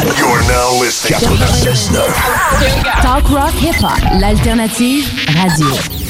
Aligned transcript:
You're 0.00 0.40
now 0.48 0.80
listening. 0.80 1.18
96.9. 1.20 3.02
Talk 3.02 3.28
Rock 3.30 3.52
Hip 3.54 3.74
Hop, 3.76 4.00
l'alternative 4.20 5.04
radio. 5.34 6.09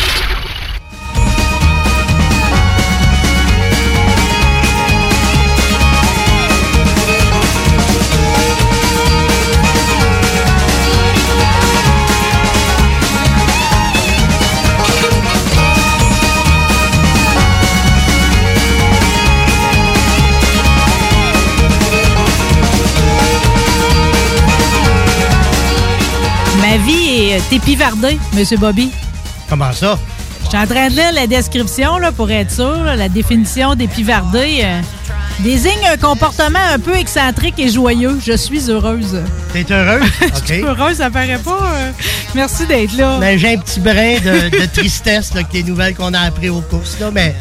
Ma 26.71 26.77
vie 26.77 27.31
est 27.33 27.53
épivardée, 27.53 28.19
Monsieur 28.33 28.57
Bobby. 28.57 28.93
Comment 29.49 29.73
ça? 29.73 29.99
Je 30.45 30.49
suis 30.51 30.57
en 30.59 30.67
train 30.67 30.89
de 30.89 30.95
lire 30.95 31.13
la 31.13 31.27
description 31.27 31.99
là, 31.99 32.13
pour 32.13 32.31
être 32.31 32.51
sûr, 32.53 32.85
là, 32.85 32.95
la 32.95 33.09
définition 33.09 33.75
d'épivardé. 33.75 34.61
euh, 34.63 34.81
désigne 35.41 35.85
un 35.93 35.97
comportement 35.97 36.61
un 36.73 36.79
peu 36.79 36.95
excentrique 36.97 37.59
et 37.59 37.69
joyeux. 37.71 38.21
Je 38.25 38.37
suis 38.37 38.71
heureuse. 38.71 39.21
T'es 39.53 39.67
heureuse? 39.73 40.09
Je 40.47 40.53
suis 40.55 40.63
heureuse, 40.63 40.99
ça 40.99 41.11
paraît 41.11 41.39
pas. 41.45 41.73
euh, 41.75 41.91
Merci 42.37 42.67
d'être 42.67 42.97
là. 42.97 43.19
Ben, 43.19 43.37
j'ai 43.37 43.55
un 43.55 43.59
petit 43.59 43.81
brin 43.81 44.15
de, 44.25 44.51
de 44.61 44.67
tristesse 44.67 45.35
là, 45.35 45.41
avec 45.41 45.53
les 45.53 45.65
nouvelles 45.65 45.95
qu'on 45.97 46.15
a 46.15 46.21
apprises 46.21 46.51
aux 46.51 46.61
courses. 46.61 46.97
Là, 47.01 47.11
mais 47.13 47.35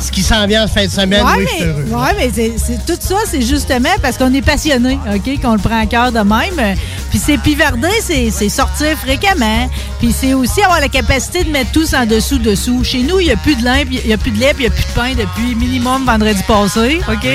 ce 0.00 0.10
qui 0.10 0.22
s'en 0.22 0.46
vient 0.46 0.64
en 0.64 0.68
fin 0.68 0.84
de 0.86 0.90
semaine, 0.90 1.24
Ouais, 1.24 1.32
oui, 1.38 1.44
je 1.44 1.54
suis 1.56 1.64
mais, 1.64 1.70
heureux. 1.70 1.84
mais 2.16 2.78
tout 2.86 2.98
ça, 3.00 3.16
c'est 3.26 3.42
justement 3.42 3.94
parce 4.02 4.16
qu'on 4.18 4.32
est 4.34 4.42
passionné, 4.42 4.98
OK? 5.14 5.40
Qu'on 5.40 5.52
le 5.54 5.58
prend 5.58 5.80
à 5.80 5.86
cœur 5.86 6.12
de 6.12 6.20
même. 6.20 6.76
Puis 7.10 7.18
c'est 7.18 7.38
pivarder, 7.38 7.88
c'est, 8.02 8.30
sortir 8.48 8.96
fréquemment. 8.98 9.68
Puis 10.00 10.12
c'est 10.12 10.34
aussi 10.34 10.62
avoir 10.62 10.80
la 10.80 10.88
capacité 10.88 11.44
de 11.44 11.50
mettre 11.50 11.72
tous 11.72 11.94
en 11.94 12.06
dessous-dessous. 12.06 12.84
Chez 12.84 13.02
nous, 13.02 13.20
il 13.20 13.26
n'y 13.26 13.32
a 13.32 13.36
plus 13.36 13.54
de 13.56 13.64
puis 13.84 14.00
il 14.02 14.08
n'y 14.08 14.12
a 14.12 14.18
plus 14.18 14.30
de 14.30 14.38
lait, 14.38 14.52
puis 14.54 14.64
il 14.64 14.68
n'y 14.68 14.74
a 14.74 14.76
plus 14.76 14.84
de 14.84 14.94
pain 14.94 15.12
depuis 15.14 15.54
minimum 15.54 16.04
vendredi 16.04 16.42
passé, 16.46 17.00
OK? 17.08 17.26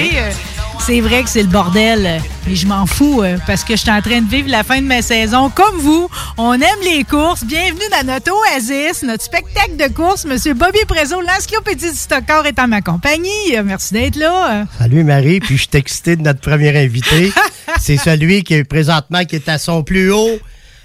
C'est 0.79 1.01
vrai 1.01 1.23
que 1.23 1.29
c'est 1.29 1.43
le 1.43 1.49
bordel, 1.49 2.19
mais 2.47 2.55
je 2.55 2.65
m'en 2.65 2.85
fous 2.87 3.21
euh, 3.21 3.37
parce 3.45 3.63
que 3.63 3.73
je 3.75 3.81
suis 3.81 3.91
en 3.91 4.01
train 4.01 4.21
de 4.21 4.29
vivre 4.29 4.49
la 4.49 4.63
fin 4.63 4.81
de 4.81 4.87
ma 4.87 5.01
saison 5.03 5.49
comme 5.51 5.77
vous. 5.77 6.09
On 6.37 6.53
aime 6.53 6.81
les 6.83 7.03
courses. 7.03 7.43
Bienvenue 7.43 7.81
dans 7.91 8.07
notre 8.07 8.31
oasis, 8.31 9.03
notre 9.03 9.23
spectacle 9.23 9.75
de 9.77 9.93
course. 9.93 10.25
Monsieur 10.25 10.55
Bobby 10.55 10.79
Prézo, 10.87 11.21
l'encyclopédie 11.21 11.91
du 11.91 11.97
stockeur 11.97 12.45
est 12.47 12.57
en 12.57 12.67
ma 12.67 12.81
compagnie. 12.81 13.29
Euh, 13.55 13.63
Merci 13.63 13.93
d'être 13.93 14.15
là. 14.15 14.65
Salut 14.79 15.03
Marie, 15.03 15.39
puis 15.39 15.57
je 15.57 15.61
suis 15.63 15.69
excité 15.73 16.15
de 16.15 16.23
notre 16.23 16.39
premier 16.41 16.75
invité. 16.75 17.31
c'est 17.79 17.97
celui 17.97 18.43
qui 18.43 18.55
est 18.55 18.63
présentement 18.63 19.23
qui 19.25 19.35
est 19.35 19.47
à 19.47 19.59
son 19.59 19.83
plus 19.83 20.11
haut 20.11 20.39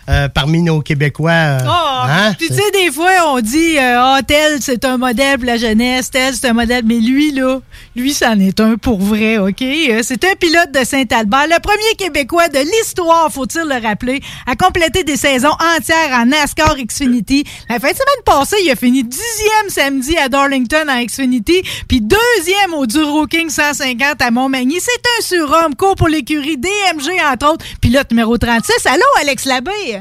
euh, 0.08 0.28
parmi 0.28 0.60
nos 0.62 0.80
Québécois. 0.80 1.30
euh, 1.32 1.58
Oh, 1.66 2.06
hein? 2.08 2.34
Puis 2.38 2.48
tu 2.48 2.54
sais, 2.54 2.70
des 2.72 2.90
fois, 2.92 3.10
on 3.28 3.40
dit 3.40 3.78
euh, 3.78 3.96
Ah, 3.98 4.20
tel, 4.26 4.58
c'est 4.60 4.84
un 4.84 4.96
modèle 4.98 5.38
pour 5.38 5.46
la 5.46 5.56
jeunesse, 5.56 6.10
tel, 6.10 6.34
c'est 6.34 6.48
un 6.48 6.52
modèle. 6.52 6.82
Mais 6.84 6.98
lui, 6.98 7.32
là, 7.32 7.60
lui, 7.96 8.12
c'en 8.12 8.38
est 8.38 8.60
un 8.60 8.76
pour 8.76 9.00
vrai, 9.00 9.38
OK? 9.38 9.62
Euh, 9.62 10.00
C'est 10.02 10.22
un 10.24 10.34
pilote 10.38 10.72
de 10.72 10.84
Saint-Albert, 10.84 11.46
le 11.48 11.60
premier 11.60 11.94
Québécois 11.96 12.48
de 12.48 12.58
l'histoire, 12.58 13.30
faut-il 13.32 13.62
le 13.62 13.80
rappeler, 13.86 14.20
à 14.46 14.56
compléter 14.56 15.04
des 15.04 15.16
saisons 15.16 15.52
entières 15.76 16.10
en 16.12 16.26
NASCAR 16.26 16.76
Xfinity. 16.76 17.44
La 17.68 17.78
fin 17.80 17.88
de 17.90 17.94
semaine 17.94 18.24
passée, 18.24 18.56
il 18.64 18.70
a 18.70 18.76
fini 18.76 19.02
dixième 19.04 19.68
samedi 19.68 20.16
à 20.18 20.28
Darlington 20.28 20.84
en 20.88 21.02
Xfinity, 21.04 21.62
puis 21.88 22.00
deuxième 22.00 22.74
au 22.74 22.86
Duro 22.86 23.26
King 23.26 23.48
150 23.48 24.20
à 24.20 24.30
Montmagny. 24.30 24.78
C'est 24.80 24.90
un 25.18 25.22
surhomme, 25.22 25.74
court 25.76 25.94
pour 25.96 26.08
l'écurie, 26.08 26.56
DMG, 26.58 27.12
entre 27.32 27.52
autres. 27.52 27.64
Pilote 27.80 28.10
numéro 28.10 28.36
36. 28.36 28.86
Allô, 28.86 29.02
Alex 29.20 29.44
Labbé? 29.46 29.93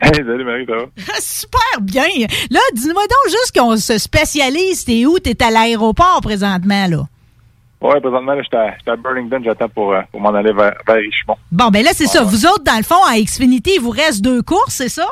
Hey, 0.00 0.12
salut 0.16 0.44
Marie, 0.44 0.66
ça 0.66 0.74
va? 0.76 0.84
Super 1.20 1.80
bien. 1.80 2.04
Là, 2.50 2.60
dis-moi 2.74 3.02
donc 3.02 3.32
juste 3.32 3.52
qu'on 3.58 3.76
se 3.76 3.98
spécialise. 3.98 4.84
T'es 4.84 5.06
où? 5.06 5.18
T'es 5.18 5.42
à 5.42 5.50
l'aéroport 5.50 6.20
présentement, 6.22 6.86
là? 6.86 7.06
Ouais, 7.80 8.00
présentement, 8.00 8.32
là, 8.32 8.42
j'étais 8.42 8.56
à, 8.56 8.92
à 8.92 8.96
Burlington, 8.96 9.40
j'attends 9.44 9.68
pour, 9.68 9.92
euh, 9.92 10.00
pour 10.10 10.20
m'en 10.20 10.34
aller 10.34 10.52
vers, 10.52 10.74
vers 10.86 10.96
Richmond. 10.96 11.36
Bon, 11.52 11.68
ben 11.68 11.84
là, 11.84 11.90
c'est 11.94 12.06
ça. 12.06 12.22
Vous 12.24 12.46
autres, 12.46 12.64
dans 12.64 12.76
le 12.76 12.82
fond, 12.82 13.02
à 13.06 13.18
Xfinity, 13.20 13.72
il 13.76 13.80
vous 13.82 13.90
reste 13.90 14.22
deux 14.22 14.42
courses, 14.42 14.74
c'est 14.74 14.88
ça? 14.88 15.06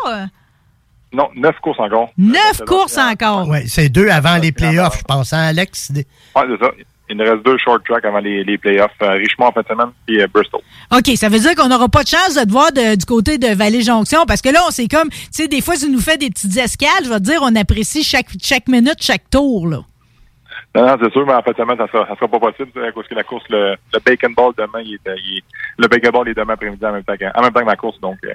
Non, 1.13 1.29
neuf 1.37 1.55
courses 1.63 1.79
encore. 1.79 2.11
Neuf 2.19 2.63
courses 2.67 2.99
encore. 2.99 3.49
Ouais, 3.49 3.65
c'est 3.69 3.89
deux 3.89 4.09
avant 4.09 4.37
les 4.39 4.51
playoffs, 4.51 4.99
je 4.99 5.05
pense, 5.05 5.33
hein, 5.33 5.43
Alex? 5.49 5.93
Ouais, 5.95 6.05
c'est 6.35 6.65
ça. 6.65 6.71
Il 7.11 7.17
nous 7.19 7.25
reste 7.25 7.45
deux 7.45 7.59
short 7.59 7.85
tracks 7.85 8.05
avant 8.05 8.19
les, 8.21 8.45
les 8.45 8.57
playoffs. 8.57 8.91
euh, 9.03 9.11
Richmond 9.13 9.47
en 9.49 9.53
fin 9.53 9.61
de 9.63 9.67
semaine, 9.69 9.91
puis 10.07 10.21
euh, 10.23 10.27
Bristol. 10.33 10.61
OK, 10.91 11.07
ça 11.17 11.29
veut 11.29 11.39
dire 11.39 11.55
qu'on 11.55 11.69
n'aura 11.69 11.89
pas 11.89 12.03
de 12.03 12.09
chance 12.09 12.35
de 12.35 12.45
te 12.45 12.51
voir 12.51 12.73
de- 12.73 12.97
du 12.97 13.05
côté 13.05 13.37
de 13.39 13.49
Vallée-Jonction 13.55 14.25
parce 14.27 14.41
que 14.41 14.49
là, 14.49 14.61
on 14.67 14.71
c'est 14.71 14.89
comme, 14.89 15.11
tu 15.11 15.19
sais, 15.31 15.49
des 15.49 15.61
fois, 15.61 15.77
tu 15.77 15.91
nous 15.91 16.01
fais 16.01 16.17
des 16.17 16.31
petites 16.31 16.57
escales. 16.57 17.05
Je 17.05 17.09
vais 17.11 17.17
te 17.19 17.25
dire, 17.25 17.41
on 17.43 17.55
apprécie 17.57 18.03
chaque, 18.03 18.29
chaque 18.43 18.69
minute, 18.69 18.97
chaque 19.03 19.29
tour, 19.31 19.69
là. 19.69 19.81
Non, 20.77 20.87
non, 20.87 20.97
c'est 21.01 21.13
sûr, 21.13 21.25
mais 21.27 21.35
en 21.35 21.43
fin 21.43 21.53
de 21.53 21.57
semaine, 21.57 21.77
ça 21.77 21.87
sera, 21.87 22.07
ça 22.09 22.15
sera 22.17 22.27
pas 22.27 22.41
possible, 22.41 22.71
à 22.85 22.91
cause 22.91 23.07
que 23.07 23.15
la 23.15 23.23
course, 23.23 23.45
le, 23.49 23.77
le 23.93 23.99
Bacon 24.05 24.35
Ball 24.35 24.53
demain, 24.57 24.81
il 24.85 24.95
est, 24.95 25.01
il 25.25 25.39
est- 25.39 25.45
le 25.79 25.87
Bacon 25.89 26.11
Ball 26.11 26.29
est 26.29 26.35
demain 26.35 26.55
après-midi 26.55 26.85
en 26.85 26.93
même 26.93 27.05
temps 27.05 27.17
que, 27.17 27.25
en 27.39 27.43
même 27.43 27.53
temps 27.53 27.61
que 27.61 27.65
ma 27.67 27.77
course, 27.77 28.01
donc, 28.01 28.17
euh, 28.25 28.33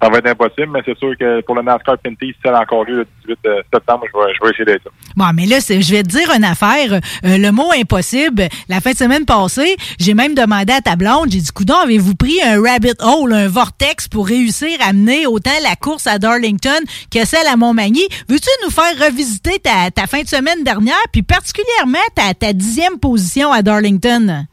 ça 0.00 0.10
va 0.10 0.18
être 0.18 0.28
impossible, 0.28 0.68
mais 0.72 0.80
c'est 0.84 0.96
sûr 0.98 1.16
que 1.18 1.40
pour 1.42 1.54
le 1.54 1.62
NASCAR 1.62 1.96
Pinty, 1.98 2.26
si 2.28 2.36
c'est 2.44 2.50
encore 2.50 2.84
lieu 2.84 2.96
le 2.96 3.06
18 3.26 3.38
euh, 3.46 3.62
septembre, 3.72 4.04
je 4.12 4.18
vais, 4.18 4.34
je 4.34 4.44
vais 4.44 4.50
essayer 4.50 4.64
d'être 4.66 4.84
là. 4.84 4.90
Bon, 5.16 5.24
mais 5.34 5.46
là, 5.46 5.56
je 5.58 5.90
vais 5.90 6.02
te 6.02 6.08
dire 6.08 6.30
une 6.36 6.44
affaire. 6.44 6.92
Euh, 6.92 7.38
le 7.38 7.50
mot 7.50 7.70
impossible, 7.72 8.42
la 8.68 8.80
fin 8.82 8.92
de 8.92 8.96
semaine 8.96 9.24
passée, 9.24 9.74
j'ai 9.98 10.12
même 10.12 10.34
demandé 10.34 10.74
à 10.74 10.82
ta 10.82 10.96
blonde, 10.96 11.30
j'ai 11.30 11.38
dit, 11.38 11.50
coudon, 11.50 11.76
avez-vous 11.84 12.14
pris 12.14 12.42
un 12.44 12.60
rabbit 12.60 12.92
hole, 13.00 13.32
un 13.32 13.48
vortex 13.48 14.06
pour 14.06 14.26
réussir 14.26 14.68
à 14.86 14.92
mener 14.92 15.26
autant 15.26 15.50
la 15.62 15.76
course 15.76 16.06
à 16.06 16.18
Darlington 16.18 16.80
que 17.10 17.24
celle 17.24 17.46
à 17.46 17.56
Montmagny? 17.56 18.06
Veux-tu 18.28 18.50
nous 18.64 18.70
faire 18.70 19.06
revisiter 19.06 19.58
ta, 19.60 19.90
ta 19.90 20.06
fin 20.06 20.20
de 20.20 20.28
semaine 20.28 20.62
dernière, 20.62 20.94
puis 21.10 21.22
particulièrement 21.22 22.04
ta, 22.14 22.34
ta 22.34 22.52
dixième 22.52 22.98
position 22.98 23.50
à 23.50 23.62
Darlington? 23.62 24.44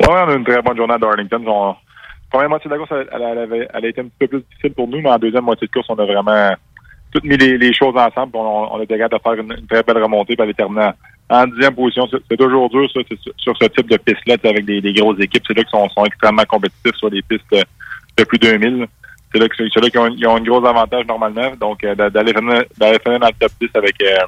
Ouais, 0.00 0.08
on 0.08 0.28
a 0.30 0.34
une 0.34 0.44
très 0.44 0.62
bonne 0.62 0.76
journée 0.76 0.94
à 0.94 0.98
Darlington. 0.98 1.44
On, 1.46 1.74
première 2.34 2.50
moitié 2.50 2.68
de 2.68 2.74
la 2.74 2.78
course, 2.80 3.06
elle, 3.12 3.22
avait, 3.22 3.68
elle 3.72 3.84
a 3.84 3.88
été 3.88 4.00
un 4.00 4.08
peu 4.18 4.26
plus 4.26 4.40
difficile 4.50 4.72
pour 4.72 4.88
nous, 4.88 5.00
mais 5.00 5.10
en 5.10 5.18
deuxième 5.18 5.44
moitié 5.44 5.68
de 5.68 5.72
course, 5.72 5.86
on 5.88 5.94
a 5.94 6.04
vraiment 6.04 6.52
toutes 7.12 7.22
mis 7.22 7.36
les, 7.36 7.56
les 7.56 7.72
choses 7.72 7.94
ensemble. 7.96 8.32
On, 8.34 8.80
a 8.80 8.82
été 8.82 8.98
capable 8.98 9.22
de 9.22 9.46
faire 9.46 9.56
une, 9.58 9.66
très 9.68 9.84
belle 9.84 10.02
remontée, 10.02 10.34
puis 10.34 10.42
aller 10.42 10.54
terminer 10.54 10.90
en, 11.30 11.46
dixième 11.46 11.76
position. 11.76 12.08
C'est 12.10 12.36
toujours 12.36 12.68
dur, 12.70 12.90
ça, 12.92 13.00
sur, 13.36 13.56
ce 13.56 13.66
type 13.68 13.88
de 13.88 13.96
piste-là, 13.98 14.34
avec 14.42 14.64
des, 14.64 14.92
grosses 14.94 15.20
équipes. 15.20 15.44
C'est 15.46 15.56
là 15.56 15.62
qui 15.62 15.70
sont, 15.70 16.04
extrêmement 16.04 16.44
compétitifs 16.44 16.96
sur 16.96 17.08
les 17.08 17.22
pistes 17.22 17.54
de 18.16 18.24
plus 18.24 18.38
de 18.38 18.48
2000. 18.48 18.86
C'est 19.32 19.38
là, 19.38 19.48
qu'ils 19.48 20.26
ont, 20.26 20.32
ont 20.32 20.36
un 20.36 20.40
gros 20.40 20.66
avantage 20.66 21.06
normalement. 21.06 21.52
Donc, 21.60 21.84
euh, 21.84 21.94
d'aller 21.94 22.32
finir, 22.32 22.64
dans 22.78 22.90
le 22.90 23.38
top 23.38 23.52
10 23.60 23.68
avec... 23.74 23.94
euh, 24.02 24.18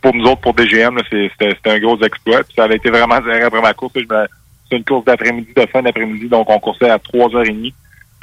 pour 0.00 0.14
nous 0.14 0.24
autres, 0.24 0.40
pour 0.40 0.54
DGM, 0.54 0.98
c'était 1.10 1.54
un 1.66 1.78
gros 1.78 1.98
exploit. 2.00 2.40
Ça 2.56 2.64
avait 2.64 2.76
été 2.76 2.90
vraiment. 2.90 3.20
Je 3.22 4.00
me- 4.00 4.26
c'était 4.74 4.76
une 4.78 4.84
course 4.84 5.04
d'après-midi, 5.04 5.48
de 5.56 5.66
fin 5.66 5.82
d'après-midi, 5.82 6.28
donc 6.28 6.48
on 6.50 6.58
coursait 6.58 6.90
à 6.90 6.98
3h30. 6.98 7.72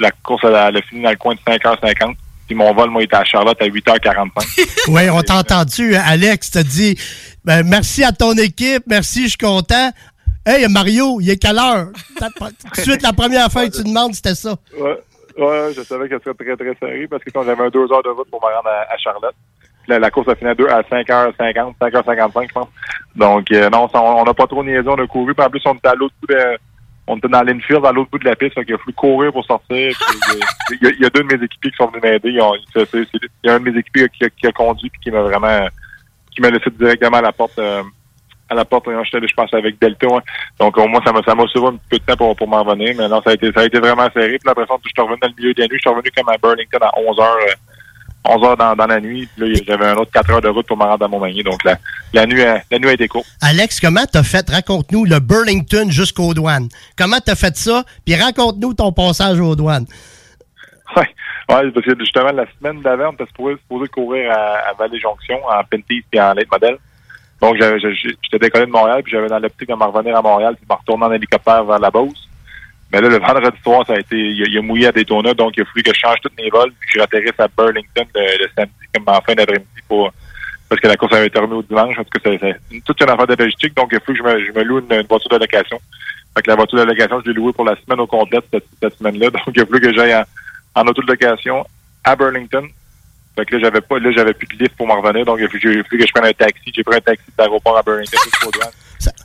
La 0.00 0.10
course, 0.22 0.42
elle, 0.44 0.54
a- 0.54 0.68
elle 0.68 0.76
a 0.76 0.82
fini 0.82 1.02
dans 1.02 1.10
le 1.10 1.16
coin 1.16 1.34
de 1.34 1.40
5h50. 1.40 2.14
Puis 2.46 2.54
mon 2.56 2.72
vol, 2.74 2.90
moi, 2.90 3.02
était 3.02 3.16
à 3.16 3.24
Charlotte 3.24 3.56
à 3.60 3.66
8h45. 3.66 4.30
Oui, 4.88 5.08
on 5.10 5.22
t'a 5.22 5.36
entendu, 5.36 5.94
Alex, 5.94 6.50
t'as 6.50 6.62
dit 6.62 6.98
ben, 7.44 7.62
merci 7.66 8.02
à 8.04 8.12
ton 8.12 8.32
équipe, 8.34 8.82
merci, 8.86 9.24
je 9.24 9.28
suis 9.30 9.38
content. 9.38 9.90
Hey, 10.44 10.66
Mario, 10.68 11.20
il 11.20 11.30
est 11.30 11.36
quelle 11.36 11.58
heure? 11.58 11.86
Tout 12.18 12.24
de 12.76 12.80
suite, 12.82 13.02
la 13.02 13.12
première 13.12 13.50
fois 13.50 13.68
que 13.68 13.76
tu 13.76 13.84
demandes, 13.84 14.12
c'était 14.14 14.34
ça. 14.34 14.56
Ouais, 14.76 14.98
ouais, 15.38 15.72
je 15.76 15.82
savais 15.82 16.08
que 16.08 16.18
ce 16.18 16.24
serait 16.24 16.34
très, 16.34 16.56
très 16.56 16.76
serré 16.80 17.06
parce 17.08 17.22
que 17.22 17.30
quand 17.30 17.44
j'avais 17.44 17.62
un 17.62 17.68
deux 17.70 17.90
heures 17.92 18.02
de 18.02 18.08
route 18.08 18.28
pour 18.28 18.40
me 18.42 18.46
rendre 18.52 18.68
à, 18.68 18.92
à 18.92 18.98
Charlotte. 18.98 19.34
La 19.88 20.10
course 20.10 20.28
a 20.28 20.34
fini 20.34 20.50
à, 20.50 20.54
deux, 20.54 20.68
à 20.68 20.82
5h50, 20.82 21.74
5h55, 21.80 22.48
je 22.48 22.52
pense. 22.52 22.68
Donc, 23.16 23.50
euh, 23.52 23.68
non, 23.68 23.88
on 23.92 24.24
n'a 24.24 24.34
pas 24.34 24.46
trop 24.46 24.62
niaisé, 24.62 24.88
on 24.88 24.94
a 24.94 25.06
couru. 25.06 25.34
Puis 25.34 25.44
en 25.44 25.50
plus, 25.50 25.62
on 25.66 25.74
était 25.74 25.88
à 25.88 25.94
l'autre 25.94 26.14
bout 26.20 26.28
de... 26.28 26.58
On 27.06 27.16
était 27.16 27.28
dans 27.28 27.42
l'infield, 27.42 27.84
à 27.84 27.90
l'autre 27.90 28.10
bout 28.12 28.18
de 28.18 28.24
la 28.24 28.36
piste, 28.36 28.54
donc 28.54 28.64
il 28.68 28.74
a 28.74 28.78
fallu 28.78 28.92
courir 28.92 29.32
pour 29.32 29.44
sortir. 29.44 29.76
Euh, 29.76 30.34
Il 30.80 31.00
y, 31.00 31.04
a- 31.04 31.10
deux 31.10 31.24
de 31.24 31.36
mes 31.36 31.44
équipiers 31.44 31.70
qui 31.72 31.76
sont 31.76 31.88
venus 31.88 32.02
m'aider. 32.02 32.28
Il 32.28 32.36
y 32.36 32.40
a 33.50 33.54
un 33.54 33.58
de 33.58 33.70
mes 33.70 33.78
équipiers 33.78 34.08
qui 34.08 34.46
a, 34.46 34.52
conduit 34.52 34.88
puis 34.88 35.00
qui 35.02 35.10
m'a 35.10 35.22
vraiment... 35.22 35.66
qui 36.30 36.40
m'a 36.40 36.50
laissé 36.50 36.70
directement 36.70 37.18
à 37.18 37.22
la 37.22 37.32
porte... 37.32 37.58
euh, 37.58 37.82
à 38.48 38.54
la 38.54 38.64
porte, 38.64 38.84
je 38.86 39.34
pense, 39.34 39.54
avec 39.54 39.80
Delta. 39.80 40.06
Donc, 40.58 40.76
au 40.76 40.86
moins, 40.86 41.00
ça 41.04 41.12
m'a, 41.12 41.46
sauvé 41.48 41.68
un 41.68 41.76
petit 41.76 41.88
peu 41.90 41.98
de 41.98 42.04
temps 42.04 42.16
pour, 42.16 42.36
pour 42.36 42.48
m'en 42.48 42.62
revenir. 42.62 42.94
Mais 42.96 43.08
non, 43.08 43.20
ça 43.22 43.30
a 43.30 43.34
été, 43.34 43.50
ça 43.52 43.60
a 43.60 43.64
été 43.64 43.80
vraiment 43.80 44.08
serré. 44.12 44.38
Puis 44.38 44.50
après 44.50 44.66
ça, 44.66 44.74
je 44.84 44.90
suis 44.90 45.00
revenu 45.02 45.18
dans 45.20 45.28
le 45.28 45.34
milieu 45.38 45.54
de 45.54 45.60
la 45.60 45.66
nuit. 45.68 45.76
Je 45.76 45.80
suis 45.80 45.90
revenu 45.90 46.10
comme 46.14 46.28
à 46.28 46.36
Burlington 46.38 46.78
à 46.82 46.90
11 46.98 47.18
heures, 47.18 47.36
euh, 47.48 47.52
11 48.24 48.44
heures 48.44 48.56
dans, 48.56 48.76
dans 48.76 48.86
la 48.86 49.00
nuit. 49.00 49.28
Puis 49.36 49.52
là, 49.52 49.60
j'avais 49.66 49.86
un 49.86 49.96
autre 49.96 50.10
4 50.12 50.30
heures 50.30 50.40
de 50.40 50.48
route 50.48 50.66
pour 50.66 50.76
me 50.76 50.84
rendre 50.84 51.04
à 51.04 51.08
Montmagny. 51.08 51.42
Donc, 51.42 51.62
la, 51.64 51.76
la 52.12 52.26
nuit, 52.26 52.42
a- 52.42 52.62
la 52.70 52.78
nuit 52.78 52.88
a 52.90 52.92
été 52.92 53.08
courte. 53.08 53.26
Alex, 53.40 53.80
comment 53.80 54.04
t'as 54.10 54.22
fait? 54.22 54.48
Raconte-nous 54.48 55.04
le 55.04 55.18
Burlington 55.18 55.90
jusqu'aux 55.90 56.32
douanes. 56.34 56.68
Comment 56.96 57.18
t'as 57.24 57.34
fait 57.34 57.56
ça? 57.56 57.84
Puis 58.06 58.14
raconte-nous 58.14 58.74
ton 58.74 58.92
passage 58.92 59.40
aux 59.40 59.56
douanes. 59.56 59.86
Ouais, 60.94 61.08
ouais, 61.48 61.70
parce 61.70 61.86
que 61.86 61.98
justement, 62.00 62.32
la 62.32 62.44
semaine 62.58 62.82
d'avant, 62.82 63.08
on 63.08 63.12
était 63.12 63.24
supposé, 63.26 63.56
supposé 63.62 63.88
courir 63.88 64.30
à, 64.30 64.68
à 64.68 64.72
Vallée-Jonction, 64.78 65.38
en 65.46 65.64
Pentis 65.64 66.04
et 66.12 66.20
en 66.20 66.34
late 66.34 66.50
modèle. 66.52 66.76
Donc, 67.40 67.56
j'étais 67.56 68.38
décollé 68.38 68.66
de 68.66 68.70
Montréal, 68.70 69.02
puis 69.02 69.12
j'avais 69.12 69.28
dans 69.28 69.38
l'optique 69.38 69.68
de 69.70 69.74
me 69.74 69.84
revenir 69.84 70.14
à 70.16 70.20
Montréal, 70.20 70.54
puis 70.54 70.66
de 70.68 70.72
me 70.72 70.78
retourner 70.78 71.04
en 71.06 71.12
hélicoptère 71.12 71.64
vers 71.64 71.78
la 71.78 71.90
Beauce. 71.90 72.28
Mais 72.92 73.00
là, 73.00 73.08
le 73.08 73.18
vendredi 73.18 73.56
soir, 73.62 73.86
ça 73.86 73.94
a 73.94 74.00
été, 74.00 74.16
il 74.16 74.42
a, 74.42 74.46
il 74.46 74.58
a 74.58 74.62
mouillé 74.62 74.86
à 74.86 74.92
Daytona, 74.92 75.32
donc 75.32 75.54
il 75.56 75.62
a 75.62 75.64
fallu 75.64 75.82
que 75.82 75.94
je 75.94 75.98
change 75.98 76.16
tous 76.22 76.30
mes 76.36 76.50
vols, 76.50 76.72
puis 76.78 76.90
que 76.90 76.98
je 76.98 77.00
ratterrisse 77.00 77.38
à 77.38 77.48
Burlington 77.48 78.04
le, 78.14 78.44
le 78.44 78.50
samedi, 78.54 78.72
comme 78.94 79.04
en 79.06 79.20
fin 79.22 79.34
d'après-midi, 79.34 79.66
pour, 79.88 80.12
parce 80.68 80.80
que 80.80 80.88
la 80.88 80.96
course 80.96 81.14
avait 81.14 81.28
été 81.28 81.38
remise 81.38 81.54
au 81.54 81.62
dimanche, 81.62 81.96
parce 81.96 82.08
que 82.10 82.18
c'est, 82.22 82.38
c'est 82.70 82.84
toute 82.84 83.00
une 83.00 83.08
affaire 83.08 83.26
de 83.26 83.34
logistique, 83.34 83.74
donc 83.74 83.88
il 83.92 83.96
a 83.96 84.00
fallu 84.00 84.20
que 84.20 84.28
je 84.28 84.34
me, 84.34 84.44
je 84.44 84.52
me 84.52 84.62
loue 84.62 84.78
une, 84.80 84.92
une 84.92 85.06
voiture 85.06 85.30
de 85.30 85.38
location. 85.38 85.80
Fait 86.34 86.42
que 86.42 86.50
la 86.50 86.56
voiture 86.56 86.78
de 86.80 86.84
location, 86.84 87.20
je 87.24 87.30
l'ai 87.30 87.34
louée 87.34 87.52
pour 87.54 87.64
la 87.64 87.76
semaine 87.76 88.00
au 88.00 88.06
complet 88.06 88.40
cette, 88.52 88.64
cette 88.82 88.98
semaine-là, 88.98 89.30
donc 89.30 89.42
il 89.54 89.62
a 89.62 89.66
fallu 89.66 89.80
que 89.80 89.94
j'aille 89.94 90.14
en, 90.14 90.24
en 90.74 90.86
auto 90.86 91.00
de 91.00 91.06
location 91.06 91.64
à 92.04 92.14
Burlington. 92.14 92.68
Fait 93.36 93.46
que 93.46 93.56
là, 93.56 93.62
j'avais 93.62 93.80
pas, 93.80 93.98
là, 93.98 94.10
j'avais 94.14 94.34
plus 94.34 94.46
de 94.48 94.64
lift 94.64 94.76
pour 94.76 94.86
m'en 94.86 95.00
revenir, 95.00 95.24
donc 95.24 95.38
il 95.40 95.46
a 95.46 95.48
fallu, 95.48 95.82
que 95.82 96.06
je 96.06 96.12
prenne 96.12 96.26
un 96.26 96.32
taxi. 96.32 96.70
J'ai 96.74 96.84
pris 96.84 96.96
un 96.96 97.00
taxi 97.00 97.24
de 97.26 97.32
l'aéroport 97.38 97.78
à 97.78 97.82
Burlington. 97.82 98.18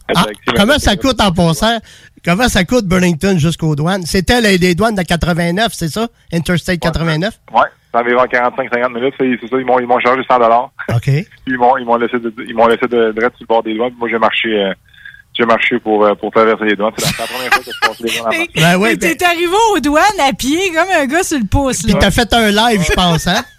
Ah, 0.10 0.24
taxi, 0.26 0.42
comment 0.56 0.80
ça 0.80 0.96
coûte 0.96 1.20
en 1.22 1.32
passant? 1.32 1.78
Comment 2.24 2.50
ça 2.50 2.64
coûte 2.66 2.86
Burlington 2.86 3.38
jusqu'aux 3.38 3.76
douanes? 3.76 4.06
C'était 4.06 4.42
les, 4.42 4.58
les 4.58 4.76
douanes 4.76 4.96
de 4.96 5.02
89, 5.02 5.72
c'est 5.72 5.88
ça? 5.88 6.08
Interstate 6.34 6.80
89? 6.80 7.40
Ouais, 7.54 7.62
c'est 7.92 8.00
environ 8.00 8.26
45-50 8.26 8.94
minutes. 8.94 9.14
C'est 9.18 9.48
ça, 9.48 9.58
ils 9.58 9.66
m'ont, 9.66 9.80
ils 9.80 9.88
m'ont 9.88 10.00
chargé 10.00 10.22
100 10.28 10.40
dollars. 10.40 10.72
OK. 10.90 11.04
Puis 11.04 11.26
ils 11.48 11.58
m'ont, 11.58 11.78
ils 11.78 11.86
m'ont 11.86 11.98
laissé 11.98 12.20
de, 12.20 12.34
ils 12.48 12.56
m'ont 12.56 12.68
laissé 12.68 12.88
de, 12.88 13.12
direct 13.12 13.38
sur 13.38 13.44
le 13.44 13.48
bord 13.48 13.64
des 13.64 13.76
douanes. 13.76 13.92
Puis 13.92 14.00
Moi, 14.00 14.10
j'ai 14.10 14.20
marché, 14.20 14.50
euh, 14.50 14.74
j'ai 15.38 15.46
marché 15.46 15.80
pour, 15.80 16.04
euh, 16.06 16.16
pour 16.16 16.32
traverser 16.32 16.66
les 16.66 16.76
douanes. 16.76 16.92
C'est 16.98 17.06
la, 17.20 17.28
première 17.28 17.54
fois 17.54 17.64
que 17.64 17.72
je 17.72 17.80
passe 17.88 18.00
les 18.00 18.10
douanes 18.10 18.24
marche. 18.24 18.48
Ben 18.56 18.78
oui, 18.82 18.90
Et 18.92 18.96
ben- 18.98 19.16
T'es 19.18 19.26
arrivé 19.26 19.56
aux 19.74 19.80
douanes 19.80 20.20
à 20.28 20.34
pied 20.34 20.72
comme 20.74 20.90
un 20.90 21.06
gars 21.06 21.24
sur 21.24 21.38
le 21.40 21.46
pouce. 21.46 21.84
Puis 21.84 21.96
t'as 22.00 22.12
fait 22.12 22.32
un 22.34 22.50
live, 22.50 22.82
je 22.84 22.94
pense, 22.94 23.28
hein? 23.28 23.44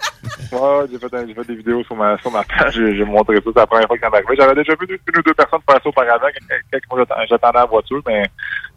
Ouais, 0.51 0.87
j'ai 0.91 0.99
fait, 0.99 1.15
un- 1.15 1.27
j'ai 1.27 1.35
fait 1.35 1.47
des 1.47 1.55
vidéos 1.57 1.85
sur 1.85 1.95
ma, 1.95 2.19
sur 2.19 2.31
ma 2.31 2.43
page. 2.43 2.75
J'ai, 2.75 3.05
montré 3.05 3.37
ça. 3.37 3.43
C'est 3.45 3.59
la 3.61 3.67
première 3.67 3.87
fois 3.87 3.97
que 3.97 4.03
ça. 4.05 4.11
J'avais 4.37 4.55
déjà 4.55 4.73
vu 4.81 4.87
deux- 4.87 4.99
une 5.13 5.19
ou 5.19 5.23
deux 5.23 5.35
personnes 5.35 5.61
faire 5.69 5.81
ça 5.83 5.89
auparavant 5.89 6.27
quand, 6.27 6.57
quand 6.73 6.79
moi, 6.91 7.05
j'attendais- 7.07 7.27
j'attendais 7.29 7.59
la 7.59 7.65
voiture, 7.67 8.03
mais 8.07 8.23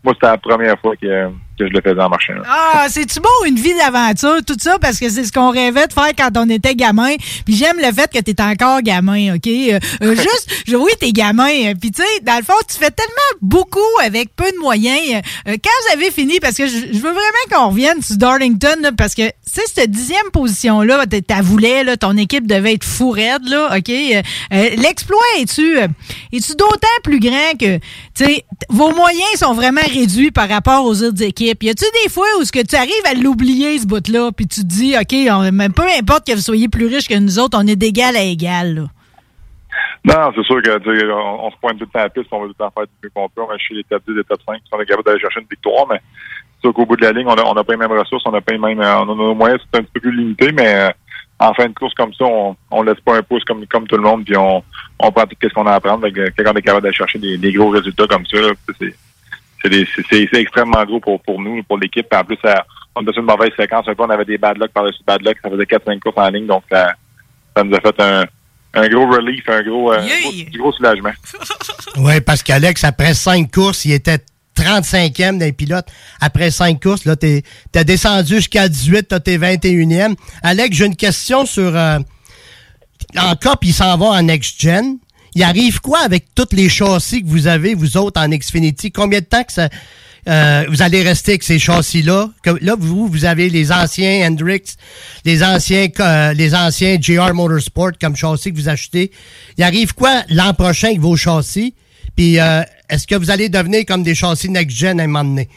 moi, 0.03 0.13
c'était 0.15 0.27
la 0.27 0.37
première 0.37 0.79
fois 0.79 0.95
que, 0.95 1.27
que 1.59 1.67
je 1.67 1.71
le 1.73 1.81
faisais 1.81 2.01
en 2.01 2.09
marchant. 2.09 2.33
là. 2.33 2.41
Ah, 2.47 2.87
c'est-tu 2.89 3.19
beau, 3.19 3.29
une 3.45 3.55
vie 3.55 3.73
d'aventure, 3.75 4.37
tout 4.45 4.55
ça, 4.59 4.79
parce 4.79 4.97
que 4.99 5.09
c'est 5.09 5.23
ce 5.25 5.31
qu'on 5.31 5.51
rêvait 5.51 5.85
de 5.87 5.93
faire 5.93 6.09
quand 6.17 6.29
on 6.37 6.49
était 6.49 6.73
gamin. 6.75 7.15
Puis 7.45 7.55
j'aime 7.55 7.77
le 7.77 7.91
fait 7.93 8.11
que 8.11 8.19
t'es 8.19 8.41
encore 8.41 8.81
gamin, 8.81 9.35
OK? 9.35 9.45
Euh, 9.47 9.79
euh, 10.01 10.15
juste, 10.15 10.49
je, 10.67 10.75
oui, 10.75 10.91
t'es 10.99 11.11
gamin. 11.11 11.49
euh, 11.69 11.73
Puis 11.79 11.91
tu 11.91 12.01
sais, 12.01 12.19
dans 12.23 12.37
le 12.37 12.43
fond, 12.43 12.53
tu 12.67 12.77
fais 12.77 12.89
tellement 12.89 13.11
beaucoup 13.41 13.79
avec 14.03 14.35
peu 14.35 14.51
de 14.51 14.57
moyens. 14.57 15.21
Euh, 15.47 15.55
quand 15.63 15.69
vous 15.87 15.93
avez 15.93 16.09
fini, 16.11 16.39
parce 16.39 16.55
que 16.55 16.65
je, 16.65 16.77
je 16.91 16.97
veux 16.99 17.11
vraiment 17.11 17.45
qu'on 17.51 17.69
revienne 17.69 18.01
sur 18.01 18.17
Darlington, 18.17 18.77
là, 18.81 18.91
parce 18.97 19.13
que, 19.13 19.27
tu 19.27 19.33
sais, 19.53 19.61
cette 19.71 19.91
dixième 19.91 20.31
position-là, 20.33 21.05
t'as- 21.27 21.41
voulu, 21.41 21.83
là, 21.83 21.95
ton 21.97 22.17
équipe 22.17 22.47
devait 22.47 22.73
être 22.73 22.83
fou 22.83 23.11
raide, 23.11 23.47
là, 23.47 23.75
OK? 23.77 23.89
Euh, 23.89 24.21
euh, 24.53 24.69
L'exploit, 24.77 25.19
es-tu 25.39 25.77
euh, 25.77 25.87
es-tu 26.33 26.55
d'autant 26.55 26.87
plus 27.03 27.19
grand 27.19 27.51
que, 27.59 27.77
tu 27.77 28.25
sais, 28.25 28.45
vos 28.69 28.93
moyens 28.95 29.29
sont 29.37 29.53
vraiment 29.53 29.81
réduits 29.91 30.31
par 30.31 30.49
rapport 30.49 30.85
aux 30.85 31.03
autres 31.03 31.21
équipes? 31.21 31.63
Y 31.63 31.69
a-tu 31.69 31.85
des 32.03 32.09
fois 32.09 32.27
où 32.39 32.43
ce 32.43 32.51
que 32.51 32.65
tu 32.65 32.75
arrives 32.75 33.05
à 33.09 33.13
l'oublier, 33.13 33.77
ce 33.77 33.85
bout-là, 33.85 34.31
puis 34.31 34.47
tu 34.47 34.61
te 34.61 34.65
dis, 34.65 34.95
OK, 34.99 35.13
même 35.51 35.73
peu 35.73 35.83
importe 35.99 36.25
que 36.27 36.33
vous 36.33 36.41
soyez 36.41 36.67
plus 36.67 36.87
riche 36.87 37.07
que 37.07 37.17
nous 37.17 37.39
autres, 37.39 37.57
on 37.61 37.67
est 37.67 37.75
d'égal 37.75 38.15
à 38.15 38.23
égal, 38.23 38.75
là. 38.75 38.83
Non, 40.03 40.31
c'est 40.35 40.43
sûr 40.43 40.59
sais, 40.63 40.71
on, 41.13 41.51
se 41.51 41.55
pointe 41.57 41.77
tout 41.77 41.85
le 41.85 41.91
temps 41.91 41.99
à 41.99 42.03
la 42.03 42.09
piste, 42.09 42.27
on 42.31 42.39
va 42.39 42.45
tout 42.47 42.55
le 42.57 42.65
temps 42.65 42.71
faire 42.75 42.85
du 42.85 42.91
mieux 43.03 43.11
qu'on 43.13 43.29
peut. 43.29 43.41
On 43.41 43.47
va 43.47 43.57
chez 43.57 43.75
les 43.75 43.83
top 43.83 44.01
10 44.07 44.19
et 44.19 44.23
top 44.23 44.39
5, 44.47 44.59
on 44.71 44.79
est 44.81 44.85
capable 44.85 45.05
d'aller 45.05 45.19
chercher 45.19 45.41
une 45.41 45.47
victoire, 45.49 45.85
mais 45.87 46.01
c'est 46.55 46.61
sûr 46.67 46.73
qu'au 46.73 46.85
bout 46.85 46.95
de 46.95 47.05
la 47.05 47.11
ligne, 47.11 47.27
on 47.27 47.53
n'a 47.53 47.63
pas 47.63 47.73
les 47.73 47.77
mêmes 47.77 47.91
ressources, 47.91 48.23
on 48.25 48.31
n'a 48.31 48.41
pas 48.41 48.53
les 48.53 48.57
mêmes. 48.57 48.81
euh, 48.81 48.97
On 48.97 49.11
a 49.11 49.15
nos 49.15 49.35
moyens, 49.35 49.61
c'est 49.61 49.79
un 49.79 49.83
petit 49.83 49.91
peu 49.93 49.99
plus 50.01 50.15
limité, 50.17 50.51
mais 50.51 50.73
euh, 50.73 50.89
en 51.39 51.53
fin 51.53 51.67
de 51.67 51.73
course 51.73 51.93
comme 51.93 52.13
ça, 52.13 52.25
on, 52.25 52.55
on 52.71 52.81
laisse 52.81 52.99
pas 53.01 53.17
un 53.17 53.21
pouce 53.21 53.43
comme, 53.45 53.65
tout 53.67 53.97
le 53.97 54.03
monde, 54.03 54.25
puis 54.25 54.35
on, 54.35 54.63
on 54.99 55.11
prend 55.11 55.25
tout 55.25 55.35
ce 55.41 55.53
qu'on 55.53 55.67
a 55.67 55.73
à 55.73 55.75
apprendre. 55.75 56.01
Fait 56.03 56.11
que, 56.11 56.43
Quand 56.43 56.51
on 56.51 56.57
est 56.57 56.61
capable 56.63 56.83
d'aller 56.83 56.95
chercher 56.95 57.19
des, 57.19 57.37
des 57.37 57.53
gros 57.53 57.69
résultats 57.69 58.07
comme 58.07 58.25
ça, 58.25 58.41
là, 58.41 58.49
c'est 58.79 58.95
c'est 59.61 59.69
des- 59.69 59.87
c'est- 59.95 60.03
c'est- 60.09 60.27
c'est 60.31 60.41
extrêmement 60.41 60.83
gros 60.85 60.99
pour, 60.99 61.21
pour 61.21 61.39
nous, 61.41 61.61
pour 61.63 61.77
l'équipe. 61.77 62.07
En 62.13 62.23
plus, 62.23 62.37
ça, 62.43 62.65
on 62.95 63.01
sur 63.03 63.19
une 63.19 63.25
mauvaise 63.25 63.51
séquence. 63.57 63.87
Un 63.87 63.95
peu, 63.95 64.03
on 64.03 64.09
avait 64.09 64.25
des 64.25 64.37
bad 64.37 64.57
luck 64.57 64.71
par-dessus 64.71 65.03
bad 65.05 65.21
luck. 65.23 65.37
Ça 65.43 65.49
faisait 65.49 65.65
4-5 65.65 65.99
courses 65.99 66.17
en 66.17 66.29
ligne, 66.29 66.47
donc 66.47 66.63
ça, 66.71 66.93
ça 67.55 67.63
nous 67.63 67.75
a 67.75 67.79
fait 67.81 67.99
un, 68.01 68.25
un 68.73 68.87
gros 68.89 69.07
relief, 69.07 69.47
un 69.49 69.61
gros, 69.63 69.93
euh, 69.93 70.01
gros, 70.57 70.71
soulagement. 70.71 71.11
Oui, 71.97 72.21
parce 72.21 72.41
qu'Alex, 72.41 72.83
après 72.85 73.13
cinq 73.13 73.51
courses, 73.51 73.83
il 73.85 73.91
était 73.91 74.19
35e 74.55 75.37
d'un 75.39 75.51
pilote. 75.51 75.85
Après 76.21 76.49
cinq 76.51 76.81
courses, 76.81 77.03
là, 77.05 77.15
t'es, 77.17 77.43
t'as 77.71 77.83
descendu 77.83 78.35
jusqu'à 78.35 78.69
18, 78.69 79.11
là, 79.11 79.19
t'es 79.19 79.37
21e. 79.37 80.15
Alex, 80.41 80.75
j'ai 80.77 80.85
une 80.85 80.95
question 80.95 81.45
sur... 81.45 81.75
euh, 81.75 81.99
en 83.17 83.35
COP, 83.35 83.65
il 83.65 83.73
s'en 83.73 83.97
va 83.97 84.05
en 84.07 84.21
Next-Gen. 84.21 84.97
Il 85.35 85.43
arrive 85.43 85.79
quoi 85.79 85.99
avec 85.99 86.25
tous 86.35 86.53
les 86.55 86.67
châssis 86.69 87.23
que 87.23 87.27
vous 87.27 87.47
avez, 87.47 87.73
vous 87.73 87.97
autres, 87.97 88.19
en 88.21 88.27
Xfinity? 88.29 88.91
Combien 88.91 89.19
de 89.21 89.25
temps 89.25 89.43
que 89.43 89.53
ça... 89.53 89.69
euh, 90.27 90.65
vous 90.67 90.81
allez 90.81 91.01
rester 91.03 91.31
avec 91.33 91.43
ces 91.43 91.57
châssis-là? 91.57 92.29
Là, 92.61 92.75
vous, 92.77 93.07
vous 93.07 93.25
avez 93.25 93.49
les 93.49 93.71
anciens 93.71 94.27
Hendrix, 94.27 94.63
les 95.23 95.41
anciens, 95.43 95.87
euh, 95.99 96.33
les 96.33 96.53
anciens 96.53 96.97
JR 96.99 97.33
Motorsport 97.33 97.91
comme 97.99 98.15
châssis 98.15 98.51
que 98.51 98.57
vous 98.57 98.67
achetez. 98.69 99.11
Il 99.57 99.63
arrive 99.63 99.93
quoi 99.93 100.23
l'an 100.29 100.53
prochain 100.53 100.87
avec 100.89 100.99
vos 100.99 101.15
châssis? 101.15 101.73
Puis, 102.15 102.37
euh, 102.39 102.61
est-ce 102.89 103.07
que 103.07 103.15
vous 103.15 103.31
allez 103.31 103.47
devenir 103.47 103.85
comme 103.85 104.03
des 104.03 104.15
châssis 104.15 104.49
next-gen 104.49 104.99
à 104.99 105.03
un 105.03 105.07
moment 105.07 105.23
donné? 105.23 105.47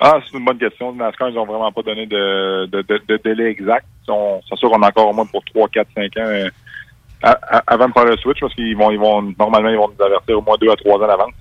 Ah, 0.00 0.18
c'est 0.26 0.36
une 0.36 0.44
bonne 0.44 0.58
question. 0.58 0.92
NASCAR, 0.94 1.28
ils 1.28 1.34
n'ont 1.34 1.46
vraiment 1.46 1.70
pas 1.70 1.82
donné 1.82 2.06
de, 2.06 2.66
de, 2.72 2.82
de, 2.82 3.20
délai 3.22 3.50
exact. 3.50 3.86
Sont- 4.06 4.40
C'est 4.48 4.58
sûr 4.58 4.70
qu'on 4.70 4.82
a 4.82 4.88
encore 4.88 5.08
au 5.10 5.12
moins 5.12 5.26
pour 5.26 5.44
3, 5.44 5.68
4, 5.68 5.86
5 5.94 6.16
ans 6.16 6.48
avant 7.22 7.88
de 7.88 7.92
faire 7.92 8.04
le 8.04 8.16
switch, 8.16 8.40
parce 8.40 8.54
qu'ils 8.54 8.76
vont, 8.76 8.90
ils 8.90 8.98
vont, 8.98 9.22
normalement, 9.38 9.68
ils 9.68 9.76
vont 9.76 9.90
nous 9.98 10.04
avertir 10.04 10.38
au 10.38 10.42
moins 10.42 10.56
2 10.60 10.70
à 10.70 10.76
3 10.76 10.96
ans 10.96 11.06
d'avance. 11.06 11.32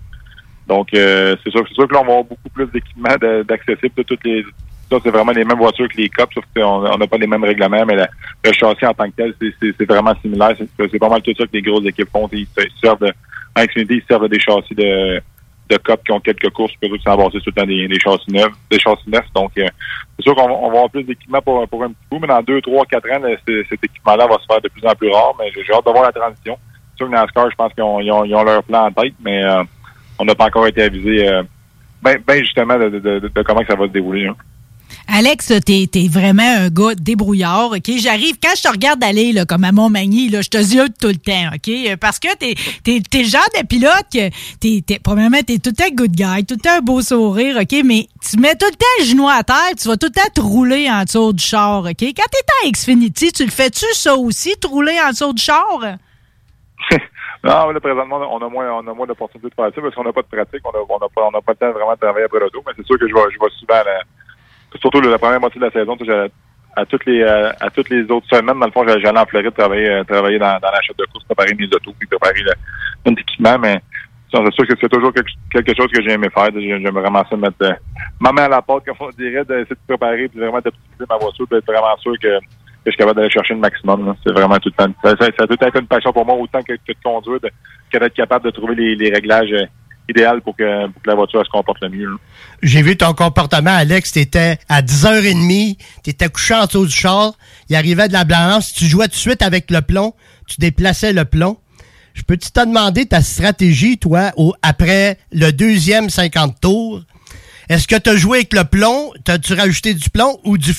Donc, 0.67 0.93
euh, 0.93 1.35
c'est 1.43 1.49
sûr, 1.49 1.65
c'est 1.67 1.73
sûr 1.73 1.87
que 1.87 1.93
là, 1.93 2.01
on 2.01 2.05
va 2.05 2.11
avoir 2.11 2.23
beaucoup 2.25 2.49
plus 2.53 2.67
d'équipements 2.67 3.15
d'accessibles. 3.45 4.03
Toutes 4.03 4.23
les, 4.23 4.43
ça, 4.89 4.97
c'est 5.03 5.09
vraiment 5.09 5.31
les 5.31 5.43
mêmes 5.43 5.57
voitures 5.57 5.87
que 5.87 5.97
les 5.97 6.09
COP, 6.09 6.33
sauf 6.33 6.43
qu'on 6.55 6.85
on 6.85 6.97
n'a 6.97 7.07
pas 7.07 7.17
les 7.17 7.27
mêmes 7.27 7.43
règlements, 7.43 7.85
mais 7.85 7.95
le 7.95 8.51
châssis 8.53 8.85
en 8.85 8.93
tant 8.93 9.09
que 9.09 9.15
tel, 9.15 9.33
c'est- 9.39 9.85
vraiment 9.85 10.13
similaire. 10.21 10.55
C'est 10.77 10.99
pas 10.99 11.09
mal 11.09 11.21
tout 11.21 11.33
ça 11.37 11.45
que 11.45 11.53
les 11.53 11.61
grosses 11.61 11.85
équipes 11.85 12.09
font. 12.11 12.29
Ils 12.31 12.47
servent 12.83 12.99
de, 12.99 13.11
en 13.57 13.65
Xfinity, 13.65 13.95
ils 13.95 14.03
servent 14.07 14.27
des 14.29 14.39
châssis 14.39 14.75
de, 14.75 15.21
de 15.69 15.77
COP 15.77 16.03
qui 16.03 16.11
ont 16.11 16.19
quelques 16.19 16.49
courses, 16.49 16.73
plutôt 16.79 16.97
que 16.97 17.09
va 17.09 17.29
tout 17.29 17.39
le 17.45 17.51
temps 17.51 17.65
des, 17.65 17.87
des 17.87 17.99
châssis 17.99 18.31
neufs, 18.31 18.51
des 18.71 18.79
châssis. 18.79 19.03
Donc, 19.35 19.51
euh, 19.57 19.67
c'est 20.17 20.23
sûr 20.23 20.35
qu'on 20.35 20.47
va, 20.47 20.67
avoir 20.67 20.89
plus 20.89 21.03
d'équipements 21.03 21.41
pour, 21.41 21.67
pour 21.67 21.83
un 21.83 21.89
petit 21.89 22.05
coup, 22.09 22.19
mais 22.19 22.27
dans 22.27 22.41
2, 22.41 22.61
3, 22.61 22.85
4 22.85 23.11
ans, 23.11 23.21
cet 23.47 23.83
équipement-là 23.83 24.27
va 24.27 24.35
se 24.39 24.45
faire 24.49 24.61
de 24.61 24.69
plus 24.69 24.85
en 24.85 24.95
plus 24.95 25.11
rare, 25.11 25.33
mais 25.39 25.51
j'ai 25.55 25.73
hâte 25.73 25.85
de 25.85 25.91
voir 25.91 26.03
la 26.03 26.11
transition. 26.11 26.57
C'est 26.91 26.97
sûr 26.97 27.07
que 27.07 27.11
NASCAR, 27.11 27.49
je 27.51 27.55
pense 27.55 27.73
qu'ils 27.73 27.83
ont, 27.83 27.97
ont, 27.99 28.43
leur 28.43 28.63
plan 28.63 28.87
en 28.87 28.91
tête, 28.91 29.13
mais 29.23 29.43
euh, 29.43 29.63
on 30.17 30.25
n'a 30.25 30.35
pas 30.35 30.45
encore 30.45 30.67
été 30.67 30.81
avisé, 30.83 31.27
euh, 31.29 31.43
ben, 32.01 32.17
ben 32.25 32.39
justement, 32.39 32.77
de, 32.77 32.89
de, 32.89 33.19
de- 33.19 33.41
comment 33.43 33.61
ça 33.67 33.75
va 33.75 33.85
se 33.85 33.91
dérouler. 33.91 34.27
hein. 34.27 34.35
Alex, 35.11 35.51
t'es 35.65 35.89
es 35.95 36.07
vraiment 36.07 36.43
un 36.43 36.69
gars 36.69 36.93
débrouillard, 36.93 37.71
OK? 37.71 37.97
J'arrive, 37.97 38.35
quand 38.41 38.53
je 38.55 38.61
te 38.61 38.67
regarde 38.67 39.03
aller, 39.03 39.33
là, 39.33 39.43
comme 39.43 39.63
à 39.63 39.71
Montmagny, 39.71 40.29
là, 40.29 40.41
je 40.41 40.49
te 40.49 40.61
ziote 40.61 40.93
tout 41.01 41.07
le 41.07 41.15
temps, 41.15 41.49
OK? 41.55 41.97
Parce 41.99 42.19
que 42.19 42.35
t'es 42.37 42.53
es, 42.85 42.97
es, 42.97 43.23
le 43.23 43.27
genre 43.27 43.41
de 43.59 43.65
pilote 43.65 44.05
que, 44.13 44.29
t'es, 44.59 44.99
premièrement, 45.03 45.39
t'es 45.41 45.57
tout 45.57 45.71
le 45.71 45.75
temps 45.75 45.95
good 45.95 46.11
guy, 46.11 46.45
tout 46.45 46.59
un 46.69 46.81
beau 46.81 47.01
sourire, 47.01 47.57
OK? 47.57 47.81
Mais 47.83 48.07
tu 48.21 48.39
mets 48.39 48.53
tout 48.53 48.67
le 48.67 48.75
temps 48.75 48.85
le 48.99 49.05
genou 49.05 49.27
à 49.27 49.43
terre, 49.43 49.73
tu 49.81 49.87
vas 49.87 49.97
tout 49.97 50.07
le 50.07 50.21
temps 50.21 50.29
te 50.33 50.41
rouler 50.41 50.87
en 50.91 51.03
dessous 51.03 51.33
du 51.33 51.43
char, 51.43 51.79
OK? 51.79 52.01
Quand 52.01 52.29
t'es 52.31 52.67
en 52.67 52.69
Xfinity, 52.69 53.31
tu 53.31 53.45
le 53.45 53.51
fais-tu 53.51 53.85
ça 53.93 54.15
aussi, 54.15 54.55
te 54.59 54.67
rouler 54.67 54.99
en 55.03 55.09
dessous 55.09 55.33
du 55.33 55.41
char? 55.41 55.79
non, 57.43 57.71
là, 57.71 57.79
présentement, 57.79 58.21
on 58.31 58.45
a 58.45 58.47
moins, 58.47 58.73
on 58.73 58.87
a 58.87 58.93
moins 58.93 59.07
d'opportunités 59.07 59.49
de 59.49 59.55
faire 59.55 59.71
ça 59.73 59.81
parce 59.81 59.95
qu'on 59.95 60.03
n'a 60.03 60.13
pas 60.13 60.21
de 60.21 60.27
pratique, 60.27 60.61
on 60.65 60.71
n'a 60.71 60.85
on 60.87 60.97
a 60.97 61.09
pas, 61.09 61.29
on 61.33 61.35
a 61.35 61.41
pas 61.41 61.53
le 61.53 61.57
temps 61.57 61.71
vraiment 61.71 61.93
de 61.93 61.99
travailler 61.99 62.25
après 62.25 62.39
l'auto, 62.39 62.61
mais 62.67 62.73
c'est 62.77 62.85
sûr 62.85 62.99
que 62.99 63.07
je 63.07 63.13
vais, 63.13 63.21
je 63.33 63.39
vais 63.39 63.51
souvent 63.59 63.81
la, 63.83 64.03
surtout 64.79 65.01
la 65.01 65.17
première 65.17 65.39
moitié 65.39 65.59
de 65.59 65.65
la 65.65 65.71
saison, 65.71 65.97
à 66.75 66.85
toutes 66.85 67.05
les 67.05 67.21
euh, 67.21 67.51
à 67.59 67.69
toutes 67.69 67.89
les 67.89 68.03
autres 68.11 68.27
semaines, 68.27 68.59
dans 68.59 68.65
le 68.65 68.71
fond, 68.71 68.85
j'allais 68.87 69.19
en 69.19 69.25
Floride 69.25 69.53
travailler 69.57 69.89
euh, 69.89 70.03
travailler 70.03 70.39
dans, 70.39 70.59
dans 70.59 70.71
l'achat 70.71 70.93
de 70.97 71.05
course, 71.05 71.23
préparer 71.25 71.53
mes 71.55 71.65
autos, 71.65 71.93
puis 71.97 72.07
préparer 72.07 72.41
le, 72.41 72.51
mon 73.05 73.13
équipement, 73.13 73.57
mais 73.59 73.81
c'est 74.31 74.53
sûr 74.53 74.67
que 74.67 74.73
c'est 74.79 74.89
toujours 74.89 75.11
quelque, 75.13 75.75
chose 75.75 75.91
que 75.91 76.03
j'ai 76.03 76.11
aimé 76.11 76.29
faire. 76.31 76.49
J'aime 76.53 76.87
vraiment 76.89 77.23
ça 77.27 77.35
mettre 77.35 77.55
euh, 77.63 77.73
ma 78.19 78.31
main 78.31 78.43
à 78.43 78.49
la 78.49 78.61
porte, 78.61 78.85
comme 78.85 78.95
on 78.99 79.09
dirait, 79.09 79.43
d'essayer 79.43 79.65
de 79.65 79.77
préparer 79.87 80.27
puis 80.27 80.39
vraiment 80.39 80.61
d'optimiser 80.61 81.05
ma 81.09 81.17
voiture, 81.17 81.47
d'être 81.47 81.65
vraiment 81.65 81.97
sûr 81.97 82.13
que, 82.21 82.37
que, 82.39 82.45
je 82.85 82.91
suis 82.91 82.97
capable 82.97 83.17
d'aller 83.17 83.31
chercher 83.31 83.55
le 83.55 83.59
maximum. 83.59 84.15
C'est 84.23 84.31
vraiment 84.31 84.57
tout 84.57 84.69
le 84.69 84.85
temps. 84.85 84.93
Ça, 85.03 85.15
ça, 85.17 85.25
a 85.25 85.47
tout 85.47 85.53
été 85.53 85.79
une 85.79 85.87
passion 85.87 86.13
pour 86.13 86.25
moi, 86.25 86.35
autant 86.35 86.61
que, 86.61 86.73
que 86.73 86.91
de 86.93 86.97
conduire, 87.03 87.39
que 87.91 87.97
d'être 87.97 88.13
capable 88.13 88.45
de 88.45 88.51
trouver 88.51 88.75
les, 88.75 88.95
les 88.95 89.09
réglages 89.09 89.55
idéal 90.09 90.41
pour 90.41 90.55
que, 90.55 90.87
la 91.05 91.15
voiture 91.15 91.43
se 91.45 91.49
comporte 91.49 91.81
le 91.81 91.89
mieux. 91.89 92.09
J'ai 92.61 92.81
vu 92.81 92.97
ton 92.97 93.13
comportement, 93.13 93.75
Alex. 93.75 94.11
Tu 94.11 94.19
étais 94.19 94.57
à 94.67 94.81
10h30, 94.81 95.77
tu 96.03 96.09
étais 96.09 96.29
couché 96.29 96.53
en 96.53 96.65
dessous 96.65 96.85
du 96.85 96.91
char, 96.91 97.33
il 97.69 97.75
arrivait 97.75 98.07
de 98.07 98.13
la 98.13 98.23
balance, 98.23 98.73
tu 98.73 98.85
jouais 98.85 99.07
tout 99.07 99.13
de 99.13 99.17
suite 99.17 99.41
avec 99.41 99.71
le 99.71 99.81
plomb, 99.81 100.13
tu 100.47 100.57
déplaçais 100.59 101.13
le 101.13 101.25
plomb. 101.25 101.57
Je 102.13 102.23
peux-tu 102.23 102.51
te 102.51 102.59
demander 102.59 103.05
ta 103.05 103.21
stratégie, 103.21 103.97
toi, 103.97 104.31
au, 104.35 104.53
après 104.61 105.17
le 105.31 105.51
deuxième 105.51 106.09
50 106.09 106.59
tours? 106.59 107.01
Est-ce 107.69 107.87
que 107.87 107.95
tu 107.95 108.09
as 108.09 108.15
joué 108.15 108.39
avec 108.39 108.53
le 108.53 108.63
plomb? 108.63 109.13
T'as-tu 109.23 109.53
rajouté 109.53 109.93
du 109.93 110.09
plomb 110.09 110.39
ou 110.43 110.57
du, 110.57 110.73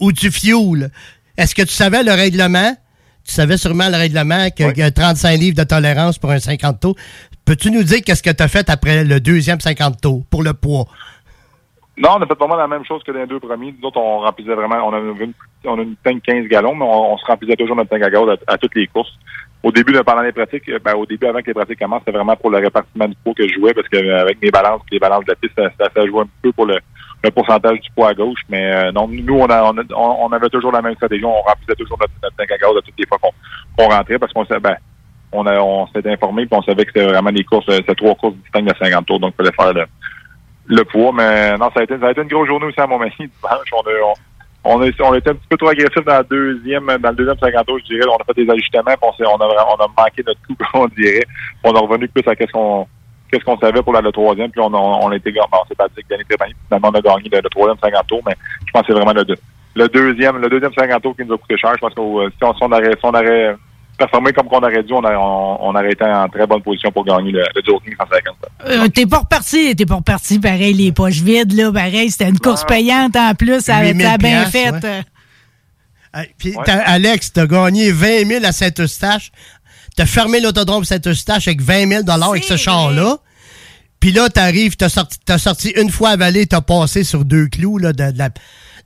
ou 0.00 0.12
du 0.12 0.30
fioul? 0.30 0.90
Est-ce 1.36 1.54
que 1.54 1.62
tu 1.62 1.72
savais 1.72 2.02
le 2.02 2.12
règlement? 2.12 2.76
Tu 3.24 3.32
savais 3.32 3.56
sûrement 3.56 3.88
le 3.88 3.96
règlement 3.96 4.50
qu'il 4.50 4.76
y 4.76 4.82
a 4.82 4.90
35 4.90 5.36
livres 5.38 5.56
de 5.56 5.64
tolérance 5.64 6.18
pour 6.18 6.30
un 6.30 6.40
50 6.40 6.80
tours. 6.80 6.96
Peux-tu 7.44 7.70
nous 7.70 7.82
dire 7.82 7.98
qu'est-ce 8.04 8.22
que 8.22 8.30
tu 8.30 8.42
as 8.42 8.48
fait 8.48 8.70
après 8.70 9.04
le 9.04 9.20
deuxième 9.20 9.60
50 9.60 10.00
tours 10.00 10.24
pour 10.30 10.42
le 10.42 10.54
poids? 10.54 10.86
Non, 11.96 12.16
on 12.16 12.22
a 12.22 12.26
fait 12.26 12.34
vraiment 12.34 12.56
la 12.56 12.66
même 12.66 12.84
chose 12.84 13.02
que 13.04 13.12
les 13.12 13.26
deux 13.26 13.38
premiers. 13.38 13.72
Nous 13.78 13.86
autres, 13.86 14.00
on 14.00 14.20
remplissait 14.20 14.54
vraiment, 14.54 14.76
on 14.88 14.92
a 14.92 14.98
une, 14.98 15.32
on 15.64 15.78
a 15.78 15.82
une 15.82 15.94
tank 16.02 16.22
15 16.22 16.46
gallons, 16.48 16.74
mais 16.74 16.84
on, 16.84 17.16
se 17.18 17.24
remplissait 17.26 17.54
toujours 17.54 17.76
notre 17.76 17.90
tank 17.90 18.02
à 18.02 18.10
gaz 18.10 18.24
à, 18.46 18.58
toutes 18.58 18.74
les 18.74 18.88
courses. 18.88 19.12
Au 19.62 19.70
début, 19.70 19.92
pendant 20.04 20.22
les 20.22 20.32
pratiques, 20.32 20.68
ben, 20.82 20.94
au 20.94 21.06
début, 21.06 21.26
avant 21.26 21.40
que 21.40 21.46
les 21.46 21.54
pratiques 21.54 21.78
commencent, 21.78 22.00
c'était 22.00 22.16
vraiment 22.16 22.34
pour 22.34 22.50
le 22.50 22.58
répartiment 22.58 23.06
du 23.06 23.14
poids 23.22 23.34
que 23.34 23.46
je 23.46 23.54
jouais, 23.54 23.72
parce 23.74 23.88
qu'avec 23.88 24.42
mes 24.42 24.50
balances, 24.50 24.82
les 24.90 24.98
balances 24.98 25.24
de 25.24 25.30
la 25.30 25.36
piste, 25.36 25.54
ça, 25.56 25.88
ça, 25.94 26.06
jouait 26.06 26.22
un 26.22 26.28
peu 26.42 26.50
pour 26.52 26.66
le, 26.66 26.78
pourcentage 27.30 27.80
du 27.80 27.90
poids 27.94 28.08
à 28.08 28.14
gauche. 28.14 28.40
Mais 28.48 28.74
euh, 28.74 28.90
non, 28.90 29.06
nous, 29.06 29.38
on, 29.38 29.46
a, 29.46 29.72
on, 29.94 30.32
avait 30.32 30.48
toujours 30.48 30.72
la 30.72 30.82
même 30.82 30.94
stratégie. 30.96 31.24
On 31.24 31.42
remplissait 31.42 31.76
toujours 31.76 31.98
notre, 32.00 32.34
tank 32.36 32.50
à 32.50 32.58
gaz 32.58 32.76
à 32.76 32.82
toutes 32.82 32.98
les 32.98 33.06
fois 33.06 33.18
qu'on 33.76 33.88
rentrait, 33.88 34.18
parce 34.18 34.32
qu'on 34.32 34.44
ben, 34.60 34.76
on, 35.34 35.46
on 35.46 35.86
s'était 35.88 36.10
informé 36.10 36.46
puis 36.46 36.56
on 36.56 36.62
savait 36.62 36.84
que 36.84 36.92
c'était 36.94 37.06
vraiment 37.06 37.32
des 37.32 37.44
courses, 37.44 37.68
euh, 37.68 37.76
c'était 37.76 37.94
trois 37.94 38.14
courses 38.14 38.36
distinctes 38.36 38.68
de 38.68 38.84
50 38.84 39.06
tours, 39.06 39.20
donc 39.20 39.34
il 39.38 39.44
fallait 39.44 39.74
faire 39.74 39.86
le, 40.66 40.84
poids. 40.84 41.12
Mais 41.12 41.56
non, 41.58 41.70
ça 41.74 41.80
a 41.80 41.82
été, 41.82 41.94
une 41.94 42.28
grosse 42.28 42.48
journée 42.48 42.66
aussi 42.66 42.80
à 42.80 42.86
Montmagny 42.86 43.12
dimanche. 43.18 43.70
On, 43.72 43.80
a, 43.80 44.14
on, 44.64 44.80
on, 44.80 45.14
était 45.14 45.30
un 45.30 45.34
petit 45.34 45.48
peu 45.48 45.56
trop 45.56 45.68
agressif 45.68 46.04
dans 46.04 46.18
le 46.18 46.24
deuxième, 46.24 46.86
dans 46.86 47.10
le 47.10 47.16
deuxième 47.16 47.38
50 47.38 47.66
tours, 47.66 47.78
je 47.80 47.94
dirais. 47.94 48.06
On 48.08 48.16
a 48.16 48.24
fait 48.24 48.44
des 48.44 48.50
ajustements, 48.50 48.84
puis 48.84 49.26
on, 49.26 49.34
on, 49.34 49.40
a, 49.40 49.66
on 49.78 50.02
manqué 50.02 50.22
notre 50.26 50.40
coup, 50.46 50.56
on 50.74 50.86
dirait. 50.88 51.24
On 51.62 51.74
est 51.74 51.78
revenu 51.78 52.08
plus 52.08 52.26
à 52.26 52.34
qu'est-ce 52.34 52.52
qu'on 52.52 53.58
savait 53.58 53.82
pour 53.82 53.92
la, 53.92 54.00
le 54.00 54.12
troisième, 54.12 54.50
puis 54.50 54.60
on, 54.60 54.72
on, 54.72 55.10
a 55.10 55.16
été 55.16 55.32
c'est 55.68 55.76
pas 55.76 55.88
dit 55.88 56.02
que 56.02 56.08
Danny 56.08 56.54
finalement 56.68 56.90
on 56.92 56.98
a 56.98 57.00
gagné 57.00 57.28
le, 57.32 57.48
troisième 57.50 57.78
50 57.82 58.06
tours, 58.06 58.22
mais 58.26 58.34
je 58.66 58.72
pense 58.72 58.82
que 58.82 58.86
c'est 58.88 58.98
vraiment 58.98 59.12
le, 59.12 59.24
le 59.74 59.88
deuxième, 59.88 60.38
le 60.38 60.48
deuxième 60.48 60.72
50 60.72 61.02
tours 61.02 61.16
qui 61.16 61.24
nous 61.24 61.34
a 61.34 61.38
coûté 61.38 61.56
cher. 61.56 61.72
Je 61.74 61.80
pense 61.80 61.94
que 61.94 62.00
euh, 62.00 62.30
si 62.30 62.44
on, 62.44 62.54
si 62.54 62.62
on 62.62 62.70
on 63.10 63.73
performer 63.96 64.32
comme 64.32 64.48
qu'on 64.48 64.58
aurait 64.58 64.82
dû, 64.82 64.92
on, 64.92 65.04
a, 65.04 65.16
on, 65.16 65.74
aurait 65.74 65.92
été 65.92 66.04
en 66.04 66.28
très 66.28 66.46
bonne 66.46 66.62
position 66.62 66.90
pour 66.90 67.04
gagner 67.04 67.32
le, 67.32 67.40
le 67.54 67.62
Joking 67.64 67.94
150. 67.98 68.36
Euh, 68.66 68.88
t'es 68.88 69.06
pas 69.06 69.18
reparti, 69.18 69.74
t'es 69.76 69.86
pas 69.86 69.96
reparti, 69.96 70.38
pareil, 70.38 70.74
les 70.74 70.92
poches 70.92 71.20
vides, 71.20 71.52
là, 71.52 71.72
pareil, 71.72 72.10
c'était 72.10 72.28
une 72.28 72.38
course 72.38 72.64
payante 72.64 73.16
en 73.16 73.34
plus, 73.34 73.60
ça 73.60 73.84
été 73.84 74.06
bien 74.18 74.46
fait. 74.46 74.72
Puis, 76.38 76.54
Alex, 76.66 77.32
t'as 77.32 77.46
gagné 77.46 77.90
20 77.90 78.26
000 78.26 78.44
à 78.44 78.52
Saint-Eustache. 78.52 79.32
T'as 79.96 80.06
fermé 80.06 80.40
l'autodrome 80.40 80.84
Saint-Eustache 80.84 81.48
avec 81.48 81.60
20 81.60 82.04
000 82.04 82.10
avec 82.10 82.44
ce 82.44 82.56
char-là. 82.56 83.18
Puis 84.00 84.12
là, 84.12 84.28
t'arrives, 84.28 84.76
t'as 84.76 84.88
sorti, 84.88 85.18
as 85.28 85.38
sorti 85.38 85.70
une 85.70 85.90
fois 85.90 86.10
à 86.10 86.16
Vallée, 86.16 86.46
t'as 86.46 86.60
passé 86.60 87.04
sur 87.04 87.24
deux 87.24 87.46
clous 87.46 87.78
là, 87.78 87.92
de, 87.92 88.10
de 88.10 88.18
la 88.18 88.28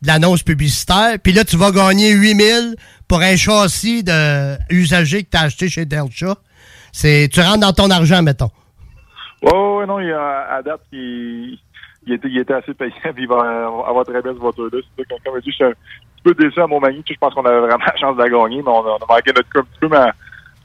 de 0.03 0.07
l'annonce 0.07 0.43
publicitaire. 0.43 1.19
Puis 1.23 1.33
là, 1.33 1.45
tu 1.45 1.57
vas 1.57 1.71
gagner 1.71 2.13
8000 2.13 2.77
pour 3.07 3.21
un 3.21 3.37
châssis 3.37 4.03
de 4.05 4.57
que 4.69 5.23
tu 5.23 5.37
as 5.37 5.41
acheté 5.41 5.69
chez 5.69 5.85
Delta. 5.85 6.35
C'est, 6.93 7.29
tu 7.33 7.41
rentres 7.41 7.61
dans 7.61 7.73
ton 7.73 7.91
argent, 7.91 8.23
mettons. 8.23 8.51
Oui, 9.43 9.87
non, 9.87 10.01
il 10.01 10.13
a, 10.13 10.57
à 10.57 10.63
date, 10.63 10.81
il, 10.93 11.59
était, 12.09 12.55
assez 12.55 12.75
payant, 12.75 12.95
puis 13.15 13.25
il 13.25 13.29
va 13.29 13.69
avoir 13.87 14.05
très 14.05 14.21
bien 14.21 14.33
ce 14.33 14.39
voiture-là. 14.39 14.81
C'est 14.97 15.09
comme, 15.09 15.19
comme 15.25 15.41
dis, 15.41 15.51
je 15.51 15.55
suis 15.55 15.65
un 15.65 15.71
petit 15.71 16.23
peu 16.25 16.35
déçu 16.35 16.61
à 16.61 16.67
Montmagny. 16.67 17.03
Je 17.09 17.15
pense 17.21 17.35
qu'on 17.35 17.45
avait 17.45 17.61
vraiment 17.61 17.85
la 17.85 17.97
chance 17.97 18.17
de 18.17 18.23
la 18.23 18.29
gagner, 18.29 18.63
mais 18.63 18.71
on 18.71 18.97
a, 18.97 18.99
manqué 19.09 19.33
notre 19.35 19.49
coup 19.51 19.61
un 19.61 19.63
petit 19.63 19.79
peu, 19.81 19.89
mais 19.89 20.11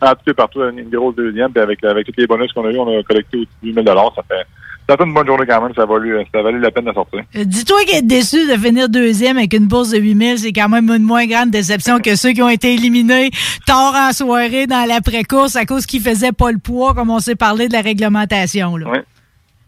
en 0.01 0.15
tout 0.15 0.23
cas, 0.25 0.33
partout, 0.33 0.61
une, 0.63 0.89
grosse 0.89 1.15
deuxième. 1.15 1.51
Puis 1.51 1.61
avec, 1.61 1.83
avec 1.83 2.07
tous 2.07 2.13
les 2.17 2.27
bonus 2.27 2.51
qu'on 2.53 2.65
a 2.65 2.71
eu, 2.71 2.79
on 2.79 2.99
a 2.99 3.03
collecté 3.03 3.37
au-dessus 3.37 3.73
de 3.73 3.81
8000 3.81 3.85
Ça 3.85 4.23
fait 4.27 4.45
ça 4.89 4.97
fait 4.97 5.03
une 5.03 5.13
bonne 5.13 5.27
journée 5.27 5.45
quand 5.47 5.61
même. 5.61 5.73
Ça 5.75 5.83
a 5.83 5.85
valu, 5.85 6.17
ça 6.33 6.39
a 6.39 6.43
valu 6.43 6.59
la 6.59 6.71
peine 6.71 6.85
de 6.85 6.93
sortir. 6.93 7.21
Euh, 7.35 7.43
dis-toi 7.45 7.83
qu'être 7.85 8.07
déçu 8.07 8.47
de 8.47 8.57
finir 8.57 8.89
deuxième 8.89 9.37
avec 9.37 9.53
une 9.53 9.67
bourse 9.67 9.91
de 9.91 9.99
8000, 9.99 10.39
c'est 10.39 10.51
quand 10.51 10.69
même 10.69 10.89
une 10.89 11.03
moins 11.03 11.25
grande 11.25 11.51
déception 11.51 11.99
que 11.99 12.15
ceux 12.15 12.31
qui 12.31 12.41
ont 12.41 12.49
été 12.49 12.73
éliminés 12.73 13.31
tard 13.65 13.95
en 13.95 14.11
soirée 14.11 14.67
dans 14.67 14.87
l'après-course 14.87 15.55
à 15.55 15.65
cause 15.65 15.85
qu'ils 15.85 16.01
faisaient 16.01 16.31
pas 16.31 16.51
le 16.51 16.59
poids, 16.59 16.93
comme 16.93 17.09
on 17.09 17.19
s'est 17.19 17.35
parlé 17.35 17.67
de 17.67 17.73
la 17.73 17.81
réglementation. 17.81 18.77
Là. 18.77 18.87
Oui. 18.91 18.99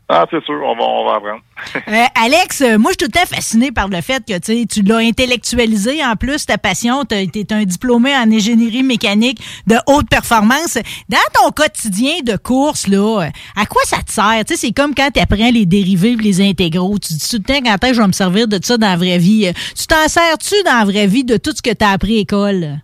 Ah, 0.07 0.25
c'est 0.29 0.43
sûr, 0.43 0.61
on 0.63 0.75
va, 0.75 0.83
on 0.83 1.05
va 1.05 1.15
apprendre. 1.15 1.41
Euh, 1.87 2.03
Alex, 2.15 2.61
euh, 2.61 2.77
moi, 2.77 2.91
je 2.91 3.05
suis 3.05 3.11
tout 3.11 3.19
à 3.19 3.25
fait 3.25 3.35
fasciné 3.35 3.71
par 3.71 3.87
le 3.87 4.01
fait 4.01 4.23
que 4.25 4.65
tu 4.65 4.81
l'as 4.81 4.97
intellectualisé. 4.97 6.03
En 6.03 6.15
plus, 6.15 6.45
ta 6.45 6.57
passion, 6.57 7.05
tu 7.05 7.15
es 7.15 7.53
un 7.53 7.63
diplômé 7.63 8.13
en 8.15 8.29
ingénierie 8.31 8.83
mécanique 8.83 9.39
de 9.67 9.75
haute 9.87 10.09
performance. 10.09 10.77
Dans 11.09 11.17
ton 11.33 11.51
quotidien 11.51 12.15
de 12.23 12.37
course, 12.37 12.87
là, 12.87 13.29
à 13.55 13.65
quoi 13.65 13.81
ça 13.85 13.97
te 13.97 14.11
sert? 14.11 14.43
C'est 14.45 14.71
comme 14.73 14.95
quand 14.95 15.09
tu 15.13 15.19
apprends 15.19 15.51
les 15.51 15.65
dérivés 15.65 16.15
les 16.15 16.41
intégraux. 16.41 16.97
Tu 16.97 17.09
te 17.09 17.13
dis 17.13 17.29
tout 17.29 17.37
le 17.37 17.43
temps, 17.43 17.77
quand 17.81 17.93
je 17.93 18.01
vais 18.01 18.07
me 18.07 18.13
servir 18.13 18.47
de 18.47 18.59
ça 18.61 18.77
dans 18.77 18.89
la 18.89 18.97
vraie 18.97 19.19
vie? 19.19 19.51
Tu 19.77 19.87
t'en 19.87 20.07
sers-tu 20.07 20.55
dans 20.65 20.79
la 20.79 20.85
vraie 20.85 21.07
vie 21.07 21.23
de 21.23 21.37
tout 21.37 21.51
ce 21.55 21.61
que 21.61 21.73
tu 21.73 21.85
as 21.85 21.91
appris 21.91 22.15
à 22.15 22.17
l'école? 22.17 22.81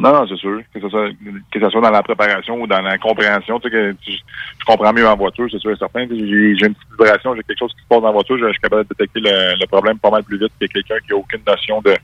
Non, 0.00 0.14
non, 0.14 0.26
c'est 0.26 0.36
sûr. 0.36 0.62
Que 0.72 0.80
ce, 0.80 0.88
soit, 0.88 1.10
que 1.52 1.60
ce 1.60 1.68
soit 1.68 1.80
dans 1.82 1.90
la 1.90 2.02
préparation 2.02 2.58
ou 2.58 2.66
dans 2.66 2.80
la 2.80 2.96
compréhension. 2.96 3.60
Tu 3.60 3.68
sais, 3.68 3.70
que 3.70 3.94
je, 4.08 4.64
comprends 4.66 4.94
mieux 4.94 5.06
en 5.06 5.14
voiture, 5.14 5.46
c'est 5.50 5.58
sûr 5.58 5.72
et 5.72 5.76
certain. 5.76 6.06
J'ai, 6.08 6.16
une 6.16 6.56
petite 6.74 6.90
vibration, 6.98 7.34
j'ai 7.36 7.42
quelque 7.42 7.58
chose 7.58 7.74
qui 7.74 7.82
se 7.82 7.86
passe 7.86 8.02
la 8.02 8.10
voiture, 8.10 8.38
je, 8.38 8.50
suis 8.50 8.60
capable 8.60 8.84
de 8.84 8.88
détecter 8.88 9.20
le, 9.20 9.66
problème 9.66 9.98
pas 9.98 10.10
mal 10.10 10.24
plus 10.24 10.38
vite 10.38 10.52
que 10.58 10.66
quelqu'un 10.66 10.96
qui 11.04 11.12
n'a 11.12 11.16
aucune 11.16 11.42
notion 11.46 11.82
de, 11.82 11.94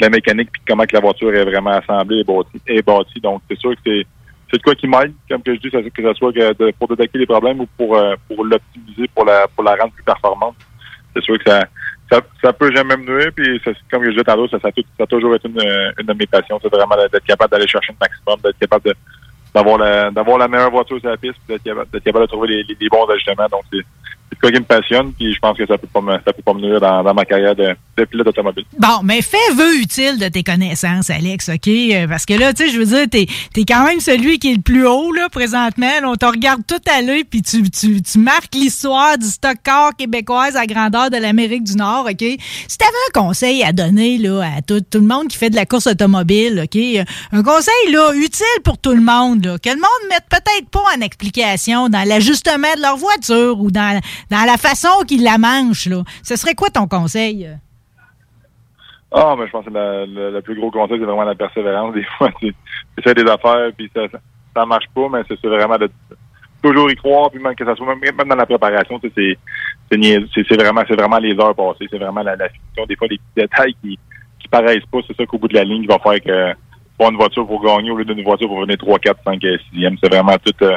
la 0.00 0.08
mécanique 0.08 0.50
puis 0.50 0.62
comment 0.66 0.84
que 0.84 0.94
la 0.94 1.00
voiture 1.00 1.34
est 1.34 1.44
vraiment 1.44 1.72
assemblée 1.72 2.20
et 2.20 2.24
bâtie. 2.24 2.62
Et 2.66 2.80
bâtie. 2.80 3.20
Donc, 3.20 3.42
c'est 3.50 3.58
sûr 3.58 3.72
que 3.72 3.80
c'est, 3.84 4.06
c'est 4.50 4.56
de 4.56 4.62
quoi 4.62 4.74
qui 4.74 4.88
m'aide, 4.88 5.12
comme 5.28 5.42
que 5.42 5.54
je 5.54 5.60
dis, 5.60 5.70
que 5.70 6.02
ce 6.02 6.14
soit 6.14 6.32
pour 6.78 6.88
détecter 6.88 7.18
les 7.18 7.26
problèmes 7.26 7.60
ou 7.60 7.66
pour, 7.76 7.98
euh, 7.98 8.14
pour 8.28 8.46
l'optimiser, 8.46 9.08
pour 9.14 9.26
la, 9.26 9.46
pour 9.48 9.62
la 9.62 9.74
rendre 9.74 9.92
plus 9.92 10.04
performante. 10.04 10.56
C'est 11.14 11.22
sûr 11.22 11.38
que 11.38 11.50
ça, 11.50 11.66
ça, 12.10 12.20
ça 12.42 12.52
peut 12.52 12.74
jamais 12.74 12.96
me 12.96 13.04
nuire. 13.04 13.30
Puis, 13.34 13.60
comme 13.90 14.04
je 14.04 14.10
disais 14.10 14.24
tantôt, 14.24 14.48
ça, 14.48 14.58
ça, 14.60 14.70
ça, 14.74 15.04
a 15.04 15.06
toujours 15.06 15.34
été 15.34 15.48
une, 15.48 15.60
une 15.98 16.06
de 16.06 16.12
mes 16.12 16.26
passions. 16.26 16.58
C'est 16.62 16.72
vraiment 16.72 16.96
d'être 16.96 17.24
capable 17.24 17.50
d'aller 17.50 17.66
chercher 17.66 17.92
le 17.92 17.98
maximum, 18.00 18.40
d'être 18.42 18.58
capable 18.58 18.94
d'avoir 19.54 19.78
la 19.78 20.10
d'avoir 20.10 20.38
la 20.38 20.48
meilleure 20.48 20.70
voiture 20.70 21.00
sur 21.00 21.10
la 21.10 21.16
piste, 21.16 21.38
d'être 21.48 21.62
capable, 21.62 22.00
capable, 22.00 22.24
de 22.26 22.30
trouver 22.30 22.48
les, 22.48 22.62
les, 22.64 22.76
les 22.80 22.88
bons 22.88 23.06
ajustements. 23.06 23.48
Donc, 23.50 23.62
c'est 23.72 23.84
c'est 24.30 24.40
quoi 24.40 24.50
qui 24.50 24.60
me 24.60 24.64
passionne, 24.64 25.12
puis 25.12 25.32
je 25.32 25.38
pense 25.38 25.56
que 25.56 25.66
ça 25.66 25.78
peut 25.78 25.86
pas 25.92 26.00
me, 26.00 26.12
ça 26.12 26.32
peut 26.32 26.42
pas 26.44 26.52
me 26.54 26.60
nuire 26.60 26.80
dans, 26.80 27.02
dans 27.02 27.14
ma 27.14 27.24
carrière 27.24 27.54
de, 27.54 27.74
Bon, 28.78 29.00
mais 29.02 29.22
fais 29.22 29.36
vœu 29.54 29.76
utile 29.80 30.18
de 30.18 30.28
tes 30.28 30.42
connaissances, 30.42 31.10
Alex, 31.10 31.48
OK? 31.48 31.68
Euh, 31.68 32.06
parce 32.06 32.26
que 32.26 32.34
là, 32.34 32.52
tu 32.52 32.64
sais, 32.64 32.72
je 32.72 32.78
veux 32.78 32.84
dire, 32.84 33.06
t'es 33.10 33.26
es 33.56 33.64
quand 33.64 33.84
même 33.84 34.00
celui 34.00 34.38
qui 34.38 34.52
est 34.52 34.56
le 34.56 34.62
plus 34.62 34.86
haut, 34.86 35.12
là, 35.12 35.28
présentement. 35.30 35.88
on 36.04 36.14
te 36.14 36.26
regarde 36.26 36.62
tout 36.66 36.80
à 36.90 37.02
l'œil, 37.02 37.24
puis 37.24 37.42
tu, 37.42 37.68
tu, 37.70 38.02
tu 38.02 38.18
marques 38.18 38.54
l'histoire 38.54 39.16
du 39.16 39.26
stock 39.26 39.56
car 39.64 39.96
québécoise 39.96 40.56
à 40.56 40.66
grandeur 40.66 41.10
de 41.10 41.16
l'Amérique 41.16 41.64
du 41.64 41.76
Nord, 41.76 42.06
OK? 42.10 42.20
Si 42.20 42.78
t'avais 42.78 42.90
un 43.08 43.20
conseil 43.20 43.62
à 43.62 43.72
donner, 43.72 44.18
là, 44.18 44.42
à 44.56 44.62
tout, 44.62 44.80
tout 44.80 44.98
le 44.98 45.06
monde 45.06 45.28
qui 45.28 45.38
fait 45.38 45.50
de 45.50 45.56
la 45.56 45.66
course 45.66 45.86
automobile, 45.86 46.64
OK? 46.64 47.06
Un 47.32 47.42
conseil, 47.42 47.92
là, 47.92 48.12
utile 48.14 48.62
pour 48.62 48.78
tout 48.78 48.92
le 48.92 49.00
monde, 49.00 49.44
là, 49.44 49.58
que 49.58 49.70
le 49.70 49.76
monde 49.76 50.10
mette 50.10 50.24
peut-être 50.28 50.68
pas 50.70 50.84
en 50.96 51.00
explication 51.00 51.88
dans 51.88 52.06
l'ajustement 52.06 52.74
de 52.76 52.82
leur 52.82 52.96
voiture 52.96 53.60
ou 53.60 53.70
dans 53.70 54.00
dans 54.30 54.44
la 54.44 54.56
façon 54.56 54.88
qu'il 55.06 55.22
la 55.22 55.38
mange, 55.38 55.86
là. 55.86 56.02
Ce 56.22 56.36
serait 56.36 56.54
quoi 56.54 56.70
ton 56.70 56.86
conseil? 56.86 57.48
Ah, 59.18 59.34
mais 59.38 59.46
je 59.46 59.50
pense 59.50 59.64
que 59.64 59.70
le, 59.70 60.30
le, 60.30 60.42
plus 60.42 60.54
gros 60.54 60.70
conseil, 60.70 60.98
c'est 60.98 61.06
vraiment 61.06 61.24
la 61.24 61.34
persévérance. 61.34 61.94
Des 61.94 62.04
fois, 62.04 62.30
tu 62.40 62.54
essaies 62.98 63.14
des 63.14 63.30
affaires, 63.30 63.70
puis 63.76 63.90
ça, 63.94 64.02
ça, 64.54 64.66
marche 64.66 64.84
pas, 64.94 65.08
mais 65.10 65.22
c'est 65.26 65.48
vraiment 65.48 65.78
de 65.78 65.90
toujours 66.62 66.90
y 66.90 66.96
croire, 66.96 67.30
puis 67.30 67.42
même 67.42 67.54
que 67.54 67.64
ça 67.64 67.74
soit 67.74 67.86
même, 67.86 68.00
même 68.00 68.28
dans 68.28 68.36
la 68.36 68.44
préparation, 68.44 68.98
tu 68.98 69.10
sais, 69.16 69.38
c'est 69.90 70.56
vraiment 70.56 70.82
c'est 70.86 70.96
vraiment 70.96 71.18
les 71.18 71.32
heures 71.38 71.54
passées, 71.54 71.86
c'est 71.90 71.98
vraiment 71.98 72.22
la, 72.22 72.36
la 72.36 72.48
finition. 72.50 72.84
Des 72.86 72.96
fois, 72.96 73.08
des 73.08 73.16
petits 73.16 73.48
détails 73.48 73.74
qui 73.82 73.98
qui 74.38 74.48
paraissent 74.48 74.86
pas, 74.92 74.98
c'est 75.06 75.16
ça 75.16 75.24
qu'au 75.24 75.38
bout 75.38 75.48
de 75.48 75.54
la 75.54 75.64
ligne, 75.64 75.82
qui 75.82 75.88
va 75.88 75.98
faire 75.98 76.20
que 76.20 76.58
pour 76.98 77.10
une 77.10 77.16
voiture 77.16 77.46
pour 77.46 77.62
gagner 77.62 77.90
au 77.90 77.96
lieu 77.96 78.04
d'une 78.04 78.22
voiture 78.22 78.48
pour 78.48 78.60
venir 78.60 78.76
3, 78.76 78.98
4, 78.98 79.20
5, 79.24 79.40
6e. 79.40 79.98
C'est 80.02 80.12
vraiment 80.12 80.36
tout 80.44 80.52
euh, 80.62 80.76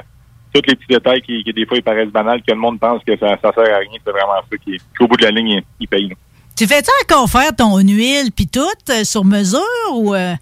tous 0.53 0.61
les 0.67 0.75
petits 0.75 0.87
détails 0.87 1.21
qui, 1.21 1.43
qui 1.43 1.53
des 1.53 1.65
fois 1.65 1.77
ils 1.77 1.83
paraissent 1.83 2.09
banals, 2.09 2.41
que 2.41 2.51
le 2.51 2.59
monde 2.59 2.79
pense 2.79 3.03
que 3.03 3.17
ça, 3.17 3.37
ça 3.41 3.51
sert 3.53 3.73
à 3.73 3.79
rien. 3.79 3.99
C'est 4.03 4.11
vraiment 4.11 4.41
ça 4.49 4.57
qui, 4.57 4.77
qu'au 4.97 5.07
bout 5.07 5.17
de 5.17 5.23
la 5.23 5.31
ligne, 5.31 5.61
il, 5.79 5.87
paye. 5.87 6.13
Tu 6.59 6.67
fais-tu 6.67 6.89
encore 7.05 7.29
faire 7.29 7.55
ton 7.55 7.77
huile 7.77 8.31
puis 8.35 8.45
tout 8.47 8.59
euh, 8.89 9.03
sur 9.05 9.23
mesure 9.23 9.61
ou. 9.93 10.13
euh, 10.13 10.33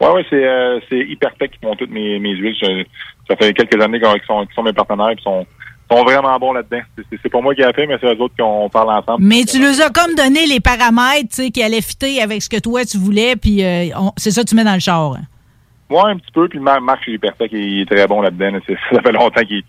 Ouais, 0.00 0.08
ouais, 0.12 0.26
c'est 0.30 0.44
euh, 0.46 0.80
c'est 0.88 0.98
Hypertech 0.98 1.52
qui 1.52 1.58
font 1.62 1.74
toutes 1.76 1.90
mes, 1.90 2.18
mes 2.18 2.32
huiles. 2.34 2.54
Je- 2.60 2.84
ça 3.28 3.36
fait 3.36 3.52
quelques 3.54 3.80
années 3.82 3.98
qu'ils 4.00 4.08
sont, 4.26 4.46
sont 4.54 4.62
mes 4.62 4.72
partenaires 4.72 5.10
et 5.10 5.16
sont, 5.22 5.46
sont 5.90 6.02
vraiment 6.04 6.38
bons 6.38 6.52
là-dedans. 6.52 6.80
C'est- 6.96 7.04
C'est 7.10 7.18
c'est 7.22 7.28
pas 7.30 7.40
moi 7.40 7.54
qui 7.54 7.62
ai 7.62 7.72
fait, 7.72 7.86
mais 7.86 7.96
c'est 8.00 8.06
eux 8.06 8.20
autres 8.20 8.34
qu'on 8.38 8.68
parle 8.70 8.90
ensemble. 8.90 9.22
Mais 9.24 9.44
tu 9.44 9.58
nous 9.60 9.80
as 9.80 9.88
comme 9.90 10.14
donné 10.14 10.46
les 10.46 10.60
paramètres 10.60 11.28
tu 11.30 11.36
sais, 11.44 11.50
qui 11.50 11.62
allaient 11.62 11.80
fitter 11.82 12.20
avec 12.22 12.42
ce 12.42 12.48
que 12.50 12.58
toi 12.58 12.84
tu 12.84 12.98
voulais, 12.98 13.36
puis 13.36 13.64
euh, 13.64 13.86
c'est 14.18 14.30
ça 14.30 14.42
que 14.42 14.48
tu 14.48 14.54
mets 14.56 14.64
dans 14.64 14.74
le 14.74 14.80
char. 14.80 15.14
hein? 15.14 15.22
Ouais, 15.90 16.02
un 16.12 16.16
petit 16.18 16.32
peu. 16.32 16.48
Puis 16.48 16.58
Marc, 16.60 16.80
Hypertech, 17.06 17.50
il 17.52 17.80
est 17.82 17.90
très 17.90 18.06
bon 18.06 18.22
là-dedans. 18.22 18.52
là. 18.52 18.58
Ça 18.92 19.02
fait 19.02 19.12
longtemps 19.12 19.42
qu'il 19.44 19.62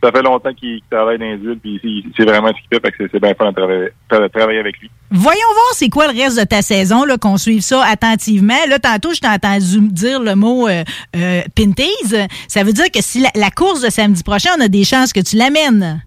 ça 0.00 0.12
fait 0.12 0.22
longtemps 0.22 0.54
qu'il 0.54 0.78
qu'il 0.78 0.82
travaille 0.88 1.18
dans 1.18 1.24
les 1.24 1.38
huiles, 1.38 1.58
puis 1.60 2.06
c'est 2.16 2.24
vraiment 2.24 2.48
ce 2.48 2.52
qu'il 2.52 2.80
fait, 2.80 2.92
que 2.92 3.08
c'est- 3.10 3.18
bien 3.18 3.34
fun 3.34 3.50
de 3.50 3.56
travailler, 3.56 3.88
de 4.12 4.28
travailler 4.28 4.60
avec 4.60 4.78
lui. 4.78 4.88
Voyons 5.10 5.40
voir 5.52 5.72
c'est 5.72 5.88
quoi 5.88 6.06
le 6.12 6.16
reste 6.16 6.38
de 6.38 6.44
ta 6.44 6.62
saison, 6.62 7.04
là, 7.04 7.16
qu'on 7.18 7.36
suive 7.36 7.62
ça 7.62 7.82
attentivement. 7.84 8.54
Là, 8.68 8.78
tantôt, 8.78 9.12
je 9.12 9.18
t'ai 9.20 9.26
entendu 9.26 9.88
dire 9.90 10.20
le 10.22 10.36
mot 10.36 10.68
euh, 10.68 10.84
euh, 11.16 11.40
Pinties. 11.56 12.14
Ça 12.46 12.62
veut 12.62 12.72
dire 12.72 12.92
que 12.94 13.02
si 13.02 13.20
la, 13.20 13.30
la 13.34 13.50
course 13.50 13.80
de 13.80 13.90
samedi 13.90 14.22
prochain, 14.22 14.50
on 14.56 14.60
a 14.60 14.68
des 14.68 14.84
chances 14.84 15.12
que 15.12 15.18
tu 15.18 15.34
l'amènes. 15.34 16.00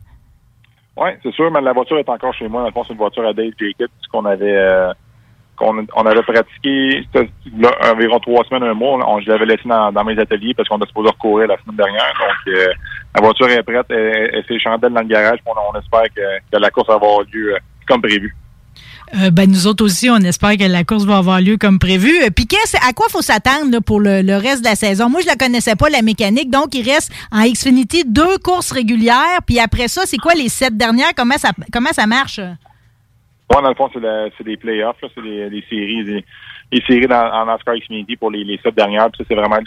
Oui, 0.95 1.09
c'est 1.21 1.33
sûr, 1.33 1.51
mais 1.51 1.59
la 1.59 1.73
voiture 1.73 1.97
est 1.97 2.07
encore 2.07 2.33
chez 2.33 2.47
moi. 2.47 2.61
Dans 2.61 2.67
le 2.67 2.73
fond, 2.73 2.83
c'est 2.87 2.93
une 2.93 2.99
voiture 2.99 3.27
à 3.27 3.33
Dave 3.33 3.51
Jacob 3.59 3.89
qu'on 4.09 4.23
avait 4.23 4.55
euh, 4.55 4.93
on 5.61 6.05
avait 6.05 6.21
pratiqué 6.23 7.03
environ 7.91 8.19
trois 8.19 8.43
semaines, 8.45 8.63
un 8.63 8.73
mois. 8.73 8.99
On, 9.07 9.19
je 9.21 9.29
l'avais 9.29 9.45
laissé 9.45 9.63
dans, 9.65 10.03
mes 10.03 10.19
ateliers 10.19 10.53
parce 10.53 10.67
qu'on 10.69 10.79
a 10.81 10.85
supposé 10.87 11.09
recourir 11.09 11.47
la 11.47 11.57
semaine 11.61 11.77
dernière. 11.77 12.13
Donc 12.19 12.53
euh, 12.55 12.67
la 13.15 13.21
voiture 13.21 13.49
est 13.49 13.63
prête, 13.63 13.85
elle, 13.89 14.31
elle 14.33 14.45
s'est 14.47 14.59
chandelle 14.59 14.93
dans 14.93 15.01
le 15.01 15.07
garage. 15.07 15.39
On, 15.45 15.51
on 15.51 15.79
espère 15.79 16.03
que, 16.15 16.57
la 16.57 16.69
course 16.69 16.87
va 16.87 16.95
avoir 16.95 17.21
lieu 17.31 17.53
euh, 17.53 17.59
comme 17.87 18.01
prévu. 18.01 18.35
Euh, 19.21 19.29
ben, 19.29 19.49
nous 19.49 19.67
autres 19.67 19.83
aussi, 19.83 20.09
on 20.09 20.17
espère 20.17 20.55
que 20.57 20.63
la 20.63 20.85
course 20.85 21.03
va 21.03 21.17
avoir 21.17 21.41
lieu 21.41 21.57
comme 21.57 21.79
prévu. 21.79 22.13
Puis 22.33 22.47
qu'est-ce- 22.47 22.77
à 22.77 22.93
quoi 22.93 23.07
faut 23.09 23.21
s'attendre 23.21 23.79
pour 23.81 23.99
le, 23.99 24.21
le 24.21 24.37
reste 24.37 24.63
de 24.63 24.69
la 24.69 24.75
saison? 24.75 25.09
Moi, 25.09 25.19
je 25.21 25.27
la 25.27 25.35
connaissais 25.35 25.75
pas, 25.75 25.89
la 25.89 26.01
mécanique. 26.01 26.49
Donc, 26.49 26.73
il 26.73 26.89
reste 26.89 27.11
en 27.31 27.43
Xfinity 27.43 28.03
deux 28.05 28.37
courses 28.37 28.71
régulières. 28.71 29.39
Puis 29.45 29.59
après 29.59 29.89
ça, 29.89 30.03
c'est 30.05 30.17
quoi 30.17 30.33
les 30.33 30.47
sept 30.47 30.77
dernières? 30.77 31.13
Comment 31.15 31.37
ça, 31.37 31.51
comment 31.73 31.91
ça 31.91 32.07
marche? 32.07 32.39
Ouais, 33.55 33.61
dans 33.61 33.69
le 33.69 33.75
fond, 33.75 33.89
c'est 34.37 34.43
des 34.43 34.57
playoffs, 34.57 34.95
c'est 35.01 35.21
des, 35.21 35.63
séries, 35.69 36.03
des, 36.05 36.25
des 36.71 36.81
séries 36.87 37.07
dans, 37.07 37.31
en 37.33 37.45
NASCAR 37.45 37.75
Xfinity 37.75 38.15
pour 38.15 38.31
les, 38.31 38.59
sept 38.63 38.75
dernières. 38.75 39.09
Ça, 39.17 39.23
c'est 39.27 39.35
vraiment 39.35 39.57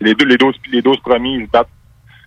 les, 0.00 0.14
deux- 0.14 0.26
les 0.26 0.36
12, 0.36 0.54
les 0.70 0.82
12 0.82 0.98
premiers, 1.00 1.34
ils 1.34 1.46
battent. 1.46 1.68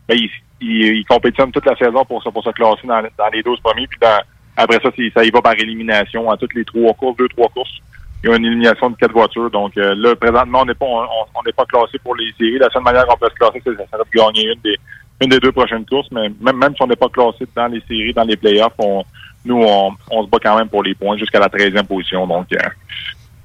Ben, 0.07 0.17
ils, 0.59 1.05
compétitionnent 1.05 1.51
toute 1.51 1.65
la 1.65 1.75
saison 1.75 2.03
pour, 2.05 2.23
se- 2.23 2.29
pour 2.29 2.43
se 2.43 2.49
classer 2.49 2.87
dans, 2.87 3.01
les 3.31 3.43
12 3.43 3.59
premiers. 3.59 3.85
Puis 3.87 3.99
dans- 4.01 4.21
après 4.55 4.79
ça, 4.81 4.89
ça 5.13 5.23
y 5.23 5.29
va 5.29 5.41
par 5.41 5.53
élimination. 5.53 6.31
À 6.31 6.37
toutes 6.37 6.55
les 6.55 6.65
trois 6.65 6.93
courses, 6.95 7.17
deux, 7.17 7.27
trois 7.29 7.49
courses, 7.49 7.77
il 8.23 8.29
y 8.29 8.33
a 8.33 8.37
une 8.37 8.45
élimination 8.45 8.89
de 8.89 8.95
quatre 8.95 9.11
voitures. 9.11 9.51
Donc 9.51 9.77
euh, 9.77 9.93
là, 9.95 10.15
présentement, 10.15 10.61
on 10.61 10.65
n'est 10.65 10.73
pas 10.73 10.85
on, 10.87 11.43
n'est 11.45 11.51
pas 11.53 11.65
classé 11.65 11.99
pour 11.99 12.15
les 12.15 12.31
séries. 12.39 12.57
La 12.57 12.69
seule 12.71 12.81
manière 12.81 13.05
qu'on 13.05 13.17
peut 13.17 13.29
se 13.29 13.35
classer, 13.35 13.61
c'est 13.63 13.71
de 13.71 14.15
gagner 14.15 14.53
une 14.53 14.61
des 14.61 14.77
une 15.21 15.29
des 15.29 15.39
deux 15.39 15.51
prochaines 15.51 15.85
courses. 15.85 16.07
Mais 16.11 16.29
même, 16.41 16.57
même 16.57 16.75
si 16.75 16.81
on 16.81 16.87
n'est 16.87 16.95
pas 16.95 17.09
classé 17.09 17.45
dans 17.55 17.67
les 17.67 17.81
séries, 17.81 18.13
dans 18.13 18.23
les 18.23 18.37
playoffs, 18.37 18.73
on, 18.79 19.03
nous, 19.47 19.63
on, 19.63 20.23
se 20.23 20.29
bat 20.29 20.37
quand 20.43 20.57
même 20.57 20.69
pour 20.69 20.83
les 20.83 20.93
points 20.93 21.17
jusqu'à 21.17 21.39
la 21.39 21.47
13e 21.47 21.85
position. 21.85 22.27
Donc, 22.27 22.47
euh, 22.53 22.57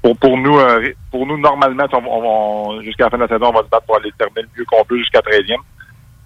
pour, 0.03 0.17
pour 0.17 0.37
nous, 0.37 0.59
euh, 0.59 0.93
pour 1.11 1.27
nous, 1.27 1.39
normalement, 1.39 1.87
jusqu'à 2.83 3.05
la 3.05 3.11
fin 3.11 3.19
de 3.19 3.23
la 3.23 3.29
saison, 3.29 3.47
on 3.47 3.53
va 3.53 3.61
se 3.61 3.69
battre 3.69 3.87
pour 3.87 3.97
aller 3.97 4.11
terminer 4.19 4.43
le 4.43 4.49
mieux 4.59 4.65
qu'on 4.65 4.85
peut 4.85 4.99
jusqu'à 4.99 5.21
13e. 5.21 5.57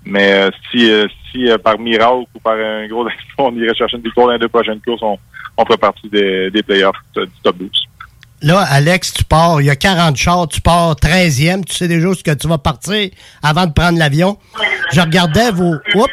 Mais 0.07 0.33
euh, 0.33 0.51
si, 0.71 0.91
euh, 0.91 1.07
si 1.31 1.49
par 1.62 1.79
miracle 1.79 2.25
ou 2.35 2.41
par 2.41 2.55
un 2.55 2.87
gros 2.87 3.07
on 3.39 3.55
irait 3.57 3.75
chercher 3.75 3.97
une 3.97 4.05
victoire 4.05 4.29
dans 4.29 4.33
les 4.35 4.39
deux 4.39 4.49
prochaines 4.49 4.81
courses, 4.81 5.03
on, 5.03 5.19
on 5.57 5.65
ferait 5.67 5.79
partie 5.79 6.09
des, 6.09 6.51
des 6.51 6.62
playoffs 6.62 6.97
du 7.17 7.27
top 7.43 7.57
12. 7.59 7.71
Là, 8.43 8.65
Alex, 8.69 9.15
tu 9.15 9.25
pars, 9.25 9.61
il 9.61 9.67
y 9.67 9.71
a 9.71 9.77
40 9.77 10.15
chars, 10.17 10.47
tu 10.49 10.61
pars 10.61 10.95
13e, 10.95 11.65
tu 11.65 11.75
sais 11.75 11.89
déjà 11.89 12.15
ce 12.15 12.23
que 12.23 12.33
tu 12.33 12.47
vas 12.47 12.59
partir 12.59 13.11
avant 13.43 13.67
de 13.67 13.73
prendre 13.73 13.99
l'avion. 13.99 14.39
Je 14.93 15.01
regardais 15.01 15.51
vos... 15.51 15.75
Oups. 15.95 16.11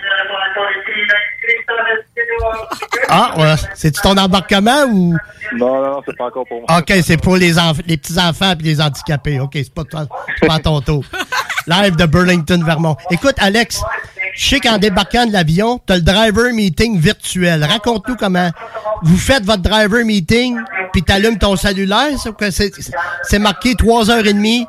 Ah, 3.10 3.34
ouais. 3.38 3.56
c'est-tu 3.76 4.02
ton 4.02 4.18
embarquement 4.18 4.86
ou... 4.92 5.16
Non, 5.56 5.76
non, 5.76 5.92
non, 5.94 6.02
c'est 6.06 6.18
pas 6.18 6.26
encore 6.26 6.46
pour 6.48 6.62
moi. 6.62 6.80
OK, 6.80 6.94
c'est 7.04 7.18
pour 7.18 7.38
les, 7.38 7.54
les 7.86 7.98
petits-enfants 7.98 8.54
et 8.60 8.64
les 8.64 8.82
handicapés. 8.82 9.40
OK, 9.40 9.52
c'est 9.54 9.74
pas, 9.74 9.84
pas 10.48 10.60
ton 10.60 10.82
tour. 10.82 11.04
Live 11.68 11.96
de 11.96 12.06
Burlington, 12.06 12.62
Vermont. 12.66 12.96
Écoute, 13.12 13.36
Alex, 13.38 13.82
je 14.36 14.48
sais 14.48 14.60
qu'en 14.60 14.78
débarquant 14.78 15.26
de 15.26 15.32
l'avion, 15.32 15.80
tu 15.86 15.94
as 15.94 15.98
le 15.98 16.02
driver 16.02 16.52
meeting 16.54 16.98
virtuel. 17.00 17.64
Raconte-nous 17.64 18.16
comment 18.16 18.50
vous 19.04 19.18
faites 19.18 19.46
votre 19.46 19.62
driver 19.62 20.04
meeting, 20.04 20.58
puis 20.92 21.04
tu 21.04 21.12
allumes 21.12 21.38
ton 21.38 21.56
cellulaire. 21.56 22.18
sauf 22.18 22.36
que 22.36 22.50
C'est 22.52 22.72
c'est 23.24 23.40
marqué 23.40 23.74
3h30, 23.74 24.66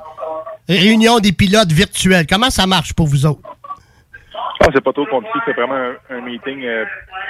réunion 0.69 1.19
des 1.19 1.33
pilotes 1.33 1.73
virtuels. 1.73 2.27
Comment 2.29 2.51
ça 2.51 2.67
marche 2.67 2.93
pour 2.93 3.07
vous 3.07 3.27
autres? 3.27 3.41
Ah, 4.61 4.69
c'est 4.73 4.83
pas 4.85 4.93
trop 4.93 5.05
compliqué, 5.07 5.39
c'est 5.45 5.53
vraiment 5.53 5.75
un, 5.75 5.95
un 6.17 6.21
meeting, 6.21 6.65
euh, 6.65 6.85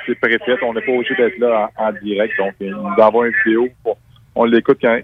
c'est 0.06 0.14
préfet. 0.20 0.56
On 0.62 0.74
n'est 0.74 0.82
pas 0.82 0.92
obligé 0.92 1.14
d'être 1.16 1.38
là 1.38 1.70
en, 1.78 1.86
en 1.86 1.92
direct. 2.02 2.32
Donc, 2.38 2.52
euh, 2.60 2.66
ils 2.66 2.70
nous 2.70 3.02
envoient 3.02 3.26
une 3.26 3.34
vidéo. 3.44 3.68
pour- 3.82 3.96
on 4.36 4.44
l'écoute 4.44 4.78
quand, 4.80 4.98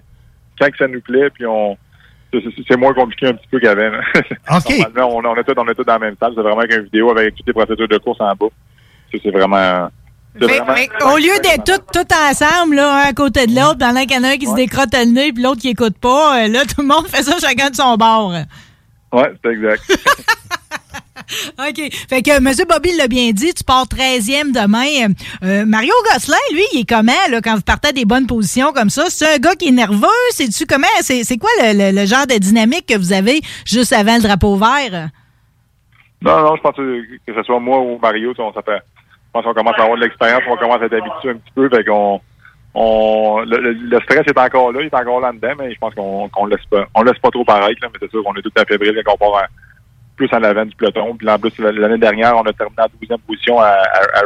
quand 0.59 0.69
que 0.69 0.77
ça 0.77 0.87
nous 0.87 1.01
plaît, 1.01 1.29
puis 1.31 1.45
on 1.45 1.77
c'est- 2.31 2.77
moins 2.77 2.93
compliqué 2.93 3.27
un 3.27 3.33
petit 3.33 3.47
peu 3.49 3.59
qu'avant. 3.59 3.89
là. 3.89 4.01
OK. 4.57 4.77
Normalement, 4.77 5.17
on, 5.17 5.25
on 5.25 5.35
est 5.35 5.43
tous 5.43 5.53
on 5.57 5.67
est 5.67 5.73
tous 5.75 5.83
dans 5.83 5.93
la 5.93 5.99
même 5.99 6.15
salle. 6.19 6.33
C'est 6.35 6.41
vraiment 6.41 6.61
qu'une 6.61 6.83
vidéo 6.83 7.11
avec 7.11 7.35
toutes 7.35 7.47
les 7.47 7.53
procédures 7.53 7.87
de 7.87 7.97
course 7.97 8.21
en 8.21 8.33
bas. 8.35 8.47
Ça, 9.11 9.17
c'est 9.23 9.31
vraiment. 9.31 9.89
vraiment- 10.35 10.75
fait- 10.75 10.89
au 11.05 11.17
lieu 11.17 11.39
d'être 11.43 11.63
tout, 11.65 11.83
tout 11.99 12.07
ensemble, 12.29 12.75
là, 12.75 13.03
un 13.05 13.09
à 13.09 13.13
côté 13.13 13.47
de 13.47 13.55
l'autre, 13.55 13.79
pendant 13.79 14.01
qu'il 14.01 14.13
y 14.13 14.17
en 14.19 14.23
a 14.23 14.29
un 14.29 14.37
qui 14.37 14.45
se 14.47 14.55
décrotte 14.55 14.93
le 14.93 15.05
nez 15.11 15.33
puis 15.33 15.43
l'autre 15.43 15.59
qui 15.61 15.69
écoute 15.69 15.97
pas, 15.97 16.43
euh, 16.43 16.47
là, 16.47 16.61
tout 16.65 16.81
le 16.81 16.87
monde 16.87 17.07
fait 17.09 17.23
ça 17.23 17.37
chacun 17.39 17.69
de 17.69 17.75
son 17.75 17.97
bord. 17.97 18.31
Ouais, 19.11 19.31
c'est 19.43 19.51
exact. 19.51 19.81
OK. 21.59 21.93
Fait 22.09 22.21
que 22.21 22.31
M. 22.37 22.51
Bobby 22.69 22.95
l'a 22.97 23.07
bien 23.07 23.31
dit, 23.31 23.53
tu 23.53 23.63
pars 23.63 23.85
13e 23.85 24.51
demain. 24.51 25.13
Euh, 25.43 25.65
Mario 25.65 25.93
Gosselin, 26.11 26.37
lui, 26.53 26.63
il 26.73 26.81
est 26.81 26.89
comment, 26.89 27.11
là, 27.29 27.41
quand 27.41 27.55
vous 27.55 27.61
partez 27.61 27.89
à 27.89 27.91
des 27.91 28.05
bonnes 28.05 28.27
positions 28.27 28.71
comme 28.73 28.89
ça? 28.89 29.05
C'est 29.09 29.35
un 29.35 29.37
gars 29.37 29.55
qui 29.55 29.69
est 29.69 29.71
nerveux? 29.71 30.07
C'est-tu 30.31 30.65
comment? 30.65 30.87
C'est 31.01 31.37
quoi 31.37 31.49
le, 31.61 31.73
le- 31.91 31.99
le 32.01 32.05
genre 32.05 32.27
de 32.27 32.37
dynamique 32.37 32.85
que 32.87 32.97
vous 32.97 33.13
avez 33.13 33.41
juste 33.65 33.93
avant 33.93 34.15
le 34.15 34.21
drapeau 34.21 34.55
vert? 34.55 35.09
Non, 36.21 36.39
non, 36.43 36.55
je 36.55 36.61
pense 36.61 36.75
que, 36.75 37.03
ce 37.35 37.43
soit 37.43 37.59
moi 37.59 37.79
ou 37.79 37.97
Mario, 37.99 38.33
on, 38.37 38.51
fait, 38.53 38.61
je 38.67 39.31
pense 39.33 39.43
qu'on 39.43 39.53
commence 39.55 39.73
à 39.79 39.83
avoir 39.83 39.97
de 39.97 40.03
l'expérience, 40.03 40.43
on 40.47 40.55
commence 40.57 40.81
à 40.81 40.85
être 40.85 40.93
habitué 40.93 41.29
un 41.31 41.33
petit 41.35 41.51
peu, 41.55 41.67
fait 41.69 41.83
qu'on, 41.83 42.21
on, 42.75 43.39
le, 43.45 43.57
le- 43.57 43.71
le 43.73 43.99
stress 44.01 44.21
est 44.27 44.37
encore 44.37 44.71
là, 44.71 44.81
il 44.81 44.85
est 44.85 44.93
encore 44.93 45.19
là 45.19 45.31
dedans, 45.33 45.53
mais 45.57 45.73
je 45.73 45.79
pense 45.79 45.95
qu'on 45.95 46.29
qu'on 46.29 46.45
laisse 46.45 46.63
pas, 46.69 46.85
on 46.93 47.01
laisse 47.01 47.17
pas 47.17 47.31
trop 47.31 47.43
paraître, 47.43 47.79
là, 47.81 47.87
mais 47.91 47.97
c'est 47.99 48.11
sûr 48.11 48.23
qu'on 48.23 48.35
est 48.35 48.41
tout 48.43 48.51
à 48.55 48.65
fébrile 48.65 49.01
quand 49.03 49.15
on 49.19 49.31
part 49.31 49.43
plus 50.27 50.37
en 50.37 50.43
avant 50.43 50.65
du 50.65 50.75
peloton. 50.75 51.15
Puis 51.15 51.29
en 51.29 51.39
plus, 51.39 51.51
l'année 51.59 51.97
dernière, 51.97 52.35
on 52.37 52.43
a 52.43 52.53
terminé 52.53 52.81
en 52.81 53.15
12e 53.15 53.17
position 53.27 53.59
à, 53.59 53.73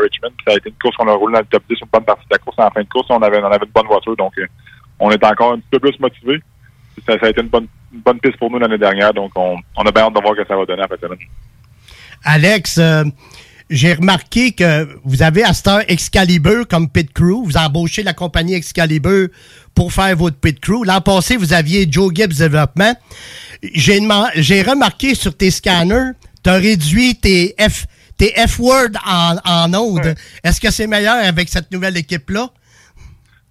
Richmond. 0.01 0.31
Puis 0.37 0.45
ça 0.47 0.53
a 0.53 0.57
été 0.57 0.69
une 0.69 0.75
course 0.75 0.95
qu'on 0.97 1.07
a 1.07 1.13
roulé 1.13 1.33
dans 1.33 1.39
le 1.39 1.45
top 1.45 1.63
10 1.69 1.77
une 1.81 1.87
bonne 1.91 2.03
partie 2.03 2.25
de 2.25 2.33
la 2.33 2.37
course. 2.39 2.57
En 2.59 2.69
fin 2.69 2.81
de 2.81 2.89
course, 2.89 3.07
on 3.09 3.21
avait, 3.21 3.41
on 3.41 3.45
avait 3.45 3.65
une 3.65 3.71
bonne 3.71 3.87
voiture, 3.87 4.15
donc 4.17 4.33
euh, 4.37 4.45
on 4.99 5.11
est 5.11 5.23
encore 5.23 5.53
un 5.53 5.57
petit 5.57 5.69
peu 5.71 5.79
plus 5.79 5.99
motivé. 5.99 6.41
Ça, 7.07 7.13
a 7.21 7.29
été 7.29 7.41
une 7.41 7.47
bonne, 7.47 7.67
bonne 7.91 8.19
piste 8.19 8.37
pour 8.37 8.51
nous 8.51 8.59
l'année 8.59 8.77
dernière, 8.77 9.13
donc 9.13 9.31
on, 9.35 9.57
on 9.77 9.83
a 9.83 9.91
bien 9.91 10.03
hâte 10.03 10.13
de 10.13 10.21
voir 10.21 10.33
ce 10.35 10.41
que 10.41 10.47
ça 10.47 10.55
va 10.55 10.65
donner 10.65 10.83
fait. 10.89 10.99
semaine. 10.99 11.19
Alex, 12.23 12.77
euh, 12.77 13.03
j'ai 13.69 13.93
remarqué 13.93 14.51
que 14.51 14.87
vous 15.03 15.23
avez 15.23 15.43
à 15.43 15.53
cette 15.53 15.67
heure 15.67 15.83
Excalibur 15.87 16.67
comme 16.67 16.89
pit 16.89 17.11
crew. 17.11 17.43
Vous 17.43 17.57
embauchez 17.57 18.03
la 18.03 18.13
compagnie 18.13 18.53
Excalibur 18.53 19.27
pour 19.73 19.91
faire 19.91 20.15
votre 20.15 20.37
pit 20.37 20.59
crew. 20.59 20.83
L'an 20.85 21.01
passé, 21.01 21.35
vous 21.35 21.53
aviez 21.53 21.87
Joe 21.89 22.13
Gibbs 22.13 22.37
Développement. 22.37 22.93
J'ai 23.73 24.61
remarqué 24.61 25.15
sur 25.15 25.35
tes 25.35 25.51
scanners, 25.51 26.11
tu 26.43 26.49
as 26.49 26.53
réduit 26.55 27.15
tes 27.15 27.55
F 27.59 27.85
tes 28.17 28.31
F-word 28.47 28.91
en, 29.05 29.35
en 29.45 29.73
ondes. 29.73 30.15
Est-ce 30.43 30.61
que 30.61 30.71
c'est 30.71 30.87
meilleur 30.87 31.15
avec 31.15 31.49
cette 31.49 31.69
nouvelle 31.71 31.97
équipe-là? 31.97 32.47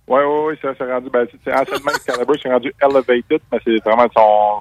Oui, 0.06 0.20
oui, 0.26 0.40
oui, 0.48 0.54
ça 0.60 0.74
s'est 0.76 0.90
rendu, 0.90 1.08
ben, 1.10 1.26
c'est- 1.30 1.38
c'est 1.44 2.48
rendu 2.50 2.72
Elevated, 2.80 3.40
mais 3.52 3.58
c'est 3.64 3.82
vraiment 3.84 4.06
son, 4.14 4.60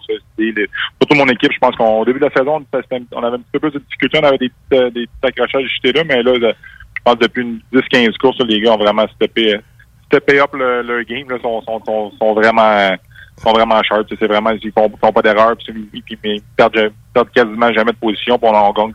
pour 0.99 1.07
toute 1.07 1.17
mon 1.17 1.27
équipe, 1.27 1.51
je 1.53 1.59
pense 1.59 1.75
qu'au 1.75 2.05
début 2.05 2.19
de 2.19 2.25
la 2.25 2.31
saison, 2.31 2.65
on 3.11 3.23
avait 3.23 3.35
un 3.35 3.39
petit 3.39 3.49
peu 3.53 3.59
plus 3.59 3.71
de 3.71 3.79
difficultés, 3.79 4.19
on 4.21 4.25
avait 4.27 4.37
des 4.37 4.49
petits, 4.49 4.81
euh, 4.81 4.89
des 4.89 5.05
petits 5.07 5.39
accrochages 5.41 5.69
jetés 5.75 5.91
là, 5.97 6.03
mais 6.05 6.23
là, 6.23 6.33
je 6.35 7.01
pense 7.03 7.17
depuis 7.19 7.41
une 7.41 7.59
10-15 7.73 8.17
courses, 8.17 8.39
les 8.47 8.61
gars 8.61 8.71
ont 8.73 8.77
vraiment 8.77 9.05
steppé, 9.15 9.55
up 9.55 10.53
le, 10.53 10.81
leur 10.81 11.03
game, 11.03 11.29
là, 11.29 11.37
sont, 11.41 11.61
sont, 11.63 11.81
sont, 11.85 12.11
sont 12.17 12.33
vraiment 12.33 12.95
sont 13.41 13.51
vraiment 13.51 13.81
sharp. 13.83 14.07
C'est 14.19 14.27
vraiment, 14.27 14.51
ils 14.51 14.71
font, 14.71 14.91
font 14.99 15.11
pas 15.11 15.21
d'erreur, 15.21 15.55
puis, 15.57 15.89
ils 15.93 16.41
perdent, 16.55 16.91
perdent 17.13 17.31
quasiment 17.31 17.71
jamais 17.73 17.91
de 17.91 17.97
position, 17.97 18.37
puis 18.37 18.49
on, 18.51 18.55
on 18.55 18.71
gagne 18.71 18.93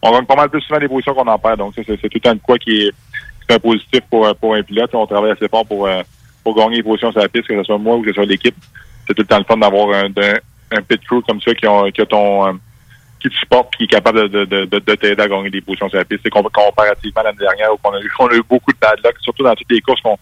on 0.00 0.12
gagne 0.12 0.26
pas 0.26 0.36
mal 0.36 0.48
plus 0.48 0.60
souvent 0.60 0.78
des 0.78 0.86
positions 0.88 1.12
qu'on 1.12 1.26
en 1.26 1.38
perd. 1.38 1.58
Donc, 1.58 1.74
c'est 1.74 2.08
tout 2.08 2.28
un 2.28 2.34
de 2.34 2.40
quoi 2.40 2.56
qui 2.56 2.82
est, 2.82 2.92
c'est 3.48 3.56
un 3.56 3.58
positif 3.58 4.00
pour, 4.08 4.32
pour 4.36 4.54
un 4.54 4.62
pilote. 4.62 4.94
On 4.94 5.06
travaille 5.06 5.32
assez 5.32 5.48
fort 5.48 5.66
pour, 5.66 5.88
euh, 5.88 6.02
pour 6.44 6.54
gagner 6.54 6.76
les 6.76 6.82
positions 6.84 7.10
sur 7.10 7.20
la 7.20 7.28
piste, 7.28 7.48
que 7.48 7.56
ce 7.56 7.64
soit 7.64 7.78
moi 7.78 7.96
ou 7.96 8.02
que 8.02 8.08
ce 8.10 8.14
soit 8.14 8.24
l'équipe. 8.24 8.54
C'est 9.06 9.14
tout 9.14 9.22
le 9.22 9.26
temps 9.26 9.38
le 9.38 9.44
fun 9.44 9.56
d'avoir 9.56 9.88
un, 9.96 10.08
un 10.70 10.82
pit 10.82 11.00
crew 11.04 11.20
comme 11.26 11.40
ça 11.40 11.52
qui, 11.52 11.66
qui 11.92 12.00
a 12.00 12.06
ton 12.06 12.46
euh, 12.46 12.52
qui 13.20 13.28
te 13.28 13.34
supporte 13.34 13.74
et 13.74 13.76
qui 13.78 13.84
est 13.84 13.86
capable 13.88 14.28
de, 14.28 14.44
de, 14.44 14.64
de, 14.66 14.78
de 14.78 14.94
t'aider 14.94 15.20
à 15.20 15.26
gagner 15.26 15.50
des 15.50 15.60
positions 15.60 15.88
sur 15.88 15.98
la 15.98 16.04
piste. 16.04 16.20
C'est 16.22 16.30
com- 16.30 16.46
comparativement 16.52 17.22
l'année 17.22 17.38
dernière 17.38 17.72
où 17.72 17.78
on 17.82 17.92
a, 17.92 18.00
eu, 18.00 18.12
on 18.20 18.28
a 18.28 18.34
eu 18.34 18.42
beaucoup 18.48 18.70
de 18.70 18.78
bad 18.78 19.00
luck, 19.02 19.16
surtout 19.20 19.42
dans 19.42 19.54
toutes 19.56 19.72
les 19.72 19.80
courses 19.80 20.00
qu'on 20.00 20.16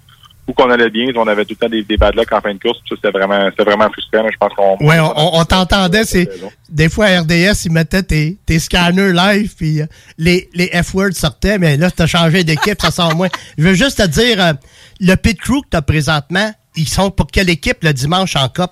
où 0.48 0.52
qu'on 0.52 0.70
allait 0.70 0.90
bien, 0.90 1.06
on 1.16 1.26
avait 1.26 1.44
tout 1.44 1.54
le 1.61 1.66
temps 1.66 1.68
des, 1.68 1.82
des 1.82 1.96
bad 1.96 2.14
luck 2.14 2.30
en 2.32 2.40
fin 2.40 2.54
de 2.54 2.59
course. 2.61 2.78
puis 2.80 2.90
Ça, 2.90 2.96
c'était 2.96 3.11
vraiment, 3.18 3.48
vraiment 3.59 3.90
frustrant. 3.90 4.28
Je 4.30 4.37
pense 4.38 4.52
qu'on. 4.54 4.76
Ouais, 4.87 5.00
on, 5.00 5.12
on- 5.16 5.40
on 5.40 5.44
t'entendait, 5.44 6.04
c'est 6.04 6.28
des 6.68 6.88
fois 6.88 7.06
à 7.06 7.20
RDS, 7.20 7.64
ils 7.64 7.72
mettaient 7.72 8.02
tes, 8.02 8.37
tes 8.46 8.59
scanners 8.59 9.12
live, 9.12 9.54
puis 9.56 9.80
euh, 9.82 9.87
les, 10.18 10.48
les 10.54 10.66
F-words 10.82 11.14
sortaient, 11.14 11.59
mais 11.59 11.76
là, 11.76 11.90
t'as 11.90 12.06
changé 12.06 12.44
d'équipe, 12.44 12.80
ça 12.80 12.90
sort 12.90 13.14
moins. 13.16 13.28
Je 13.59 13.64
veux 13.64 13.74
juste 13.74 13.98
te 13.98 14.06
dire, 14.06 14.40
euh, 14.44 14.52
le 15.00 15.14
pit 15.16 15.38
crew 15.40 15.62
que 15.62 15.68
t'as 15.70 15.82
présentement, 15.82 16.50
ils 16.76 16.88
sont 16.88 17.11
pour 17.11 17.26
quelle 17.26 17.50
équipe 17.50 17.78
le 17.82 17.92
dimanche 17.92 18.37
en 18.37 18.48
COP? 18.48 18.70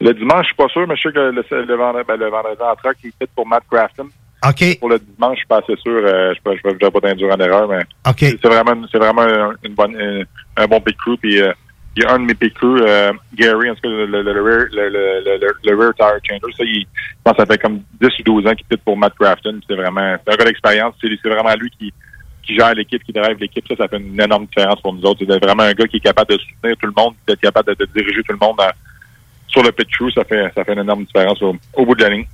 Le 0.00 0.12
dimanche, 0.12 0.42
je 0.42 0.46
suis 0.46 0.56
pas 0.56 0.68
sûr, 0.68 0.86
mais 0.88 0.96
je 0.96 1.02
sais 1.02 1.12
que 1.14 1.18
le, 1.18 1.30
le, 1.32 1.76
vendredi, 1.76 2.04
ben, 2.08 2.16
le 2.16 2.28
vendredi 2.28 2.60
en 2.60 2.74
track, 2.76 2.96
il 3.04 3.08
est 3.08 3.12
fait 3.18 3.30
pour 3.34 3.46
Matt 3.46 3.62
Crafton. 3.70 4.08
OK. 4.48 4.78
Pour 4.80 4.88
le 4.90 4.98
dimanche, 4.98 5.34
je 5.34 5.38
suis 5.38 5.46
pas 5.46 5.58
assez 5.58 5.76
sûr. 5.82 6.00
Euh, 6.04 6.34
je 6.34 6.50
ne 6.50 6.74
vais, 6.78 6.90
pas 6.90 7.00
t'induire 7.00 7.34
en 7.34 7.38
erreur, 7.40 7.68
mais 7.68 7.82
c'est 8.40 8.48
vraiment, 8.48 8.86
c'est 8.90 8.98
vraiment 8.98 9.22
un- 9.22 9.54
une 9.64 9.74
bonne, 9.74 9.96
un, 10.00 10.62
un 10.62 10.66
bon 10.66 10.80
pit 10.80 10.96
crew. 10.96 11.16
Puis, 11.20 11.40
euh, 11.40 11.52
il 11.96 12.02
y 12.02 12.06
a 12.06 12.12
un 12.12 12.18
de 12.18 12.24
mes 12.24 12.34
pit 12.34 12.52
crew, 12.54 12.76
euh, 12.80 13.12
Gary, 13.34 13.70
en 13.70 13.74
tout 13.74 13.82
cas, 13.82 13.88
le, 13.88 14.06
le, 14.06 14.22
le, 14.22 14.42
rear, 14.42 14.66
le, 14.72 14.88
le, 14.88 15.38
le, 15.38 15.54
le 15.70 15.76
rear 15.78 15.94
tire 15.94 16.18
changer. 16.28 16.52
Ça, 16.56 16.64
il, 16.64 16.80
je 16.80 17.14
pense 17.22 17.34
que 17.34 17.42
ça 17.42 17.46
fait 17.46 17.58
comme 17.58 17.80
10 18.00 18.08
ou 18.20 18.22
12 18.40 18.46
ans 18.48 18.54
qu'il 18.54 18.66
pit 18.66 18.80
pour 18.84 18.96
Matt 18.96 19.14
Crafton. 19.18 19.60
C'est 19.68 19.76
vraiment, 19.76 20.16
c'est 20.26 20.32
un 20.32 20.36
gars 20.36 20.44
d'expérience. 20.44 20.94
C'est 21.00 21.28
vraiment 21.28 21.54
lui 21.54 21.70
qui, 21.78 21.92
qui 22.42 22.56
gère 22.56 22.74
l'équipe, 22.74 23.02
qui 23.04 23.12
drive 23.12 23.38
l'équipe. 23.38 23.64
Ça, 23.68 23.76
ça 23.76 23.88
fait 23.88 23.98
une 23.98 24.20
énorme 24.20 24.46
différence 24.46 24.80
pour 24.82 24.92
nous 24.92 25.02
autres. 25.04 25.20
C'est 25.26 25.44
vraiment 25.44 25.62
un 25.62 25.72
gars 25.72 25.86
qui 25.86 25.96
est 25.98 26.00
capable 26.00 26.32
de 26.34 26.38
soutenir 26.38 26.76
tout 26.78 26.86
le 26.86 26.92
monde, 26.96 27.14
d'être 27.26 27.40
capable 27.40 27.74
de, 27.74 27.84
de 27.84 27.90
diriger 27.96 28.22
tout 28.24 28.32
le 28.38 28.44
monde 28.46 28.58
sur 29.46 29.62
le 29.62 29.70
pit 29.72 29.88
crew. 29.90 30.10
Ça 30.14 30.24
fait, 30.24 30.50
ça 30.54 30.64
fait 30.64 30.72
une 30.72 30.80
énorme 30.80 31.04
différence 31.04 31.40
au, 31.42 31.56
au 31.74 31.86
bout 31.86 31.94
de 31.94 32.02
la 32.02 32.10
ligne. 32.10 32.26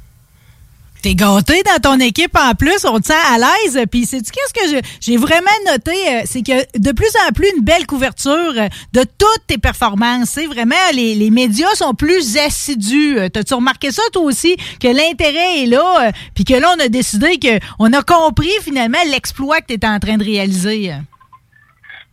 T'es 1.02 1.14
gâté 1.14 1.62
dans 1.62 1.80
ton 1.80 1.98
équipe 1.98 2.36
en 2.36 2.54
plus, 2.54 2.84
on 2.84 3.00
te 3.00 3.06
sent 3.06 3.14
à 3.32 3.38
l'aise. 3.38 3.86
Puis 3.90 4.04
sais-tu 4.04 4.30
qu'est-ce 4.30 4.52
que 4.52 4.86
j'ai 5.00 5.16
vraiment 5.16 5.46
noté, 5.66 5.92
euh, 5.92 6.20
c'est 6.24 6.42
que 6.42 6.78
de 6.78 6.92
plus 6.92 7.10
en 7.26 7.32
plus 7.32 7.48
une 7.56 7.64
belle 7.64 7.86
couverture 7.86 8.52
euh, 8.56 8.68
de 8.92 9.00
toutes 9.00 9.46
tes 9.46 9.56
performances. 9.56 10.30
C'est 10.30 10.46
vraiment 10.46 10.74
les, 10.94 11.14
les 11.14 11.30
médias 11.30 11.74
sont 11.74 11.94
plus 11.94 12.36
assidus. 12.36 13.18
Euh, 13.18 13.28
T'as-tu 13.30 13.54
remarqué 13.54 13.90
ça 13.90 14.02
toi 14.12 14.22
aussi 14.22 14.56
que 14.78 14.88
l'intérêt 14.88 15.62
est 15.62 15.66
là, 15.66 16.10
puis 16.34 16.44
que 16.44 16.54
là 16.54 16.68
on 16.76 16.80
a 16.84 16.88
décidé 16.88 17.38
que 17.38 17.58
on 17.78 17.92
a 17.92 18.02
compris 18.02 18.52
finalement 18.62 18.98
l'exploit 19.10 19.60
que 19.60 19.66
t'étais 19.66 19.86
en 19.86 20.00
train 20.00 20.18
de 20.18 20.24
réaliser? 20.24 20.92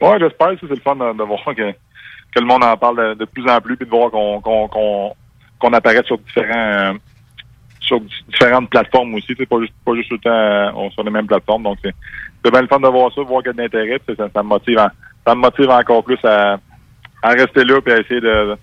Ouais, 0.01 0.17
j'espère. 0.19 0.51
ça, 0.51 0.57
C'est 0.61 0.75
le 0.75 0.81
fun 0.81 0.95
de, 0.95 1.23
voir 1.23 1.43
que, 1.45 1.71
que 1.71 2.39
le 2.39 2.45
monde 2.45 2.63
en 2.63 2.77
parle 2.77 3.17
de, 3.17 3.25
plus 3.25 3.49
en 3.49 3.59
plus, 3.59 3.75
puis 3.75 3.85
de 3.85 3.91
voir 3.91 4.11
qu'on 4.11 4.39
qu'on 4.39 5.13
qu'on 5.59 5.73
apparaît 5.73 6.03
sur 6.05 6.17
différents 6.19 6.93
sur 7.87 7.99
di- 8.01 8.23
différentes 8.29 8.69
plateformes 8.69 9.15
aussi. 9.15 9.33
C'est 9.37 9.45
pas 9.47 9.59
juste 9.61 9.73
pas 9.85 9.95
juste 9.95 10.09
tout 10.09 10.15
le 10.15 10.21
temps 10.21 10.29
euh, 10.29 10.71
on- 10.75 10.91
sur 10.91 11.03
les 11.03 11.11
mêmes 11.11 11.25
plateformes. 11.27 11.63
Donc 11.63 11.77
c'est 11.83 12.51
bien 12.51 12.61
le 12.61 12.67
fun 12.67 12.79
de 12.79 12.87
voir 12.87 13.11
ça, 13.13 13.21
voir 13.21 13.41
qu'il 13.41 13.47
y 13.47 13.49
a 13.51 13.53
de 13.53 13.61
l'intérêt. 13.61 13.99
Ça, 14.33 14.43
me 14.43 14.47
motive 14.47 14.77
ça 15.25 15.35
me 15.35 15.41
motive 15.41 15.69
encore 15.69 16.03
plus 16.03 16.19
à, 16.23 16.57
à 17.23 17.29
rester 17.29 17.63
là 17.63 17.81
puis 17.81 17.93
à 17.93 17.99
essayer 17.99 18.21
de 18.21 18.55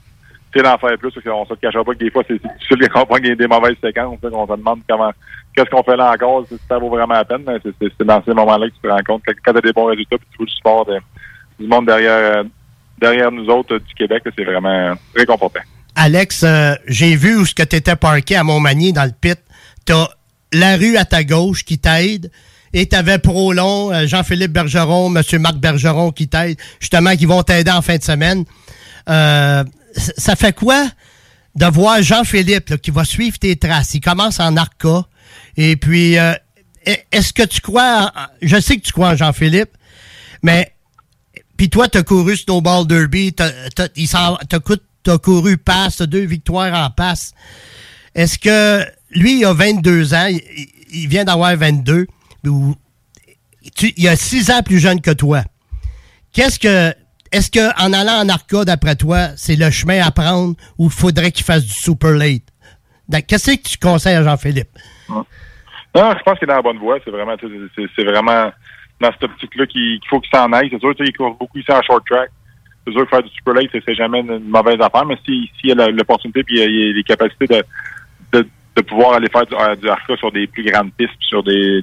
d'en 0.56 0.78
faire 0.78 0.96
plus 0.98 1.10
parce 1.10 1.24
qu'on 1.26 1.44
se 1.46 1.54
cachera 1.54 1.82
pas 1.82 1.94
que 1.94 1.98
des 1.98 2.10
fois 2.12 2.22
c'est 2.28 2.40
difficile 2.40 2.78
de 2.78 2.86
comprendre 2.86 3.28
des 3.34 3.46
mauvaises 3.48 3.74
séquences. 3.82 4.20
qu'on 4.20 4.46
se 4.46 4.52
demande 4.56 4.82
comment 4.88 5.10
qu'est-ce 5.56 5.68
qu'on 5.68 5.82
fait 5.82 5.96
là 5.96 6.12
encore, 6.12 6.46
si 6.46 6.56
ça 6.68 6.78
vaut 6.78 6.88
vraiment 6.90 7.14
la 7.14 7.24
peine, 7.24 7.42
mais 7.44 7.58
c'est- 7.64 8.04
dans 8.04 8.22
ces 8.22 8.32
moments-là 8.32 8.68
que 8.68 8.74
tu 8.74 8.80
te 8.80 8.86
rends 8.86 9.02
compte 9.04 9.22
quand 9.26 9.52
tu 9.52 9.58
as 9.58 9.60
des 9.60 9.72
bons 9.72 9.86
résultats 9.86 10.16
puis 10.16 10.26
tu 10.30 10.38
veux 10.38 10.44
le 10.44 10.50
support 10.52 10.86
du 11.58 11.66
monde 11.66 11.86
derrière 11.86 12.36
euh, 12.38 12.44
derrière 12.98 13.32
nous 13.32 13.48
autres 13.48 13.74
euh, 13.74 13.80
du 13.80 13.94
Québec, 13.94 14.22
c'est 14.36 14.44
vraiment 14.44 14.94
réconfortant. 15.16 15.60
Alex, 15.94 16.42
euh, 16.42 16.74
j'ai 16.86 17.16
vu 17.16 17.36
où 17.36 17.46
ce 17.46 17.54
que 17.54 17.62
tu 17.62 17.76
étais 17.76 17.96
parqué 17.96 18.36
à 18.36 18.42
Montmagny 18.44 18.92
dans 18.92 19.04
le 19.04 19.12
pit. 19.12 19.38
T'as 19.84 20.08
la 20.52 20.76
rue 20.76 20.96
à 20.96 21.04
ta 21.04 21.24
gauche 21.24 21.64
qui 21.64 21.78
t'aide. 21.78 22.30
Et 22.72 22.86
t'avais 22.86 23.18
Prolon, 23.18 23.92
euh, 23.92 24.06
Jean-Philippe 24.06 24.52
Bergeron, 24.52 25.08
Monsieur 25.08 25.38
Marc 25.38 25.56
Bergeron 25.58 26.10
qui 26.10 26.26
t'aident, 26.26 26.58
justement, 26.80 27.14
qui 27.14 27.24
vont 27.26 27.42
t'aider 27.44 27.70
en 27.70 27.82
fin 27.82 27.96
de 27.96 28.02
semaine. 28.02 28.44
Euh, 29.08 29.62
ça 30.18 30.34
fait 30.34 30.52
quoi 30.52 30.88
de 31.54 31.66
voir 31.66 32.02
Jean-Philippe 32.02 32.78
qui 32.78 32.90
va 32.90 33.04
suivre 33.04 33.38
tes 33.38 33.54
traces? 33.54 33.94
Il 33.94 34.00
commence 34.00 34.40
en 34.40 34.56
Arca. 34.56 35.06
Et 35.56 35.76
puis, 35.76 36.14
est- 36.14 37.06
est-ce 37.12 37.32
que 37.32 37.44
tu 37.44 37.60
crois... 37.60 38.12
je 38.42 38.60
sais 38.60 38.76
que 38.76 38.82
tu 38.82 38.92
crois 38.92 39.10
en 39.10 39.16
Jean-Philippe, 39.16 39.70
mais 40.42 40.72
puis 41.56 41.70
toi, 41.70 41.86
t'as 41.88 42.02
couru 42.02 42.36
Snowball 42.36 42.86
Derby, 42.88 43.32
t'as, 43.32 43.50
t'as, 43.74 43.86
il 43.94 44.08
s'en- 44.08 44.36
t'as 44.48 44.58
cou- 44.58 44.74
t'as 45.04 45.18
couru 45.18 45.56
passe, 45.56 46.02
deux 46.02 46.24
victoires 46.24 46.74
en 46.74 46.90
passe. 46.90 47.34
Est-ce 48.14 48.38
que 48.38 48.84
lui, 49.10 49.40
il 49.40 49.44
a 49.44 49.52
22 49.52 50.14
ans, 50.14 50.28
il, 50.92 51.08
vient 51.08 51.24
d'avoir 51.24 51.56
22, 51.56 52.06
ou 52.46 52.74
tu, 53.74 53.92
il 53.96 54.08
a 54.08 54.16
6 54.16 54.50
ans 54.50 54.62
plus 54.62 54.78
jeune 54.78 55.00
que 55.00 55.10
toi. 55.10 55.42
Qu'est-ce 56.32 56.58
que 56.58 56.92
est-ce 57.32 57.50
que 57.50 57.84
en 57.84 57.92
allant 57.92 58.24
en 58.24 58.28
Arca, 58.28 58.64
d'après 58.64 58.94
toi, 58.94 59.30
c'est 59.36 59.56
le 59.56 59.68
chemin 59.70 60.00
à 60.00 60.12
prendre 60.12 60.54
ou 60.78 60.88
faudrait 60.88 61.32
qu'il 61.32 61.44
fasse 61.44 61.64
du 61.64 61.72
super 61.72 62.10
late? 62.10 62.42
Qu'est-ce 63.26 63.56
que 63.56 63.68
tu 63.68 63.78
conseilles 63.78 64.14
à 64.14 64.22
Jean-Philippe? 64.22 64.70
Non, 65.08 65.24
je 65.94 66.22
pense 66.22 66.38
qu'il 66.38 66.44
est 66.44 66.52
dans 66.52 66.56
la 66.56 66.62
bonne 66.62 66.78
voie. 66.78 66.98
C'est 67.04 67.10
vraiment, 67.10 67.34
c'est, 67.40 68.04
vraiment 68.04 68.52
dans 69.00 69.12
cette 69.12 69.24
optique-là 69.24 69.66
qu'il, 69.66 70.00
faut 70.08 70.20
qu'il 70.20 70.30
s'en 70.32 70.52
aille. 70.52 70.68
C'est 70.70 70.80
sûr, 70.80 70.94
il 70.98 71.16
court 71.16 71.36
beaucoup 71.38 71.58
ici 71.58 71.70
en 71.72 71.82
short 71.82 72.04
track. 72.06 72.30
C'est 72.86 72.92
sûr 72.92 73.04
que 73.04 73.10
faire 73.10 73.22
du 73.22 73.30
super 73.30 73.54
late, 73.54 73.70
c'est, 73.72 73.94
jamais 73.94 74.20
une, 74.20 74.40
mauvaise 74.40 74.80
affaire, 74.80 75.06
mais 75.06 75.16
s'il 75.24 75.48
si, 75.60 75.68
y 75.68 75.72
a 75.72 75.88
l'opportunité 75.88 76.42
puis 76.42 76.56
il 76.56 76.60
y 76.60 76.90
a, 76.90 76.92
les 76.92 77.02
capacités 77.02 77.46
de, 77.46 77.64
de, 78.32 78.48
de 78.76 78.82
pouvoir 78.82 79.14
aller 79.14 79.28
faire 79.28 79.46
du, 79.46 79.54
euh, 79.54 80.16
sur 80.16 80.30
des 80.30 80.46
plus 80.46 80.64
grandes 80.64 80.92
pistes, 80.92 81.12
sur 81.20 81.42
des, 81.42 81.82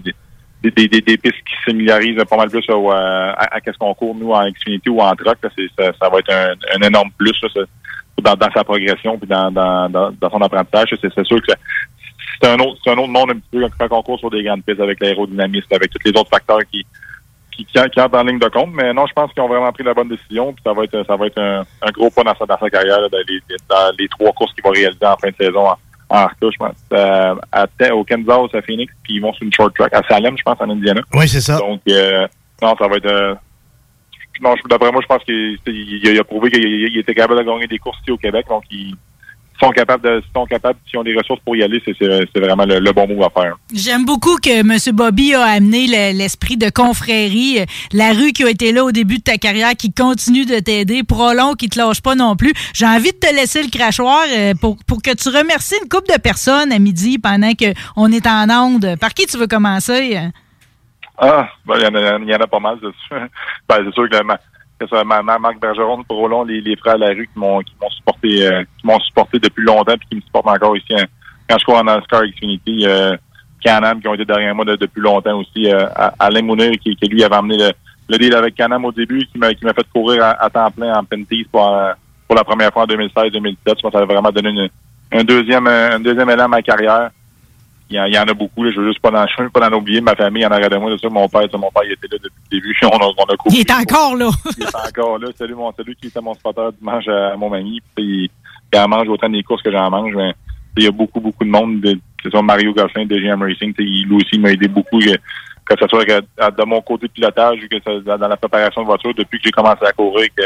des, 0.64 0.88
des, 0.88 1.02
pistes 1.02 1.44
qui 1.44 1.56
se 1.56 1.72
familiarisent 1.72 2.24
pas 2.30 2.38
mal 2.38 2.50
plus 2.50 2.70
au, 2.70 2.92
euh, 2.92 3.34
à, 3.36 3.56
à, 3.56 3.62
qu'est-ce 3.62 3.78
qu'on 3.78 3.94
court, 3.96 4.16
nous, 4.16 4.32
en 4.32 4.48
Xfinity 4.50 4.90
ou 4.90 5.02
en 5.02 5.16
truck, 5.16 5.38
là, 5.42 5.50
ça, 5.78 5.92
ça 6.00 6.10
va 6.10 6.20
être 6.20 6.32
un, 6.32 6.88
énorme 6.88 7.10
plus 7.18 7.36
là, 7.42 7.64
dans, 8.22 8.36
dans 8.36 8.52
sa 8.52 8.64
progression 8.64 9.18
puis 9.18 9.28
dans, 9.28 9.52
dans, 9.52 9.90
dans, 9.90 10.30
son 10.30 10.42
apprentissage. 10.42 10.96
C'est, 11.02 11.12
c'est 11.14 11.26
sûr 11.26 11.42
que 11.42 11.52
c'est 12.42 12.50
un 12.50 12.60
autre, 12.60 12.80
c'est 12.84 12.92
un 12.92 12.98
autre 12.98 13.10
monde 13.10 13.32
un 13.32 13.40
petit 13.40 13.50
peu 13.52 13.68
quand 13.80 13.98
on 13.98 14.04
court 14.04 14.20
sur 14.20 14.30
des 14.30 14.44
grandes 14.44 14.64
pistes 14.64 14.80
avec 14.80 15.00
l'aérodynamisme, 15.00 15.68
avec 15.72 15.90
tous 15.92 16.00
les 16.06 16.20
autres 16.20 16.30
facteurs 16.30 16.60
qui, 16.72 16.86
qui, 17.66 17.74
qui, 17.74 17.90
qui 17.90 18.02
entrent 18.02 18.18
en 18.18 18.24
ligne 18.24 18.40
de 18.40 18.48
compte. 18.48 18.72
Mais 18.74 18.94
non, 18.94 19.06
je 19.08 19.14
pense 19.14 19.32
qu'ils 19.34 19.44
ont 19.44 19.48
vraiment 19.48 19.72
pris 19.72 19.84
la 19.84 19.94
bonne 19.94 20.10
décision. 20.10 20.54
Puis 20.54 20.64
ça 20.66 20.74
va 20.74 20.84
être, 20.84 21.04
ça 21.06 21.16
va 21.16 21.28
être 21.28 21.38
un, 21.40 21.62
un 21.82 21.92
gros 21.92 22.10
pas 22.10 22.24
dans 22.24 22.36
sa, 22.36 22.46
dans 22.46 22.58
sa 22.60 22.70
carrière, 22.70 23.00
là, 23.02 23.10
dans, 23.10 23.18
les, 23.28 23.40
dans 23.70 23.96
les 23.98 24.08
trois 24.08 24.32
courses 24.34 24.54
qu'il 24.54 24.64
va 24.64 24.72
réaliser 24.72 25.06
en 25.06 25.18
fin 25.18 25.30
de 25.30 25.36
saison 25.40 25.68
en, 25.68 25.78
en 26.10 26.16
Arca, 26.16 26.48
je 26.52 26.58
pense. 26.58 26.76
Euh, 26.94 27.36
à, 27.52 27.66
au 27.96 28.04
Kansas, 28.04 28.54
à 28.54 28.62
Phoenix, 28.62 28.94
puis 29.04 29.16
ils 29.16 29.22
vont 29.22 29.34
sur 29.34 29.44
une 29.44 29.54
short 29.54 29.74
track 29.76 29.94
à 29.94 30.02
Salem, 30.08 30.38
je 30.38 30.44
pense, 30.44 30.60
en 30.60 30.70
Indiana. 30.70 31.02
Oui, 31.14 31.28
c'est 31.28 31.42
ça. 31.42 31.58
Donc, 31.58 31.82
euh, 31.88 32.28
non, 32.62 32.76
ça 32.78 32.88
va 32.88 32.98
être. 32.98 33.06
euh, 33.06 33.36
non, 34.42 34.56
d'après 34.70 34.92
moi, 34.92 35.02
je 35.02 35.08
pense 35.08 35.24
qu'il 35.24 35.58
il, 35.68 36.00
il 36.04 36.20
a 36.20 36.24
prouvé 36.24 36.50
qu'il 36.50 36.64
il 36.66 36.98
était 36.98 37.14
capable 37.14 37.40
de 37.40 37.46
gagner 37.50 37.68
des 37.68 37.78
courses 37.78 38.00
ici 38.02 38.12
au 38.12 38.18
Québec. 38.18 38.46
Donc, 38.50 38.64
ils 38.72 38.96
sont 39.62 39.70
capables 39.72 40.04
de, 40.04 40.24
sont 40.36 40.46
capables, 40.46 40.80
s'ils 40.90 40.98
ont 41.00 41.04
des 41.04 41.16
ressources 41.16 41.40
pour 41.46 41.56
y 41.56 41.64
aller, 41.64 41.82
c'est 41.86 42.40
vraiment 42.40 42.66
le, 42.66 42.80
le 42.80 42.92
bon 42.92 43.08
move 43.08 43.24
à 43.24 43.30
faire. 43.30 43.56
J'aime 43.74 44.06
beaucoup 44.06 44.36
que 44.38 44.62
M. 44.62 44.96
Bobby 44.96 45.34
a 45.36 45.44
amené 45.44 45.88
le- 45.88 46.18
l'esprit 46.18 46.58
de 46.58 46.70
confrérie, 46.70 47.60
euh, 47.60 47.66
la 47.94 48.14
rue 48.14 48.32
qui 48.32 48.44
a 48.44 48.50
été 48.50 48.72
là 48.72 48.84
au 48.84 48.92
début 48.92 49.18
de 49.20 49.24
ta 49.24 49.38
carrière, 49.38 49.72
qui 49.78 49.94
continue 49.94 50.46
de 50.46 50.60
t'aider, 50.60 51.04
Prolong 51.04 51.56
qui 51.56 51.70
te 51.70 51.78
lâche 51.80 52.02
pas 52.02 52.16
non 52.16 52.36
plus. 52.36 52.54
J'ai 52.74 52.86
envie 52.88 53.12
de 53.12 53.18
te 53.18 53.34
laisser 53.36 53.62
le 53.62 53.70
crachoir 53.70 54.24
euh, 54.32 54.54
pour, 54.60 54.78
pour 54.88 55.02
que 55.02 55.14
tu 55.16 55.30
remercies 55.30 55.76
une 55.84 55.90
couple 55.90 56.12
de 56.14 56.20
personnes 56.20 56.72
à 56.72 56.80
midi 56.80 57.20
pendant 57.20 57.52
qu'on 57.54 58.12
est 58.12 58.28
en 58.28 58.50
onde. 58.50 58.96
Par 59.00 59.14
qui 59.14 59.26
tu 59.28 59.38
veux 59.38 59.48
commencer? 59.48 60.18
Ah, 61.18 61.50
ben, 61.68 61.76
il 61.78 61.84
y, 61.84 61.88
en 61.88 61.94
a- 61.96 62.18
il 62.20 62.30
y 62.30 62.34
en 62.36 62.40
a 62.40 62.48
pas 62.48 62.60
mal, 62.60 62.78
c'est 62.82 62.88
sûr. 63.08 63.28
Ben, 63.70 63.78
c'est 63.86 63.94
sûr 63.94 64.10
que, 64.10 64.24
ma, 64.24 64.40
que 64.86 64.96
ça, 64.96 65.04
ma, 65.04 65.22
ma- 65.22 65.40
Marc 65.40 65.60
Bergeron, 65.60 66.04
Prolong, 66.04 66.44
les, 66.46 66.62
les 66.62 66.76
frères 66.76 66.96
à 66.96 66.98
la 66.98 67.08
rue 67.08 67.30
qui 67.34 67.40
m'ont 67.40 67.60
qui 67.62 67.74
m'ont 67.82 67.90
supporté 67.90 68.46
euh, 68.48 68.64
qui 68.80 68.86
m'ont 68.88 69.00
supporté 69.00 69.40
depuis 69.40 69.64
longtemps 69.64 69.96
puis 69.98 70.08
qui 70.10 70.16
me 70.18 70.22
supportent 70.22 70.48
encore 70.48 70.76
ici 70.76 70.94
hein. 70.94 71.06
quand 71.50 71.58
je 71.60 71.66
cours 71.66 71.78
en 71.78 71.84
NASCAR 71.84 72.24
Xfinity. 72.26 72.86
Euh, 72.88 73.16
Canam 73.64 74.02
qui 74.02 74.08
ont 74.08 74.16
été 74.16 74.26
derrière 74.26 74.56
moi 74.56 74.66
de- 74.66 74.76
depuis 74.76 75.02
longtemps 75.02 75.38
aussi. 75.38 75.72
Euh, 75.72 75.86
Alain 76.18 76.42
Mounir 76.42 76.72
qui, 76.80 76.98
lui 77.08 77.24
avait 77.24 77.36
amené 77.36 77.58
le, 77.58 77.72
le 78.10 78.18
deal 78.18 78.34
avec 78.34 78.56
Canam 78.56 78.84
au 78.86 78.92
début, 78.92 79.24
qui 79.32 79.38
m'a 79.38 79.54
qui 79.54 79.64
m'a 79.66 79.74
fait 79.74 79.86
courir 79.94 80.24
à, 80.40 80.50
temps 80.50 80.72
plein 80.72 80.98
en 80.98 81.04
Penties 81.04 81.46
pour, 81.52 81.70
euh, 81.70 81.92
pour 82.28 82.36
la 82.36 82.44
première 82.44 82.74
fois 82.74 82.84
en 82.84 82.88
2016-2017. 82.88 83.56
Je 83.68 83.74
pense 83.84 83.92
ça 83.94 84.00
a 84.00 84.06
vraiment 84.06 84.32
donné 84.32 84.72
un 85.12 85.24
deuxième 85.24 85.68
un 85.68 86.00
deuxième 86.00 86.30
élan 86.32 86.46
à 86.46 86.48
ma 86.48 86.62
carrière. 86.64 87.12
Il 87.92 87.96
y, 87.96 88.00
en- 88.00 88.06
il 88.06 88.14
y 88.14 88.18
en 88.20 88.24
a 88.24 88.34
beaucoup. 88.34 88.64
Là. 88.64 88.72
Je 88.74 88.80
veux 88.80 88.88
juste 88.88 89.00
pas 89.02 89.12
veux 89.38 89.50
pas 89.50 89.70
dans 89.70 89.78
oublier 89.78 90.02
ma 90.02 90.16
famille 90.16 90.46
en 90.46 90.50
arrière 90.52 90.70
de 90.70 90.78
moi. 90.78 90.90
C'est 90.94 91.00
sûr, 91.02 91.12
mon 91.12 91.28
père, 91.30 91.44
ça, 91.52 91.58
mon 91.58 91.70
père, 91.72 91.84
il 91.86 91.92
était 91.92 92.08
là 92.10 92.18
depuis 92.24 92.42
le 92.52 92.58
début. 92.60 92.78
On 92.84 92.98
a, 92.98 93.06
on 93.06 93.24
a 93.34 93.38
couru. 93.38 93.56
Il 93.56 93.60
est 93.62 93.72
encore 93.72 94.16
là. 94.16 94.30
Il 94.58 94.64
est 94.64 94.76
encore 94.76 95.20
là. 95.20 95.28
Salut, 95.38 95.56
mon, 95.56 95.72
salut 95.74 95.96
qui 96.00 96.08
était 96.08 96.22
mon 96.22 96.34
spotter 96.34 96.70
dimanche 96.80 97.08
à 97.08 97.36
Montmagny. 97.36 97.82
Puis, 97.96 98.32
il 98.74 98.80
en 98.80 98.88
mange 98.88 99.08
autant 99.10 99.30
des 99.30 99.44
courses 99.44 99.62
que 99.62 99.72
j'en 99.72 99.90
mange. 99.90 100.14
Mais 100.16 100.34
il 100.78 100.84
y 100.86 100.88
a 100.88 100.92
beaucoup, 100.92 101.20
beaucoup 101.20 101.44
de 101.44 101.50
monde. 101.50 101.82
De, 101.82 101.94
que 101.94 102.00
ce 102.26 102.30
soit 102.30 102.42
Mario 102.42 102.74
Gosselin 102.74 103.06
de 103.06 103.18
GM 103.18 103.42
Racing. 103.42 103.74
Il, 103.80 104.08
lui 104.08 104.16
aussi, 104.16 104.30
il 104.34 104.42
m'a 104.42 104.52
aidé 104.52 104.68
beaucoup. 104.68 105.00
Que, 105.00 105.12
que 105.16 105.76
ce 105.80 105.88
soit 105.88 106.06
que, 106.06 106.22
à- 106.40 106.52
de 106.52 106.64
mon 106.66 106.82
côté 106.82 107.08
de 107.08 107.12
pilotage, 107.12 107.60
que 107.70 107.78
ça, 107.84 108.18
dans 108.18 108.28
la 108.28 108.38
préparation 108.38 108.82
de 108.82 108.86
voiture, 108.88 109.14
depuis 109.14 109.38
que 109.40 109.46
j'ai 109.46 109.52
commencé 109.52 109.84
à 109.86 109.92
courir, 109.92 110.28
que, 110.36 110.44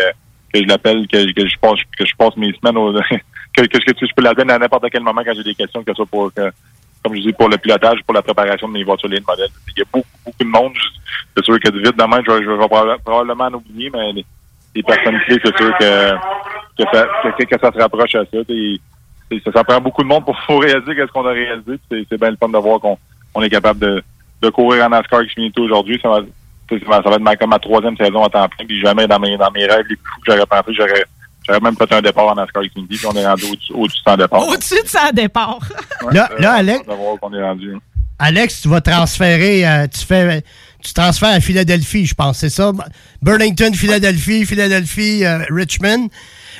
que 0.54 0.62
je 0.64 0.68
l'appelle, 0.68 1.08
que, 1.08 1.32
que 1.32 1.48
je 1.48 1.58
passe, 1.60 1.80
que 1.98 2.06
je 2.06 2.16
passe 2.18 2.36
mes 2.38 2.54
semaines 2.54 2.78
au, 2.78 2.94
que, 3.56 3.62
que, 3.66 3.80
je- 3.86 4.06
je 4.06 4.14
peux 4.16 4.24
l'appeler 4.24 4.52
à 4.54 4.58
n'importe 4.60 4.86
quel 4.92 5.04
moment 5.04 5.22
quand 5.26 5.34
j'ai 5.36 5.44
des 5.44 5.56
questions, 5.56 5.84
que 5.84 5.92
ce 5.92 5.96
soit 5.96 6.06
pour, 6.06 6.34
que, 6.34 6.52
comme 7.06 7.16
je 7.16 7.22
dis, 7.22 7.34
pour 7.34 7.50
le 7.50 7.58
pilotage, 7.58 8.00
pour 8.04 8.16
la 8.16 8.24
préparation 8.24 8.68
de 8.68 8.74
mes 8.74 8.84
voitures, 8.84 9.10
les 9.10 9.22
modèles. 9.22 9.50
Il 9.68 9.80
y 9.80 9.82
a 9.84 9.86
beaucoup, 9.94 10.08
beaucoup 10.26 10.44
de 10.44 10.50
monde. 10.50 10.74
C'est 11.38 11.46
sûr 11.46 11.60
que 11.60 11.72
vite 11.72 11.96
demain, 11.96 12.20
je 12.26 12.32
vais, 12.32 12.98
probablement 13.06 13.44
en 13.44 13.54
oublier, 13.54 13.92
mais 13.94 14.12
les, 14.12 14.26
les 14.74 14.82
personnes 14.82 15.20
clés, 15.28 15.40
c'est 15.44 15.56
sûr 15.56 15.72
que, 15.78 16.14
que, 16.80 17.60
ça, 17.62 17.72
se 17.72 17.80
rapproche 17.80 18.16
à 18.16 18.26
ça. 18.26 18.38
Et, 18.50 18.80
ça, 19.54 19.64
prend 19.64 19.80
beaucoup 19.80 20.02
de 20.02 20.08
monde 20.08 20.26
pour, 20.26 20.36
réaliser 20.62 20.96
ce 20.96 21.12
qu'on 21.12 21.28
a 21.28 21.32
réalisé. 21.32 21.80
C'est 21.92 22.20
bien 22.20 22.32
le 22.32 22.38
fun 22.38 22.50
de 22.50 22.58
voir 22.58 22.80
qu'on 22.80 22.98
on 23.36 23.44
est 23.44 23.52
capable 23.52 23.80
de, 23.80 24.04
de 24.42 24.50
courir 24.50 24.86
en 24.86 24.90
NASCAR 24.90 25.24
Xfinity 25.26 25.60
aujourd'hui. 25.60 26.00
Ça 26.02 26.10
va, 26.10 26.22
ça 27.04 27.10
va 27.10 27.18
être 27.18 27.40
comme 27.40 27.52
ma 27.52 27.60
troisième 27.60 27.98
saison 27.98 28.24
à 28.24 28.30
temps 28.30 28.50
plein. 28.50 28.66
Puis 28.66 28.82
jamais 28.82 29.06
dans 29.06 29.20
mes, 29.20 29.38
dans 29.38 29.52
mes 29.52 29.68
rêves 29.68 29.86
les 29.88 29.96
plus 29.96 30.12
fous 30.12 30.22
que 30.26 30.32
j'aurais 30.32 30.48
pensé, 30.48 30.74
j'aurais 30.74 31.06
j'aurais 31.46 31.60
même 31.60 31.76
fait 31.78 31.92
un 31.94 32.02
départ 32.02 32.28
en 32.28 32.36
NASCAR 32.36 32.64
Xfinity. 32.64 32.98
Puis 32.98 33.06
on 33.08 33.14
est 33.16 33.26
rendu 33.26 33.46
au-dessus 33.74 34.00
de 34.06 34.10
100 34.12 34.18
départ. 34.18 34.48
Au-dessus 34.48 34.82
de 34.84 34.88
ça 34.88 35.12
départ. 35.12 35.60
Ouais, 36.04 36.14
Là- 36.14 36.30
là, 36.40 36.54
Alex- 36.54 36.84
est 36.88 37.42
rendu. 37.44 37.74
Alex, 38.18 38.62
tu 38.62 38.70
vas 38.70 38.80
transférer, 38.82 39.68
euh, 39.68 39.88
tu 39.88 40.00
fais, 40.06 40.42
tu 40.82 40.94
transfères 40.94 41.30
à 41.34 41.40
Philadelphie, 41.42 42.06
je 42.06 42.14
pense, 42.16 42.38
c'est 42.38 42.50
ça? 42.50 42.72
Burlington, 43.22 43.74
Philadelphie, 43.74 44.46
Philadelphie, 44.46 45.26
euh, 45.26 45.40
Richmond. 45.50 46.08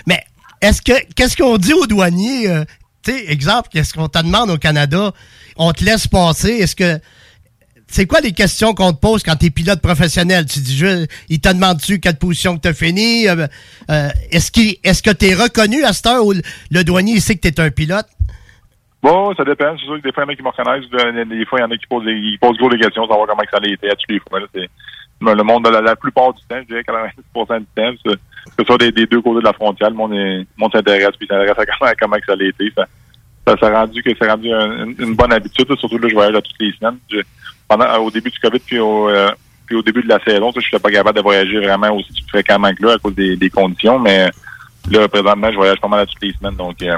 Mais 0.06 0.20
est-ce 0.62 0.82
que, 0.82 0.92
qu'est-ce 1.16 1.38
qu'on 1.38 1.58
dit 1.58 1.72
aux 1.74 1.88
douaniers? 1.88 2.50
euh, 2.50 2.66
tu 3.04 3.12
sais, 3.14 3.32
exemple, 3.32 3.70
qu'est-ce 3.72 3.94
qu'on 3.94 4.10
te 4.10 4.18
demande 4.22 4.50
au 4.50 4.58
Canada? 4.58 5.14
On 5.58 5.72
te 5.72 5.84
laisse 5.86 6.08
passer. 6.08 6.50
Est-ce 6.50 6.76
que, 6.76 7.00
c'est 7.88 8.08
quoi 8.08 8.20
les 8.20 8.32
questions 8.34 8.74
qu'on 8.74 8.94
te 8.94 9.00
pose 9.00 9.24
quand 9.24 9.36
tu 9.36 9.46
es 9.48 9.50
pilote 9.50 9.82
professionnel? 9.82 10.46
Tu 10.46 10.60
dis 10.60 10.76
juste, 10.78 11.10
ils 11.30 11.40
te 11.40 11.50
demandent-tu 11.50 12.00
quelle 12.00 12.18
position 12.18 12.58
que 12.58 12.62
tu 12.62 12.68
as 12.70 12.74
fini? 12.74 13.28
Euh, 13.28 13.48
euh, 13.92 14.10
est-ce 14.32 14.52
qu'il, 14.52 14.76
est-ce 14.84 15.02
que 15.04 15.12
tu 15.12 15.28
es 15.28 15.34
reconnu 15.36 15.84
à 15.84 15.94
cette 15.94 16.08
heure 16.08 16.26
où 16.26 16.34
le, 16.34 16.84
douanier 16.84 17.14
il 17.14 17.22
sait 17.22 17.36
que 17.36 17.42
tu 17.42 17.48
es 17.48 17.60
un 17.60 17.70
pilote? 17.70 18.08
Bon, 19.02 19.34
ça 19.36 19.44
dépend. 19.44 19.78
C'est 19.78 19.86
sûr 19.86 19.98
que 19.98 20.02
des 20.02 20.12
fois, 20.12 20.24
il 20.24 20.28
y 20.28 20.30
en 20.30 20.34
a 20.34 20.36
qui 20.36 20.42
me 20.42 20.50
reconnaissent. 20.50 21.30
Des 21.30 21.46
fois, 21.46 21.60
il 21.60 21.62
y 21.62 21.66
en 21.66 21.72
a 21.72 21.78
qui 21.78 21.86
posent, 21.88 22.06
posent 22.42 22.58
gros 22.58 22.70
des 22.70 22.80
questions, 22.80 23.08
savoir 23.08 23.28
comment 23.28 23.44
ça 23.52 23.60
a 23.62 23.68
été 23.68 23.90
à 23.90 23.94
les 24.10 24.20
fois. 24.20 24.40
là. 24.40 24.48
Le 25.22 25.44
monde, 25.44 25.68
la, 25.72 25.82
la 25.82 25.96
plupart 25.96 26.34
du 26.34 26.42
temps, 26.50 26.58
je 26.62 26.66
dirais 26.68 26.82
90% 26.82 27.60
du 27.60 27.66
temps, 27.76 27.94
que 28.04 28.18
ce 28.60 28.64
soit 28.66 28.78
des, 28.78 28.92
deux 29.06 29.22
côtés 29.22 29.40
de 29.40 29.46
la 29.46 29.54
frontière, 29.54 29.90
le 29.90 29.96
monde, 29.96 30.14
est- 30.14 30.40
le 30.40 30.46
monde 30.58 30.72
s'intéresse, 30.74 31.16
puis 31.18 31.28
s'intéresse 31.28 31.58
à 31.82 31.96
comment, 32.00 32.18
ça 32.26 32.34
a 32.34 32.44
été. 32.44 32.72
Ça, 32.76 32.86
ça 33.48 33.56
s'est 33.58 33.70
rendu 33.74 34.04
que 34.04 34.10
c'est 34.20 34.30
rendu 34.30 34.52
un- 34.52 34.88
une, 34.98 35.16
bonne 35.16 35.32
habitude. 35.34 35.68
Surtout 35.80 35.98
là, 36.00 36.10
je 36.10 36.14
voyage 36.16 36.36
à 36.36 36.42
toutes 36.42 36.60
les 36.60 36.74
semaines. 36.74 36.98
Pendant, 37.68 37.86
euh, 37.86 37.98
au 37.98 38.12
début 38.12 38.30
du 38.30 38.40
COVID, 38.40 38.60
puis 38.60 38.80
au, 38.80 39.10
euh, 39.10 39.32
puis 39.66 39.76
au 39.76 39.82
début 39.82 40.02
de 40.02 40.10
la 40.10 40.24
saison, 40.24 40.52
je 40.56 40.60
n'étais 40.60 40.80
pas 40.80 40.92
capable 40.92 41.18
de 41.18 41.24
voyager 41.24 41.60
vraiment 41.60 41.92
aussi 41.96 42.24
fréquemment 42.28 42.74
que 42.74 42.86
là 42.86 42.94
à 42.94 42.98
cause 42.98 43.16
des, 43.16 43.36
des 43.36 43.50
conditions, 43.50 44.00
mais 44.00 44.30
là, 44.90 45.08
présentement, 45.08 45.52
je 45.52 45.56
voyage 45.56 45.80
pas 45.80 45.88
mal 45.88 46.02
à 46.02 46.06
toutes 46.06 46.22
les 46.22 46.34
semaines. 46.34 46.56
Donc, 46.56 46.82
euh, 46.82 46.98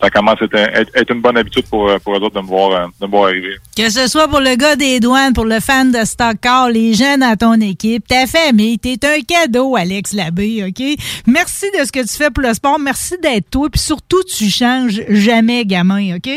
ça 0.00 0.10
commence 0.10 0.38
à 0.40 0.56
être, 0.56 1.12
une 1.12 1.20
bonne 1.20 1.36
habitude 1.36 1.66
pour, 1.68 1.88
euh, 1.88 1.98
pour 1.98 2.14
eux 2.14 2.20
autres 2.20 2.36
de 2.36 2.40
me 2.40 2.46
voir, 2.46 2.70
euh, 2.70 2.86
de 3.00 3.06
me 3.06 3.10
voir 3.10 3.24
arriver. 3.24 3.56
Que 3.76 3.90
ce 3.90 4.06
soit 4.06 4.28
pour 4.28 4.40
le 4.40 4.56
gars 4.56 4.76
des 4.76 4.98
douanes, 4.98 5.34
pour 5.34 5.44
le 5.44 5.60
fan 5.60 5.92
de 5.92 6.04
Stock 6.04 6.36
Car, 6.40 6.70
les 6.70 6.94
gens 6.94 7.18
dans 7.18 7.36
ton 7.36 7.60
équipe, 7.60 8.06
ta 8.08 8.26
famille, 8.26 8.78
t'es 8.78 8.98
un 9.04 9.20
cadeau, 9.20 9.76
Alex 9.76 10.14
Labbé, 10.14 10.64
OK? 10.66 10.82
Merci 11.26 11.66
de 11.78 11.84
ce 11.84 11.92
que 11.92 12.00
tu 12.00 12.14
fais 12.16 12.30
pour 12.30 12.42
le 12.42 12.54
sport. 12.54 12.78
Merci 12.78 13.16
d'être 13.22 13.50
toi. 13.50 13.68
Puis 13.70 13.80
surtout, 13.80 14.22
tu 14.24 14.48
changes 14.48 15.02
jamais, 15.08 15.64
gamin, 15.66 16.16
OK? 16.16 16.30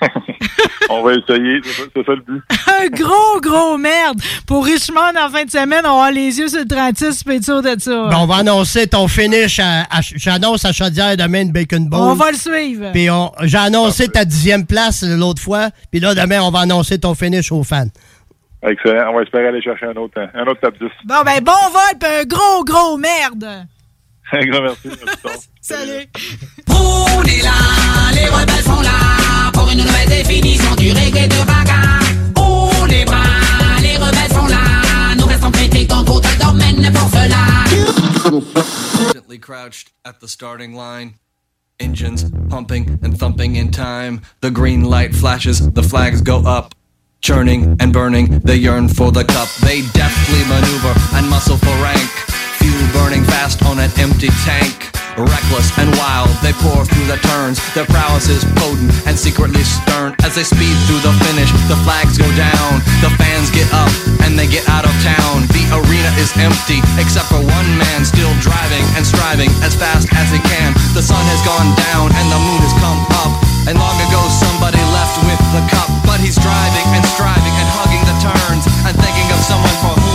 On 0.90 1.02
va 1.02 1.14
essayer, 1.14 1.60
c'est 1.64 1.72
ça, 1.72 1.82
c'est 1.94 2.06
ça 2.06 2.12
le 2.12 2.20
but. 2.20 2.42
un 2.82 2.86
gros, 2.88 3.40
gros 3.40 3.76
merde. 3.78 4.20
Pour 4.46 4.64
Richmond, 4.64 5.12
en 5.18 5.28
fin 5.30 5.44
de 5.44 5.50
semaine, 5.50 5.80
on 5.80 5.88
va 5.88 5.90
avoir 5.90 6.10
les 6.12 6.38
yeux 6.38 6.48
sur 6.48 6.60
le 6.60 6.66
36, 6.68 7.24
puis 7.24 7.36
être 7.36 7.44
sûr 7.44 7.62
de 7.62 7.74
ça. 7.78 8.08
Ben, 8.08 8.18
on 8.18 8.26
va 8.26 8.36
annoncer 8.36 8.86
ton 8.86 9.08
finish. 9.08 9.60
J'annonce 10.16 10.64
à 10.64 10.72
Chaudière 10.72 11.16
demain 11.16 11.42
une 11.42 11.52
Bacon 11.52 11.88
Bowl. 11.88 12.00
on 12.00 12.14
va 12.14 12.30
le 12.30 12.36
suivre. 12.36 12.92
Puis 12.92 13.10
on- 13.10 13.32
j'ai 13.42 13.58
annoncé 13.58 14.08
ta 14.08 14.24
dixième 14.24 14.66
place 14.66 15.02
l'autre 15.02 15.42
fois. 15.42 15.70
Puis 15.90 16.00
là, 16.00 16.14
demain, 16.14 16.40
on 16.42 16.50
va 16.50 16.60
annoncer 16.60 16.98
ton 16.98 17.14
finish 17.14 17.50
aux 17.50 17.64
fans. 17.64 17.88
Excellent. 18.62 19.10
On 19.12 19.16
va 19.16 19.22
espérer 19.22 19.48
aller 19.48 19.62
chercher 19.62 19.86
un 19.86 19.96
autre, 19.96 20.20
un 20.34 20.42
autre 20.46 20.60
top 20.60 20.74
10. 20.78 20.88
Bon, 21.04 21.22
ben, 21.24 21.42
bon 21.42 21.52
vol, 21.72 21.98
puis 21.98 22.10
un 22.20 22.24
gros, 22.24 22.64
gros 22.64 22.96
merde. 22.96 23.66
Un 24.32 24.44
grand 24.44 24.60
merci. 24.62 24.80
merci 24.88 25.22
tard. 25.22 25.32
Salut. 25.60 26.06
On 26.68 27.22
est 27.22 27.42
là, 27.44 28.10
les 28.12 28.26
rebelles 28.28 28.64
sont 28.64 28.80
là 28.80 29.25
pour 29.66 29.72
une 29.72 29.84
nouvelle 29.84 30.08
définition 30.08 30.74
du 30.76 30.92
reggae 30.92 31.28
de 31.28 31.44
bagarre. 31.44 32.02
Gently 39.12 39.38
crouched 39.38 39.90
at 40.04 40.20
the 40.20 40.28
starting 40.28 40.74
line. 40.74 41.14
Engines 41.78 42.24
pumping 42.48 42.98
and 43.02 43.18
thumping 43.18 43.56
in 43.56 43.70
time. 43.70 44.20
The 44.40 44.50
green 44.50 44.84
light 44.84 45.14
flashes, 45.14 45.70
the 45.72 45.82
flags 45.82 46.22
go 46.22 46.38
up. 46.38 46.74
Churning 47.20 47.76
and 47.80 47.92
burning, 47.92 48.40
they 48.40 48.56
yearn 48.56 48.88
for 48.88 49.12
the 49.12 49.24
cup. 49.24 49.48
They 49.62 49.82
deftly 49.92 50.42
maneuver 50.48 50.94
and 51.14 51.28
muscle 51.28 51.56
for 51.56 51.74
rank. 51.82 52.35
Burning 52.92 53.24
fast 53.24 53.64
on 53.64 53.78
an 53.78 53.90
empty 53.96 54.28
tank. 54.44 54.92
Reckless 55.16 55.72
and 55.80 55.88
wild, 55.96 56.28
they 56.44 56.52
pour 56.60 56.84
through 56.84 57.08
the 57.08 57.16
turns. 57.32 57.56
Their 57.72 57.88
prowess 57.88 58.28
is 58.28 58.44
potent 58.60 58.92
and 59.08 59.16
secretly 59.16 59.64
stern. 59.64 60.12
As 60.20 60.36
they 60.36 60.44
speed 60.44 60.76
through 60.84 61.00
the 61.00 61.14
finish, 61.24 61.48
the 61.72 61.78
flags 61.88 62.20
go 62.20 62.28
down. 62.36 62.84
The 63.00 63.08
fans 63.16 63.48
get 63.48 63.64
up 63.72 63.88
and 64.28 64.36
they 64.36 64.44
get 64.44 64.68
out 64.68 64.84
of 64.84 64.92
town. 65.00 65.48
The 65.56 65.64
arena 65.72 66.12
is 66.20 66.28
empty, 66.36 66.84
except 67.00 67.32
for 67.32 67.40
one 67.40 67.68
man 67.80 68.04
still 68.04 68.32
driving 68.44 68.84
and 68.92 69.08
striving 69.08 69.48
as 69.64 69.72
fast 69.72 70.12
as 70.12 70.28
he 70.28 70.40
can. 70.44 70.76
The 70.92 71.00
sun 71.00 71.24
has 71.32 71.40
gone 71.48 71.72
down 71.88 72.12
and 72.12 72.26
the 72.28 72.40
moon 72.44 72.60
has 72.60 72.76
come 72.76 73.00
up. 73.24 73.32
And 73.72 73.80
long 73.80 73.96
ago 74.04 74.20
somebody 74.28 74.78
left 74.92 75.16
with 75.24 75.40
the 75.56 75.64
cup. 75.72 75.88
But 76.04 76.20
he's 76.20 76.36
driving 76.36 76.86
and 76.92 77.04
striving 77.16 77.56
and 77.56 77.68
hugging 77.72 78.04
the 78.04 78.16
turns 78.20 78.68
and 78.84 78.92
thinking 79.00 79.28
of 79.32 79.40
someone 79.40 79.76
for 79.80 80.05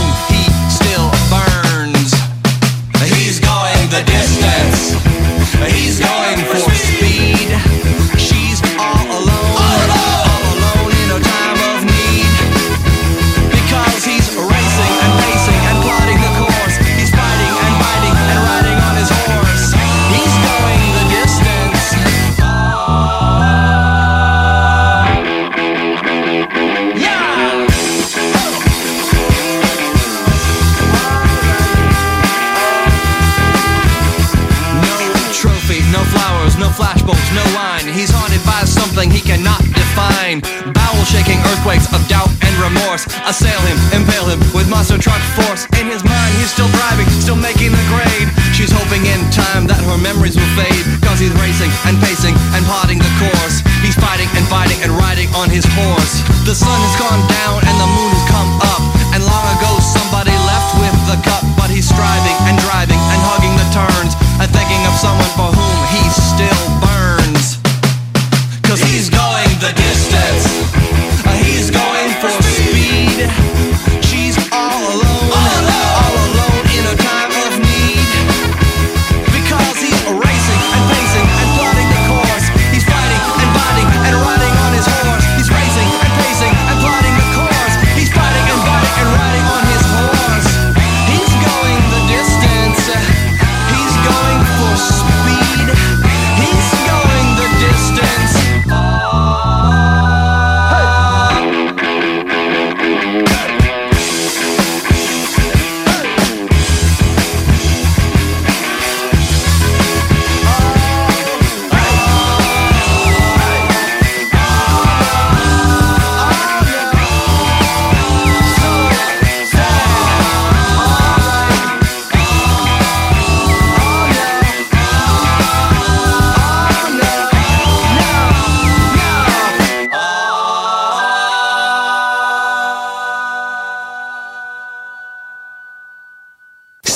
something 38.91 39.07
he 39.07 39.23
cannot 39.23 39.63
define. 39.71 40.43
Bowel 40.75 41.03
shaking 41.07 41.39
earthquakes 41.47 41.87
of 41.95 42.03
doubt 42.11 42.27
and 42.43 42.51
remorse 42.59 43.07
assail 43.23 43.55
him, 43.63 43.79
impale 43.95 44.27
him 44.27 44.43
with 44.51 44.67
monster 44.67 44.99
truck 44.99 45.23
force. 45.31 45.63
In 45.79 45.87
his 45.87 46.03
mind, 46.03 46.31
he's 46.35 46.51
still 46.51 46.67
driving, 46.75 47.07
still 47.23 47.39
making 47.39 47.71
the 47.71 47.85
grade. 47.87 48.27
She's 48.51 48.67
hoping 48.67 49.07
in 49.07 49.23
time 49.31 49.63
that 49.71 49.79
her 49.87 49.95
memories 49.95 50.35
will 50.35 50.51
fade. 50.59 50.83
Cause 51.07 51.23
he's 51.23 51.31
racing 51.39 51.71
and 51.87 51.95
pacing 52.03 52.35
and 52.51 52.67
plotting 52.67 52.99
the 52.99 53.13
course. 53.15 53.63
He's 53.79 53.95
fighting 53.95 54.27
and 54.35 54.43
fighting 54.51 54.83
and 54.83 54.91
riding 54.99 55.31
on 55.39 55.47
his 55.47 55.63
horse. 55.71 56.19
The 56.43 56.51
sun 56.51 56.75
has 56.75 56.95
gone 56.99 57.23
down 57.31 57.63
and 57.63 57.75
the 57.79 57.89
moon 57.95 58.11
has 58.11 58.25
come 58.27 58.51
up. 58.75 58.83
And 59.15 59.23
long 59.23 59.45
ago 59.55 59.71
somebody 59.79 60.35
left 60.51 60.75
with 60.83 60.97
the 61.07 61.15
cup. 61.23 61.47
But 61.55 61.71
he's 61.71 61.87
striving 61.87 62.37
and 62.43 62.59
driving 62.67 62.99
and 62.99 63.19
hugging 63.23 63.55
the 63.55 63.67
turns. 63.71 64.19
And 64.43 64.51
thinking 64.51 64.83
of 64.83 64.99
someone 64.99 65.31
for 65.39 65.47
whom 65.55 65.79
he's 65.95 66.15
still 66.19 66.63
burns. 66.83 66.90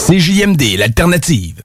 CJMD, 0.07 0.75
l'alternative. 0.77 1.64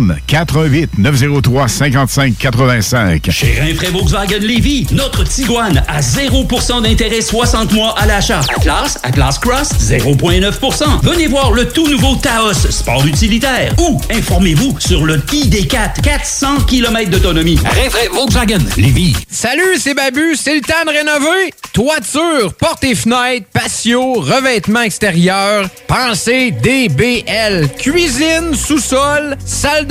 88 0.27 0.97
903 0.97 1.67
55 1.67 2.37
85. 2.37 3.29
Chez 3.31 3.59
Rinfraie 3.59 3.89
Volkswagen 3.89 4.39
Lévy, 4.39 4.87
notre 4.91 5.23
Tiguan 5.23 5.83
à 5.87 5.99
0% 6.01 6.81
d'intérêt 6.81 7.21
60 7.21 7.71
mois 7.73 7.93
à 7.97 8.05
l'achat. 8.05 8.41
Atlas, 8.57 8.99
Atlas 9.03 9.37
Cross, 9.39 9.69
0,9%. 9.79 11.01
Venez 11.03 11.27
voir 11.27 11.51
le 11.51 11.67
tout 11.67 11.87
nouveau 11.87 12.15
Taos, 12.15 12.53
sport 12.53 13.05
utilitaire. 13.05 13.73
Ou 13.79 13.99
informez-vous 14.11 14.77
sur 14.79 15.05
le 15.05 15.17
ID4, 15.17 16.01
400 16.01 16.61
km 16.67 17.09
d'autonomie. 17.09 17.57
Rinfraie 17.57 18.09
Volkswagen 18.13 18.59
Lévy. 18.77 19.15
Salut, 19.29 19.77
c'est 19.77 19.93
Babu, 19.93 20.35
c'est 20.35 20.55
le 20.55 20.61
temps 20.61 20.85
de 20.85 20.91
rénover. 20.91 21.53
Toiture, 21.73 22.53
portes 22.53 22.83
et 22.83 22.95
fenêtres, 22.95 23.47
patio, 23.53 24.13
revêtement 24.13 24.81
extérieur. 24.81 25.69
Pensez 25.87 26.51
DBL. 26.51 27.69
Cuisine, 27.77 28.53
sous-sol, 28.55 29.37
salle 29.45 29.87
de 29.87 29.90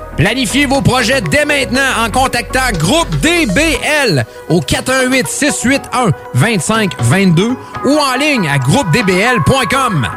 Planifiez 0.17 0.65
vos 0.65 0.81
projets 0.81 1.21
dès 1.21 1.45
maintenant 1.45 1.81
en 2.05 2.09
contactant 2.09 2.71
Groupe 2.77 3.09
DBL 3.21 4.25
au 4.49 4.59
418 4.61 5.27
681 5.27 6.11
2522 6.35 7.55
ou 7.85 7.97
en 7.97 8.17
ligne 8.19 8.47
à 8.47 8.57
groupedbl.com. 8.57 10.07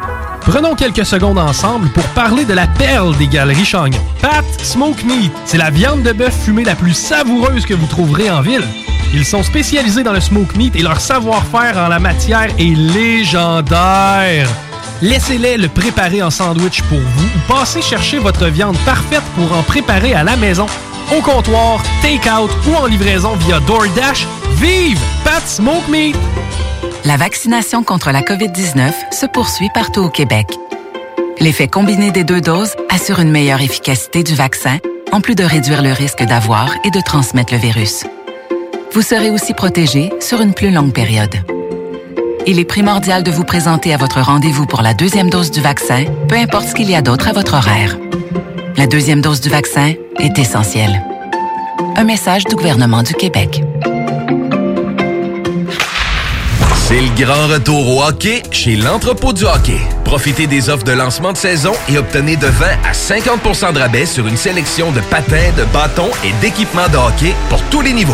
Prenons 0.41 0.75
quelques 0.75 1.05
secondes 1.05 1.39
ensemble 1.39 1.89
pour 1.89 2.03
parler 2.09 2.45
de 2.45 2.53
la 2.53 2.67
perle 2.67 3.15
des 3.17 3.27
galeries 3.27 3.65
Chagnon. 3.65 3.99
Pat 4.21 4.45
Smoke 4.61 5.03
Meat, 5.05 5.31
c'est 5.45 5.57
la 5.57 5.71
viande 5.71 6.03
de 6.03 6.11
bœuf 6.11 6.35
fumée 6.43 6.63
la 6.63 6.75
plus 6.75 6.93
savoureuse 6.93 7.65
que 7.65 7.73
vous 7.73 7.87
trouverez 7.87 8.29
en 8.29 8.41
ville. 8.41 8.63
Ils 9.13 9.25
sont 9.25 9.43
spécialisés 9.43 10.03
dans 10.03 10.13
le 10.13 10.19
smoke 10.19 10.57
meat 10.57 10.75
et 10.75 10.81
leur 10.81 10.99
savoir-faire 10.99 11.77
en 11.77 11.87
la 11.87 11.99
matière 11.99 12.49
est 12.59 12.75
légendaire. 12.75 14.49
Laissez-les 15.01 15.57
le 15.57 15.67
préparer 15.67 16.23
en 16.23 16.29
sandwich 16.29 16.81
pour 16.83 16.99
vous 16.99 17.25
ou 17.25 17.53
passez 17.53 17.81
chercher 17.81 18.17
votre 18.17 18.47
viande 18.47 18.77
parfaite 18.85 19.23
pour 19.35 19.51
en 19.51 19.61
préparer 19.61 20.13
à 20.13 20.23
la 20.23 20.37
maison, 20.37 20.67
au 21.15 21.21
comptoir, 21.21 21.83
take-out 22.01 22.49
ou 22.67 22.75
en 22.75 22.85
livraison 22.85 23.35
via 23.35 23.59
DoorDash. 23.59 24.25
Vive 24.55 24.99
Pat 25.25 25.45
Smoke 25.45 25.89
Meat! 25.89 26.15
La 27.03 27.17
vaccination 27.17 27.83
contre 27.83 28.11
la 28.11 28.21
COVID-19 28.21 28.91
se 29.11 29.25
poursuit 29.25 29.69
partout 29.73 30.01
au 30.01 30.09
Québec. 30.09 30.47
L'effet 31.39 31.67
combiné 31.67 32.11
des 32.11 32.23
deux 32.23 32.41
doses 32.41 32.75
assure 32.89 33.19
une 33.19 33.31
meilleure 33.31 33.61
efficacité 33.61 34.23
du 34.23 34.33
vaccin, 34.33 34.77
en 35.11 35.19
plus 35.19 35.35
de 35.35 35.43
réduire 35.43 35.81
le 35.81 35.91
risque 35.91 36.23
d'avoir 36.23 36.73
et 36.85 36.89
de 36.89 37.01
transmettre 37.01 37.53
le 37.53 37.59
virus. 37.59 38.05
Vous 38.93 39.01
serez 39.01 39.29
aussi 39.29 39.53
protégé 39.53 40.11
sur 40.21 40.39
une 40.39 40.53
plus 40.53 40.71
longue 40.71 40.93
période. 40.93 41.35
Il 42.47 42.59
est 42.59 42.65
primordial 42.65 43.23
de 43.23 43.31
vous 43.31 43.43
présenter 43.43 43.91
à 43.91 43.97
votre 43.97 44.21
rendez-vous 44.21 44.67
pour 44.67 44.83
la 44.83 44.93
deuxième 44.93 45.31
dose 45.31 45.49
du 45.49 45.61
vaccin, 45.61 46.05
peu 46.27 46.35
importe 46.35 46.69
ce 46.69 46.75
qu'il 46.75 46.89
y 46.89 46.95
a 46.95 47.01
d'autre 47.01 47.27
à 47.27 47.33
votre 47.33 47.55
horaire. 47.55 47.97
La 48.77 48.85
deuxième 48.85 49.19
dose 49.19 49.41
du 49.41 49.49
vaccin 49.49 49.93
est 50.19 50.37
essentielle. 50.37 51.03
Un 51.95 52.03
message 52.03 52.43
du 52.43 52.55
gouvernement 52.55 53.01
du 53.01 53.13
Québec. 53.15 53.63
C'est 56.87 57.01
le 57.01 57.25
grand 57.25 57.47
retour 57.47 57.97
au 57.97 58.03
hockey 58.03 58.43
chez 58.51 58.75
l'entrepôt 58.75 59.33
du 59.33 59.43
hockey. 59.45 59.79
Profitez 60.03 60.45
des 60.45 60.69
offres 60.69 60.83
de 60.83 60.91
lancement 60.91 61.31
de 61.31 61.37
saison 61.37 61.73
et 61.89 61.97
obtenez 61.97 62.35
de 62.35 62.45
20 62.45 62.65
à 62.87 62.93
50 62.93 63.73
de 63.73 63.79
rabais 63.79 64.05
sur 64.05 64.27
une 64.27 64.37
sélection 64.37 64.91
de 64.91 64.99
patins, 65.09 65.51
de 65.57 65.63
bâtons 65.73 66.11
et 66.23 66.31
d'équipements 66.41 66.89
de 66.89 66.97
hockey 66.97 67.33
pour 67.49 67.63
tous 67.71 67.81
les 67.81 67.93
niveaux. 67.93 68.13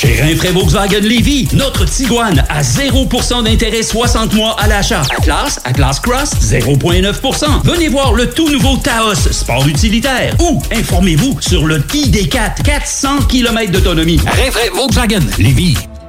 Chez 0.00 0.20
Rinfraie 0.22 0.52
Volkswagen 0.52 1.00
Lévy, 1.00 1.48
notre 1.54 1.84
Tiguan 1.84 2.44
à 2.48 2.62
0% 2.62 3.42
d'intérêt 3.42 3.82
60 3.82 4.32
mois 4.32 4.54
à 4.60 4.68
l'achat. 4.68 5.02
Atlas, 5.18 5.58
Atlas 5.64 5.98
Cross, 5.98 6.34
0,9%. 6.40 7.46
Venez 7.64 7.88
voir 7.88 8.12
le 8.12 8.30
tout 8.30 8.48
nouveau 8.48 8.76
Taos, 8.76 9.16
sport 9.32 9.66
utilitaire. 9.66 10.36
Ou 10.38 10.62
informez-vous 10.72 11.38
sur 11.40 11.66
le 11.66 11.80
ID4, 11.80 12.62
400 12.62 13.22
km 13.28 13.72
d'autonomie. 13.72 14.20
Rinfraie 14.24 14.70
Volkswagen 14.72 15.26
Lévy. 15.36 15.76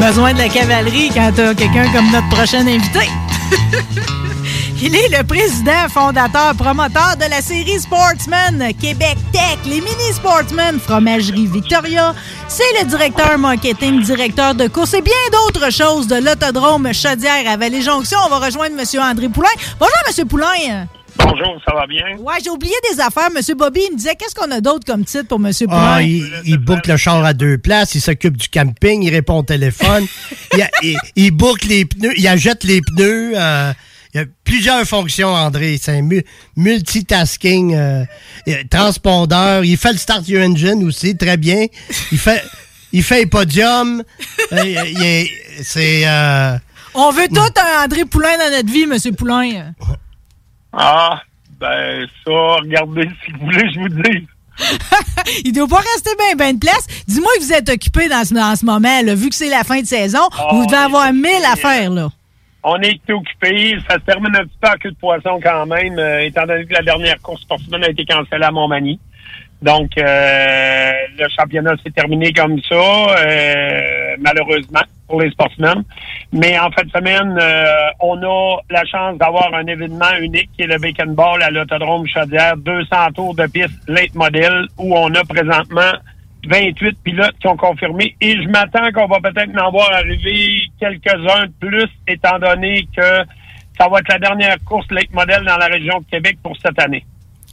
Besoin 0.00 0.34
de 0.34 0.38
la 0.38 0.48
cavalerie 0.48 1.08
quand 1.14 1.30
t'as 1.34 1.54
quelqu'un 1.54 1.90
comme 1.92 2.10
notre 2.10 2.28
prochain 2.28 2.66
invité. 2.66 3.08
Il 4.82 4.94
est 4.94 5.08
le 5.16 5.24
président, 5.24 5.88
fondateur, 5.88 6.54
promoteur 6.56 7.16
de 7.16 7.30
la 7.30 7.40
série 7.40 7.80
Sportsman 7.80 8.70
Québec 8.78 9.16
Tech, 9.32 9.58
les 9.64 9.80
mini 9.80 10.12
Sportsman, 10.12 10.78
Fromagerie 10.78 11.46
Victoria. 11.46 12.14
C'est 12.48 12.80
le 12.80 12.86
directeur 12.86 13.38
marketing, 13.38 14.02
directeur 14.02 14.54
de 14.54 14.66
course 14.68 14.94
et 14.94 15.00
bien 15.00 15.14
d'autres 15.32 15.72
choses 15.72 16.06
de 16.06 16.16
l'autodrome 16.16 16.92
Chaudière 16.92 17.48
à 17.48 17.56
Vallée-Jonction. 17.56 18.18
On 18.26 18.28
va 18.28 18.44
rejoindre 18.44 18.76
M. 18.78 19.00
André 19.00 19.28
Poulain. 19.28 19.48
Bonjour, 19.78 19.96
M. 20.18 20.28
Poulain. 20.28 20.86
Bonjour, 21.18 21.60
ça 21.66 21.74
va 21.74 21.86
bien? 21.86 22.16
Ouais, 22.18 22.34
j'ai 22.42 22.50
oublié 22.50 22.74
des 22.92 23.00
affaires. 23.00 23.28
M. 23.34 23.40
Bobby, 23.56 23.80
il 23.88 23.92
me 23.92 23.96
disait 23.96 24.14
qu'est-ce 24.16 24.34
qu'on 24.34 24.50
a 24.50 24.60
d'autre 24.60 24.84
comme 24.86 25.04
titre 25.04 25.28
pour 25.28 25.38
M. 25.44 25.52
Poulain? 25.52 25.94
Ah, 25.96 26.02
il, 26.02 26.28
il 26.44 26.58
boucle 26.58 26.90
le 26.90 26.96
char 26.96 27.24
à 27.24 27.32
deux 27.32 27.58
places, 27.58 27.94
il 27.94 28.00
s'occupe 28.00 28.36
du 28.36 28.48
camping, 28.48 29.02
il 29.02 29.10
répond 29.10 29.38
au 29.38 29.42
téléphone, 29.42 30.06
il, 30.54 30.62
a- 30.62 30.70
il, 30.82 30.98
il 31.16 31.30
boucle 31.30 31.68
les 31.68 31.84
pneus, 31.84 32.12
il 32.16 32.26
achète 32.28 32.64
les 32.64 32.80
pneus. 32.80 33.32
euh, 33.36 33.72
il 34.12 34.18
y 34.18 34.22
a 34.22 34.26
plusieurs 34.44 34.84
fonctions, 34.84 35.28
André. 35.34 35.76
C'est 35.82 35.96
un 35.98 36.02
mu- 36.02 36.22
multitasking, 36.56 37.74
euh, 37.74 38.04
transpondeur. 38.70 39.64
Il 39.64 39.76
fait 39.76 39.90
le 39.92 39.98
start 39.98 40.28
your 40.28 40.44
engine 40.44 40.84
aussi, 40.84 41.16
très 41.16 41.36
bien. 41.36 41.66
Il 42.12 42.18
fait, 42.18 42.42
il 42.92 43.02
fait 43.02 43.18
les 43.20 43.26
podiums. 43.26 44.04
Euh, 44.52 45.24
c'est. 45.62 46.02
euh, 46.06 46.56
On 46.94 47.10
veut 47.10 47.26
tout 47.28 47.40
un 47.60 47.84
André 47.84 48.04
Poulain 48.04 48.36
dans 48.38 48.56
notre 48.56 48.70
vie, 48.72 48.82
M. 48.82 48.96
Poulain. 49.16 49.72
Ah, 50.76 51.22
ben 51.60 52.06
ça, 52.24 52.30
regardez, 52.30 53.08
si 53.24 53.32
vous 53.32 53.46
voulez, 53.46 53.72
je 53.72 53.80
vous 53.80 53.88
dis. 53.88 54.26
Il 55.44 55.52
doit 55.52 55.66
pas 55.66 55.78
rester 55.78 56.10
bien 56.16 56.36
ben 56.36 56.54
de 56.54 56.60
place. 56.60 56.86
Dis-moi 57.08 57.30
que 57.38 57.42
vous 57.42 57.52
êtes 57.52 57.68
occupé 57.68 58.08
dans 58.08 58.24
ce, 58.24 58.34
dans 58.34 58.54
ce 58.54 58.64
moment, 58.64 59.02
là, 59.02 59.14
vu 59.14 59.28
que 59.28 59.34
c'est 59.34 59.48
la 59.48 59.64
fin 59.64 59.80
de 59.80 59.86
saison. 59.86 60.20
vous 60.52 60.66
devez 60.66 60.76
avoir 60.76 61.12
mille 61.12 61.44
affaires, 61.52 61.90
là. 61.90 62.08
On 62.66 62.80
est 62.80 62.98
occupé, 63.10 63.76
ça 63.86 63.96
se 63.96 64.00
termine 64.00 64.34
un 64.34 64.44
petit 64.44 64.56
peu 64.58 64.68
à 64.68 64.76
queue 64.76 64.90
de 64.90 64.96
poisson 64.96 65.38
quand 65.42 65.66
même, 65.66 65.98
euh, 65.98 66.24
étant 66.24 66.46
donné 66.46 66.64
que 66.64 66.72
la 66.72 66.80
dernière 66.80 67.20
course 67.20 67.42
sportive 67.42 67.74
a 67.74 67.90
été 67.90 68.06
cancellée 68.06 68.44
à 68.44 68.50
Montmagny. 68.50 68.98
Donc, 69.60 69.90
euh, 69.98 70.92
le 71.18 71.26
championnat 71.38 71.74
s'est 71.84 71.90
terminé 71.90 72.32
comme 72.32 72.58
ça, 72.66 72.74
euh, 72.74 74.16
malheureusement, 74.18 74.80
pour 75.06 75.20
les 75.20 75.30
sportsmen. 75.30 75.84
Mais 76.32 76.58
en 76.58 76.70
fin 76.70 76.82
de 76.82 76.90
semaine, 76.90 77.38
euh, 77.40 77.64
on 78.00 78.16
a 78.22 78.58
la 78.70 78.84
chance 78.84 79.18
d'avoir 79.18 79.52
un 79.54 79.66
événement 79.66 80.16
unique 80.20 80.50
qui 80.56 80.62
est 80.62 80.66
le 80.66 80.78
Bacon 80.78 81.14
Ball 81.14 81.42
à 81.42 81.50
l'Autodrome 81.50 82.06
Chaudière, 82.06 82.56
200 82.56 82.96
tours 83.14 83.34
de 83.34 83.46
piste 83.46 83.88
late 83.88 84.14
model, 84.14 84.66
où 84.78 84.96
on 84.96 85.14
a 85.14 85.24
présentement 85.24 85.92
28 86.48 86.98
pilotes 87.02 87.34
qui 87.40 87.46
ont 87.46 87.56
confirmé 87.56 88.16
et 88.20 88.32
je 88.42 88.48
m'attends 88.48 88.90
qu'on 88.92 89.06
va 89.06 89.18
peut-être 89.20 89.50
en 89.60 89.70
voir 89.70 89.92
arriver 89.92 90.68
quelques-uns 90.78 91.46
de 91.46 91.52
plus, 91.68 91.88
étant 92.06 92.38
donné 92.38 92.86
que 92.96 93.24
ça 93.78 93.88
va 93.88 93.98
être 93.98 94.08
la 94.08 94.18
dernière 94.18 94.56
course 94.64 94.86
late 94.90 95.12
model 95.12 95.44
dans 95.44 95.56
la 95.56 95.66
région 95.66 95.98
de 96.00 96.04
Québec 96.10 96.38
pour 96.42 96.56
cette 96.62 96.78
année. 96.80 97.04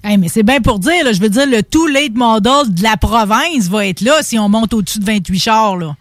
Hey, 0.03 0.17
mais 0.17 0.29
c'est 0.29 0.43
bien 0.43 0.61
pour 0.61 0.79
dire, 0.79 1.13
je 1.13 1.21
veux 1.21 1.29
dire, 1.29 1.45
le 1.45 1.61
tout 1.61 1.85
late 1.87 2.15
model 2.15 2.73
de 2.73 2.83
la 2.83 2.97
province 2.97 3.69
va 3.69 3.85
être 3.85 4.01
là 4.01 4.13
si 4.21 4.39
on 4.39 4.49
monte 4.49 4.73
au-dessus 4.73 4.99
de 4.99 5.05
28 5.05 5.39
chars, 5.39 5.77
là. 5.77 5.95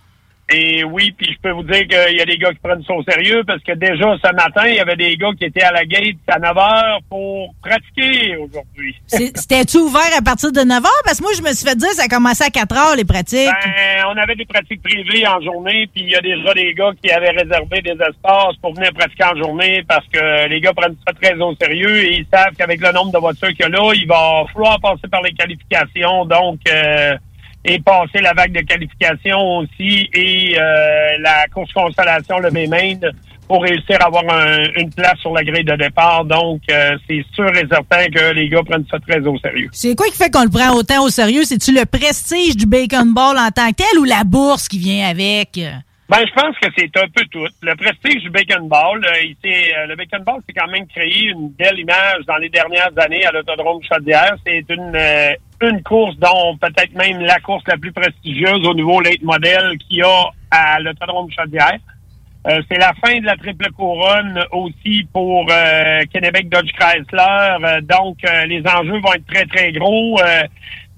Et 0.52 0.82
oui, 0.82 1.14
puis 1.16 1.32
je 1.32 1.40
peux 1.40 1.52
vous 1.52 1.62
dire 1.62 1.86
qu'il 1.86 2.16
y 2.16 2.20
a 2.20 2.24
des 2.24 2.36
gars 2.36 2.50
qui 2.50 2.58
prennent 2.58 2.82
ça 2.82 2.92
au 2.92 3.04
sérieux 3.04 3.44
parce 3.46 3.62
que 3.62 3.72
déjà 3.72 4.16
ce 4.22 4.34
matin, 4.34 4.66
il 4.66 4.74
y 4.74 4.80
avait 4.80 4.96
des 4.96 5.16
gars 5.16 5.30
qui 5.38 5.44
étaient 5.44 5.62
à 5.62 5.70
la 5.70 5.84
gate 5.84 6.16
à 6.26 6.38
9 6.40 6.58
heures 6.58 6.98
pour 7.08 7.54
pratiquer 7.62 8.36
aujourd'hui. 8.36 8.96
C'était-tu 9.06 9.78
ouvert 9.78 10.10
à 10.18 10.22
partir 10.22 10.50
de 10.50 10.60
9 10.60 10.82
h? 10.82 10.88
Parce 11.04 11.18
que 11.18 11.22
moi, 11.22 11.32
je 11.36 11.42
me 11.42 11.52
suis 11.52 11.68
fait 11.68 11.76
dire 11.76 11.88
que 11.90 11.94
ça 11.94 12.08
commençait 12.08 12.44
à 12.44 12.50
4 12.50 12.74
h, 12.74 12.96
les 12.96 13.04
pratiques. 13.04 13.46
Ben, 13.46 14.04
on 14.08 14.16
avait 14.16 14.34
des 14.34 14.44
pratiques 14.44 14.82
privées 14.82 15.26
en 15.26 15.40
journée, 15.40 15.88
puis 15.94 16.02
il 16.02 16.10
y 16.10 16.16
a 16.16 16.20
déjà 16.20 16.52
des 16.52 16.74
gars 16.74 16.90
qui 17.00 17.10
avaient 17.12 17.30
réservé 17.30 17.80
des 17.82 17.92
espaces 17.92 18.56
pour 18.60 18.74
venir 18.74 18.92
pratiquer 18.92 19.24
en 19.24 19.36
journée 19.36 19.84
parce 19.86 20.06
que 20.08 20.48
les 20.48 20.60
gars 20.60 20.72
prennent 20.72 20.96
ça 21.06 21.12
très 21.12 21.34
au 21.34 21.54
sérieux 21.54 21.96
et 22.04 22.18
ils 22.18 22.26
savent 22.32 22.54
qu'avec 22.58 22.80
le 22.80 22.92
nombre 22.92 23.12
de 23.12 23.18
voitures 23.18 23.48
qu'il 23.48 23.60
y 23.60 23.64
a 23.64 23.68
là, 23.68 23.92
il 23.94 24.06
va 24.06 24.44
falloir 24.52 24.80
passer 24.80 25.06
par 25.08 25.22
les 25.22 25.32
qualifications, 25.32 26.24
donc 26.24 26.58
euh, 26.68 27.16
et 27.64 27.78
passer 27.80 28.20
la 28.22 28.32
vague 28.32 28.52
de 28.52 28.60
qualification 28.60 29.58
aussi 29.58 30.08
et 30.14 30.56
euh, 30.58 31.18
la 31.20 31.46
course 31.52 31.72
consolation 31.72 32.38
le 32.38 32.50
main 32.50 32.66
pour 33.46 33.62
réussir 33.64 33.98
à 34.00 34.06
avoir 34.06 34.22
un- 34.32 34.64
une 34.76 34.90
place 34.90 35.18
sur 35.20 35.32
la 35.32 35.42
grille 35.42 35.64
de 35.64 35.74
départ. 35.76 36.24
Donc, 36.24 36.60
euh, 36.70 36.96
c'est 37.08 37.24
sûr 37.34 37.48
et 37.56 37.66
certain 37.70 38.06
que 38.06 38.32
les 38.32 38.48
gars 38.48 38.62
prennent 38.62 38.86
ça 38.90 38.98
très 39.00 39.18
au 39.26 39.36
sérieux. 39.38 39.68
C'est 39.72 39.94
quoi 39.96 40.06
qui 40.06 40.16
fait 40.16 40.30
qu'on 40.30 40.44
le 40.44 40.50
prend 40.50 40.70
autant 40.74 41.02
au 41.04 41.08
sérieux? 41.10 41.42
C'est-tu 41.44 41.72
le 41.72 41.84
prestige 41.84 42.56
du 42.56 42.64
Bacon 42.66 43.12
Ball 43.12 43.36
en 43.36 43.50
tant 43.50 43.68
que 43.70 43.76
tel 43.82 43.98
ou 43.98 44.04
la 44.04 44.22
bourse 44.24 44.68
qui 44.68 44.78
vient 44.78 45.08
avec? 45.08 45.58
Ben, 46.10 46.26
je 46.26 46.32
pense 46.32 46.58
que 46.58 46.66
c'est 46.76 46.96
un 46.96 47.06
peu 47.14 47.24
tout. 47.30 47.46
Le 47.62 47.76
prestige 47.76 48.22
du 48.24 48.30
Bacon 48.30 48.66
Ball, 48.66 49.00
euh, 49.06 49.22
il 49.22 49.36
s'est- 49.40 49.72
euh, 49.76 49.86
le 49.86 49.94
Bacon 49.94 50.24
Ball, 50.24 50.40
c'est 50.44 50.52
quand 50.54 50.66
même 50.66 50.84
créé 50.88 51.26
une 51.26 51.50
belle 51.50 51.78
image 51.78 52.24
dans 52.26 52.36
les 52.38 52.48
dernières 52.48 52.90
années 52.96 53.24
à 53.24 53.30
l'Autodrome 53.30 53.80
Chaudière. 53.84 54.34
C'est 54.44 54.64
une, 54.70 54.92
euh, 54.96 55.30
une 55.62 55.80
course 55.84 56.16
dont 56.16 56.56
peut-être 56.60 56.94
même 56.94 57.20
la 57.20 57.38
course 57.38 57.62
la 57.68 57.76
plus 57.76 57.92
prestigieuse 57.92 58.66
au 58.66 58.74
niveau 58.74 59.00
late 59.00 59.22
model 59.22 59.78
qu'il 59.78 59.98
y 59.98 60.02
a 60.02 60.30
à 60.50 60.80
l'Autodrome 60.80 61.30
Chaudière. 61.30 61.78
Euh, 62.48 62.60
c'est 62.68 62.78
la 62.78 62.92
fin 62.94 63.20
de 63.20 63.26
la 63.26 63.36
triple 63.36 63.70
couronne 63.70 64.42
aussi 64.50 65.06
pour 65.12 65.46
euh, 65.48 66.00
Kennebec 66.12 66.48
Dodge 66.48 66.72
Chrysler. 66.72 67.56
Euh, 67.64 67.80
donc, 67.82 68.16
les 68.48 68.62
enjeux 68.66 68.98
vont 68.98 69.12
être 69.12 69.26
très, 69.28 69.44
très 69.46 69.70
gros. 69.70 70.18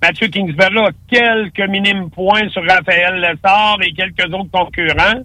Mathieu 0.03 0.27
Kingsbury 0.27 0.79
a 0.79 0.91
quelques 1.09 1.71
minimes 1.71 2.11
points 2.11 2.49
sur 2.49 2.63
Raphaël 2.69 3.21
Lessard 3.21 3.79
et 3.83 3.93
quelques 3.93 4.35
autres 4.35 4.51
concurrents. 4.51 5.23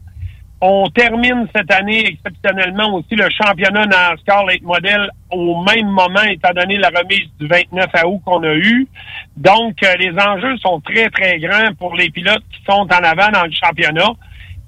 On 0.62 0.88
termine 0.94 1.48
cette 1.56 1.72
année 1.74 2.06
exceptionnellement 2.06 2.94
aussi 2.94 3.16
le 3.16 3.28
championnat 3.32 3.88
NASCAR 3.88 4.46
Late 4.46 4.62
Model 4.62 5.10
au 5.32 5.64
même 5.64 5.88
moment, 5.88 6.22
étant 6.30 6.54
donné 6.54 6.78
la 6.78 6.90
remise 6.90 7.28
du 7.40 7.48
29 7.48 7.86
août 8.06 8.22
qu'on 8.24 8.44
a 8.44 8.54
eu. 8.54 8.88
Donc, 9.36 9.82
euh, 9.84 9.96
les 10.00 10.12
enjeux 10.12 10.58
sont 10.58 10.80
très, 10.82 11.10
très 11.10 11.40
grands 11.40 11.74
pour 11.80 11.96
les 11.96 12.12
pilotes 12.12 12.44
qui 12.52 12.64
sont 12.70 12.82
en 12.82 13.04
avant 13.04 13.32
dans 13.32 13.46
le 13.46 13.52
championnat. 13.52 14.12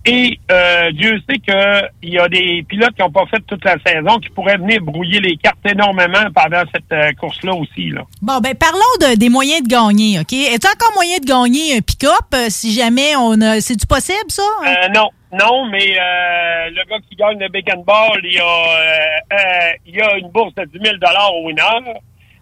Et 0.05 0.39
euh, 0.49 0.91
Dieu 0.93 1.19
sait 1.29 1.37
qu'il 1.39 2.09
y 2.09 2.17
a 2.17 2.27
des 2.29 2.63
pilotes 2.67 2.95
qui 2.95 3.01
n'ont 3.01 3.11
pas 3.11 3.25
fait 3.29 3.41
toute 3.45 3.63
la 3.65 3.75
saison 3.85 4.17
qui 4.19 4.29
pourraient 4.29 4.57
venir 4.57 4.81
brouiller 4.81 5.19
les 5.19 5.35
cartes 5.35 5.57
énormément 5.69 6.23
pendant 6.33 6.63
cette 6.73 6.91
euh, 6.93 7.11
course-là 7.19 7.53
aussi. 7.53 7.89
Là. 7.89 8.03
Bon, 8.21 8.39
ben 8.39 8.55
parlons 8.55 8.79
de- 9.01 9.17
des 9.17 9.29
moyens 9.29 9.61
de 9.61 9.67
gagner, 9.67 10.19
OK? 10.19 10.31
Est-ce 10.31 10.67
encore 10.73 10.93
moyen 10.95 11.17
de 11.19 11.25
gagner 11.25 11.77
un 11.77 11.81
pick-up 11.81 12.25
euh, 12.33 12.45
si 12.49 12.73
jamais 12.73 13.15
on 13.17 13.39
a... 13.41 13.59
C'est-tu 13.59 13.85
possible, 13.85 14.29
ça? 14.29 14.41
Euh, 14.65 14.87
non, 14.95 15.09
non, 15.33 15.65
mais 15.69 15.91
euh, 15.91 16.69
le 16.71 16.89
gars 16.89 16.97
qui 17.09 17.15
gagne 17.15 17.37
le 17.37 17.49
Bacon 17.49 17.83
Ball, 17.83 18.19
il 18.23 18.33
y 18.33 18.39
a, 18.39 19.75
il 19.85 19.95
y 19.95 20.01
a 20.01 20.17
une 20.17 20.29
bourse 20.29 20.55
de 20.55 20.63
10 20.63 20.79
000 20.81 20.95
au 21.33 21.47
winner. 21.47 21.93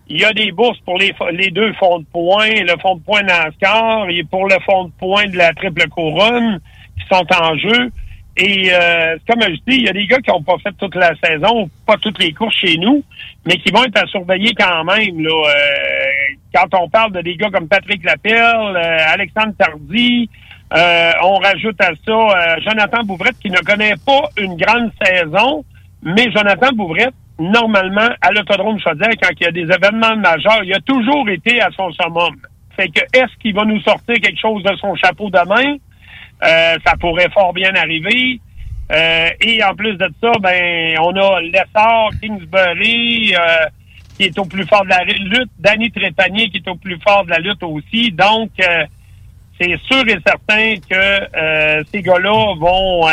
Il 0.10 0.22
y 0.22 0.24
a 0.26 0.32
des 0.32 0.52
bourses 0.54 0.80
pour 0.86 0.98
les, 0.98 1.14
les 1.34 1.52
deux 1.52 1.74
fonds 1.74 2.00
de 2.00 2.06
points, 2.06 2.52
le 2.62 2.76
fonds 2.82 2.96
de 2.96 3.02
points 3.04 3.24
NASCAR 3.24 4.08
et 4.10 4.24
pour 4.24 4.48
le 4.48 4.56
fonds 4.66 4.86
de 4.86 4.92
points 4.98 5.28
de 5.28 5.36
la 5.36 5.54
triple 5.54 5.86
couronne 5.90 6.62
qui 7.00 7.08
sont 7.16 7.26
en 7.42 7.58
jeu. 7.58 7.92
Et 8.40 8.70
euh, 8.72 9.18
comme 9.28 9.42
je 9.42 9.56
dis, 9.68 9.78
il 9.78 9.84
y 9.84 9.90
a 9.90 9.94
des 9.94 10.06
gars 10.06 10.20
qui 10.20 10.30
n'ont 10.30 10.44
pas 10.44 10.58
fait 10.64 10.72
toute 10.78 10.94
la 10.94 11.14
saison, 11.24 11.70
pas 11.88 11.98
toutes 11.98 12.20
les 12.20 12.34
courses 12.34 12.56
chez 12.56 12.78
nous, 12.78 13.04
mais 13.48 13.56
qui 13.58 13.72
vont 13.72 13.84
être 13.84 14.04
à 14.04 14.06
surveiller 14.06 14.54
quand 14.54 14.84
même. 14.84 15.20
Là, 15.22 15.32
Euh, 15.32 16.36
quand 16.54 16.80
on 16.80 16.90
parle 16.90 17.12
de 17.12 17.22
des 17.22 17.36
gars 17.36 17.50
comme 17.50 17.68
Patrick 17.68 18.04
Lapelle, 18.04 18.76
euh, 18.76 18.98
Alexandre 19.14 19.54
Tardy, 19.58 20.30
euh, 20.76 21.12
on 21.24 21.36
rajoute 21.36 21.80
à 21.82 21.92
ça 22.06 22.12
euh, 22.12 22.56
Jonathan 22.62 23.04
Bouvrette 23.04 23.38
qui 23.40 23.50
ne 23.50 23.60
connaît 23.60 23.96
pas 24.06 24.30
une 24.38 24.56
grande 24.58 24.92
saison, 25.04 25.64
mais 26.04 26.32
Jonathan 26.32 26.72
Bouvrette, 26.74 27.14
normalement, 27.40 28.10
à 28.22 28.32
l'autodrome 28.32 28.80
Chaudière, 28.80 29.12
quand 29.22 29.30
il 29.40 29.44
y 29.44 29.48
a 29.48 29.52
des 29.52 29.62
événements 29.62 30.16
majeurs, 30.18 30.64
il 30.64 30.74
a 30.74 30.80
toujours 30.80 31.30
été 31.30 31.62
à 31.62 31.70
son 31.76 31.92
summum. 31.92 32.36
Fait 32.76 32.90
que 32.90 33.02
est-ce 33.14 33.36
qu'il 33.40 33.54
va 33.56 33.66
nous 33.66 33.80
sortir 33.82 34.16
quelque 34.16 34.40
chose 34.40 34.64
de 34.64 34.76
son 34.78 34.96
chapeau 34.96 35.30
demain? 35.30 35.78
Euh, 36.44 36.78
ça 36.86 36.96
pourrait 37.00 37.30
fort 37.34 37.54
bien 37.54 37.74
arriver. 37.76 38.40
Euh, 38.92 39.30
et 39.42 39.64
en 39.64 39.76
plus 39.76 39.96
de 39.96 40.08
ça, 40.22 40.32
ben, 40.40 40.98
on 41.02 41.16
a 41.16 41.42
Lessard, 41.42 42.10
Kingsbury, 42.22 43.36
euh, 43.36 43.66
qui 44.18 44.24
est 44.24 44.40
au 44.40 44.46
plus 44.46 44.66
fort 44.66 44.84
de 44.84 44.90
la 44.90 45.04
lutte, 45.04 45.52
Danny 45.60 45.92
Trépanier, 45.92 46.50
qui 46.50 46.58
est 46.58 46.68
au 46.70 46.76
plus 46.76 47.00
fort 47.02 47.26
de 47.26 47.32
la 47.32 47.40
lutte 47.40 47.64
aussi. 47.64 48.12
Donc, 48.12 48.52
euh, 48.62 48.86
c'est 49.60 49.78
sûr 49.92 50.08
et 50.08 50.18
certain 50.26 50.76
que 50.90 51.36
euh, 51.36 51.84
ces 51.92 52.02
gars-là 52.02 52.56
vont 52.58 53.08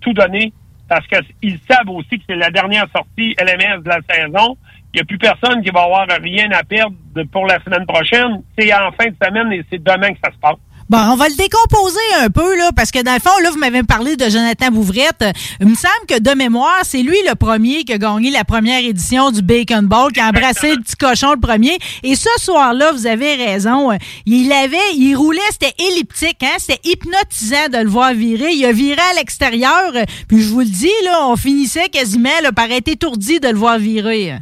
tout 0.00 0.12
donner 0.12 0.52
parce 0.88 1.06
qu'ils 1.06 1.58
savent 1.70 1.88
aussi 1.88 2.18
que 2.18 2.24
c'est 2.28 2.36
la 2.36 2.50
dernière 2.50 2.86
sortie 2.94 3.34
LMS 3.38 3.82
de 3.82 3.88
la 3.88 4.00
saison. 4.08 4.56
Il 4.92 4.98
n'y 4.98 5.00
a 5.00 5.04
plus 5.04 5.18
personne 5.18 5.62
qui 5.62 5.70
va 5.70 5.82
avoir 5.82 6.06
rien 6.20 6.50
à 6.50 6.62
perdre 6.62 6.94
pour 7.32 7.46
la 7.46 7.60
semaine 7.62 7.86
prochaine. 7.86 8.42
C'est 8.58 8.72
en 8.74 8.92
fin 8.92 9.06
de 9.06 9.16
semaine 9.24 9.52
et 9.52 9.64
c'est 9.70 9.82
demain 9.82 10.12
que 10.12 10.18
ça 10.22 10.30
se 10.32 10.38
passe. 10.38 10.56
Bon, 10.90 10.98
on 10.98 11.16
va 11.16 11.28
le 11.28 11.36
décomposer 11.36 11.98
un 12.20 12.28
peu, 12.28 12.58
là, 12.58 12.70
parce 12.76 12.90
que 12.90 13.02
dans 13.02 13.14
le 13.14 13.18
fond, 13.18 13.30
là, 13.42 13.50
vous 13.50 13.58
m'avez 13.58 13.82
parlé 13.84 14.16
de 14.16 14.28
Jonathan 14.28 14.70
Bouvrette. 14.70 15.24
Il 15.60 15.68
me 15.68 15.74
semble 15.74 16.06
que 16.06 16.20
de 16.20 16.36
mémoire, 16.36 16.80
c'est 16.82 17.02
lui 17.02 17.16
le 17.26 17.34
premier 17.36 17.84
qui 17.84 17.94
a 17.94 17.98
gagné 17.98 18.30
la 18.30 18.44
première 18.44 18.80
édition 18.84 19.30
du 19.30 19.40
Bacon 19.40 19.86
Ball, 19.86 20.12
qui 20.12 20.20
a 20.20 20.28
embrassé 20.28 20.74
le 20.74 20.82
petit 20.82 20.96
cochon 20.96 21.32
le 21.32 21.40
premier. 21.40 21.78
Et 22.02 22.14
ce 22.16 22.28
soir-là, 22.38 22.92
vous 22.92 23.06
avez 23.06 23.34
raison, 23.34 23.92
euh, 23.92 23.96
il 24.26 24.52
avait, 24.52 24.76
il 24.94 25.14
roulait, 25.14 25.40
c'était 25.50 25.74
elliptique, 25.78 26.42
hein, 26.42 26.56
c'était 26.58 26.80
hypnotisant 26.84 27.68
de 27.72 27.78
le 27.78 27.88
voir 27.88 28.12
virer. 28.12 28.52
Il 28.52 28.66
a 28.66 28.72
viré 28.72 29.00
à 29.12 29.14
l'extérieur, 29.16 29.92
euh, 29.94 30.04
puis 30.28 30.42
je 30.42 30.50
vous 30.50 30.60
le 30.60 30.66
dis, 30.66 30.92
là, 31.04 31.28
on 31.28 31.36
finissait 31.36 31.88
quasiment 31.88 32.28
là, 32.42 32.52
par 32.52 32.70
être 32.70 32.88
étourdi 32.88 33.40
de 33.40 33.48
le 33.48 33.56
voir 33.56 33.78
virer. 33.78 34.34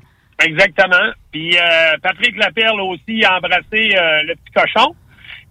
Exactement. 0.44 1.12
Puis 1.30 1.56
euh, 1.56 1.96
Patrick 2.02 2.36
Lapierre 2.36 2.74
là, 2.74 2.82
aussi 2.82 3.24
a 3.24 3.36
embrassé 3.36 3.94
euh, 3.94 4.22
le 4.24 4.34
petit 4.34 4.52
cochon 4.54 4.94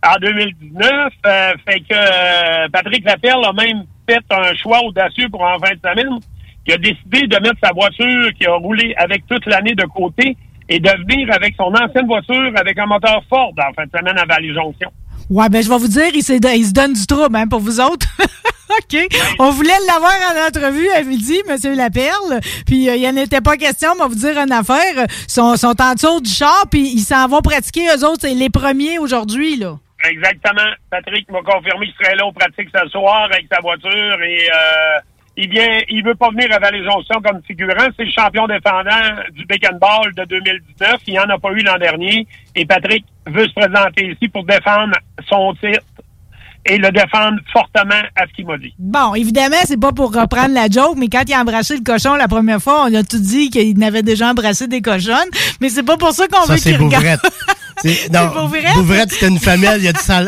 en 0.06 0.20
2019. 0.20 1.12
Euh, 1.26 1.54
fait 1.68 1.80
que 1.82 1.94
euh, 1.94 2.68
Patrick 2.72 3.06
Lapierre 3.06 3.40
a 3.46 3.54
même 3.54 3.84
fait 4.10 4.24
un 4.32 4.54
choix 4.56 4.82
audacieux 4.84 5.30
pour 5.30 5.42
en 5.42 5.60
fin 5.60 5.74
de 5.74 5.80
semaine. 5.80 6.20
Il 6.68 6.74
a 6.74 6.78
décidé 6.78 7.28
de 7.28 7.40
mettre 7.40 7.60
sa 7.64 7.72
voiture 7.72 8.32
qui 8.40 8.46
a 8.46 8.54
roulé 8.54 8.94
avec 8.98 9.26
toute 9.28 9.46
l'année 9.48 9.74
de 9.74 9.86
côté 9.86 10.38
et 10.70 10.80
de 10.80 10.90
venir 10.90 11.28
avec 11.34 11.56
son 11.56 11.74
ancienne 11.74 12.06
voiture 12.06 12.52
avec 12.56 12.78
un 12.78 12.86
moteur 12.86 13.22
Ford 13.30 13.52
en 13.58 13.74
fin 13.74 13.86
de 13.86 13.92
semaine 13.98 14.18
à 14.18 14.26
Vallée-Jonction. 14.26 14.92
Ouais, 15.30 15.50
ben 15.50 15.64
je 15.64 15.70
vais 15.70 15.78
vous 15.78 15.88
dire, 15.88 16.12
il, 16.14 16.24
se 16.24 16.72
donne 16.72 16.94
du 16.94 17.06
trouble 17.08 17.36
hein, 17.36 17.48
pour 17.48 17.60
vous 17.60 17.80
autres. 17.80 18.08
OK? 18.70 19.08
On 19.40 19.50
voulait 19.52 19.72
l'avoir 19.88 20.14
en 20.34 20.48
entrevue 20.48 20.90
à 20.90 21.04
midi, 21.04 21.42
M. 21.48 21.74
Laperle. 21.74 22.40
Puis 22.66 22.90
euh, 22.90 22.96
il 22.96 23.02
n'y 23.02 23.08
en 23.08 23.16
était 23.16 23.42
pas 23.42 23.58
question, 23.58 23.90
on 23.96 24.00
va 24.00 24.08
vous 24.08 24.16
dire 24.16 24.38
une 24.38 24.52
affaire. 24.52 24.78
Ils 24.98 25.32
sont, 25.32 25.56
sont 25.56 25.82
en 25.82 25.94
dessous 25.94 26.22
du 26.22 26.30
char, 26.30 26.66
puis 26.70 26.92
ils 26.94 27.04
s'en 27.04 27.28
vont 27.28 27.42
pratiquer, 27.42 27.88
eux 27.88 28.06
autres, 28.06 28.22
c'est 28.22 28.34
les 28.34 28.50
premiers 28.50 29.00
aujourd'hui, 29.00 29.56
là. 29.58 29.78
Exactement. 30.10 30.72
Patrick 30.90 31.30
m'a 31.30 31.42
confirmé 31.42 31.88
qu'il 31.88 31.96
serait 32.06 32.16
là 32.16 32.26
au 32.26 32.32
pratique 32.32 32.70
ce 32.74 32.90
soir 32.90 33.30
avec 33.32 33.46
sa 33.52 33.62
voiture 33.62 34.22
et 34.24 34.50
euh, 34.50 35.00
il 35.38 35.50
vient, 35.50 35.80
il 35.90 36.04
veut 36.04 36.16
pas 36.16 36.30
venir 36.30 36.48
à 36.52 36.60
Vallée-Jonction 36.60 37.22
comme 37.24 37.42
figurant. 37.44 37.88
C'est 37.96 38.06
le 38.06 38.12
champion 38.12 38.48
défendant 38.48 39.24
du 39.32 39.46
Bacon 39.46 39.78
Ball 39.80 40.14
de 40.16 40.26
2019. 40.26 40.96
Il 41.08 41.14
n'y 41.14 41.20
en 41.20 41.30
a 41.30 41.38
pas 41.38 41.52
eu 41.52 41.62
l'an 41.62 41.78
dernier. 41.78 42.28
Et 42.56 42.66
Patrick 42.66 43.06
veut 43.28 43.48
se 43.48 43.54
présenter 43.54 44.12
ici 44.12 44.28
pour 44.28 44.44
défendre 44.44 44.96
son 45.30 45.54
titre 45.54 45.86
et 46.66 46.78
le 46.78 46.92
défendre 46.92 47.40
fortement 47.52 48.04
à 48.16 48.28
ce 48.28 48.34
qu'il 48.34 48.46
m'a 48.46 48.58
dit. 48.58 48.74
Bon, 48.78 49.16
évidemment, 49.16 49.58
c'est 49.66 49.80
pas 49.80 49.92
pour 49.92 50.14
reprendre 50.14 50.54
la 50.54 50.68
joke, 50.68 50.96
mais 50.98 51.08
quand 51.08 51.24
il 51.28 51.34
a 51.34 51.42
embrassé 51.42 51.76
le 51.76 51.84
cochon 51.84 52.16
la 52.16 52.28
première 52.28 52.62
fois, 52.62 52.86
on 52.88 52.94
a 52.94 53.04
tout 53.04 53.20
dit 53.20 53.50
qu'il 53.50 53.84
avait 53.84 54.04
déjà 54.04 54.30
embrassé 54.30 54.68
des 54.68 54.82
cochonnes. 54.82 55.30
Mais 55.60 55.70
c'est 55.70 55.84
pas 55.84 55.98
pour 55.98 56.12
ça 56.12 56.28
qu'on 56.28 56.46
veut 56.46 56.58
qu'il 56.58 56.76
regarde. 56.76 57.20
Non? 58.12 58.48
Bouvrette, 58.76 59.12
c'était 59.12 59.28
une 59.28 59.40
famille. 59.40 59.70
Il 59.80 59.88
a 59.88 59.94
dit 59.94 60.04
ça. 60.04 60.22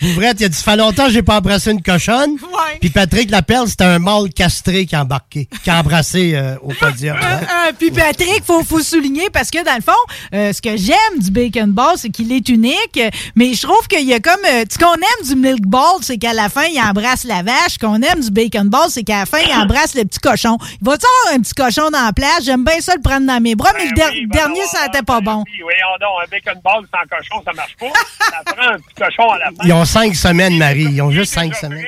Il 0.00 0.24
a 0.24 0.34
dit, 0.34 0.44
ça 0.52 0.62
fait 0.72 0.76
longtemps 0.76 1.06
que 1.06 1.12
j'ai 1.12 1.22
pas 1.22 1.38
embrassé 1.38 1.70
une 1.70 1.82
cochonne. 1.82 2.36
Puis 2.80 2.90
Patrick 2.90 3.30
Lapelle, 3.30 3.66
c'était 3.68 3.84
un 3.84 3.98
mâle 3.98 4.28
castré 4.34 4.86
qui 4.86 4.94
a 4.94 5.02
embarqué, 5.02 5.48
qui 5.64 5.70
a 5.70 5.78
embrassé 5.80 6.32
euh, 6.34 6.56
au 6.62 6.72
podium. 6.74 7.16
hein. 7.22 7.40
Euh, 7.68 7.72
puis 7.78 7.90
Patrick, 7.90 8.42
faut 8.44 8.62
faut 8.62 8.80
souligner 8.80 9.30
parce 9.30 9.50
que 9.50 9.64
dans 9.64 9.74
le 9.74 9.82
fond, 9.82 9.92
euh, 10.34 10.52
ce 10.52 10.60
que 10.60 10.76
j'aime 10.76 11.18
du 11.18 11.30
bacon 11.30 11.70
ball, 11.72 11.94
c'est 11.96 12.10
qu'il 12.10 12.30
est 12.32 12.48
unique. 12.48 12.96
euh, 12.98 13.08
Mais 13.36 13.54
je 13.54 13.62
trouve 13.62 13.86
qu'il 13.88 14.06
y 14.06 14.12
a 14.14 14.20
comme, 14.20 14.34
euh, 14.48 14.64
ce 14.70 14.78
qu'on 14.78 14.94
aime 14.94 15.26
du 15.26 15.34
milk 15.36 15.62
ball, 15.66 15.98
c'est 16.02 16.18
qu'à 16.18 16.32
la 16.34 16.48
fin 16.48 16.64
il 16.64 16.78
embrasse 16.80 17.24
la 17.24 17.42
vache. 17.42 17.72
Ce 17.74 17.78
qu'on 17.78 18.00
aime 18.02 18.20
du 18.20 18.30
bacon 18.30 18.68
ball, 18.68 18.86
c'est 18.90 19.02
qu'à 19.04 19.20
la 19.20 19.26
fin 19.26 19.38
il 19.38 19.52
embrasse 19.54 19.94
le 19.94 20.04
petit 20.04 20.18
cochon. 20.20 20.58
Il 20.80 20.86
va 20.86 20.96
tu 20.98 21.06
avoir 21.24 21.34
un 21.38 21.40
petit 21.40 21.54
cochon 21.54 21.90
dans 21.90 22.04
la 22.04 22.12
plage? 22.12 22.44
J'aime 22.44 22.64
bien 22.64 22.80
ça 22.80 22.94
le 22.94 23.00
prendre 23.02 23.26
dans 23.26 23.40
mes 23.40 23.54
bras, 23.54 23.70
mais 23.76 23.86
le 23.86 23.92
der- 23.92 24.10
dernier 24.30 24.64
ça 24.66 24.84
n'était 24.86 25.02
pas 25.02 25.20
bon. 25.20 25.42
Oui, 25.46 25.74
on 25.94 25.98
donc 25.98 26.10
un 26.24 26.28
bacon 26.30 26.60
ball 26.62 26.84
sans 26.92 27.16
cochon, 27.16 27.42
ça 27.44 27.52
marche 27.52 27.76
pas. 27.78 27.86
ça 28.18 28.54
prend 28.54 28.68
un 28.74 28.76
petit 28.78 28.94
cochon 28.96 29.30
à 29.30 29.38
la 29.38 29.46
fin. 29.46 29.64
Ils 29.64 29.72
ont 29.72 29.84
cinq 29.86 30.14
semaines, 30.14 30.56
Marie. 30.58 30.84
Ils 30.90 31.02
ont 31.02 31.10
juste 31.10 31.32
cinq 31.32 31.54
semaines. 31.54 31.84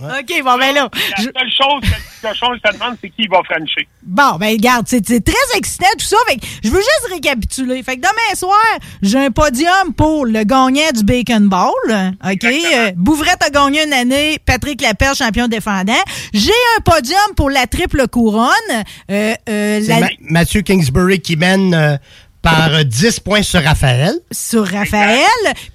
Ok, 0.00 0.42
bon 0.42 0.58
ben 0.58 0.74
là. 0.74 0.90
La 0.92 1.22
seule 1.22 1.32
chose 1.56 1.80
que 1.82 1.86
le 1.86 1.92
petit 1.92 2.20
cochon 2.22 2.46
se 2.64 2.72
demande, 2.72 2.96
c'est 3.00 3.08
qui 3.10 3.28
va 3.28 3.38
frencher. 3.44 3.86
Bon, 4.02 4.36
ben 4.40 4.50
regarde, 4.56 4.86
c'est 4.88 5.00
très 5.00 5.56
excitant 5.56 5.86
tout 5.96 6.04
ça. 6.06 6.16
Fait 6.26 6.38
que 6.38 6.46
je 6.64 6.70
veux 6.70 6.80
juste 6.80 7.06
récapituler. 7.12 7.80
Fait 7.84 7.94
que 7.96 8.00
demain 8.00 8.34
soir, 8.34 8.58
j'ai 9.00 9.18
un 9.18 9.30
podium 9.30 9.94
pour 9.96 10.26
le 10.26 10.42
gagnant 10.42 10.90
du 10.92 11.04
Bacon 11.04 11.48
Bowl. 11.48 11.70
OK? 12.24 12.44
Euh, 12.44 12.90
Bouvrette 12.96 13.44
a 13.44 13.50
gagné 13.50 13.84
une 13.86 13.92
année, 13.92 14.38
Patrick 14.44 14.82
Lapierre, 14.82 15.14
champion 15.14 15.46
défendant. 15.46 15.92
J'ai 16.34 16.50
un 16.76 16.80
podium 16.80 17.20
pour 17.36 17.48
la 17.48 17.68
triple 17.68 18.08
couronne. 18.08 18.50
Euh, 19.08 19.34
euh, 19.48 19.80
C'est 19.82 19.86
la- 19.88 20.00
Ma- 20.00 20.08
Mathieu 20.22 20.62
Kingsbury 20.62 21.20
qui 21.20 21.36
mène 21.36 21.74
euh, 21.74 21.96
par 22.42 22.72
euh, 22.74 22.84
10 22.84 23.20
points 23.20 23.42
sur 23.42 23.62
Raphaël. 23.62 24.14
sur 24.32 24.66
Raphaël. 24.66 25.20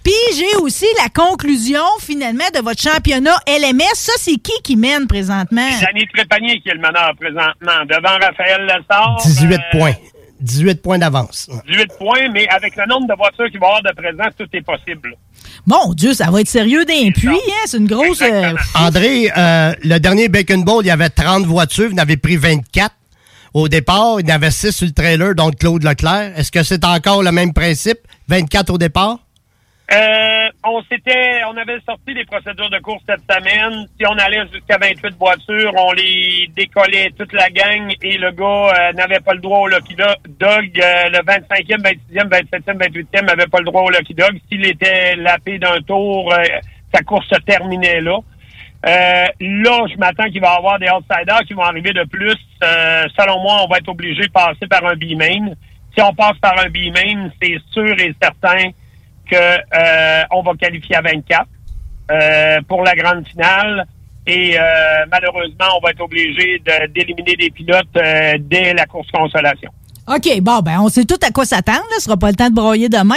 Puis 0.03 0.13
j'ai 0.35 0.55
aussi 0.61 0.85
la 1.03 1.09
conclusion 1.09 1.83
finalement 1.99 2.45
de 2.53 2.59
votre 2.59 2.81
championnat 2.81 3.35
LMS. 3.47 3.93
Ça, 3.95 4.13
c'est 4.17 4.37
qui 4.37 4.53
qui 4.63 4.75
mène 4.75 5.07
présentement? 5.07 5.67
Danny 5.81 6.07
Trépanier 6.13 6.59
qui 6.61 6.69
est 6.69 6.73
le 6.73 6.79
meneur 6.79 7.11
présentement, 7.19 7.85
devant 7.87 8.17
Raphaël 8.25 8.61
Lessard. 8.65 9.17
18 9.23 9.53
euh, 9.53 9.57
points. 9.71 9.93
18 10.41 10.81
points 10.81 10.97
d'avance. 10.97 11.49
18 11.67 11.87
points, 11.97 12.29
mais 12.33 12.47
avec 12.49 12.75
le 12.75 12.85
nombre 12.87 13.07
de 13.07 13.15
voitures 13.15 13.49
qu'il 13.49 13.59
va 13.59 13.67
y 13.67 13.69
avoir 13.69 13.83
de 13.83 13.91
présent, 13.95 14.29
tout 14.37 14.47
est 14.51 14.61
possible. 14.61 15.15
Mon 15.65 15.93
Dieu, 15.93 16.13
ça 16.13 16.29
va 16.29 16.41
être 16.41 16.47
sérieux 16.49 16.83
d'un 16.85 17.11
puits, 17.11 17.29
hein? 17.29 17.63
C'est 17.65 17.77
une 17.77 17.87
grosse... 17.87 18.21
euh, 18.21 18.53
André, 18.75 19.31
euh, 19.35 19.73
le 19.83 19.97
dernier 19.99 20.27
Bacon 20.27 20.63
Bowl, 20.63 20.83
il 20.83 20.87
y 20.87 20.91
avait 20.91 21.09
30 21.09 21.45
voitures. 21.45 21.89
Vous 21.89 21.95
en 21.95 21.99
avez 21.99 22.17
pris 22.17 22.35
24. 22.37 22.91
Au 23.55 23.69
départ, 23.69 24.19
il 24.19 24.27
y 24.27 24.31
avait 24.31 24.51
6 24.51 24.73
sur 24.73 24.85
le 24.85 24.91
trailer, 24.91 25.33
donc 25.33 25.55
Claude 25.55 25.81
Leclerc. 25.81 26.37
Est-ce 26.37 26.51
que 26.51 26.61
c'est 26.61 26.83
encore 26.83 27.23
le 27.23 27.31
même 27.31 27.53
principe? 27.53 27.99
24 28.27 28.69
au 28.73 28.77
départ? 28.77 29.19
Euh, 29.93 30.49
on 30.65 30.83
s'était, 30.83 31.41
on 31.49 31.55
avait 31.55 31.79
sorti 31.85 32.13
des 32.13 32.25
procédures 32.25 32.69
de 32.69 32.79
course 32.79 33.01
cette 33.07 33.21
semaine. 33.21 33.87
Si 33.97 34.05
on 34.05 34.17
allait 34.17 34.45
jusqu'à 34.51 34.77
28 34.77 35.15
voitures, 35.17 35.71
on 35.77 35.93
les 35.93 36.49
décollait 36.53 37.13
toute 37.17 37.31
la 37.31 37.49
gang 37.49 37.95
et 38.01 38.17
le 38.17 38.31
gars 38.31 38.73
euh, 38.77 38.91
n'avait 38.91 39.21
pas 39.21 39.33
le 39.33 39.39
droit 39.39 39.59
au 39.59 39.67
Lucky 39.69 39.95
Dog. 39.95 40.11
Euh, 40.41 41.09
le 41.11 41.19
25e, 41.19 41.81
26e, 41.81 42.27
27e, 42.27 42.77
28e 42.77 43.25
n'avait 43.25 43.47
pas 43.47 43.59
le 43.59 43.65
droit 43.65 43.83
au 43.83 43.89
Lucky 43.89 44.15
Dog. 44.15 44.37
S'il 44.51 44.65
était 44.65 45.15
lapé 45.15 45.59
d'un 45.59 45.79
tour, 45.79 46.33
sa 46.93 47.01
course 47.03 47.29
se 47.29 47.39
terminait 47.39 48.01
là. 48.01 48.17
Euh, 48.85 49.25
là, 49.39 49.85
je 49.91 49.97
m'attends 49.97 50.25
qu'il 50.25 50.41
va 50.41 50.53
y 50.53 50.57
avoir 50.57 50.77
des 50.77 50.89
outsiders 50.89 51.41
qui 51.47 51.53
vont 51.53 51.63
arriver 51.63 51.91
de 51.91 52.03
plus. 52.03 52.37
Euh, 52.63 53.05
selon 53.17 53.41
moi, 53.41 53.63
on 53.63 53.67
va 53.67 53.77
être 53.77 53.89
obligé 53.89 54.21
de 54.21 54.31
passer 54.31 54.67
par 54.69 54.85
un 54.85 54.95
B-main. 54.95 55.53
Si 55.95 56.03
on 56.03 56.13
passe 56.13 56.37
par 56.39 56.59
un 56.59 56.69
B-main, 56.69 57.31
c'est 57.41 57.57
sûr 57.71 57.99
et 57.99 58.13
certain 58.21 58.69
que 59.29 59.35
euh, 59.35 60.23
on 60.31 60.43
va 60.43 60.53
qualifier 60.53 60.97
à 60.97 61.01
24 61.01 61.47
euh, 62.11 62.61
pour 62.67 62.83
la 62.83 62.93
grande 62.95 63.27
finale. 63.27 63.87
Et 64.27 64.55
euh, 64.57 65.05
malheureusement, 65.11 65.77
on 65.77 65.83
va 65.83 65.91
être 65.91 66.01
obligé 66.01 66.61
d'éliminer 66.89 67.35
des 67.35 67.49
pilotes 67.49 67.87
dès 68.39 68.73
la 68.73 68.85
course 68.85 69.09
consolation. 69.11 69.71
OK, 70.07 70.41
bon, 70.41 70.59
ben, 70.59 70.79
on 70.81 70.89
sait 70.89 71.05
tout 71.05 71.17
à 71.23 71.31
quoi 71.31 71.45
s'attendre. 71.45 71.83
Ce 71.95 72.01
sera 72.01 72.15
pas 72.17 72.29
le 72.29 72.35
temps 72.35 72.49
de 72.49 72.55
broyer 72.55 72.89
demain. 72.89 73.15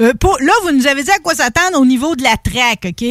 Euh, 0.00 0.14
pour, 0.14 0.38
là, 0.40 0.52
vous 0.62 0.72
nous 0.72 0.86
avez 0.86 1.02
dit 1.02 1.10
à 1.10 1.18
quoi 1.18 1.34
s'attendre 1.34 1.78
au 1.78 1.84
niveau 1.84 2.16
de 2.16 2.22
la 2.22 2.36
track, 2.36 2.86
OK? 2.86 3.02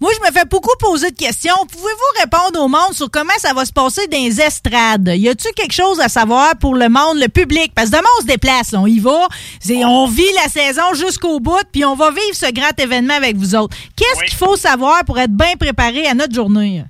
Moi, 0.00 0.10
je 0.14 0.26
me 0.26 0.32
fais 0.32 0.44
beaucoup 0.46 0.76
poser 0.80 1.10
de 1.10 1.16
questions. 1.16 1.54
Pouvez-vous 1.70 2.20
répondre 2.20 2.60
au 2.60 2.68
monde 2.68 2.92
sur 2.92 3.10
comment 3.10 3.32
ça 3.38 3.54
va 3.54 3.64
se 3.64 3.72
passer 3.72 4.06
dans 4.08 4.18
les 4.18 4.40
estrades? 4.40 5.12
Y 5.14 5.28
a-tu 5.28 5.48
quelque 5.54 5.74
chose 5.74 6.00
à 6.00 6.08
savoir 6.08 6.56
pour 6.56 6.74
le 6.74 6.88
monde, 6.88 7.18
le 7.18 7.28
public? 7.28 7.72
Parce 7.74 7.90
que 7.90 7.96
demain, 7.96 8.08
on 8.18 8.22
se 8.22 8.26
déplace, 8.26 8.72
là, 8.72 8.80
on 8.80 8.86
y 8.86 8.98
va. 8.98 9.28
On 9.70 10.06
vit 10.06 10.32
la 10.42 10.48
saison 10.50 10.94
jusqu'au 10.94 11.38
bout, 11.38 11.62
puis 11.72 11.84
on 11.84 11.94
va 11.94 12.10
vivre 12.10 12.34
ce 12.34 12.50
grand 12.52 12.78
événement 12.78 13.14
avec 13.14 13.36
vous 13.36 13.54
autres. 13.54 13.76
Qu'est-ce 13.96 14.24
qu'il 14.24 14.38
faut 14.38 14.56
savoir 14.56 15.04
pour 15.04 15.18
être 15.20 15.32
bien 15.32 15.54
préparé 15.58 16.06
à 16.06 16.14
notre 16.14 16.34
journée? 16.34 16.84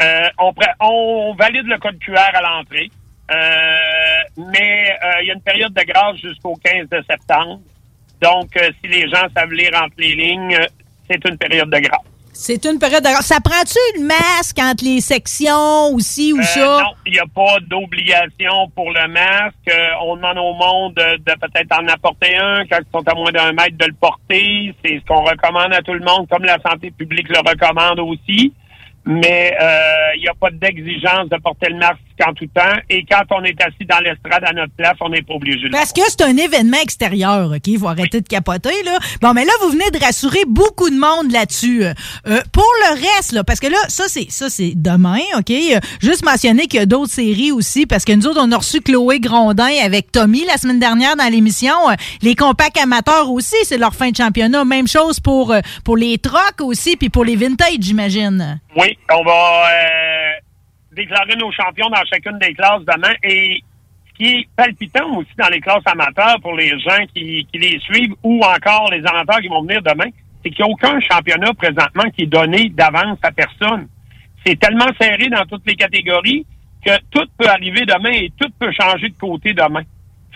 Euh, 0.00 0.28
on, 0.80 1.34
valide 1.34 1.66
le 1.66 1.78
code 1.78 1.98
QR 1.98 2.30
à 2.34 2.40
l'entrée, 2.40 2.90
mais 4.36 4.90
euh, 5.02 5.22
il 5.22 5.26
y 5.28 5.30
a 5.30 5.34
une 5.34 5.42
période 5.42 5.72
de 5.74 5.82
grâce 5.82 6.16
jusqu'au 6.16 6.54
15 6.64 6.88
de 6.90 7.02
septembre. 7.08 7.60
Donc, 8.20 8.56
euh, 8.56 8.70
si 8.82 8.90
les 8.90 9.08
gens 9.08 9.26
savent 9.36 9.52
lire 9.52 9.70
entre 9.74 9.94
les 9.98 10.14
lignes, 10.14 10.54
euh, 10.54 10.66
c'est 11.10 11.24
une 11.28 11.36
période 11.38 11.70
de 11.70 11.78
grâce. 11.78 12.00
C'est 12.32 12.64
une 12.66 12.78
période 12.78 13.02
de... 13.02 13.08
Ça 13.22 13.40
prend-tu 13.40 13.78
le 13.96 14.06
masque 14.06 14.58
entre 14.60 14.84
les 14.84 15.00
sections 15.00 15.86
aussi 15.92 16.32
ou 16.32 16.38
Euh, 16.38 16.42
ça? 16.42 16.60
Non, 16.84 16.92
il 17.06 17.12
n'y 17.12 17.18
a 17.18 17.24
pas 17.34 17.58
d'obligation 17.66 18.68
pour 18.76 18.92
le 18.92 19.08
masque. 19.08 19.54
Euh, 19.68 19.88
on 20.02 20.14
demande 20.16 20.38
au 20.38 20.52
monde 20.54 20.94
de, 20.94 21.16
de 21.16 21.32
peut-être 21.40 21.72
en 21.80 21.86
apporter 21.88 22.36
un 22.36 22.64
quand 22.70 22.78
ils 22.78 22.92
sont 22.92 23.08
à 23.08 23.14
moins 23.14 23.32
d'un 23.32 23.52
mètre 23.52 23.76
de 23.76 23.86
le 23.86 23.94
porter. 23.94 24.72
C'est 24.84 25.00
ce 25.00 25.04
qu'on 25.06 25.22
recommande 25.24 25.72
à 25.72 25.82
tout 25.82 25.94
le 25.94 26.04
monde, 26.04 26.28
comme 26.30 26.44
la 26.44 26.58
santé 26.60 26.92
publique 26.92 27.28
le 27.28 27.38
recommande 27.38 27.98
aussi. 28.00 28.52
Mais 29.04 29.56
euh, 29.60 30.14
il 30.16 30.20
n'y 30.20 30.28
a 30.28 30.34
pas 30.34 30.50
d'exigence 30.52 31.28
de 31.28 31.36
porter 31.38 31.70
le 31.70 31.76
masque 31.78 31.98
en 32.26 32.32
tout 32.32 32.46
temps. 32.46 32.76
Et 32.88 33.04
quand 33.10 33.22
on 33.30 33.44
est 33.44 33.60
assis 33.62 33.84
dans 33.88 34.00
l'estrade 34.00 34.42
à 34.44 34.52
notre 34.52 34.72
place, 34.74 34.96
on 35.00 35.08
n'est 35.08 35.22
pas 35.22 35.34
obligé 35.34 35.58
de 35.58 35.64
le 35.64 35.70
Parce 35.70 35.92
que 35.92 36.02
c'est 36.08 36.22
un 36.22 36.36
événement 36.36 36.78
extérieur, 36.82 37.50
OK? 37.50 37.66
Il 37.66 37.78
faut 37.78 37.88
arrêter 37.88 38.20
de 38.20 38.28
capoter, 38.28 38.82
là. 38.84 38.98
Bon, 39.20 39.32
mais 39.32 39.44
là, 39.44 39.52
vous 39.62 39.70
venez 39.70 39.90
de 39.90 39.98
rassurer 39.98 40.44
beaucoup 40.46 40.90
de 40.90 40.96
monde 40.96 41.32
là-dessus. 41.32 41.84
Euh, 41.84 41.94
euh, 42.26 42.40
pour 42.52 42.68
le 42.88 42.94
reste, 42.94 43.32
là, 43.32 43.44
parce 43.44 43.60
que 43.60 43.66
là, 43.66 43.78
ça, 43.88 44.04
c'est 44.08 44.30
ça 44.30 44.48
c'est 44.50 44.72
demain, 44.74 45.20
OK? 45.36 45.50
Euh, 45.50 45.80
juste 46.00 46.24
mentionner 46.24 46.66
qu'il 46.66 46.80
y 46.80 46.82
a 46.82 46.86
d'autres 46.86 47.12
séries 47.12 47.52
aussi, 47.52 47.86
parce 47.86 48.04
que 48.04 48.12
nous 48.12 48.26
autres, 48.26 48.40
on 48.42 48.50
a 48.52 48.56
reçu 48.56 48.80
Chloé 48.80 49.20
Grondin 49.20 49.70
avec 49.82 50.12
Tommy 50.12 50.44
la 50.44 50.56
semaine 50.56 50.80
dernière 50.80 51.16
dans 51.16 51.30
l'émission. 51.30 51.74
Les 52.22 52.34
compacts 52.34 52.78
amateurs 52.78 53.30
aussi, 53.30 53.56
c'est 53.64 53.78
leur 53.78 53.94
fin 53.94 54.10
de 54.10 54.16
championnat. 54.16 54.64
Même 54.64 54.88
chose 54.88 55.20
pour, 55.20 55.54
pour 55.84 55.96
les 55.96 56.18
trocs 56.18 56.60
aussi, 56.60 56.96
puis 56.96 57.08
pour 57.08 57.24
les 57.24 57.36
vintage, 57.36 57.78
j'imagine. 57.80 58.60
Oui, 58.76 58.96
on 59.12 59.24
va 59.24 59.70
euh, 59.70 60.47
déclarer 60.92 61.36
nos 61.36 61.52
champions 61.52 61.88
dans 61.88 62.04
chacune 62.10 62.38
des 62.38 62.54
classes 62.54 62.84
demain. 62.86 63.12
Et 63.22 63.60
ce 64.08 64.14
qui 64.14 64.34
est 64.34 64.48
palpitant 64.56 65.16
aussi 65.16 65.30
dans 65.38 65.48
les 65.48 65.60
classes 65.60 65.86
amateurs 65.86 66.36
pour 66.40 66.54
les 66.54 66.70
gens 66.80 67.04
qui, 67.14 67.46
qui 67.52 67.58
les 67.58 67.78
suivent 67.80 68.14
ou 68.22 68.40
encore 68.42 68.90
les 68.90 69.04
amateurs 69.06 69.40
qui 69.40 69.48
vont 69.48 69.62
venir 69.62 69.82
demain, 69.82 70.10
c'est 70.42 70.50
qu'il 70.50 70.64
n'y 70.64 70.70
a 70.70 70.72
aucun 70.72 71.00
championnat 71.00 71.52
présentement 71.54 72.10
qui 72.16 72.22
est 72.22 72.26
donné 72.26 72.68
d'avance 72.70 73.18
à 73.22 73.32
personne. 73.32 73.88
C'est 74.44 74.58
tellement 74.58 74.88
serré 75.00 75.28
dans 75.28 75.44
toutes 75.46 75.66
les 75.66 75.74
catégories 75.74 76.46
que 76.84 76.92
tout 77.10 77.26
peut 77.36 77.48
arriver 77.48 77.84
demain 77.84 78.12
et 78.12 78.32
tout 78.38 78.48
peut 78.58 78.72
changer 78.72 79.08
de 79.08 79.18
côté 79.18 79.52
demain. 79.52 79.82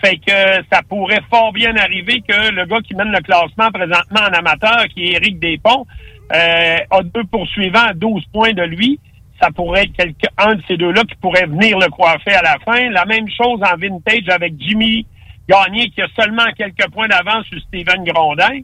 Fait 0.03 0.17
que 0.17 0.65
ça 0.71 0.81
pourrait 0.87 1.21
fort 1.29 1.53
bien 1.53 1.75
arriver 1.77 2.21
que 2.27 2.51
le 2.51 2.65
gars 2.65 2.81
qui 2.81 2.93
mène 2.95 3.11
le 3.11 3.21
classement 3.21 3.71
présentement 3.71 4.21
en 4.21 4.33
amateur, 4.33 4.85
qui 4.93 5.05
est 5.05 5.13
Éric 5.13 5.39
Despont, 5.39 5.85
euh, 6.33 6.77
a 6.89 7.03
deux 7.03 7.23
poursuivants 7.25 7.87
à 7.87 7.93
12 7.93 8.25
points 8.33 8.53
de 8.53 8.63
lui. 8.63 8.99
Ça 9.41 9.49
pourrait 9.51 9.83
être 9.83 9.93
quelqu'un, 9.93 10.29
un 10.37 10.55
de 10.55 10.63
ces 10.67 10.77
deux-là 10.77 11.01
qui 11.03 11.15
pourrait 11.15 11.45
venir 11.45 11.77
le 11.77 11.89
coiffer 11.89 12.33
à 12.33 12.41
la 12.41 12.57
fin. 12.59 12.89
La 12.91 13.05
même 13.05 13.27
chose 13.29 13.59
en 13.61 13.75
vintage 13.77 14.29
avec 14.29 14.53
Jimmy 14.59 15.05
Gagné, 15.49 15.89
qui 15.89 16.01
a 16.01 16.07
seulement 16.17 16.45
quelques 16.57 16.89
points 16.91 17.07
d'avance 17.07 17.45
sur 17.45 17.59
Steven 17.61 18.03
Grondin, 18.05 18.61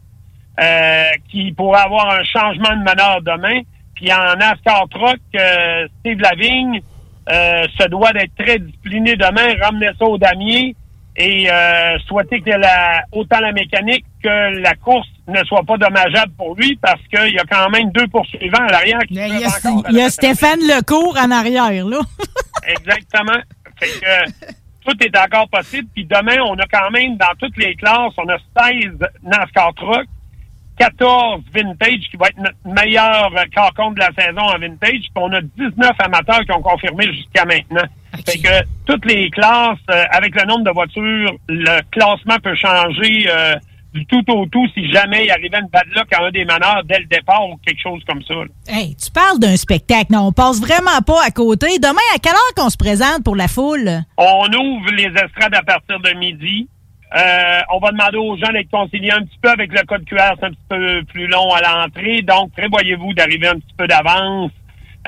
euh, 0.61 1.03
qui 1.29 1.51
pourrait 1.51 1.81
avoir 1.81 2.11
un 2.11 2.23
changement 2.23 2.75
de 2.75 2.83
meneur 2.83 3.21
demain. 3.21 3.61
Puis 3.95 4.11
en 4.13 4.35
NASCAR 4.35 4.87
Truck, 4.89 5.19
euh, 5.35 5.87
Steve 5.99 6.21
Lavigne 6.21 6.81
euh, 7.29 7.67
se 7.77 7.87
doit 7.89 8.13
d'être 8.13 8.35
très 8.37 8.57
discipliné 8.59 9.15
demain, 9.15 9.55
ramener 9.61 9.89
ça 9.99 10.05
au 10.05 10.17
damier 10.17 10.75
et 11.17 11.51
euh, 11.51 11.99
souhaiter 12.07 12.41
que 12.41 12.51
la, 12.51 13.03
autant 13.11 13.39
la 13.39 13.51
mécanique 13.51 14.05
que 14.21 14.59
la 14.59 14.75
course 14.75 15.07
ne 15.27 15.43
soit 15.45 15.63
pas 15.63 15.77
dommageable 15.77 16.31
pour 16.37 16.55
lui 16.55 16.75
parce 16.81 17.01
qu'il 17.07 17.33
y 17.33 17.39
a 17.39 17.43
quand 17.49 17.69
même 17.69 17.91
deux 17.91 18.07
poursuivants 18.07 18.65
à 18.67 18.71
l'arrière 18.71 18.99
qui 19.07 19.15
Il 19.15 19.39
y 19.39 19.43
a, 19.43 19.47
encore 19.47 19.83
il 19.89 19.95
y 19.95 20.01
a 20.01 20.09
Stéphane 20.09 20.59
Lecourt 20.59 21.17
en 21.17 21.31
arrière, 21.31 21.85
là. 21.85 21.99
Exactement. 22.67 23.39
Fait 23.79 23.87
que 23.87 24.49
tout 24.85 25.03
est 25.03 25.17
encore 25.17 25.49
possible. 25.49 25.87
Puis 25.93 26.05
demain, 26.05 26.37
on 26.45 26.55
a 26.55 26.65
quand 26.71 26.89
même, 26.91 27.17
dans 27.17 27.33
toutes 27.39 27.57
les 27.57 27.75
classes, 27.75 28.13
on 28.17 28.27
a 28.29 28.37
16 28.71 28.91
NASCAR 29.23 29.73
Truck, 29.75 30.05
14 30.77 31.41
Vintage, 31.53 32.09
qui 32.09 32.17
va 32.17 32.27
être 32.27 32.37
notre 32.37 32.57
meilleur 32.65 33.31
euh, 33.35 33.43
car 33.53 33.73
compte 33.73 33.95
de 33.95 33.99
la 33.99 34.11
saison 34.17 34.41
en 34.41 34.57
Vintage. 34.57 34.91
Puis 34.91 35.11
on 35.15 35.31
a 35.33 35.41
19 35.41 35.91
amateurs 35.99 36.41
qui 36.45 36.51
ont 36.51 36.61
confirmé 36.61 37.05
jusqu'à 37.13 37.45
maintenant. 37.45 37.87
Fait 38.25 38.39
que 38.39 38.65
toutes 38.85 39.05
les 39.05 39.29
classes, 39.29 39.77
euh, 39.91 40.05
avec 40.11 40.35
le 40.35 40.47
nombre 40.47 40.63
de 40.63 40.71
voitures, 40.71 41.35
le 41.47 41.81
classement 41.91 42.37
peut 42.41 42.55
changer 42.55 43.27
euh, 43.29 43.55
du 43.93 44.05
tout 44.05 44.23
au 44.31 44.45
tout 44.45 44.67
si 44.73 44.91
jamais 44.91 45.25
il 45.25 45.31
arrivait 45.31 45.59
une 45.59 45.67
bad 45.67 45.87
luck 45.95 46.11
à 46.13 46.23
un 46.23 46.31
des 46.31 46.45
meneurs 46.45 46.83
dès 46.85 46.99
le 46.99 47.05
départ 47.05 47.49
ou 47.49 47.57
quelque 47.65 47.81
chose 47.81 48.01
comme 48.07 48.21
ça. 48.23 48.35
Hey, 48.67 48.95
tu 48.95 49.11
parles 49.11 49.39
d'un 49.39 49.55
spectacle. 49.55 50.11
Non, 50.11 50.27
on 50.27 50.31
passe 50.31 50.59
vraiment 50.61 51.01
pas 51.05 51.23
à 51.25 51.31
côté. 51.31 51.79
Demain, 51.79 51.97
à 52.15 52.19
quelle 52.19 52.33
heure 52.33 52.53
qu'on 52.55 52.69
se 52.69 52.77
présente 52.77 53.23
pour 53.23 53.35
la 53.35 53.47
foule? 53.47 53.89
On 54.17 54.45
ouvre 54.45 54.91
les 54.91 55.07
estrades 55.07 55.55
à 55.55 55.63
partir 55.63 55.99
de 55.99 56.17
midi. 56.17 56.67
Euh, 57.15 57.61
on 57.73 57.79
va 57.79 57.91
demander 57.91 58.17
aux 58.17 58.37
gens 58.37 58.51
d'être 58.51 58.69
conciliés 58.69 59.11
un 59.11 59.23
petit 59.23 59.39
peu 59.41 59.49
avec 59.49 59.71
le 59.71 59.83
code 59.87 60.05
QR, 60.05 60.35
c'est 60.39 60.45
un 60.45 60.51
petit 60.51 60.67
peu 60.69 61.03
plus 61.05 61.25
long 61.25 61.51
à 61.53 61.61
l'entrée. 61.61 62.21
Donc, 62.21 62.51
prévoyez-vous 62.51 63.13
d'arriver 63.15 63.47
un 63.47 63.55
petit 63.55 63.73
peu 63.75 63.87
d'avance 63.87 64.51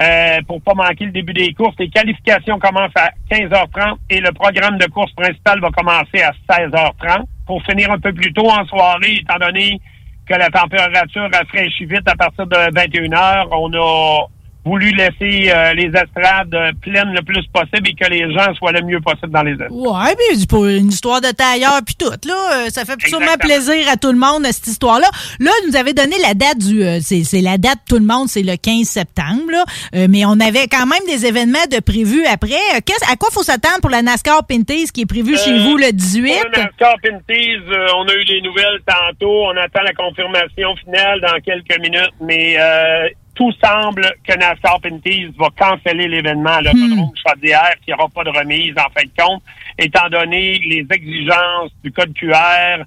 euh, 0.01 0.41
pour 0.47 0.61
pas 0.61 0.73
manquer 0.73 1.05
le 1.05 1.11
début 1.11 1.33
des 1.33 1.53
courses. 1.53 1.75
Les 1.77 1.89
qualifications 1.89 2.57
commencent 2.59 2.95
à 2.95 3.11
15h30 3.29 3.97
et 4.09 4.19
le 4.19 4.31
programme 4.31 4.77
de 4.77 4.85
course 4.85 5.11
principal 5.13 5.59
va 5.59 5.69
commencer 5.69 6.21
à 6.21 6.31
16h30 6.49 7.25
pour 7.45 7.63
finir 7.63 7.91
un 7.91 7.99
peu 7.99 8.13
plus 8.13 8.33
tôt 8.33 8.49
en 8.49 8.65
soirée, 8.65 9.19
étant 9.21 9.37
donné 9.39 9.79
que 10.27 10.33
la 10.33 10.49
température 10.49 11.29
rafraîchit 11.31 11.85
vite 11.85 12.07
à 12.07 12.15
partir 12.15 12.47
de 12.47 12.55
21h. 12.55 13.47
On 13.51 13.73
a 13.73 14.27
voulu 14.63 14.91
laisser 14.91 15.51
euh, 15.51 15.73
les 15.73 15.87
estrades 15.87 16.53
euh, 16.53 16.71
pleines 16.81 17.13
le 17.13 17.21
plus 17.23 17.45
possible 17.53 17.89
et 17.89 17.93
que 17.95 18.07
les 18.09 18.31
gens 18.33 18.53
soient 18.55 18.71
le 18.71 18.81
mieux 18.81 18.99
possible 19.01 19.31
dans 19.31 19.41
les 19.43 19.53
estrades. 19.53 19.71
Ouais, 19.71 20.15
puis 20.29 20.45
pour 20.47 20.65
une 20.67 20.89
histoire 20.89 21.19
de 21.21 21.31
tailleur 21.31 21.79
puis 21.85 21.95
tout, 21.95 22.11
là, 22.27 22.35
euh, 22.65 22.69
ça 22.69 22.85
fait 22.85 22.93
sûrement 23.07 23.25
Exactement. 23.33 23.55
plaisir 23.55 23.89
à 23.91 23.97
tout 23.97 24.11
le 24.11 24.19
monde, 24.19 24.45
cette 24.51 24.67
histoire-là. 24.67 25.07
Là, 25.39 25.51
nous 25.67 25.75
avez 25.75 25.93
donné 25.93 26.15
la 26.21 26.33
date 26.35 26.59
du... 26.59 26.83
euh, 26.83 26.99
c'est 27.01 27.23
c'est 27.23 27.41
la 27.41 27.57
date, 27.57 27.79
tout 27.89 27.97
le 27.97 28.05
monde, 28.05 28.27
c'est 28.27 28.43
le 28.43 28.55
15 28.55 28.85
septembre, 28.87 29.49
là. 29.51 29.65
Euh, 29.95 30.07
mais 30.09 30.25
on 30.25 30.39
avait 30.39 30.67
quand 30.67 30.85
même 30.85 31.01
des 31.07 31.25
événements 31.25 31.65
de 31.71 31.79
prévus 31.79 32.25
après. 32.25 32.59
Qu'est-ce- 32.85 33.11
à 33.11 33.15
quoi 33.15 33.29
faut 33.31 33.43
s'attendre 33.43 33.79
pour 33.81 33.89
la 33.89 34.01
NASCAR 34.03 34.45
Pinties 34.45 34.87
qui 34.93 35.01
est 35.01 35.05
prévue 35.05 35.37
chez 35.37 35.57
vous 35.59 35.77
le 35.77 35.91
18? 35.91 36.33
Pour 36.33 36.49
le 36.53 36.61
NASCAR 36.61 36.95
Pinties, 37.01 37.57
on 37.97 38.07
a 38.07 38.13
eu 38.15 38.25
des 38.25 38.41
nouvelles 38.41 38.79
tantôt. 38.85 39.45
On 39.47 39.57
attend 39.57 39.81
la 39.83 39.93
confirmation 39.93 40.75
finale 40.83 41.19
dans 41.21 41.39
quelques 41.43 41.79
minutes, 41.81 42.13
mais 42.21 42.55
euh, 42.59 43.07
tout 43.33 43.51
semble 43.63 44.13
que 44.27 44.37
NASCAR 44.37 44.79
Pinties 44.81 45.33
va 45.37 45.47
canceller 45.57 46.07
l'événement 46.07 46.49
à 46.49 46.61
l'autodrome 46.61 47.11
Chaudière, 47.25 47.75
qu'il 47.83 47.93
n'y 47.93 47.99
aura 47.99 48.09
pas 48.09 48.23
de 48.23 48.29
remise 48.29 48.73
en 48.77 48.89
fin 48.93 49.03
de 49.03 49.21
compte, 49.21 49.43
étant 49.77 50.09
donné 50.09 50.59
les 50.59 50.85
exigences 50.89 51.71
du 51.83 51.91
code 51.91 52.13
QR 52.13 52.83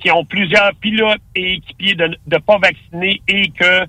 qui 0.00 0.10
ont 0.10 0.24
plusieurs 0.24 0.74
pilotes 0.80 1.20
et 1.34 1.54
équipiers 1.54 1.94
de 1.94 2.16
ne 2.26 2.38
pas 2.38 2.58
vacciner 2.58 3.20
et 3.28 3.50
que 3.50 3.86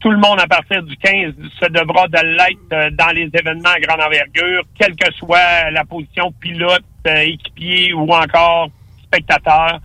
tout 0.00 0.10
le 0.10 0.16
monde 0.16 0.40
à 0.40 0.46
partir 0.46 0.82
du 0.82 0.96
15 0.96 1.34
se 1.60 1.66
devra 1.68 2.08
de 2.08 2.36
l'être 2.36 2.72
euh, 2.72 2.90
dans 2.92 3.14
les 3.14 3.28
événements 3.34 3.68
à 3.68 3.80
grande 3.80 4.00
envergure, 4.00 4.62
quelle 4.78 4.96
que 4.96 5.12
soit 5.12 5.70
la 5.70 5.84
position 5.84 6.32
pilote, 6.40 6.82
euh, 7.06 7.20
équipier 7.20 7.92
ou 7.92 8.10
encore 8.10 8.70
spectateur. 9.04 9.78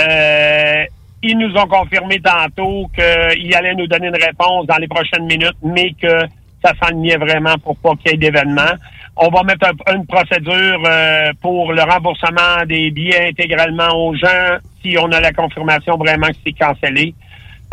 Euh, 0.00 0.84
ils 1.22 1.36
nous 1.38 1.54
ont 1.56 1.66
confirmé 1.66 2.20
tantôt 2.20 2.88
qu'ils 2.94 3.54
allaient 3.54 3.74
nous 3.74 3.86
donner 3.86 4.08
une 4.08 4.22
réponse 4.22 4.66
dans 4.66 4.76
les 4.76 4.88
prochaines 4.88 5.26
minutes, 5.26 5.56
mais 5.62 5.92
que 6.00 6.26
ça 6.64 6.72
s'enlignait 6.82 7.16
vraiment 7.16 7.56
pour 7.58 7.76
pas 7.78 7.94
qu'il 7.96 8.12
y 8.12 8.14
ait 8.14 8.18
d'événements. 8.18 8.74
On 9.16 9.28
va 9.28 9.42
mettre 9.42 9.66
un- 9.68 9.94
une 9.94 10.06
procédure 10.06 10.80
euh, 10.86 11.32
pour 11.40 11.72
le 11.72 11.82
remboursement 11.82 12.64
des 12.66 12.90
billets 12.90 13.28
intégralement 13.28 13.88
aux 13.94 14.14
gens 14.14 14.58
si 14.82 14.96
on 14.98 15.10
a 15.10 15.20
la 15.20 15.32
confirmation 15.32 15.96
vraiment 15.96 16.28
que 16.28 16.36
c'est 16.46 16.52
cancellé. 16.52 17.14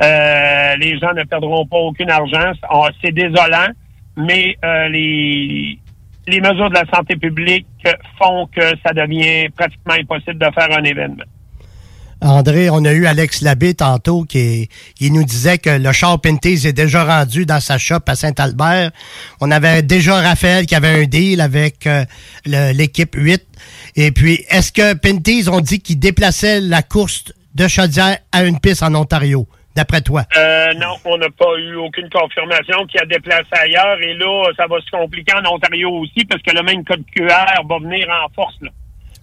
Euh, 0.01 0.75
les 0.77 0.97
gens 0.99 1.13
ne 1.13 1.23
perdront 1.23 1.65
pas 1.67 1.77
aucun 1.77 2.07
argent. 2.09 2.51
On- 2.71 2.87
C'est 3.03 3.11
désolant, 3.13 3.67
mais 4.17 4.55
euh, 4.65 4.87
les, 4.89 5.77
les 6.27 6.41
mesures 6.41 6.69
de 6.69 6.75
la 6.75 6.85
santé 6.93 7.15
publique 7.15 7.67
font 8.19 8.47
que 8.47 8.75
ça 8.85 8.91
devient 8.93 9.49
pratiquement 9.55 9.93
impossible 9.93 10.39
de 10.39 10.51
faire 10.51 10.77
un 10.77 10.83
événement. 10.83 11.23
André, 12.25 12.71
on 12.71 12.83
a 12.85 12.91
eu 12.91 13.05
Alex 13.05 13.41
Labbé 13.41 13.75
tantôt 13.75 14.23
qui, 14.23 14.67
qui 14.95 15.11
nous 15.11 15.23
disait 15.23 15.59
que 15.59 15.69
le 15.69 15.91
char 15.91 16.19
Pinties 16.19 16.65
est 16.65 16.73
déjà 16.73 17.03
rendu 17.03 17.45
dans 17.45 17.59
sa 17.59 17.77
shop 17.77 17.99
à 18.07 18.15
Saint-Albert. 18.15 18.89
On 19.41 19.51
avait 19.51 19.83
déjà 19.83 20.15
Raphaël 20.15 20.65
qui 20.65 20.73
avait 20.73 21.03
un 21.03 21.03
deal 21.03 21.39
avec 21.39 21.85
euh, 21.85 22.03
l'équipe 22.45 23.13
8. 23.15 23.43
Et 23.95 24.11
puis, 24.11 24.43
est-ce 24.49 24.71
que 24.71 24.95
Pinty's 24.95 25.47
ont 25.47 25.61
dit 25.61 25.79
qu'ils 25.79 25.99
déplaçaient 25.99 26.61
la 26.61 26.81
course 26.81 27.25
de 27.53 27.67
Chaudière 27.67 28.17
à 28.31 28.43
une 28.43 28.59
piste 28.59 28.81
en 28.81 28.95
Ontario, 28.95 29.47
d'après 29.75 30.01
toi? 30.01 30.23
Euh, 30.35 30.73
non, 30.73 30.95
on 31.05 31.17
n'a 31.17 31.29
pas 31.29 31.55
eu 31.59 31.75
aucune 31.75 32.09
confirmation 32.09 32.87
qu'il 32.87 33.01
a 33.01 33.05
déplacé 33.05 33.45
ailleurs. 33.51 34.01
Et 34.01 34.15
là, 34.15 34.49
ça 34.57 34.65
va 34.65 34.77
se 34.81 34.89
compliquer 34.89 35.33
en 35.35 35.53
Ontario 35.53 35.91
aussi 35.91 36.25
parce 36.25 36.41
que 36.41 36.55
le 36.55 36.63
même 36.63 36.83
code 36.83 37.03
QR 37.15 37.61
va 37.69 37.77
venir 37.77 38.07
en 38.09 38.33
force. 38.33 38.55
Là. 38.61 38.71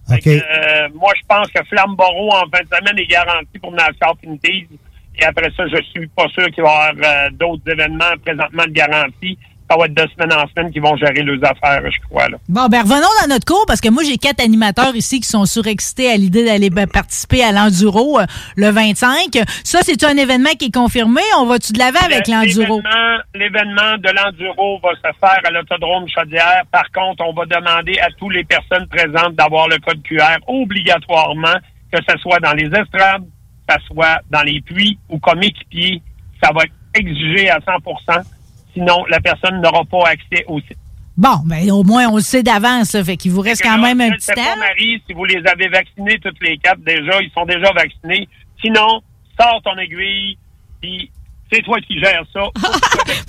Que, 0.09 0.29
euh, 0.29 0.89
moi, 0.93 1.11
je 1.15 1.21
pense 1.27 1.47
que 1.47 1.63
Flamborough, 1.65 2.33
en 2.33 2.49
fin 2.49 2.63
de 2.63 2.67
semaine, 2.75 2.99
est 2.99 3.07
garanti 3.07 3.57
pour 3.59 3.71
NASCAR 3.71 4.15
Pinties. 4.17 4.67
Et 5.15 5.23
après 5.23 5.49
ça, 5.55 5.65
je 5.67 5.81
suis 5.83 6.07
pas 6.07 6.27
sûr 6.29 6.45
qu'il 6.47 6.63
va 6.63 6.69
y 6.69 6.89
avoir 6.89 7.25
euh, 7.25 7.29
d'autres 7.31 7.71
événements 7.71 8.17
présentement 8.23 8.65
de 8.65 8.71
garantie. 8.71 9.37
Ça 9.73 9.79
va 9.79 9.85
être 9.87 9.95
de 9.95 10.07
semaine 10.13 10.33
en 10.37 10.47
semaine 10.49 10.71
qui 10.71 10.77
vont 10.79 10.95
gérer 10.97 11.23
leurs 11.23 11.43
affaires, 11.43 11.81
je 11.89 11.97
crois. 12.07 12.29
Là. 12.29 12.37
Bon, 12.47 12.67
ben 12.67 12.81
revenons 12.83 13.07
dans 13.21 13.27
notre 13.29 13.45
cours 13.45 13.65
parce 13.65 13.81
que 13.81 13.89
moi, 13.89 14.03
j'ai 14.03 14.17
quatre 14.17 14.39
animateurs 14.43 14.95
ici 14.95 15.19
qui 15.19 15.27
sont 15.27 15.45
surexcités 15.45 16.11
à 16.11 16.15
l'idée 16.17 16.45
d'aller 16.45 16.69
ben, 16.69 16.85
participer 16.85 17.43
à 17.43 17.51
l'Enduro 17.51 18.19
euh, 18.19 18.25
le 18.55 18.69
25. 18.69 19.39
Ça, 19.63 19.79
c'est 19.81 20.03
un 20.03 20.15
événement 20.17 20.51
qui 20.59 20.65
est 20.65 20.73
confirmé. 20.73 21.21
On 21.39 21.45
va-tu 21.47 21.73
de 21.73 21.79
l'avant 21.79 22.05
avec 22.05 22.27
l'Enduro? 22.27 22.81
L'événement- 22.83 23.19
L'événement 23.33 23.97
de 23.97 24.09
l'Enduro 24.09 24.79
va 24.83 24.91
se 24.95 25.17
faire 25.19 25.39
à 25.43 25.49
l'Autodrome 25.49 26.05
Chaudière. 26.07 26.61
Par 26.71 26.89
contre, 26.91 27.23
on 27.27 27.33
va 27.33 27.45
demander 27.45 27.97
à 27.99 28.09
toutes 28.19 28.33
les 28.35 28.43
personnes 28.43 28.87
présentes 28.87 29.33
d'avoir 29.35 29.67
le 29.69 29.77
code 29.79 30.03
QR 30.03 30.37
obligatoirement, 30.47 31.55
que 31.91 31.99
ce 32.07 32.17
soit 32.19 32.39
dans 32.39 32.53
les 32.53 32.65
estrades, 32.67 33.23
que 33.67 33.73
ce 33.79 33.85
soit 33.87 34.19
dans 34.29 34.43
les 34.43 34.61
puits 34.61 34.97
ou 35.09 35.17
comme 35.19 35.41
équipier. 35.41 36.01
Ça 36.43 36.51
va 36.53 36.63
être 36.63 36.73
exigé 36.95 37.49
à 37.49 37.57
100 37.65 37.71
Sinon, 38.73 39.05
la 39.09 39.19
personne 39.19 39.61
n'aura 39.61 39.83
pas 39.85 40.09
accès 40.09 40.45
au 40.47 40.59
site. 40.61 40.77
Bon, 41.15 41.37
ben 41.45 41.69
au 41.71 41.83
moins, 41.83 42.07
on 42.07 42.15
le 42.15 42.21
sait 42.21 42.41
d'avance. 42.41 42.89
ça 42.89 43.03
Fait 43.03 43.17
qu'il 43.17 43.31
vous 43.31 43.41
reste 43.41 43.61
quand 43.61 43.77
même 43.77 44.01
un 44.01 44.11
petit 44.11 44.33
temps. 44.33 44.57
Marie, 44.57 45.01
si 45.05 45.13
vous 45.13 45.25
les 45.25 45.41
avez 45.45 45.67
vaccinés 45.67 46.17
toutes 46.19 46.41
les 46.41 46.57
quatre 46.57 46.81
déjà, 46.81 47.21
ils 47.21 47.31
sont 47.31 47.45
déjà 47.45 47.71
vaccinés. 47.71 48.27
Sinon, 48.61 49.01
sors 49.39 49.61
ton 49.63 49.77
aiguille, 49.77 50.37
puis 50.81 51.11
c'est 51.53 51.61
toi 51.61 51.77
qui 51.87 51.99
gères 51.99 52.23
ça. 52.33 52.41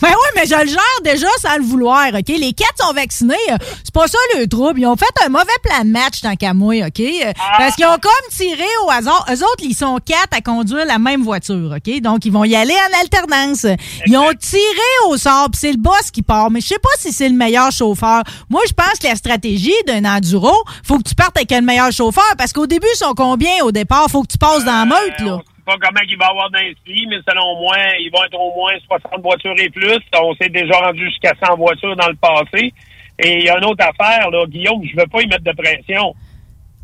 Ben 0.00 0.10
oui, 0.10 0.28
mais 0.36 0.44
je 0.46 0.54
le 0.54 0.66
gère 0.66 1.00
déjà 1.02 1.26
sans 1.40 1.56
le 1.56 1.62
vouloir, 1.62 2.08
OK? 2.08 2.28
Les 2.28 2.52
quatre 2.52 2.84
sont 2.84 2.92
vaccinés. 2.92 3.34
euh, 3.50 3.56
C'est 3.82 3.92
pas 3.94 4.06
ça 4.06 4.18
le 4.38 4.46
trouble. 4.46 4.80
Ils 4.80 4.86
ont 4.86 4.96
fait 4.96 5.06
un 5.24 5.28
mauvais 5.30 5.44
plan 5.62 5.82
de 5.82 5.88
match 5.90 6.20
tant 6.20 6.36
qu'à 6.36 6.52
moi, 6.52 6.74
OK? 6.86 7.00
Euh, 7.00 7.32
Parce 7.58 7.74
qu'ils 7.76 7.86
ont 7.86 7.96
comme 8.00 8.28
tiré 8.30 8.64
au 8.84 8.90
hasard. 8.90 9.24
Eux 9.30 9.42
autres, 9.42 9.62
ils 9.62 9.74
sont 9.74 9.98
quatre 10.04 10.36
à 10.36 10.40
conduire 10.42 10.84
la 10.84 10.98
même 10.98 11.22
voiture, 11.22 11.74
OK? 11.76 12.00
Donc, 12.02 12.24
ils 12.26 12.32
vont 12.32 12.44
y 12.44 12.54
aller 12.54 12.74
en 12.74 13.00
alternance. 13.00 13.66
Ils 14.06 14.16
ont 14.18 14.30
tiré 14.38 14.62
au 15.08 15.16
sort, 15.16 15.48
puis 15.50 15.60
c'est 15.60 15.72
le 15.72 15.78
boss 15.78 16.10
qui 16.12 16.22
part. 16.22 16.50
Mais 16.50 16.60
je 16.60 16.66
sais 16.66 16.78
pas 16.78 16.90
si 16.98 17.10
c'est 17.12 17.28
le 17.28 17.36
meilleur 17.36 17.70
chauffeur. 17.72 18.22
Moi, 18.50 18.60
je 18.68 18.72
pense 18.74 18.98
que 19.00 19.06
la 19.06 19.16
stratégie 19.16 19.72
d'un 19.86 20.04
enduro, 20.04 20.52
faut 20.86 20.98
que 20.98 21.08
tu 21.08 21.14
partes 21.14 21.36
avec 21.38 21.50
le 21.50 21.62
meilleur 21.62 21.92
chauffeur 21.92 22.24
parce 22.36 22.52
qu'au 22.52 22.66
début, 22.66 22.88
ils 22.94 22.98
sont 22.98 23.14
combien 23.14 23.62
au 23.64 23.72
départ? 23.72 24.06
Faut 24.10 24.22
que 24.22 24.28
tu 24.32 24.38
passes 24.38 24.64
dans 24.64 24.80
la 24.80 24.84
meute, 24.84 25.20
là. 25.20 25.38
Pas 25.64 25.76
comment 25.80 26.00
il 26.06 26.16
va 26.16 26.26
y 26.26 26.30
avoir 26.30 26.50
d'inscrits, 26.50 27.06
mais 27.08 27.18
selon 27.28 27.60
moi, 27.60 27.76
ils 27.98 28.10
vont 28.12 28.24
être 28.24 28.38
au 28.38 28.54
moins 28.54 28.72
60 28.86 29.22
voitures 29.22 29.58
et 29.58 29.70
plus. 29.70 29.98
On 30.14 30.34
s'est 30.34 30.48
déjà 30.48 30.78
rendu 30.78 31.04
jusqu'à 31.06 31.32
100 31.44 31.56
voitures 31.56 31.96
dans 31.96 32.08
le 32.08 32.16
passé. 32.16 32.72
Et 33.18 33.38
il 33.38 33.44
y 33.44 33.48
a 33.48 33.58
une 33.58 33.64
autre 33.64 33.84
affaire, 33.84 34.30
là, 34.30 34.44
Guillaume, 34.46 34.82
je 34.84 34.96
veux 34.96 35.06
pas 35.06 35.22
y 35.22 35.26
mettre 35.26 35.44
de 35.44 35.52
pression. 35.52 36.14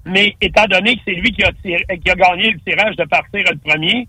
Mais 0.06 0.34
étant 0.40 0.66
donné 0.66 0.96
que 0.96 1.02
c'est 1.04 1.14
lui 1.14 1.32
qui 1.32 1.42
a, 1.42 1.52
qui 1.52 2.10
a 2.10 2.14
gagné 2.14 2.52
le 2.52 2.60
tirage 2.60 2.96
de 2.96 3.04
partir 3.04 3.44
le 3.50 3.58
premier, 3.58 4.08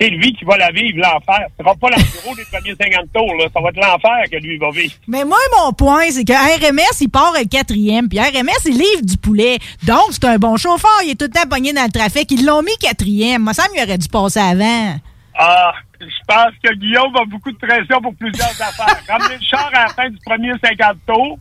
c'est 0.00 0.10
lui 0.10 0.32
qui 0.32 0.44
va 0.44 0.56
la 0.56 0.70
vivre 0.70 0.98
l'enfer. 0.98 1.46
Ce 1.56 1.64
sera 1.64 1.74
pas 1.74 1.88
l'enduro 1.90 2.36
des 2.36 2.44
premiers 2.44 2.76
50 2.80 3.12
tours, 3.12 3.34
là. 3.36 3.46
Ça 3.52 3.60
va 3.60 3.68
être 3.70 3.76
l'enfer 3.76 4.24
que 4.30 4.36
lui 4.36 4.56
va 4.58 4.70
vivre. 4.70 4.94
Mais 5.08 5.24
moi, 5.24 5.38
mon 5.58 5.72
point, 5.72 6.10
c'est 6.10 6.24
que 6.24 6.32
RMS, 6.32 7.00
il 7.00 7.08
part 7.08 7.32
le 7.32 7.48
quatrième. 7.48 8.08
Puis 8.08 8.18
RMS, 8.20 8.62
il 8.66 8.74
livre 8.74 9.02
du 9.02 9.16
poulet. 9.16 9.58
Donc, 9.86 10.10
c'est 10.12 10.24
un 10.24 10.38
bon 10.38 10.56
chauffeur. 10.56 10.90
Il 11.04 11.10
est 11.10 11.14
tout 11.14 11.26
le 11.26 11.30
temps 11.30 11.48
pogné 11.48 11.72
dans 11.72 11.84
le 11.84 11.90
trafic. 11.90 12.30
Ils 12.30 12.46
l'ont 12.46 12.62
mis 12.62 12.76
quatrième. 12.80 13.42
Moi, 13.42 13.54
ça 13.54 13.64
il 13.74 13.82
aurait 13.82 13.98
dû 13.98 14.08
passer 14.08 14.40
avant. 14.40 14.96
Ah, 15.40 15.72
je 16.00 16.06
pense 16.26 16.52
que 16.62 16.74
Guillaume 16.74 17.14
a 17.16 17.24
beaucoup 17.24 17.50
de 17.50 17.58
pression 17.58 18.00
pour 18.00 18.14
plusieurs 18.14 18.48
affaires. 18.60 19.02
Ramener 19.08 19.36
le 19.36 19.44
char 19.44 19.70
à 19.72 19.84
la 19.84 19.88
fin 19.88 20.08
du 20.08 20.18
premier 20.24 20.52
50 20.62 20.96
tours, 21.06 21.38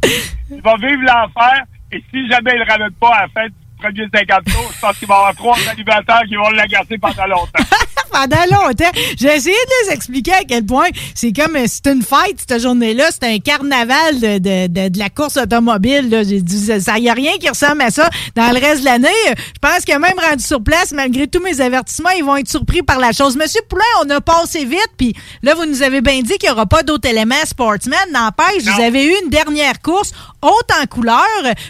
il 0.52 0.62
va 0.62 0.76
vivre 0.78 1.02
l'enfer. 1.04 1.64
Et 1.92 2.04
si 2.12 2.28
jamais 2.28 2.52
il 2.56 2.60
ne 2.60 2.70
ramène 2.70 2.92
pas 3.00 3.10
à 3.16 3.22
la 3.24 3.28
fin 3.30 3.48
du 3.48 3.54
premier 3.80 4.08
50 4.14 4.46
tours, 4.46 4.72
je 4.76 4.80
pense 4.82 4.98
qu'il 4.98 5.08
va 5.08 5.16
y 5.16 5.18
avoir 5.18 5.36
trois 5.36 5.58
animateurs 5.70 6.24
qui 6.28 6.36
vont 6.36 6.50
l'agacer 6.50 6.98
pendant 6.98 7.26
longtemps. 7.28 7.64
Pendant 8.12 8.46
longtemps, 8.68 8.92
j'ai 9.18 9.36
essayé 9.36 9.56
de 9.56 9.88
les 9.88 9.94
expliquer 9.94 10.34
à 10.34 10.44
quel 10.44 10.66
point 10.66 10.88
c'est 11.16 11.34
comme 11.34 11.56
euh, 11.56 11.66
c'est 11.68 11.88
une 11.92 12.02
fête 12.02 12.38
cette 12.48 12.62
journée-là, 12.62 13.06
c'est 13.12 13.28
un 13.28 13.40
carnaval 13.40 14.20
de, 14.20 14.38
de, 14.38 14.68
de, 14.68 14.90
de 14.90 15.00
la 15.00 15.10
course 15.10 15.38
automobile. 15.38 16.10
là. 16.10 16.24
J'ai 16.24 16.42
dit 16.42 16.80
ça, 16.82 16.98
y 16.98 17.10
a 17.10 17.14
rien 17.14 17.34
qui 17.40 17.50
ressemble 17.50 17.82
à 17.82 17.90
ça 17.92 18.10
dans 18.36 18.52
le 18.52 18.60
reste 18.60 18.82
de 18.82 18.86
l'année. 18.86 19.08
Je 19.36 19.60
pense 19.62 19.86
que 19.86 19.98
même 19.98 20.18
rendu 20.20 20.44
sur 20.44 20.64
place, 20.64 20.92
malgré 20.92 21.28
tous 21.28 21.42
mes 21.42 21.60
avertissements, 21.62 22.10
ils 22.18 22.24
vont 22.24 22.38
être 22.38 22.50
surpris 22.50 22.82
par 22.82 23.00
la 23.00 23.12
chose. 23.12 23.36
Monsieur 23.38 23.62
Poulain, 23.70 23.84
on 24.06 24.10
a 24.10 24.22
passé 24.22 24.66
vite, 24.66 24.90
puis 24.98 25.14
là 25.44 25.54
vous 25.56 25.66
nous 25.66 25.84
avez 25.84 26.02
bien 26.02 26.22
dit 26.22 26.38
qu'il 26.38 26.50
n'y 26.50 26.54
aura 26.54 26.66
pas 26.66 26.84
d'autres 26.84 27.10
éléments 27.10 27.36
sportsmen. 27.46 27.98
N'empêche, 28.12 28.64
vous 28.64 28.82
avez 28.82 29.06
eu 29.06 29.14
une 29.24 29.30
dernière 29.30 29.82
course 29.82 30.12
haute 30.42 30.70
en 30.82 30.86
couleur. 30.88 31.18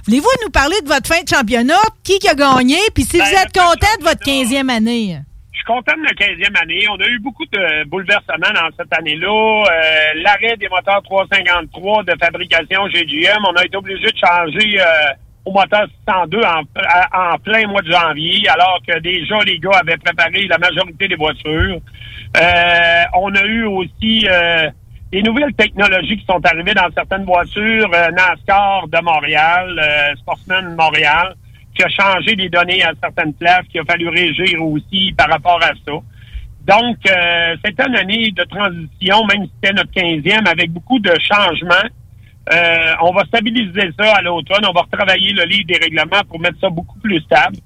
Voulez-vous 0.06 0.28
nous 0.44 0.50
parler 0.52 0.76
de 0.84 0.88
votre 0.88 1.08
fin 1.08 1.22
de 1.24 1.28
championnat, 1.30 1.80
qui 2.04 2.20
qui 2.20 2.28
a 2.28 2.36
gagné, 2.36 2.78
puis 2.94 3.04
si 3.10 3.18
Ben, 3.18 3.26
vous 3.26 3.36
êtes 3.36 3.54
content 3.54 3.88
de 4.00 4.04
votre 4.04 4.24
15e 4.24 4.70
année? 4.70 5.20
Je 5.68 5.74
suis 5.74 5.84
content 5.84 5.98
de 5.98 6.06
la 6.06 6.14
15e 6.14 6.62
année. 6.64 6.86
On 6.90 6.96
a 6.96 7.08
eu 7.08 7.20
beaucoup 7.20 7.46
de 7.46 7.84
bouleversements 7.90 8.54
dans 8.54 8.70
cette 8.78 8.94
année-là. 8.98 9.28
Euh, 9.28 10.22
L'arrêt 10.24 10.56
des 10.58 10.70
moteurs 10.70 11.02
353 11.04 12.04
de 12.04 12.14
fabrication 12.24 12.88
GGM, 12.88 13.44
on 13.50 13.54
a 13.56 13.66
été 13.66 13.76
obligé 13.76 14.06
de 14.10 14.18
changer 14.18 14.80
euh, 14.80 14.86
au 15.44 15.52
moteur 15.52 15.86
602 16.08 16.40
en, 16.42 16.62
à- 16.78 17.34
en 17.34 17.38
plein 17.40 17.68
mois 17.68 17.82
de 17.82 17.92
janvier, 17.92 18.48
alors 18.48 18.80
que 18.88 18.98
déjà 19.00 19.40
les 19.46 19.60
gars 19.60 19.80
avaient 19.82 19.98
préparé 19.98 20.48
la 20.48 20.58
majorité 20.58 21.10
des 21.10 21.16
voitures. 21.16 21.80
Euh, 22.38 23.04
on 23.16 23.36
a 23.36 23.44
eu 23.44 23.66
aussi 23.66 24.26
euh, 24.30 24.70
des 25.12 25.22
nouvelles 25.22 25.54
technologies 25.54 26.18
qui 26.18 26.26
sont 26.26 26.46
arrivées 26.46 26.74
dans 26.76 26.90
certaines 26.96 27.26
voitures. 27.26 27.90
Euh, 27.94 28.10
NASCAR 28.12 28.88
de 28.88 29.04
Montréal, 29.04 29.78
euh, 29.84 30.16
Sportsman 30.18 30.72
de 30.72 30.76
Montréal, 30.76 31.36
qui 31.78 31.84
a 31.84 31.90
changé 31.90 32.36
les 32.36 32.50
données 32.50 32.84
à 32.84 32.92
certaines 33.02 33.34
places, 33.34 33.66
qui 33.72 33.80
a 33.80 33.84
fallu 33.86 34.10
régir 34.10 34.64
aussi 34.64 35.14
par 35.18 35.30
rapport 35.30 35.62
à 35.64 35.70
ça. 35.86 35.94
Donc, 36.68 36.98
euh, 37.08 37.56
c'était 37.64 37.86
une 37.88 37.96
année 37.96 38.32
de 38.32 38.44
transition, 38.44 39.26
même 39.26 39.46
si 39.46 39.52
c'était 39.56 39.74
notre 39.74 39.92
15e, 39.92 40.48
avec 40.48 40.72
beaucoup 40.72 41.00
de 41.00 41.14
changements. 41.22 41.90
Euh, 42.52 42.94
on 43.02 43.12
va 43.12 43.24
stabiliser 43.26 43.90
ça 43.98 44.16
à 44.16 44.22
l'automne. 44.22 44.66
On 44.68 44.74
va 44.74 44.82
retravailler 44.82 45.34
le 45.34 45.44
livre 45.44 45.66
des 45.68 45.78
règlements 45.78 46.24
pour 46.28 46.40
mettre 46.40 46.60
ça 46.60 46.70
beaucoup 46.70 47.00
plus 47.00 47.20
stable. 47.22 47.58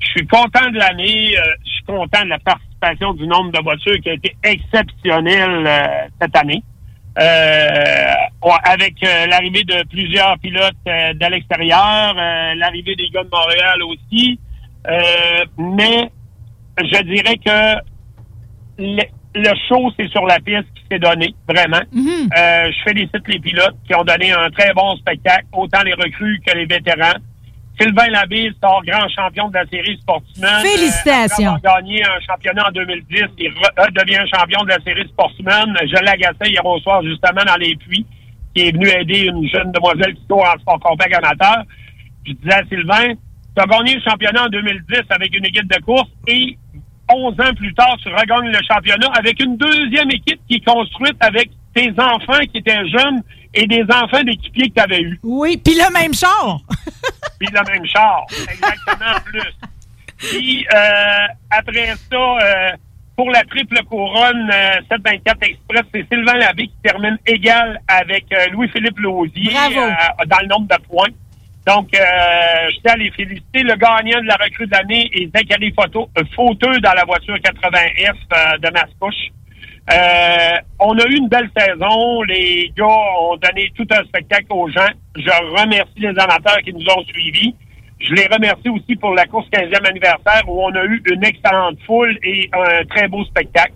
Je 0.00 0.06
suis 0.06 0.26
content 0.26 0.70
de 0.70 0.78
l'année. 0.78 1.36
euh, 1.36 1.42
je 1.64 1.70
suis 1.70 1.84
content 1.84 2.24
de 2.24 2.30
la 2.30 2.38
participation 2.38 3.14
du 3.14 3.26
nombre 3.26 3.52
de 3.52 3.62
voitures 3.62 4.00
qui 4.00 4.10
a 4.10 4.14
été 4.14 4.36
exceptionnel 4.44 5.66
euh, 5.66 5.86
cette 6.20 6.36
année. 6.36 6.62
Euh, 7.20 8.14
avec 8.64 8.94
euh, 9.02 9.26
l'arrivée 9.26 9.64
de 9.64 9.82
plusieurs 9.88 10.38
pilotes 10.38 10.74
euh, 10.86 11.12
de 11.14 11.26
l'extérieur, 11.26 12.14
l'arrivée 12.56 12.94
des 12.94 13.08
gars 13.10 13.24
de 13.24 13.30
Montréal 13.30 13.82
aussi. 13.82 14.38
Euh, 14.86 15.44
mais 15.58 16.10
je 16.78 17.02
dirais 17.02 17.36
que 17.36 17.80
le, 18.78 19.02
le 19.34 19.50
show, 19.68 19.90
c'est 19.98 20.08
sur 20.08 20.24
la 20.26 20.38
piste 20.40 20.72
qui 20.74 20.84
s'est 20.90 20.98
donné, 20.98 21.34
vraiment. 21.48 21.80
Euh, 22.36 22.70
je 22.70 22.82
félicite 22.84 23.26
les 23.26 23.40
pilotes 23.40 23.76
qui 23.86 23.94
ont 23.94 24.04
donné 24.04 24.32
un 24.32 24.50
très 24.50 24.72
bon 24.72 24.96
spectacle, 24.96 25.46
autant 25.52 25.82
les 25.82 25.94
recrues 25.94 26.40
que 26.46 26.56
les 26.56 26.66
vétérans. 26.66 27.18
Sylvain 27.80 28.08
Labille 28.08 28.52
sort 28.62 28.82
grand 28.86 29.08
champion 29.08 29.48
de 29.48 29.54
la 29.54 29.66
série 29.66 29.96
Sportsman. 30.00 30.62
Félicitations. 30.62 31.54
Euh, 31.54 31.58
gagné 31.62 32.02
un 32.04 32.20
championnat 32.26 32.66
en 32.68 32.72
2010, 32.72 33.22
il 33.38 33.50
re- 33.50 33.70
euh, 33.78 33.86
devient 34.04 34.20
champion 34.34 34.62
de 34.64 34.68
la 34.70 34.80
série 34.80 35.06
Sportsman. 35.08 35.76
Je 35.82 36.04
l'agaçais 36.04 36.50
hier 36.50 36.64
au 36.64 36.78
soir, 36.80 37.02
justement, 37.02 37.44
dans 37.46 37.56
les 37.56 37.76
puits, 37.76 38.04
qui 38.54 38.62
est 38.68 38.72
venu 38.72 38.88
aider 38.88 39.20
une 39.26 39.48
jeune 39.48 39.70
demoiselle 39.72 40.14
qui 40.14 40.26
court 40.28 40.44
en 40.46 40.58
sport 40.60 40.80
compact 40.80 41.14
amateur. 41.14 41.62
Je 42.26 42.32
disais 42.32 42.54
à 42.54 42.64
Sylvain, 42.68 43.14
tu 43.56 43.62
as 43.62 43.66
gagné 43.66 43.94
le 43.94 44.00
championnat 44.00 44.44
en 44.44 44.48
2010 44.48 45.00
avec 45.10 45.36
une 45.36 45.46
équipe 45.46 45.68
de 45.72 45.80
course 45.82 46.08
et 46.26 46.58
11 47.10 47.32
ans 47.40 47.54
plus 47.56 47.72
tard, 47.74 47.96
tu 48.02 48.08
regagnes 48.10 48.50
le 48.50 48.58
championnat 48.70 49.08
avec 49.16 49.40
une 49.42 49.56
deuxième 49.56 50.10
équipe 50.10 50.40
qui 50.48 50.56
est 50.56 50.64
construite 50.64 51.16
avec 51.20 51.48
tes 51.74 51.90
enfants 51.98 52.40
qui 52.52 52.58
étaient 52.58 52.86
jeunes 52.88 53.22
et 53.54 53.66
des 53.66 53.82
enfants 53.84 54.22
d'équipiers 54.22 54.68
que 54.68 54.74
tu 54.74 54.80
avais 54.80 55.00
eus. 55.00 55.18
Oui, 55.22 55.56
puis 55.56 55.74
le 55.74 55.92
même 55.92 56.14
char. 56.14 56.58
Puis 57.38 57.48
le 57.52 57.72
même 57.72 57.86
char. 57.86 58.24
Exactement, 58.30 59.16
en 59.16 59.20
plus. 59.20 59.52
Puis 60.18 60.66
euh, 60.74 61.26
après 61.50 61.94
ça, 62.10 62.16
euh, 62.16 62.70
pour 63.16 63.30
la 63.30 63.44
triple 63.44 63.80
couronne 63.84 64.50
euh, 64.52 64.80
724 64.90 65.42
Express, 65.42 65.82
c'est 65.94 66.06
Sylvain 66.12 66.34
Labbé 66.34 66.66
qui 66.66 66.74
termine 66.82 67.16
égal 67.26 67.80
avec 67.86 68.24
euh, 68.32 68.46
Louis-Philippe 68.52 68.98
Lausier 68.98 69.52
Bravo. 69.52 69.78
euh, 69.80 70.24
dans 70.26 70.38
le 70.40 70.46
nombre 70.48 70.66
de 70.68 70.82
points. 70.88 71.08
Donc, 71.66 71.88
euh, 71.94 72.00
je 72.72 72.80
tiens 72.82 72.94
à 72.94 72.96
les 72.96 73.10
féliciter. 73.12 73.62
Le 73.62 73.76
gagnant 73.76 74.20
de 74.20 74.26
la 74.26 74.36
recrue 74.36 74.66
de 74.66 74.72
l'année 74.72 75.08
est 75.14 75.30
Zachary 75.36 75.72
Photo, 75.78 76.08
euh, 76.18 76.22
Fauteux 76.34 76.80
dans 76.80 76.94
la 76.94 77.04
voiture 77.04 77.36
80F 77.36 78.14
euh, 78.32 78.58
de 78.58 78.70
Mascouche. 78.72 79.28
Euh, 79.90 80.58
on 80.80 80.98
a 80.98 81.06
eu 81.06 81.16
une 81.16 81.28
belle 81.28 81.50
saison. 81.56 82.22
Les 82.22 82.72
gars 82.76 82.86
ont 82.86 83.36
donné 83.36 83.72
tout 83.74 83.86
un 83.90 84.04
spectacle 84.04 84.46
aux 84.50 84.68
gens. 84.68 84.90
Je 85.16 85.60
remercie 85.60 85.98
les 85.98 86.18
amateurs 86.18 86.58
qui 86.64 86.72
nous 86.72 86.86
ont 86.86 87.02
suivis. 87.04 87.54
Je 88.00 88.14
les 88.14 88.26
remercie 88.26 88.68
aussi 88.68 88.94
pour 88.96 89.14
la 89.14 89.24
course 89.26 89.48
15e 89.50 89.88
anniversaire 89.88 90.42
où 90.46 90.62
on 90.62 90.72
a 90.74 90.84
eu 90.84 91.02
une 91.10 91.24
excellente 91.24 91.78
foule 91.84 92.16
et 92.22 92.48
un 92.52 92.84
très 92.84 93.08
beau 93.08 93.24
spectacle. 93.24 93.72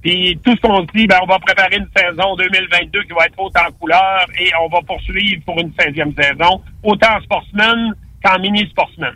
Puis 0.00 0.38
tout 0.44 0.52
ce 0.52 0.60
qu'on 0.60 0.82
se 0.82 0.92
dit, 0.94 1.06
ben, 1.06 1.18
on 1.22 1.26
va 1.26 1.38
préparer 1.40 1.76
une 1.76 1.88
saison 1.94 2.36
2022 2.36 3.02
qui 3.02 3.12
va 3.12 3.26
être 3.26 3.34
haute 3.36 3.56
en 3.58 3.70
couleur 3.72 4.26
et 4.38 4.50
on 4.62 4.68
va 4.68 4.80
poursuivre 4.82 5.42
pour 5.44 5.58
une 5.58 5.70
16e 5.70 6.14
saison, 6.14 6.62
autant 6.84 7.16
en 7.16 7.20
sportsman 7.20 7.94
qu'en 8.24 8.38
mini-sportsman. 8.38 9.14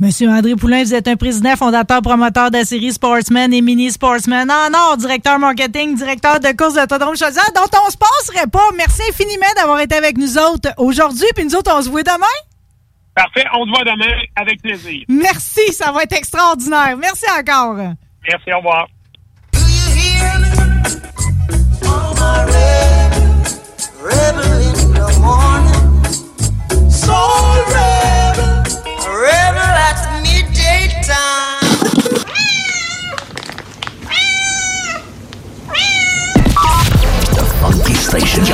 Monsieur 0.00 0.30
André 0.30 0.56
Poulain, 0.56 0.82
vous 0.82 0.94
êtes 0.94 1.08
un 1.08 1.16
président, 1.16 1.54
fondateur, 1.56 2.00
promoteur 2.00 2.50
de 2.50 2.56
la 2.56 2.64
série 2.64 2.90
Sportsman 2.90 3.52
et 3.52 3.60
Mini 3.60 3.90
Sportsman 3.90 4.50
en 4.50 4.72
or, 4.72 4.96
directeur 4.96 5.38
marketing, 5.38 5.94
directeur 5.94 6.40
de 6.40 6.56
course 6.56 6.72
d'autodrome 6.72 7.18
Chaudière, 7.18 7.52
dont 7.54 7.68
on 7.86 7.90
se 7.90 7.98
passerait 7.98 8.46
pas. 8.46 8.66
Merci 8.78 9.02
infiniment 9.10 9.52
d'avoir 9.56 9.78
été 9.80 9.96
avec 9.96 10.16
nous 10.16 10.38
autres 10.38 10.70
aujourd'hui, 10.78 11.26
puis 11.36 11.44
nous 11.44 11.54
autres, 11.54 11.70
on 11.76 11.82
se 11.82 11.90
voit 11.90 12.02
demain. 12.02 12.24
Parfait, 13.14 13.44
on 13.52 13.66
se 13.66 13.68
voit 13.68 13.84
demain 13.84 14.22
avec 14.36 14.62
plaisir. 14.62 15.04
Merci, 15.06 15.70
ça 15.74 15.92
va 15.92 16.04
être 16.04 16.16
extraordinaire. 16.16 16.96
Merci 16.96 17.26
encore. 17.38 17.76
Merci, 17.76 18.52
au 18.54 18.56
revoir. 18.56 18.88
Rebel 24.02 24.60
station. 38.00 38.44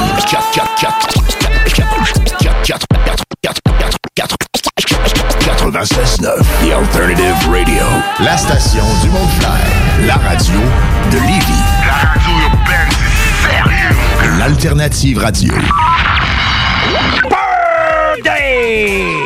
96.9, 5.40 6.42
The 6.62 6.72
Alternative 6.72 7.48
Radio. 7.50 7.82
La 8.20 8.36
station 8.36 8.84
du 9.02 9.08
Mont-Clair. 9.10 9.50
La 10.06 10.14
radio 10.14 10.60
de 11.10 11.18
Lévis. 11.18 11.64
La 11.86 11.92
radio 12.08 12.32
urbaine, 12.44 12.90
c'est 12.90 13.34
sérieux. 13.48 14.38
L'alternative 14.38 15.18
radio. 15.18 15.54
Birthday! 18.14 19.25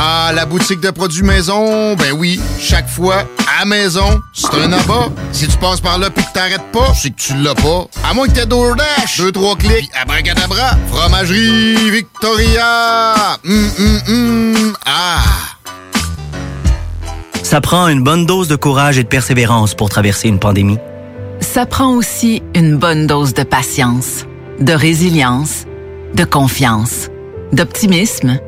Ah, 0.00 0.30
la 0.32 0.46
boutique 0.46 0.78
de 0.80 0.90
produits 0.90 1.24
maison, 1.24 1.96
ben 1.96 2.12
oui, 2.16 2.40
chaque 2.60 2.88
fois, 2.88 3.24
à 3.60 3.64
maison, 3.64 4.20
c'est 4.32 4.54
un 4.54 4.72
abat. 4.72 5.08
Si 5.32 5.48
tu 5.48 5.56
passes 5.56 5.80
par 5.80 5.98
là 5.98 6.08
pis 6.08 6.22
que 6.22 6.32
t'arrêtes 6.32 6.70
pas, 6.72 6.94
c'est 6.94 7.10
que 7.10 7.20
tu 7.20 7.34
l'as 7.34 7.56
pas. 7.56 7.88
À 8.08 8.14
moins 8.14 8.28
que 8.28 8.32
t'aies 8.32 8.46
DoorDash, 8.46 9.18
deux, 9.18 9.32
trois 9.32 9.56
clics, 9.56 9.90
abracadabra, 10.00 10.76
fromagerie 10.92 11.90
Victoria! 11.90 13.38
Hum, 13.44 13.70
hum, 13.76 14.00
hum, 14.06 14.76
ah! 14.86 15.18
Ça 17.42 17.60
prend 17.60 17.88
une 17.88 18.04
bonne 18.04 18.24
dose 18.24 18.46
de 18.46 18.54
courage 18.54 18.98
et 18.98 19.02
de 19.02 19.08
persévérance 19.08 19.74
pour 19.74 19.88
traverser 19.88 20.28
une 20.28 20.38
pandémie. 20.38 20.78
Ça 21.40 21.66
prend 21.66 21.88
aussi 21.88 22.40
une 22.54 22.76
bonne 22.76 23.08
dose 23.08 23.34
de 23.34 23.42
patience, 23.42 24.26
de 24.60 24.74
résilience, 24.74 25.64
de 26.14 26.22
confiance, 26.22 27.08
d'optimisme, 27.52 28.38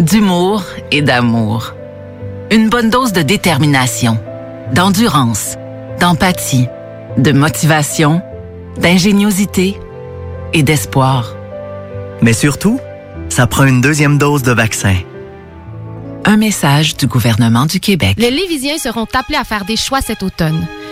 d'humour 0.00 0.64
et 0.90 1.02
d'amour. 1.02 1.74
Une 2.50 2.70
bonne 2.70 2.88
dose 2.88 3.12
de 3.12 3.20
détermination, 3.20 4.18
d'endurance, 4.72 5.56
d'empathie, 6.00 6.66
de 7.18 7.32
motivation, 7.32 8.22
d'ingéniosité 8.78 9.78
et 10.54 10.62
d'espoir. 10.62 11.34
Mais 12.22 12.32
surtout, 12.32 12.80
ça 13.28 13.46
prend 13.46 13.64
une 13.64 13.82
deuxième 13.82 14.16
dose 14.16 14.42
de 14.42 14.52
vaccin. 14.52 14.96
Un 16.24 16.38
message 16.38 16.96
du 16.96 17.06
gouvernement 17.06 17.66
du 17.66 17.78
Québec. 17.78 18.14
Les 18.18 18.30
Lévisiens 18.30 18.78
seront 18.78 19.06
appelés 19.14 19.38
à 19.38 19.44
faire 19.44 19.64
des 19.64 19.76
choix 19.76 20.00
cet 20.00 20.22
automne. 20.22 20.66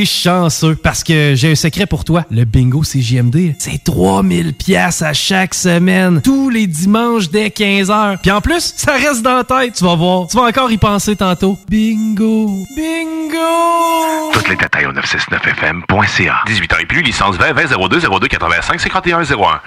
t'es 0.00 0.06
chanceux 0.06 0.76
parce 0.76 1.04
que 1.04 1.34
j'ai 1.34 1.52
un 1.52 1.54
secret 1.54 1.84
pour 1.84 2.04
toi. 2.04 2.24
Le 2.30 2.44
bingo 2.44 2.80
CJMD, 2.80 3.54
c'est 3.58 3.84
3000 3.84 4.54
pièces 4.54 5.02
à 5.02 5.12
chaque 5.12 5.52
semaine, 5.52 6.22
tous 6.22 6.48
les 6.48 6.66
dimanches 6.66 7.28
dès 7.28 7.48
15h. 7.48 8.18
Puis 8.22 8.30
en 8.30 8.40
plus, 8.40 8.72
ça 8.76 8.92
reste 8.92 9.20
dans 9.22 9.36
la 9.36 9.44
tête, 9.44 9.74
tu 9.74 9.84
vas 9.84 9.96
voir. 9.96 10.26
Tu 10.28 10.38
vas 10.38 10.44
encore 10.44 10.72
y 10.72 10.78
penser 10.78 11.16
tantôt. 11.16 11.58
Bingo, 11.68 12.64
bingo. 12.74 14.32
Toutes 14.32 14.48
les 14.48 14.56
détails 14.56 14.86
au 14.86 14.92
969fm.ca. 14.92 16.34
18 16.46 16.72
ans 16.72 16.76
et 16.80 16.86
plus, 16.86 17.02
licence 17.02 17.36
20 17.36 17.52
20 17.52 17.88
02 17.88 18.00
02 18.00 18.28
85 18.28 18.80
51 18.80 19.22
01. 19.24 19.60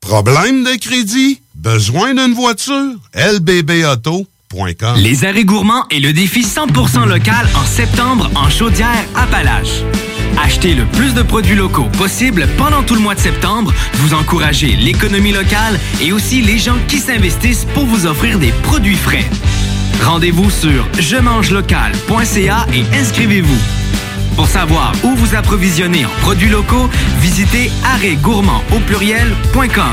Problème 0.00 0.62
de 0.62 0.78
crédit? 0.78 1.40
Besoin 1.56 2.14
d'une 2.14 2.34
voiture? 2.34 2.94
lbbauto.com 3.14 4.26
Les 4.96 5.24
arrêts 5.24 5.44
gourmands 5.44 5.84
et 5.92 6.00
le 6.00 6.12
défi 6.12 6.42
100% 6.42 7.06
local 7.06 7.48
en 7.54 7.64
septembre 7.64 8.28
en 8.34 8.50
Chaudière-Appalaches. 8.50 9.84
Achetez 10.42 10.74
le 10.74 10.86
plus 10.86 11.14
de 11.14 11.22
produits 11.22 11.54
locaux 11.54 11.88
possible 11.96 12.48
pendant 12.58 12.82
tout 12.82 12.96
le 12.96 13.00
mois 13.00 13.14
de 13.14 13.20
septembre. 13.20 13.72
Vous 13.94 14.12
encouragez 14.12 14.74
l'économie 14.74 15.30
locale 15.30 15.78
et 16.00 16.10
aussi 16.10 16.42
les 16.42 16.58
gens 16.58 16.78
qui 16.88 16.98
s'investissent 16.98 17.64
pour 17.64 17.86
vous 17.86 18.06
offrir 18.06 18.40
des 18.40 18.50
produits 18.64 18.96
frais. 18.96 19.24
Rendez-vous 20.02 20.50
sur 20.50 20.84
je 20.98 21.16
mange 21.16 21.52
local.ca 21.52 22.66
et 22.74 22.82
inscrivez-vous. 22.96 23.60
Pour 24.34 24.48
savoir 24.48 24.92
où 25.04 25.14
vous 25.14 25.36
approvisionner 25.36 26.04
en 26.06 26.20
produits 26.22 26.48
locaux, 26.48 26.90
visitez 27.20 27.70
arrêtgourmand 27.84 28.64
au 28.74 28.80
pluriel.com. 28.80 29.92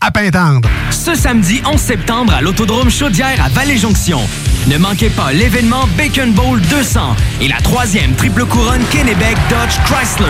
à 0.00 0.10
Pintendre. 0.10 0.68
Ce 0.90 1.14
samedi 1.14 1.60
11 1.64 1.80
septembre 1.80 2.32
à 2.34 2.40
l'Autodrome 2.40 2.90
Chaudière 2.90 3.42
à 3.44 3.48
Vallée-Jonction. 3.48 4.20
Ne 4.68 4.78
manquez 4.78 5.10
pas 5.10 5.32
l'événement 5.32 5.86
Bacon 5.96 6.32
Bowl 6.32 6.60
200 6.60 7.16
et 7.40 7.48
la 7.48 7.56
troisième 7.56 8.14
triple 8.14 8.44
couronne 8.46 8.82
Kennebec 8.90 9.36
Dodge 9.48 9.76
Chrysler. 9.84 10.26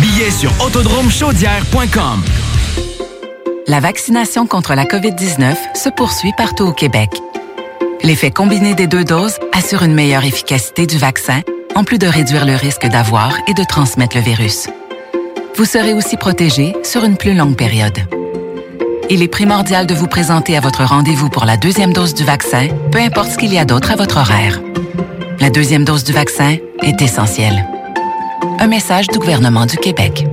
Billets 0.00 0.30
sur 0.30 0.52
autodromechaudière.com. 0.64 2.22
La 3.66 3.80
vaccination 3.80 4.46
contre 4.46 4.74
la 4.74 4.84
COVID-19 4.84 5.54
se 5.74 5.88
poursuit 5.88 6.32
partout 6.36 6.64
au 6.64 6.72
Québec. 6.72 7.10
L'effet 8.02 8.30
combiné 8.30 8.74
des 8.74 8.86
deux 8.86 9.04
doses 9.04 9.38
assure 9.52 9.82
une 9.82 9.94
meilleure 9.94 10.24
efficacité 10.24 10.86
du 10.86 10.98
vaccin, 10.98 11.42
en 11.74 11.84
plus 11.84 11.98
de 11.98 12.06
réduire 12.06 12.46
le 12.46 12.54
risque 12.54 12.86
d'avoir 12.86 13.36
et 13.48 13.54
de 13.54 13.64
transmettre 13.64 14.16
le 14.16 14.22
virus. 14.22 14.68
Vous 15.58 15.64
serez 15.64 15.92
aussi 15.92 16.16
protégé 16.16 16.72
sur 16.84 17.02
une 17.02 17.16
plus 17.16 17.34
longue 17.34 17.56
période. 17.56 17.98
Il 19.10 19.22
est 19.22 19.28
primordial 19.28 19.88
de 19.88 19.94
vous 19.94 20.06
présenter 20.06 20.56
à 20.56 20.60
votre 20.60 20.84
rendez-vous 20.84 21.30
pour 21.30 21.46
la 21.46 21.56
deuxième 21.56 21.92
dose 21.92 22.14
du 22.14 22.22
vaccin, 22.22 22.68
peu 22.92 23.00
importe 23.00 23.32
ce 23.32 23.38
qu'il 23.38 23.52
y 23.52 23.58
a 23.58 23.64
d'autre 23.64 23.90
à 23.90 23.96
votre 23.96 24.18
horaire. 24.18 24.60
La 25.40 25.50
deuxième 25.50 25.84
dose 25.84 26.04
du 26.04 26.12
vaccin 26.12 26.58
est 26.82 27.02
essentielle. 27.02 27.66
Un 28.60 28.68
message 28.68 29.08
du 29.08 29.18
gouvernement 29.18 29.66
du 29.66 29.76
Québec. 29.78 30.28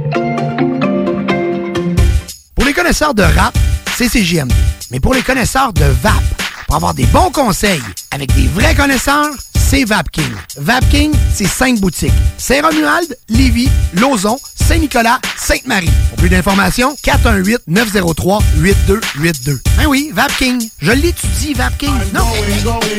Pour 2.54 2.66
les 2.66 2.74
connaisseurs 2.74 3.16
de 3.16 3.24
rap, 3.24 3.58
c'est 3.98 4.08
CGMD. 4.08 4.54
Mais 4.92 5.00
pour 5.00 5.16
les 5.16 5.24
connaisseurs 5.24 5.74
de 5.74 5.86
VAP, 5.86 6.22
pour 6.68 6.76
avoir 6.76 6.94
des 6.94 7.08
bons 7.08 7.32
conseils 7.32 7.82
avec 8.12 8.32
des 8.36 8.46
vrais 8.46 8.76
connaisseurs, 8.76 9.32
c'est 9.56 9.86
VapKing. 9.86 10.36
VapKing, 10.58 11.12
c'est 11.34 11.48
cinq 11.48 11.80
boutiques. 11.80 12.14
Saint-Romuald, 12.38 13.18
Lévis, 13.30 13.70
Lauson, 13.96 14.38
Saint-Nicolas, 14.68 15.20
Sainte-Marie. 15.38 15.92
Pour 16.10 16.18
plus 16.18 16.30
d'informations, 16.30 16.96
418-903-8282. 17.04 19.60
Ben 19.78 19.86
oui, 19.88 20.10
VapKing. 20.12 20.68
Je 20.82 20.92
l'étudie, 20.92 21.54
VapKing. 21.54 21.94
Non, 22.14 22.26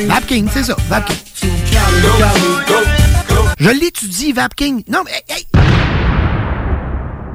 VapKing, 0.07 0.47
c'est 0.53 0.63
ça, 0.63 0.77
VapKing. 0.87 1.17
Je 3.59 3.69
l'étudie, 3.69 4.31
VapKing. 4.31 4.83
Non, 4.87 5.03
mais 5.03 5.11
hey, 5.11 5.23
hey. 5.53 5.96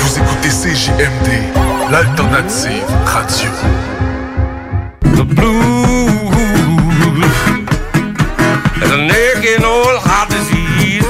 Vous 0.00 0.18
écoutez 0.18 0.48
CJMD, 0.48 1.28
l'alternative 1.90 2.84
radio. 3.04 3.50
The 5.02 5.24
blues 5.24 6.36
is 8.82 8.90
a 8.90 8.96
naked 8.96 9.62
old 9.64 9.98
heart 10.04 10.28
disease. 10.30 11.04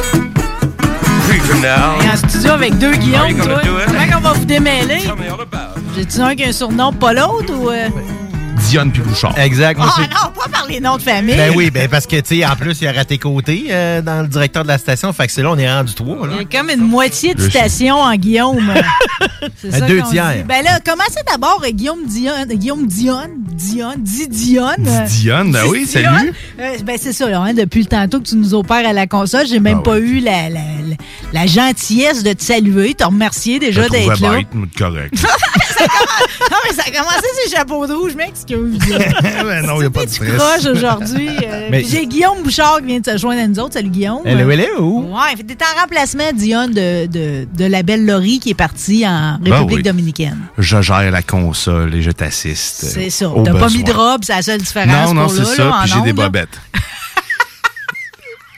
Creeping 1.28 1.62
now. 1.62 2.00
Et 2.02 2.10
en 2.10 2.16
studio 2.28 2.50
avec 2.52 2.78
deux 2.78 2.92
Guillaume, 2.92 3.34
toi. 3.36 3.60
Comment 3.86 4.12
qu'on 4.12 4.20
va 4.20 4.32
vous 4.32 4.44
démêler? 4.44 5.00
J'ai-tu 5.96 6.20
un 6.20 6.34
qui 6.34 6.44
a 6.44 6.48
un 6.48 6.52
surnom, 6.52 6.92
pas 6.92 7.12
l'autre, 7.12 7.52
ou... 7.54 7.70
euh? 7.70 7.88
Dionne 8.68 8.92
puis 8.92 9.02
Bouchard. 9.02 9.36
Exact. 9.38 9.78
moi, 9.78 9.88
Ah 9.90 9.94
c'est- 9.96 10.08
non, 10.14 10.32
pas 10.34 10.48
par 10.50 10.66
les 10.68 10.80
noms 10.80 10.96
de 10.96 11.02
famille. 11.02 11.36
Ben 11.36 11.52
oui, 11.54 11.70
ben 11.70 11.88
parce 11.88 12.06
que, 12.06 12.16
tu 12.20 12.40
sais, 12.40 12.46
en 12.46 12.54
plus, 12.56 12.80
il 12.80 12.86
a 12.86 12.92
raté 12.92 13.18
côté 13.18 13.66
euh, 13.70 14.02
dans 14.02 14.22
le 14.22 14.28
directeur 14.28 14.62
de 14.62 14.68
la 14.68 14.78
station. 14.78 15.12
Fait 15.12 15.26
que 15.26 15.32
c'est 15.32 15.42
là, 15.42 15.50
on 15.50 15.58
est 15.58 15.70
rendu 15.70 15.94
trois. 15.94 16.26
Là. 16.26 16.34
Il 16.40 16.42
y 16.52 16.56
a 16.56 16.60
comme 16.60 16.70
une 16.70 16.86
moitié 16.86 17.34
de 17.34 17.42
station 17.48 17.96
en 17.96 18.14
Guillaume. 18.14 18.72
C'est 19.56 19.74
Un 19.74 19.78
ça 19.80 19.86
deux 19.86 20.02
tiers. 20.10 20.32
dit. 20.36 20.42
Ben 20.44 20.62
là, 20.64 20.80
commencez 20.84 21.20
d'abord 21.30 21.58
avec 21.62 21.76
Guillaume 21.76 22.04
Dion. 22.06 22.32
Guillaume 22.48 22.86
Dion. 22.86 23.20
Dion. 23.52 23.92
Di 23.98 24.28
Dion. 24.28 24.68
Dionne, 25.06 25.52
ben 25.52 25.64
oui, 25.68 25.86
salut. 25.86 26.32
Euh, 26.58 26.76
ben 26.84 26.96
c'est 27.00 27.12
ça, 27.12 27.28
là, 27.28 27.40
hein, 27.40 27.54
depuis 27.54 27.80
le 27.80 27.86
tantôt 27.86 28.20
que 28.20 28.28
tu 28.28 28.36
nous 28.36 28.54
opères 28.54 28.86
à 28.86 28.92
la 28.92 29.06
console, 29.06 29.46
j'ai 29.46 29.60
même 29.60 29.82
pas 29.82 29.98
eu 29.98 30.20
la, 30.20 30.48
la, 30.48 30.60
la- 30.60 30.96
la 31.32 31.46
gentillesse 31.46 32.22
de 32.22 32.32
te 32.32 32.42
saluer, 32.42 32.94
te 32.94 33.04
remercier 33.04 33.58
déjà 33.58 33.88
d'être 33.88 34.20
là. 34.20 34.30
bête, 34.36 34.48
mais 34.54 34.66
correct. 34.76 35.14
non, 36.50 36.56
mais 36.64 36.74
ça 36.74 36.82
a 36.86 36.90
commencé 36.90 37.26
ces 37.44 37.50
chapeaux 37.56 37.86
de 37.86 37.92
rouge, 37.94 38.14
mec, 38.14 38.32
excuse. 38.50 38.78
ben 39.44 39.66
non, 39.66 39.76
il 39.76 39.80
n'y 39.80 39.84
a 39.86 39.90
pas 39.90 40.04
de 40.04 40.10
Tu 40.10 40.14
stress. 40.16 40.36
croches 40.36 40.66
aujourd'hui. 40.66 41.28
euh, 41.44 41.68
Mais- 41.70 41.84
J'ai 41.84 42.06
Guillaume 42.06 42.42
Bouchard 42.42 42.78
qui 42.80 42.86
vient 42.86 43.00
de 43.00 43.10
se 43.10 43.16
joindre 43.18 43.42
à 43.42 43.46
nous 43.46 43.58
autres. 43.58 43.74
Salut 43.74 43.90
Guillaume. 43.90 44.20
Hello, 44.24 44.50
hello. 44.50 45.00
Ouais, 45.10 45.36
t'es 45.46 45.56
en 45.64 45.80
remplacement, 45.80 46.32
Dion, 46.34 46.66
de, 46.68 47.06
de, 47.06 47.46
de 47.56 47.64
la 47.64 47.82
belle 47.82 48.04
Laurie 48.06 48.38
qui 48.40 48.50
est 48.50 48.54
partie 48.54 49.06
en 49.06 49.38
Ben 49.40 49.52
République 49.52 49.76
oui. 49.78 49.82
dominicaine. 49.82 50.38
Je 50.58 50.80
gère 50.82 51.10
la 51.10 51.22
console 51.22 51.94
et 51.94 52.02
je 52.02 52.10
t'assiste. 52.10 52.84
C'est 52.84 53.10
ça. 53.10 53.30
T'as 53.44 53.54
pas 53.54 53.68
mis 53.68 53.84
de 53.84 53.92
robe, 53.92 54.20
c'est 54.24 54.34
la 54.34 54.42
seule 54.42 54.60
différence. 54.60 55.14
Non, 55.14 55.22
non, 55.22 55.28
c'est 55.28 55.44
ça. 55.44 55.64
là, 55.64 55.80
Puis 55.84 55.92
j'ai 55.94 56.00
des 56.02 56.12
bobettes. 56.12 56.60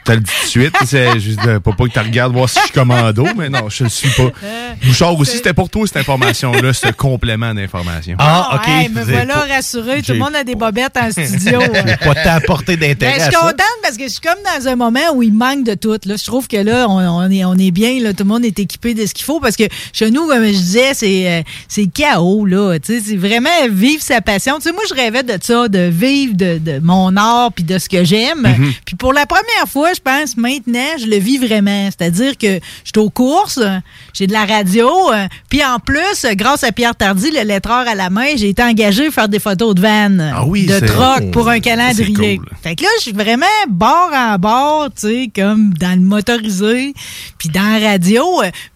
T'as 0.05 0.15
le 0.15 0.21
dit 0.21 0.31
tout 0.41 0.45
de 0.45 0.51
suite. 0.51 0.75
C'est 0.85 1.21
juste 1.21 1.39
euh, 1.47 1.61
pas, 1.61 1.73
pas 1.73 1.85
que 1.87 1.93
tu 1.93 1.99
regardes 1.99 2.33
voir 2.33 2.49
si 2.49 2.59
je 2.59 2.65
suis 2.65 2.73
commando, 2.73 3.25
mais 3.37 3.49
non, 3.49 3.69
je 3.69 3.85
le 3.85 3.91
suis 3.91 4.09
pas. 4.11 4.31
Bouchard 4.85 5.17
aussi, 5.19 5.37
c'était 5.37 5.53
pour 5.53 5.71
toi 5.71 5.87
cette 5.87 5.99
information-là, 5.99 6.73
ce 6.73 6.89
complément 6.89 7.55
d'information? 7.55 8.17
Ah, 8.19 8.57
OK. 8.57 8.67
Ouais, 8.69 8.89
me 8.89 9.03
voilà 9.05 9.35
pas- 9.35 9.47
rassuré. 9.55 10.03
Tout 10.03 10.13
le 10.13 10.19
monde 10.19 10.35
a 10.35 10.45
des 10.45 10.55
bobettes 10.57 10.97
en 10.97 11.11
studio. 11.11 11.61
J'ai 11.87 11.97
pas 11.97 12.15
tant 12.15 12.31
apporté 12.35 12.77
Ben, 12.77 12.89
d'intérêt 12.91 13.15
je 13.19 13.21
à 13.21 13.31
suis 13.31 13.35
contente 13.37 13.79
parce 13.83 13.97
que 13.97 14.05
je 14.05 14.09
suis 14.09 14.21
comme 14.21 14.39
dans 14.59 14.69
un 14.69 14.77
moment 14.77 15.01
où 15.15 15.23
il 15.23 15.33
manque 15.33 15.65
de 15.65 15.75
tout. 15.75 15.99
Là. 16.05 16.17
Je 16.17 16.25
trouve 16.25 16.49
que 16.49 16.57
là, 16.57 16.87
on, 16.89 16.99
on 16.99 17.31
est, 17.31 17.45
on 17.45 17.55
est 17.55 17.71
bien. 17.71 18.01
Là. 18.01 18.13
Tout 18.13 18.25
le 18.25 18.29
monde 18.31 18.45
est 18.45 18.59
équipé 18.59 18.95
de 18.95 19.07
ce 19.07 19.15
qu'il 19.15 19.25
faut 19.25 19.39
parce 19.41 19.57
que 19.57 19.65
chez 19.93 20.11
nous, 20.11 20.27
comme 20.27 20.45
je 20.45 20.51
disais, 20.51 20.95
c'est 20.95 21.31
euh, 21.31 21.43
c'est 21.69 21.83
le 21.83 21.91
chaos. 21.95 22.45
là. 22.47 22.79
Tu 22.81 22.95
sais, 22.99 23.03
C'est 23.07 23.17
vraiment 23.17 23.49
vivre 23.71 24.03
sa 24.03 24.21
passion. 24.21 24.57
Tu 24.57 24.63
sais, 24.63 24.73
moi, 24.73 24.83
je 24.89 24.95
rêvais 24.95 25.23
de 25.23 25.39
ça, 25.41 25.69
de 25.69 25.89
vivre 25.89 26.35
de, 26.35 26.59
de 26.59 26.79
mon 26.81 27.17
art 27.17 27.53
puis 27.53 27.63
de 27.65 27.79
ce 27.79 27.89
que 27.89 28.03
j'aime. 28.05 28.41
Mhm. 28.43 28.73
Puis 28.85 28.97
pour 28.97 29.13
la 29.13 29.27
première 29.27 29.69
fois, 29.69 29.91
je 29.95 30.01
pense, 30.03 30.37
maintenant, 30.37 30.99
je 30.99 31.07
le 31.07 31.17
vis 31.17 31.39
vraiment. 31.39 31.89
C'est-à-dire 31.91 32.37
que 32.39 32.55
je 32.85 32.91
suis 32.95 32.99
aux 32.99 33.11
courses, 33.11 33.61
j'ai 34.13 34.27
de 34.27 34.33
la 34.33 34.45
radio. 34.45 34.89
euh, 35.13 35.27
Puis 35.49 35.65
en 35.65 35.79
plus, 35.79 36.27
grâce 36.33 36.65
à 36.65 36.73
Pierre 36.73 36.95
Tardy, 36.97 37.31
le 37.31 37.43
lettreur 37.43 37.87
à 37.89 37.95
la 37.95 38.11
main, 38.11 38.37
j'ai 38.37 38.49
été 38.51 38.63
engagé 38.63 39.07
à 39.07 39.11
faire 39.11 39.29
des 39.29 39.39
photos 39.39 39.75
de 39.75 39.81
vannes, 39.81 40.33
Ah 40.35 40.45
oui, 40.47 40.67
de 40.67 40.79
troc 40.81 41.31
pour 41.31 41.49
un 41.49 41.61
calendrier. 41.61 42.39
cool. 42.39 42.49
Fait 42.63 42.75
que 42.77 42.83
là, 42.83 42.89
je 42.99 43.03
suis 43.03 43.13
vraiment 43.13 43.47
bord 43.69 44.11
en 44.15 44.37
bord, 44.39 44.89
tu 44.95 45.09
sais, 45.09 45.31
comme 45.35 45.73
dans 45.75 45.95
le 45.99 46.05
motorisé, 46.05 46.95
puis 47.39 47.49
dans 47.49 47.79
la 47.81 47.91
radio. 47.91 48.25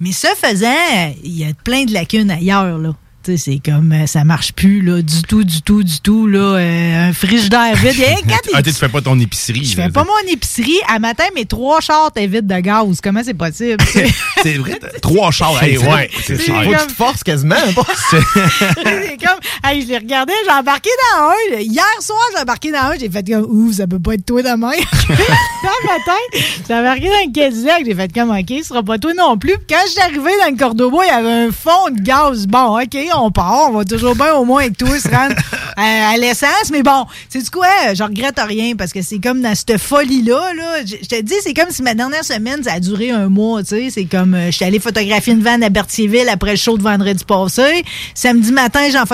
Mais 0.00 0.12
ce 0.12 0.28
faisant, 0.40 1.12
il 1.24 1.38
y 1.38 1.44
a 1.44 1.48
plein 1.64 1.84
de 1.84 1.92
lacunes 1.92 2.30
ailleurs, 2.30 2.78
là. 2.78 2.90
C'est 3.36 3.60
comme, 3.64 3.92
euh, 3.92 4.06
ça 4.06 4.24
marche 4.24 4.52
plus, 4.52 4.80
là, 4.82 5.02
du 5.02 5.22
tout, 5.22 5.42
du 5.44 5.62
tout, 5.62 5.82
du 5.82 6.00
tout, 6.00 6.26
là. 6.26 6.38
euh, 6.58 7.08
un 7.08 7.12
frigidaire 7.12 7.74
vide. 7.76 7.92
Il 7.94 8.00
y 8.00 8.04
a 8.04 8.08
rien 8.08 8.16
que 8.22 8.28
quand 8.28 8.50
Ah, 8.54 8.62
tu 8.62 8.72
fais 8.72 8.88
pas 8.88 9.00
ton 9.00 9.18
épicerie. 9.18 9.64
je 9.64 9.74
fais 9.74 9.88
pas 9.88 10.04
mon 10.04 10.30
épicerie. 10.32 10.78
À 10.88 10.98
matin, 10.98 11.24
mes 11.34 11.44
trois 11.46 11.80
chars 11.80 12.10
étaient 12.14 12.26
vides 12.26 12.46
de 12.46 12.60
gaz. 12.60 13.00
Comment 13.02 13.22
c'est 13.24 13.34
possible? 13.34 13.82
C'est 14.42 14.54
vrai, 14.58 14.78
trois 15.02 15.30
chars. 15.32 15.54
Hey, 15.62 15.72
hey, 15.72 15.78
c'est- 15.78 15.86
ouais, 15.88 16.10
c'est 16.26 16.36
faut 16.38 16.52
que 16.52 16.80
tu 16.80 16.86
te 16.88 16.92
forces 16.92 17.24
quasiment. 17.24 17.56
c'est 18.10 19.16
comme, 19.18 19.38
hey, 19.66 19.82
je 19.82 19.88
l'ai 19.88 19.98
regardé, 19.98 20.32
j'ai 20.44 20.52
embarqué 20.52 20.90
dans 21.12 21.28
un. 21.28 21.60
Hier 21.60 21.84
soir, 22.00 22.18
j'ai 22.34 22.42
embarqué 22.42 22.70
dans 22.70 22.78
un, 22.78 22.98
j'ai 22.98 23.10
fait 23.10 23.28
comme, 23.28 23.44
ouf, 23.48 23.74
ça 23.76 23.86
peut 23.86 23.98
pas 23.98 24.14
être 24.14 24.24
toi 24.24 24.42
demain. 24.42 24.72
Quand 25.08 25.88
matin, 25.88 26.40
j'ai 26.68 26.74
embarqué 26.74 27.06
dans 27.06 27.26
le 27.26 27.32
Cadillac, 27.32 27.82
j'ai 27.84 27.94
fait 27.94 28.12
comme, 28.12 28.30
ok, 28.30 28.46
ce 28.48 28.62
sera 28.68 28.82
pas 28.82 28.98
toi 28.98 29.12
non 29.14 29.36
plus. 29.36 29.54
Puis 29.56 29.66
quand 29.70 29.82
je 29.86 29.92
suis 29.92 30.00
arrivé 30.00 30.30
dans 30.40 30.50
le 30.50 30.56
Cordoba, 30.56 30.98
il 31.04 31.08
y 31.08 31.10
avait 31.10 31.46
un 31.48 31.52
fond 31.52 31.90
de 31.90 32.00
gaz. 32.00 32.46
Bon, 32.46 32.80
ok, 32.80 32.96
on 33.16 33.30
part. 33.30 33.70
On 33.70 33.72
va 33.72 33.84
toujours 33.84 34.14
bien 34.14 34.34
au 34.34 34.44
moins 34.44 34.62
avec 34.62 34.76
toi 34.76 34.88
se 34.98 35.08
rendre 35.08 35.34
à, 35.76 36.10
à 36.10 36.16
l'essence. 36.16 36.70
Mais 36.70 36.82
bon, 36.82 37.04
c'est 37.28 37.42
du 37.42 37.50
quoi? 37.50 37.66
Je 37.94 38.02
regrette 38.02 38.38
rien 38.38 38.74
parce 38.76 38.92
que 38.92 39.02
c'est 39.02 39.18
comme 39.18 39.40
dans 39.42 39.54
cette 39.54 39.78
folie-là. 39.78 40.54
Là. 40.54 40.84
Je 40.84 40.96
je 41.02 41.08
te 41.08 41.20
dis, 41.20 41.34
c'est 41.42 41.54
comme 41.54 41.70
si 41.70 41.82
ma 41.82 41.94
dernière 41.94 42.24
semaine, 42.24 42.62
ça 42.64 42.74
a 42.74 42.80
duré 42.80 43.10
un 43.10 43.28
mois. 43.28 43.62
tu 43.62 43.68
sais. 43.70 43.88
C'est 43.90 44.04
comme, 44.04 44.34
euh, 44.34 44.46
je 44.46 44.56
suis 44.56 44.64
allé 44.64 44.78
photographier 44.78 45.32
une 45.32 45.42
vanne 45.42 45.62
à 45.62 45.68
Berthierville 45.68 46.28
après 46.28 46.52
le 46.52 46.56
show 46.56 46.76
de 46.76 46.82
vendredi 46.82 47.24
passé. 47.24 47.84
Samedi 48.14 48.52
matin, 48.52 48.88
j'en 48.90 49.06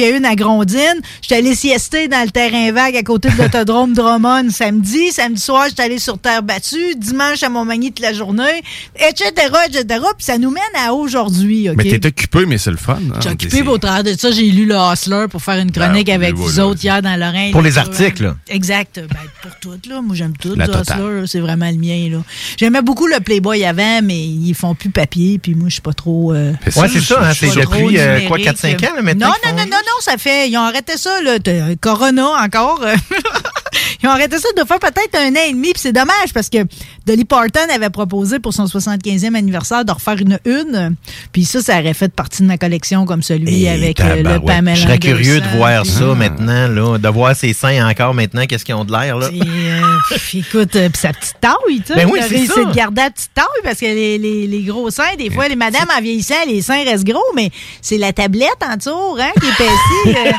photographiais 0.00 0.16
une 0.16 0.24
à 0.24 0.34
Grondine. 0.34 1.00
J'étais 1.22 1.36
allé 1.36 1.54
siester 1.54 2.08
dans 2.08 2.22
le 2.24 2.30
terrain 2.30 2.72
vague 2.72 2.96
à 2.96 3.02
côté 3.02 3.28
de 3.30 3.36
l'autodrome 3.42 3.92
Drummond 3.94 4.50
samedi. 4.50 5.10
Samedi 5.12 5.40
soir, 5.40 5.66
j'étais 5.68 5.82
allé 5.82 5.98
sur 5.98 6.18
terre 6.18 6.42
battue. 6.42 6.94
Dimanche, 6.96 7.42
à 7.42 7.48
Montmagny 7.48 7.88
toute 7.92 8.00
la 8.00 8.12
journée, 8.12 8.62
etc., 8.96 9.24
etc. 9.66 9.84
Puis 10.16 10.24
ça 10.24 10.38
nous 10.38 10.50
mène 10.50 10.62
à 10.86 10.92
aujourd'hui. 10.94 11.68
Mais 11.76 11.84
t'es 11.84 12.06
occupé, 12.06 12.46
mais 12.46 12.58
c'est 12.58 12.70
le 12.70 12.76
fun. 12.76 12.94
hein. 13.14 13.18
J'ai 13.22 13.30
occupé 13.30 13.62
au 13.62 13.78
travers 13.78 14.04
de 14.04 14.14
ça. 14.18 14.30
J'ai 14.30 14.50
lu 14.50 14.66
le 14.66 14.74
Hustler 14.76 15.26
pour 15.30 15.42
faire 15.42 15.58
une 15.58 15.70
chronique 15.72 16.06
Ben, 16.06 16.14
avec 16.14 16.34
ben 16.34 16.36
vous 16.40 16.48
voilà. 16.48 16.66
autres 16.68 16.84
hier 16.84 17.02
dans 17.02 17.16
l'oreille. 17.18 17.52
Pour 17.52 17.62
les 17.62 17.78
articles, 17.78 18.22
là. 18.24 18.36
Exact. 18.48 19.00
Ben, 19.08 19.16
pour 19.42 19.52
tout, 19.60 19.78
là. 19.88 20.00
Moi, 20.00 20.14
j'aime 20.16 20.36
tout. 20.36 20.54
Le. 20.54 20.64
Hustler, 20.64 21.24
c'est 21.26 21.40
vraiment 21.40 21.70
le 21.70 21.76
mien, 21.76 22.08
là. 22.10 22.22
J'aimais 22.56 22.82
beaucoup 22.82 23.06
le 23.06 23.20
Playboy 23.20 23.64
avant, 23.64 24.00
mais 24.02 24.18
ils 24.20 24.54
font 24.54 24.74
plus 24.74 24.90
papier, 24.90 25.38
puis 25.38 25.54
moi, 25.54 25.68
je 25.68 25.74
suis 25.74 25.82
pas 25.82 25.92
trop. 25.92 26.32
euh, 26.32 26.52
Ouais, 26.76 26.88
c'est 26.88 27.00
ça, 27.00 27.18
hein, 27.22 27.32
c'est 27.34 27.48
depuis, 27.48 27.98
euh, 27.98 28.20
quoi, 28.26 28.38
numérique. 28.38 28.60
4-5 28.60 28.84
ans, 28.90 28.94
là, 28.96 29.02
maintenant, 29.02 29.26
Non, 29.28 29.50
non, 29.50 29.56
non, 29.58 29.64
non, 29.64 29.76
ça 30.00 30.16
fait. 30.18 30.48
Ils 30.48 30.56
ont 30.56 30.62
arrêté 30.62 30.96
ça, 30.96 31.20
là. 31.22 31.38
T'as- 31.38 31.74
Corona 31.80 32.30
encore. 32.42 32.80
Ils 34.02 34.08
ont 34.08 34.12
arrêté 34.12 34.38
ça 34.38 34.48
de 34.56 34.66
faire 34.66 34.78
peut-être 34.78 35.14
un 35.16 35.30
an 35.32 35.44
et 35.48 35.52
demi, 35.52 35.72
puis 35.72 35.80
c'est 35.82 35.92
dommage 35.92 36.32
parce 36.34 36.48
que 36.48 36.58
Dolly 37.06 37.24
Parton 37.24 37.60
avait 37.74 37.90
proposé 37.90 38.38
pour 38.38 38.52
son 38.54 38.64
75e 38.66 39.34
anniversaire 39.34 39.84
de 39.84 39.92
refaire 39.92 40.16
une 40.18 40.38
une, 40.44 40.94
puis 41.32 41.44
ça, 41.44 41.60
ça 41.62 41.78
aurait 41.80 41.94
fait 41.94 42.12
partie 42.12 42.42
de 42.42 42.46
ma 42.48 42.56
collection 42.58 43.04
comme 43.04 43.22
celui 43.22 43.66
avec 43.68 44.00
euh, 44.00 44.16
le 44.16 44.22
Tabarouette. 44.22 44.46
Pamela. 44.46 44.74
Je 44.74 44.82
serais 44.82 44.98
curieux 44.98 45.40
de 45.40 45.48
voir 45.56 45.82
puis- 45.82 45.90
ça 45.92 46.04
maintenant, 46.14 46.68
là, 46.68 46.98
de 46.98 47.08
voir 47.08 47.34
ses 47.36 47.52
seins 47.52 47.86
encore 47.88 48.14
maintenant, 48.14 48.46
qu'est-ce 48.46 48.64
qu'ils 48.64 48.74
ont 48.74 48.84
de 48.84 48.92
l'air, 48.92 49.18
là. 49.18 49.28
Et, 49.32 49.40
euh, 49.40 50.16
écoute, 50.34 50.76
euh, 50.76 50.88
pis 50.88 50.98
sa 50.98 51.12
petite 51.12 51.34
taille, 51.40 51.54
tu 51.86 51.86
sais. 51.86 51.94
Ben 51.96 52.06
oui, 52.10 52.18
il 52.20 52.22
a 52.22 52.28
c'est 52.28 52.34
réussi 52.36 52.52
ça. 52.52 52.64
de 52.64 52.72
garder 52.74 53.02
la 53.02 53.10
petite 53.10 53.30
taille 53.34 53.44
parce 53.62 53.78
que 53.78 53.86
les, 53.86 54.18
les, 54.18 54.46
les 54.46 54.62
gros 54.62 54.90
seins, 54.90 55.14
des 55.18 55.30
fois, 55.30 55.48
les 55.48 55.56
madames 55.56 55.88
en 55.96 56.00
vieillissant, 56.00 56.34
les 56.46 56.62
seins 56.62 56.84
restent 56.84 57.04
gros, 57.06 57.20
mais 57.34 57.50
c'est 57.82 57.98
la 57.98 58.12
tablette 58.12 58.48
en 58.66 58.76
dessous, 58.76 59.16
hein, 59.18 59.30
qui 59.40 59.46
épaissit. 59.46 60.18
euh. 60.26 60.32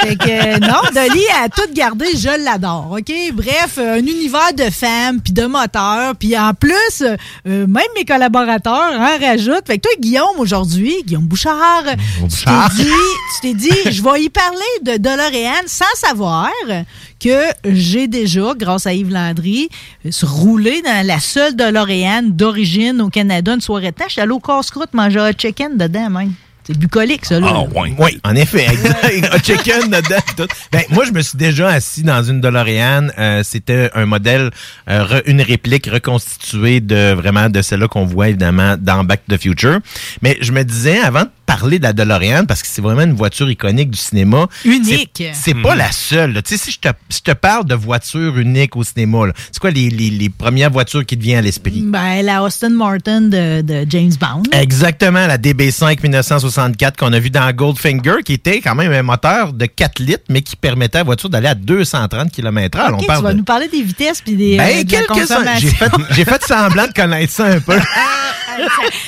fait 0.06 0.16
que, 0.16 0.28
euh, 0.54 0.58
non, 0.58 0.82
Dolly 0.94 1.22
a 1.42 1.48
tout 1.48 1.72
gardé, 1.72 2.06
je 2.16 2.44
l'adore, 2.44 2.75
OK? 2.90 3.12
Bref, 3.34 3.78
euh, 3.78 3.94
un 3.94 4.06
univers 4.06 4.52
de 4.56 4.70
femmes, 4.70 5.20
puis 5.20 5.32
de 5.32 5.46
moteurs, 5.46 6.14
puis 6.16 6.38
en 6.38 6.52
plus, 6.54 7.02
euh, 7.02 7.16
même 7.44 7.84
mes 7.96 8.04
collaborateurs 8.04 8.92
en 8.92 9.18
rajoutent. 9.18 9.66
Fait 9.66 9.78
que 9.78 9.82
toi, 9.82 9.92
Guillaume, 9.98 10.38
aujourd'hui, 10.38 10.94
Guillaume 11.04 11.26
Bouchard, 11.26 11.84
tu 11.84 12.22
Bouchard. 12.22 12.70
t'es 12.76 12.84
dit, 12.84 12.90
tu 12.90 13.40
t'es 13.42 13.54
dit, 13.54 13.90
je 13.92 14.02
vais 14.02 14.22
y 14.22 14.28
parler 14.28 14.58
de 14.82 14.96
DeLorean 14.96 15.66
sans 15.66 15.84
savoir 15.94 16.50
que 17.20 17.44
j'ai 17.64 18.08
déjà, 18.08 18.52
grâce 18.56 18.86
à 18.86 18.92
Yves 18.92 19.12
Landry, 19.12 19.68
roulé 20.22 20.82
dans 20.82 21.06
la 21.06 21.20
seule 21.20 21.56
DeLorean 21.56 22.22
d'origine 22.24 23.00
au 23.00 23.08
Canada 23.08 23.54
une 23.54 23.60
soirée 23.60 23.90
de 23.90 23.96
temps. 23.96 24.04
J'étais 24.08 24.22
allé 24.22 24.32
au 24.32 24.40
casse-croûte 24.40 24.92
manger 24.92 25.20
un 25.20 25.32
chicken 25.32 25.76
dedans, 25.76 26.10
même. 26.10 26.32
C'est 26.66 26.76
bucolique, 26.76 27.24
ça, 27.24 27.38
là. 27.38 27.46
Oui, 27.98 28.18
en 28.24 28.34
effet. 28.34 28.66
exact. 28.72 29.34
Un 29.34 29.38
chicken 29.38 29.82
dedans. 29.90 30.16
tout. 30.36 30.46
Ben, 30.72 30.82
moi, 30.90 31.04
je 31.04 31.12
me 31.12 31.22
suis 31.22 31.38
déjà 31.38 31.68
assis 31.68 32.02
dans 32.02 32.22
une 32.24 32.40
DeLorean. 32.40 33.08
Euh, 33.18 33.42
C'était 33.44 33.90
un 33.94 34.04
modèle, 34.06 34.50
euh, 34.90 35.04
re- 35.04 35.22
une 35.26 35.40
réplique 35.42 35.86
reconstituée 35.92 36.80
de 36.80 37.12
vraiment 37.12 37.48
de 37.48 37.62
celle-là 37.62 37.86
qu'on 37.88 38.04
voit 38.04 38.28
évidemment 38.30 38.76
dans 38.78 39.04
Back 39.04 39.20
to 39.28 39.36
the 39.36 39.40
Future. 39.40 39.78
Mais 40.22 40.36
je 40.40 40.50
me 40.52 40.64
disais, 40.64 40.98
avant 40.98 41.22
de 41.22 41.30
parler 41.58 41.78
de 41.78 41.84
la 41.84 41.92
DeLorean, 41.92 42.44
parce 42.44 42.62
que 42.62 42.68
c'est 42.68 42.82
vraiment 42.82 43.02
une 43.02 43.14
voiture 43.14 43.50
iconique 43.50 43.90
du 43.90 43.98
cinéma. 43.98 44.46
Unique. 44.64 45.22
c'est- 45.32 45.54
pas 45.62 45.74
la 45.74 45.90
seule. 45.90 46.42
Tu 46.42 46.56
sais, 46.56 46.64
si 46.64 46.70
je 46.72 46.78
te, 46.80 46.88
si 47.08 47.22
te 47.22 47.30
parle 47.32 47.64
de 47.64 47.74
voiture 47.74 48.36
unique 48.38 48.76
au 48.76 48.84
cinéma, 48.84 49.18
c'est 49.50 49.58
quoi 49.58 49.70
les, 49.70 49.88
les, 49.88 50.10
les 50.10 50.28
premières 50.28 50.70
voitures 50.70 51.04
qui 51.06 51.16
te 51.16 51.22
viennent 51.22 51.38
à 51.38 51.42
l'esprit? 51.42 51.82
Ben, 51.86 52.22
la 52.22 52.42
Austin 52.42 52.68
Martin 52.70 53.22
de, 53.22 53.62
de 53.62 53.86
James 53.88 54.12
Bond. 54.20 54.42
Exactement, 54.52 55.26
la 55.26 55.38
DB5 55.38 56.02
1964 56.02 56.96
qu'on 56.98 57.12
a 57.12 57.18
vu 57.18 57.30
dans 57.30 57.50
Goldfinger, 57.52 58.16
qui 58.24 58.34
était 58.34 58.60
quand 58.60 58.74
même 58.74 58.92
un 58.92 59.02
moteur 59.02 59.52
de 59.54 59.64
4 59.66 59.98
litres, 60.00 60.24
mais 60.28 60.42
qui 60.42 60.56
permettait 60.56 60.98
à 60.98 61.00
la 61.00 61.04
voiture 61.04 61.30
d'aller 61.30 61.48
à 61.48 61.54
230 61.54 62.30
km/h. 62.30 62.88
OK, 62.90 62.94
On 62.96 63.00
tu 63.00 63.06
parle 63.06 63.22
vas 63.24 63.32
de... 63.32 63.38
nous 63.38 63.44
parler 63.44 63.68
des 63.68 63.82
vitesses 63.82 64.20
puis 64.20 64.34
des, 64.34 64.56
Ben, 64.58 64.78
euh, 64.80 64.84
de 64.84 65.06
consommation. 65.06 65.70
J'ai 66.10 66.24
fait, 66.24 66.44
semblant 66.44 66.86
de 66.86 66.92
connaître 66.92 67.32
ça 67.32 67.46
un 67.46 67.60
peu. 67.60 67.78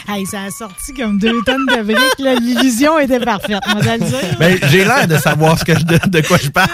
Hey, 0.07 0.26
ça, 0.26 0.38
ça 0.38 0.42
a 0.44 0.51
sorti 0.51 0.92
comme 0.92 1.18
deux 1.18 1.40
tonnes 1.46 1.64
de 1.66 1.82
briques. 1.82 2.18
là. 2.18 2.34
L'illusion 2.41 2.99
était 2.99 3.20
parfaite, 3.20 3.59
on 3.74 3.78
va 3.80 3.97
le 3.97 4.05
dire. 4.05 4.18
Ben, 4.39 4.59
j'ai 4.70 4.84
l'air 4.84 5.07
de 5.07 5.16
savoir 5.16 5.59
ce 5.59 5.64
que 5.64 5.78
je- 5.78 5.84
de, 5.84 5.99
de 6.09 6.26
quoi 6.26 6.39
je 6.43 6.49
parle. 6.49 6.68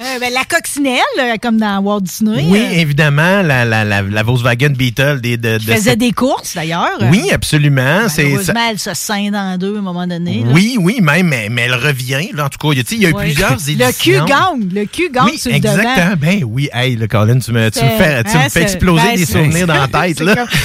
Euh, 0.00 0.18
ben, 0.20 0.32
la 0.32 0.44
coccinelle, 0.44 1.00
là, 1.16 1.36
comme 1.38 1.58
dans 1.58 1.78
Walt 1.80 2.00
Disney. 2.02 2.44
Oui, 2.48 2.60
euh, 2.60 2.80
évidemment, 2.80 3.42
la, 3.42 3.64
la, 3.64 3.84
la, 3.84 4.02
la 4.02 4.22
Volkswagen 4.22 4.70
Beetle 4.70 5.20
des, 5.20 5.36
de, 5.36 5.58
qui 5.58 5.66
de 5.66 5.72
faisait 5.72 5.90
cette- 5.90 5.98
des 5.98 6.12
courses, 6.12 6.54
d'ailleurs. 6.54 6.98
Oui, 7.10 7.30
absolument. 7.32 8.08
C'est, 8.08 8.22
ça- 8.22 8.28
Heureusement, 8.28 8.60
elle 8.70 8.78
se 8.78 8.94
scinde 8.94 9.34
en 9.34 9.56
deux 9.58 9.76
à 9.76 9.78
un 9.78 9.82
moment 9.82 10.06
donné. 10.06 10.42
là. 10.44 10.50
Oui, 10.52 10.76
oui, 10.80 11.00
même, 11.00 11.28
mais, 11.28 11.48
mais 11.50 11.62
elle 11.62 11.74
revient. 11.74 12.28
Là, 12.32 12.46
en 12.46 12.48
tout 12.48 12.58
cas, 12.58 12.74
il 12.90 13.00
y 13.00 13.06
a- 13.06 13.10
eu 13.10 13.14
plusieurs 13.14 13.52
éditions. 13.68 13.86
Le 13.86 13.92
cul 13.92 14.18
gagne. 14.26 14.68
Le 14.74 14.84
cul 14.86 15.10
gagne 15.12 15.24
Oui, 15.32 15.38
sur 15.38 15.50
le 15.50 15.56
exactement. 15.56 15.94
devant. 15.94 16.14
Ben 16.20 16.44
oui, 16.44 16.68
hey, 16.72 16.96
le 16.96 17.06
Colin, 17.06 17.38
tu 17.38 17.52
me, 17.52 17.70
tu 17.70 17.84
me 17.84 17.90
fais, 17.90 18.24
tu 18.24 18.30
Hein, 18.30 18.38
me 18.38 18.42
fais 18.44 18.48
c'est- 18.50 18.62
exploser 18.62 19.04
ben, 19.06 19.16
des 19.16 19.26
souvenirs 19.26 19.66
dans 19.66 19.74
la 19.74 19.88
tête. 19.88 20.22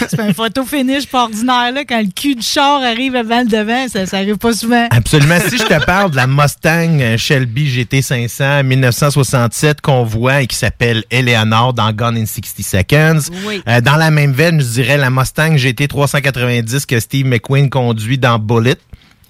c'est 0.09 0.19
un 0.19 0.33
photo 0.33 0.63
finish 0.65 1.07
pas 1.07 1.23
ordinaire, 1.23 1.71
là, 1.73 1.83
quand 1.87 1.99
le 1.99 2.09
cul 2.15 2.35
du 2.35 2.41
char 2.41 2.81
arrive 2.83 3.15
avant 3.15 3.41
le 3.41 3.47
devant. 3.47 3.87
Ça, 3.87 4.05
ça 4.05 4.17
arrive 4.27 4.37
pas 4.37 4.53
souvent. 4.53 4.87
Absolument. 4.91 5.39
si 5.47 5.57
je 5.57 5.63
te 5.63 5.85
parle 5.85 6.11
de 6.11 6.15
la 6.15 6.27
Mustang 6.27 6.99
euh, 6.99 7.17
Shelby 7.17 7.67
GT500 7.67 8.63
1967 8.63 9.81
qu'on 9.81 10.03
voit 10.03 10.41
et 10.41 10.47
qui 10.47 10.55
s'appelle 10.55 11.03
Eleanor 11.11 11.73
dans 11.73 11.91
Gone 11.91 12.17
in 12.17 12.25
60 12.25 12.65
Seconds. 12.65 13.33
Oui. 13.45 13.61
Euh, 13.67 13.81
dans 13.81 13.95
la 13.95 14.11
même 14.11 14.33
veine, 14.33 14.59
je 14.59 14.65
dirais 14.65 14.97
la 14.97 15.09
Mustang 15.09 15.55
GT 15.55 15.87
390 15.87 16.85
que 16.85 16.99
Steve 16.99 17.25
McQueen 17.25 17.69
conduit 17.69 18.17
dans 18.17 18.39
Bullet. 18.39 18.77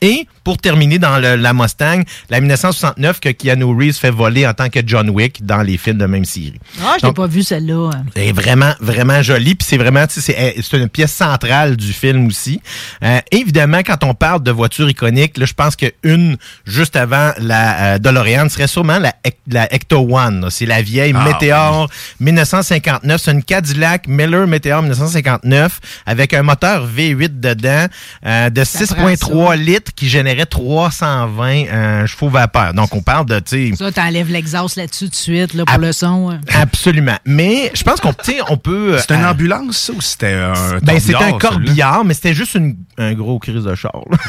Et 0.01 0.27
pour 0.43 0.57
terminer 0.57 0.99
dans 0.99 1.17
le- 1.17 1.35
la 1.35 1.53
Mustang, 1.53 2.03
la 2.29 2.39
1969 2.39 3.19
que 3.19 3.29
Keanu 3.29 3.65
Reeves 3.65 3.95
fait 3.97 4.11
voler 4.11 4.45
en 4.47 4.53
tant 4.53 4.69
que 4.69 4.79
John 4.85 5.09
Wick 5.09 5.45
dans 5.45 5.61
les 5.61 5.77
films 5.77 5.97
de 5.97 6.05
même 6.05 6.23
série. 6.25 6.59
Ah, 6.83 6.95
je 7.01 7.07
l'ai 7.07 7.13
pas 7.13 7.27
vu 7.27 7.43
celle-là. 7.43 7.89
c'est 8.15 8.31
vraiment, 8.31 8.73
vraiment 8.79 9.21
joli. 9.21 9.55
Puis 9.55 9.67
c'est 9.69 9.77
vraiment, 9.77 10.05
tu 10.07 10.21
sais, 10.21 10.21
c'est 10.21 10.55
c'est 10.61 10.77
une 10.77 10.89
pièce 10.89 11.11
centrale 11.13 11.75
du 11.75 11.91
film 11.93 12.27
aussi. 12.27 12.61
Euh, 13.03 13.19
évidemment, 13.31 13.79
quand 13.79 14.03
on 14.03 14.13
parle 14.13 14.43
de 14.43 14.51
voitures 14.51 14.89
iconiques, 14.89 15.37
là, 15.37 15.45
je 15.45 15.53
pense 15.53 15.75
que 15.75 15.87
une 16.03 16.37
juste 16.65 16.95
avant 16.95 17.31
la 17.39 17.95
euh, 17.95 17.97
DeLorean 17.99 18.49
serait 18.49 18.67
sûrement 18.67 18.99
la, 18.99 19.13
la 19.47 19.73
Ecto 19.73 19.97
One. 20.15 20.41
là. 20.41 20.49
C'est 20.49 20.65
la 20.65 20.81
vieille 20.81 21.13
Ah, 21.15 21.23
Meteor 21.25 21.89
1959. 22.19 23.21
C'est 23.21 23.31
une 23.31 23.43
Cadillac 23.43 24.07
Miller 24.07 24.47
Meteor 24.47 24.81
1959 24.81 25.79
avec 26.05 26.33
un 26.33 26.43
moteur 26.43 26.87
V8 26.87 27.39
dedans 27.39 27.87
euh, 28.25 28.49
de 28.49 28.63
Ça 28.63 28.85
prend 28.95 29.07
6,3 29.09 29.55
litres 29.57 29.86
qui 29.95 30.07
générait 30.09 30.45
320 30.45 31.65
euh, 31.67 32.05
chevaux 32.07 32.29
vapeur. 32.29 32.73
Donc 32.73 32.93
on 32.95 33.01
parle 33.01 33.25
de, 33.25 33.39
tu 33.39 33.71
sais, 33.71 33.75
Ça, 33.77 33.91
t'enlèves 33.91 34.31
l'exhaust 34.31 34.75
là-dessus 34.75 35.05
tout 35.05 35.09
de 35.11 35.15
suite, 35.15 35.53
là, 35.53 35.65
pour 35.65 35.77
le 35.79 35.91
son. 35.91 36.29
hein. 36.31 36.39
Absolument. 36.53 37.17
Mais 37.25 37.71
je 37.73 37.83
pense 37.83 37.99
qu'on 37.99 38.13
tu 38.13 38.31
sais, 38.31 38.37
on 38.49 38.57
peut. 38.57 38.97
C'était 38.99 39.15
une 39.15 39.23
euh, 39.23 39.31
ambulance, 39.31 39.77
ça, 39.77 39.93
ou 39.93 40.01
c'était 40.01 40.33
un 40.33 40.79
Ben, 40.83 40.99
c'était 40.99 41.15
un 41.23 41.33
corbillard, 41.37 42.03
mais 42.05 42.13
c'était 42.13 42.33
juste 42.33 42.55
une- 42.55 42.75
un 42.97 43.13
gros 43.13 43.37
crise 43.39 43.63
de 43.63 43.75
char. 43.75 43.93
là. 44.09 44.17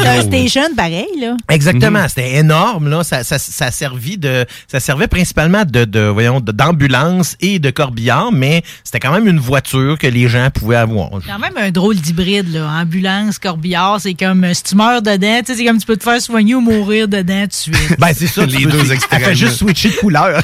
C'est 0.00 0.06
un 0.08 0.22
station 0.22 0.62
pareil, 0.76 1.06
là. 1.20 1.36
Exactement, 1.48 2.06
c'était 2.08 2.36
énorme 2.36 2.88
là. 2.88 3.02
Ça, 3.04 3.22
ça, 3.24 3.38
ça 3.38 3.66
a 3.66 3.70
servi 3.70 4.18
de, 4.18 4.44
ça 4.68 4.80
servait 4.80 5.06
principalement 5.08 5.64
de, 5.64 5.84
de 5.84 6.00
voyons, 6.00 6.40
d'ambulance 6.40 7.36
et 7.40 7.58
de 7.58 7.70
corbillard, 7.70 8.32
mais 8.32 8.62
c'était 8.84 8.98
quand 9.00 9.12
même 9.12 9.26
une 9.28 9.38
voiture 9.38 9.98
que 9.98 10.06
les 10.06 10.28
gens 10.28 10.48
pouvaient 10.52 10.76
avoir. 10.76 11.10
quand 11.10 11.38
même 11.38 11.56
un 11.56 11.70
drôle 11.70 11.96
d'hybride, 11.96 12.52
là. 12.52 12.68
Ambulance, 12.80 13.38
corbillard, 13.38 14.00
c'est 14.00 14.14
comme 14.14 14.49
euh, 14.50 14.54
si 14.54 14.62
tu 14.62 14.74
meurs 14.76 15.02
dedans, 15.02 15.38
tu 15.40 15.46
sais, 15.52 15.58
c'est 15.58 15.64
comme 15.64 15.78
tu 15.78 15.86
peux 15.86 15.96
te 15.96 16.02
faire 16.04 16.20
soigner 16.20 16.54
ou 16.54 16.60
mourir 16.60 17.08
dedans 17.08 17.42
tout 17.42 17.70
de 17.70 17.76
suite. 17.76 17.96
Ben, 17.98 18.12
c'est 18.16 18.26
ça. 18.26 18.44
Les 18.46 18.64
deux 18.64 18.80
Elle 18.80 18.92
extrêmes. 18.92 19.20
fait 19.22 19.34
juste 19.34 19.56
switcher 19.56 19.90
de 19.90 19.96
couleur. 19.96 20.42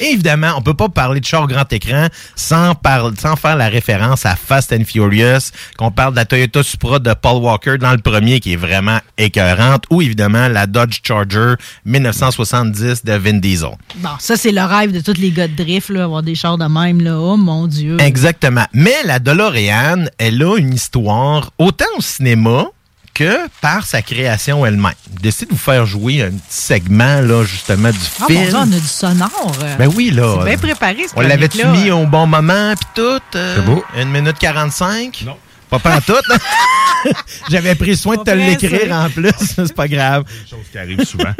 Et 0.00 0.04
évidemment, 0.12 0.52
on 0.56 0.62
peut 0.62 0.74
pas 0.74 0.88
parler 0.88 1.20
de 1.20 1.24
char 1.26 1.46
grand 1.46 1.70
écran 1.72 2.06
sans, 2.34 2.74
par- 2.74 3.10
sans 3.18 3.36
faire 3.36 3.56
la 3.56 3.68
référence 3.68 4.24
à 4.26 4.34
Fast 4.36 4.72
and 4.72 4.84
Furious, 4.86 5.50
qu'on 5.76 5.90
parle 5.90 6.12
de 6.12 6.16
la 6.16 6.24
Toyota 6.24 6.62
Supra 6.62 6.98
de 6.98 7.12
Paul 7.14 7.42
Walker 7.42 7.76
dans 7.78 7.92
le 7.92 7.98
premier 7.98 8.40
qui 8.40 8.54
est 8.54 8.56
vraiment 8.56 8.98
écœurante, 9.18 9.84
ou 9.90 10.02
évidemment 10.02 10.48
la 10.48 10.66
Dodge 10.66 10.98
Charger 11.06 11.54
1970 11.84 13.04
de 13.04 13.12
Vin 13.14 13.34
Diesel. 13.34 13.70
Bon, 13.96 14.08
ça, 14.18 14.36
c'est 14.36 14.52
le 14.52 14.62
rêve 14.62 14.92
de 14.92 15.00
tous 15.00 15.18
les 15.20 15.30
gars 15.30 15.48
de 15.48 15.54
drift, 15.54 15.90
là, 15.90 16.04
avoir 16.04 16.22
des 16.22 16.34
chars 16.34 16.58
de 16.58 16.64
même, 16.66 17.00
là. 17.00 17.18
Oh, 17.18 17.36
mon 17.36 17.66
Dieu. 17.66 17.96
Exactement. 18.00 18.64
Mais 18.72 18.94
la 19.04 19.18
DeLorean, 19.18 20.06
elle 20.18 20.42
a 20.42 20.56
une 20.56 20.74
histoire 20.74 21.50
autant 21.58 21.84
au 21.96 22.00
cinéma 22.04 22.66
que 23.12 23.46
par 23.60 23.86
sa 23.86 24.02
création 24.02 24.66
elle-même. 24.66 24.92
Je 25.16 25.20
décide 25.22 25.48
de 25.48 25.52
vous 25.54 25.58
faire 25.60 25.86
jouer 25.86 26.22
un 26.22 26.30
petit 26.30 26.40
segment, 26.48 27.20
là, 27.20 27.44
justement, 27.44 27.90
du 27.90 27.98
Ah, 28.20 28.26
film. 28.26 28.40
mon 28.40 28.46
Dieu, 28.48 28.56
on 28.56 28.62
a 28.62 28.80
du 28.80 28.86
sonore. 28.88 29.56
euh. 29.62 29.76
Ben 29.76 29.88
oui, 29.94 30.10
là. 30.10 30.36
C'est 30.40 30.44
bien 30.46 30.58
préparé, 30.58 31.06
ce 31.08 31.12
On 31.14 31.20
l'avait-tu 31.20 31.58
chronique-là. 31.58 31.84
mis 31.84 31.90
au 31.92 32.06
bon 32.06 32.26
moment, 32.26 32.74
puis 32.74 32.86
tout? 32.96 33.20
euh, 33.36 33.56
C'est 33.56 33.64
beau. 33.64 33.84
Une 33.96 34.10
minute 34.10 34.36
45? 34.38 35.22
Non. 35.26 35.36
Pas 35.70 35.78
pas 35.78 35.96
en 35.96 36.00
tout. 36.00 36.12
J'avais 37.50 37.74
pris 37.74 37.96
soin 37.96 38.16
de 38.16 38.22
te 38.22 38.30
l'écrire 38.30 38.92
en 38.92 39.08
plus. 39.10 39.30
C'est 39.38 39.74
pas 39.74 39.86
grave. 39.88 40.24
Des 40.24 40.50
choses 40.50 40.66
qui 40.70 40.78
arrivent 40.78 41.04
souvent. 41.04 41.32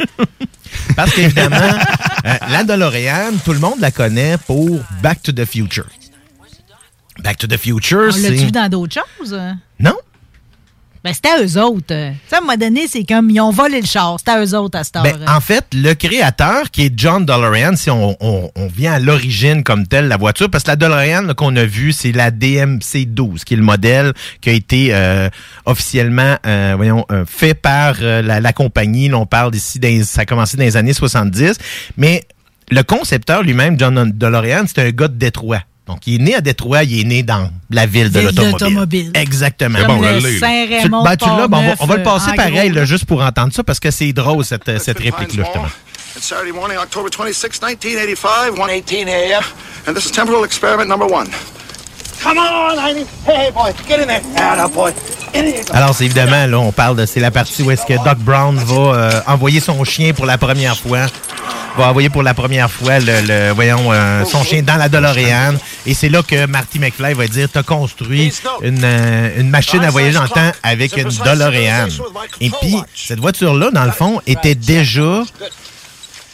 Parce 0.95 1.11
qu'évidemment, 1.13 1.57
euh, 2.25 2.33
la 2.49 2.63
DeLorean, 2.63 3.33
tout 3.43 3.53
le 3.53 3.59
monde 3.59 3.79
la 3.79 3.91
connaît 3.91 4.37
pour 4.37 4.79
Back 5.01 5.21
to 5.23 5.31
the 5.31 5.45
Future. 5.45 5.85
Back 7.19 7.37
to 7.37 7.47
the 7.47 7.57
Future, 7.57 7.97
On 7.99 8.05
l'a-tu 8.05 8.19
c'est... 8.21 8.31
vu 8.45 8.51
dans 8.51 8.69
d'autres 8.69 8.95
choses? 9.19 9.39
Non? 9.79 9.95
Ben, 11.05 11.13
c'était 11.13 11.29
à 11.29 11.43
eux 11.43 11.61
autres. 11.61 11.85
Tu 11.87 11.93
sais, 11.93 12.35
à 12.35 12.39
un 12.39 12.41
moment 12.41 12.57
donné, 12.57 12.87
c'est 12.87 13.03
comme, 13.03 13.29
ils 13.29 13.39
ont 13.39 13.51
volé 13.51 13.79
le 13.79 13.85
char. 13.85 14.15
C'était 14.17 14.31
à 14.31 14.43
eux 14.43 14.55
autres 14.55 14.79
à 14.79 14.83
cette. 14.83 14.95
Ben, 15.03 15.15
en 15.27 15.39
fait, 15.39 15.63
le 15.73 15.93
créateur, 15.93 16.71
qui 16.71 16.81
est 16.87 16.93
John 16.97 17.23
DeLorean, 17.27 17.75
si 17.75 17.91
on, 17.91 18.17
on- 18.19 18.49
on 18.55 18.67
vient 18.67 18.93
à 18.93 18.99
l'origine 18.99 19.63
comme 19.63 19.85
telle, 19.85 20.07
la 20.07 20.17
voiture, 20.17 20.49
parce 20.49 20.63
que 20.63 20.71
la 20.71 20.75
DeLorean 20.75 21.35
qu'on 21.35 21.55
a 21.57 21.63
vue, 21.63 21.91
c'est 21.93 22.11
la 22.11 22.31
DMC-12, 22.31 23.43
qui 23.43 23.53
est 23.53 23.57
le 23.57 23.63
modèle 23.63 24.13
qui 24.41 24.49
a 24.49 24.53
été 24.53 24.89
euh, 24.95 25.29
officiellement 25.65 26.37
euh, 26.45 26.73
voyons, 26.75 27.05
euh, 27.11 27.23
fait 27.27 27.53
par 27.53 27.97
euh, 28.01 28.23
la, 28.23 28.39
la 28.39 28.51
compagnie. 28.53 29.07
Là, 29.07 29.17
on 29.19 29.27
parle 29.27 29.51
dans- 29.51 30.03
ça 30.03 30.21
a 30.21 30.25
commencé 30.25 30.57
dans 30.57 30.63
les 30.63 30.75
années 30.75 30.93
70. 30.93 31.57
Mais 31.97 32.23
le 32.71 32.81
concepteur 32.81 33.43
lui-même, 33.43 33.77
John 33.79 34.11
DeLorean, 34.11 34.63
c'est 34.67 34.81
un 34.81 34.89
gars 34.89 35.07
de 35.07 35.13
Détroit. 35.17 35.61
Donc, 35.87 36.07
il 36.07 36.15
est 36.15 36.23
né 36.23 36.35
à 36.35 36.41
Détroit, 36.41 36.83
il 36.83 37.01
est 37.01 37.03
né 37.03 37.21
dans 37.23 37.49
la 37.69 37.85
ville 37.85 38.11
de 38.11 38.19
l'automobile. 38.21 39.11
Exactement. 39.13 39.77
Comme 39.79 39.97
Bon, 39.97 40.01
le 40.01 40.19
Tu- 40.19 40.89
ben, 40.89 41.15
tu 41.15 41.25
l'as, 41.27 41.47
ben, 41.47 41.57
on, 41.57 41.67
va, 41.67 41.75
on 41.79 41.85
va 41.85 41.97
le 41.97 42.03
passer 42.03 42.31
pareil, 42.35 42.71
là, 42.71 42.85
juste 42.85 43.05
pour 43.05 43.21
entendre 43.21 43.53
ça, 43.53 43.63
parce 43.63 43.79
que 43.79 43.91
c'est 43.91 44.11
drôle, 44.11 44.43
cette, 44.43 44.79
cette 44.79 44.99
réplique-là, 44.99 45.43
justement. 45.43 45.67
It's 46.15 46.25
Saturday 46.25 46.53
morning, 46.53 46.77
October 46.77 47.09
26, 47.09 47.43
1985, 47.61 48.55
118 48.55 49.09
a.m. 49.09 49.43
And 49.85 49.93
this 49.93 50.05
is 50.05 50.11
temporal 50.11 50.45
experiment 50.45 50.87
number 50.87 51.05
one. 51.05 51.27
Come 52.25 52.37
on, 52.39 52.77
honey. 52.79 53.05
Hey, 53.27 53.51
boy, 53.51 53.71
get 53.87 53.99
in 54.01 54.07
there. 54.07 54.21
Atta 54.35 54.67
boy. 54.67 54.91
Alors, 55.73 55.93
c'est 55.93 56.05
évidemment, 56.05 56.47
là, 56.47 56.57
on 56.59 56.71
parle 56.71 56.95
de, 56.95 57.05
c'est 57.05 57.19
la 57.19 57.29
partie 57.29 57.61
où 57.61 57.69
est-ce 57.69 57.85
que 57.85 57.93
Doc 58.03 58.17
Brown 58.19 58.55
va 58.57 58.75
euh, 58.75 59.21
envoyer 59.27 59.59
son 59.59 59.83
chien 59.83 60.13
pour 60.13 60.25
la 60.25 60.37
première 60.37 60.77
fois. 60.77 61.07
Va 61.77 61.89
envoyer 61.89 62.09
pour 62.09 62.23
la 62.23 62.33
première 62.33 62.71
fois 62.71 62.99
le, 62.99 63.19
le- 63.27 63.51
voyons, 63.51 63.91
euh, 63.91 64.23
son 64.23 64.43
chien 64.45 64.63
dans 64.63 64.77
la 64.77 64.87
DeLorean. 64.87 65.55
Et 65.85 65.93
c'est 65.93 66.07
là 66.07 66.23
que 66.23 66.45
Marty 66.45 66.79
McFly 66.79 67.13
va 67.13 67.27
dire, 67.27 67.49
t'as 67.51 67.63
construit 67.63 68.31
une, 68.61 68.79
euh, 68.83 69.29
une 69.41 69.49
machine 69.49 69.83
à 69.83 69.89
voyager 69.91 70.17
le 70.19 70.29
temps 70.29 70.51
avec 70.63 70.95
une 70.95 71.09
DeLorean. 71.09 71.87
Et 72.39 72.49
puis, 72.61 72.77
cette 72.95 73.19
voiture-là, 73.19 73.71
dans 73.71 73.83
le 73.85 73.91
fond, 73.91 74.21
était 74.25 74.55
déjà 74.55 75.23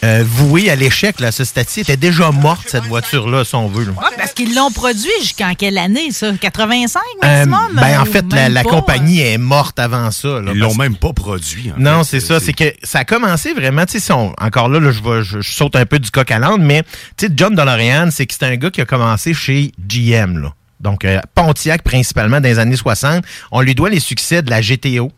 euh, 0.03 0.23
vouée 0.25 0.69
à 0.69 0.75
l'échec. 0.75 1.19
Là. 1.19 1.31
Ce 1.31 1.43
statut 1.43 1.81
était 1.81 1.97
déjà 1.97 2.31
morte, 2.31 2.67
cette 2.69 2.85
voiture-là, 2.85 3.43
si 3.45 3.55
on 3.55 3.67
veut. 3.67 3.85
là. 3.85 3.91
Ouais, 3.91 4.15
parce 4.17 4.33
qu'ils 4.33 4.55
l'ont 4.55 4.71
produit 4.71 5.09
jusqu'en 5.21 5.53
quelle 5.55 5.77
année, 5.77 6.11
ça? 6.11 6.31
85 6.39 6.99
Euh, 7.23 7.27
maximum? 7.45 7.75
ben, 7.75 7.99
en 8.01 8.05
fait, 8.05 8.25
la, 8.31 8.35
même 8.43 8.53
la 8.53 8.63
pas? 8.63 8.69
compagnie 8.69 9.19
est 9.21 9.37
morte 9.37 9.79
avant 9.79 10.09
ça. 10.11 10.41
là, 10.41 10.51
Ils 10.53 10.59
l'ont 10.59 10.75
même 10.75 10.95
pas 10.95 11.13
produit. 11.13 11.71
en 11.75 11.79
Non, 11.79 12.03
fait. 12.03 12.19
c'est 12.19 12.25
ça. 12.27 12.39
C'est 12.39 12.53
que 12.53 12.73
ça 12.83 12.99
a 12.99 13.05
commencé 13.05 13.53
vraiment, 13.53 13.85
tu 13.85 13.93
sais, 13.93 13.99
si 13.99 14.11
on- 14.11 14.33
encore 14.39 14.69
là, 14.69 14.79
là, 14.79 14.91
je, 14.91 15.01
vais- 15.01 15.23
je, 15.23 15.41
je 15.41 15.51
saute 15.51 15.75
un 15.75 15.85
peu 15.85 15.99
du 15.99 16.09
coq 16.11 16.29
à 16.31 16.39
l'âne, 16.39 16.63
mais 16.63 16.83
tu 17.17 17.27
sais, 17.27 17.33
John 17.35 17.53
DeLorean, 17.55 18.09
c'est 18.11 18.25
que 18.25 18.33
c'est 18.33 18.45
un 18.45 18.55
gars 18.55 18.71
qui 18.71 18.81
a 18.81 18.85
commencé 18.85 19.33
chez 19.33 19.71
GM, 19.87 20.37
là. 20.39 20.53
Donc, 20.79 21.05
euh, 21.05 21.19
Pontiac 21.35 21.83
principalement 21.83 22.41
dans 22.41 22.49
les 22.49 22.57
années 22.57 22.75
60. 22.75 23.23
On 23.51 23.61
lui 23.61 23.75
doit 23.75 23.91
les 23.91 23.99
succès 23.99 24.41
de 24.41 24.49
la 24.49 24.61
GTO, 24.61 25.11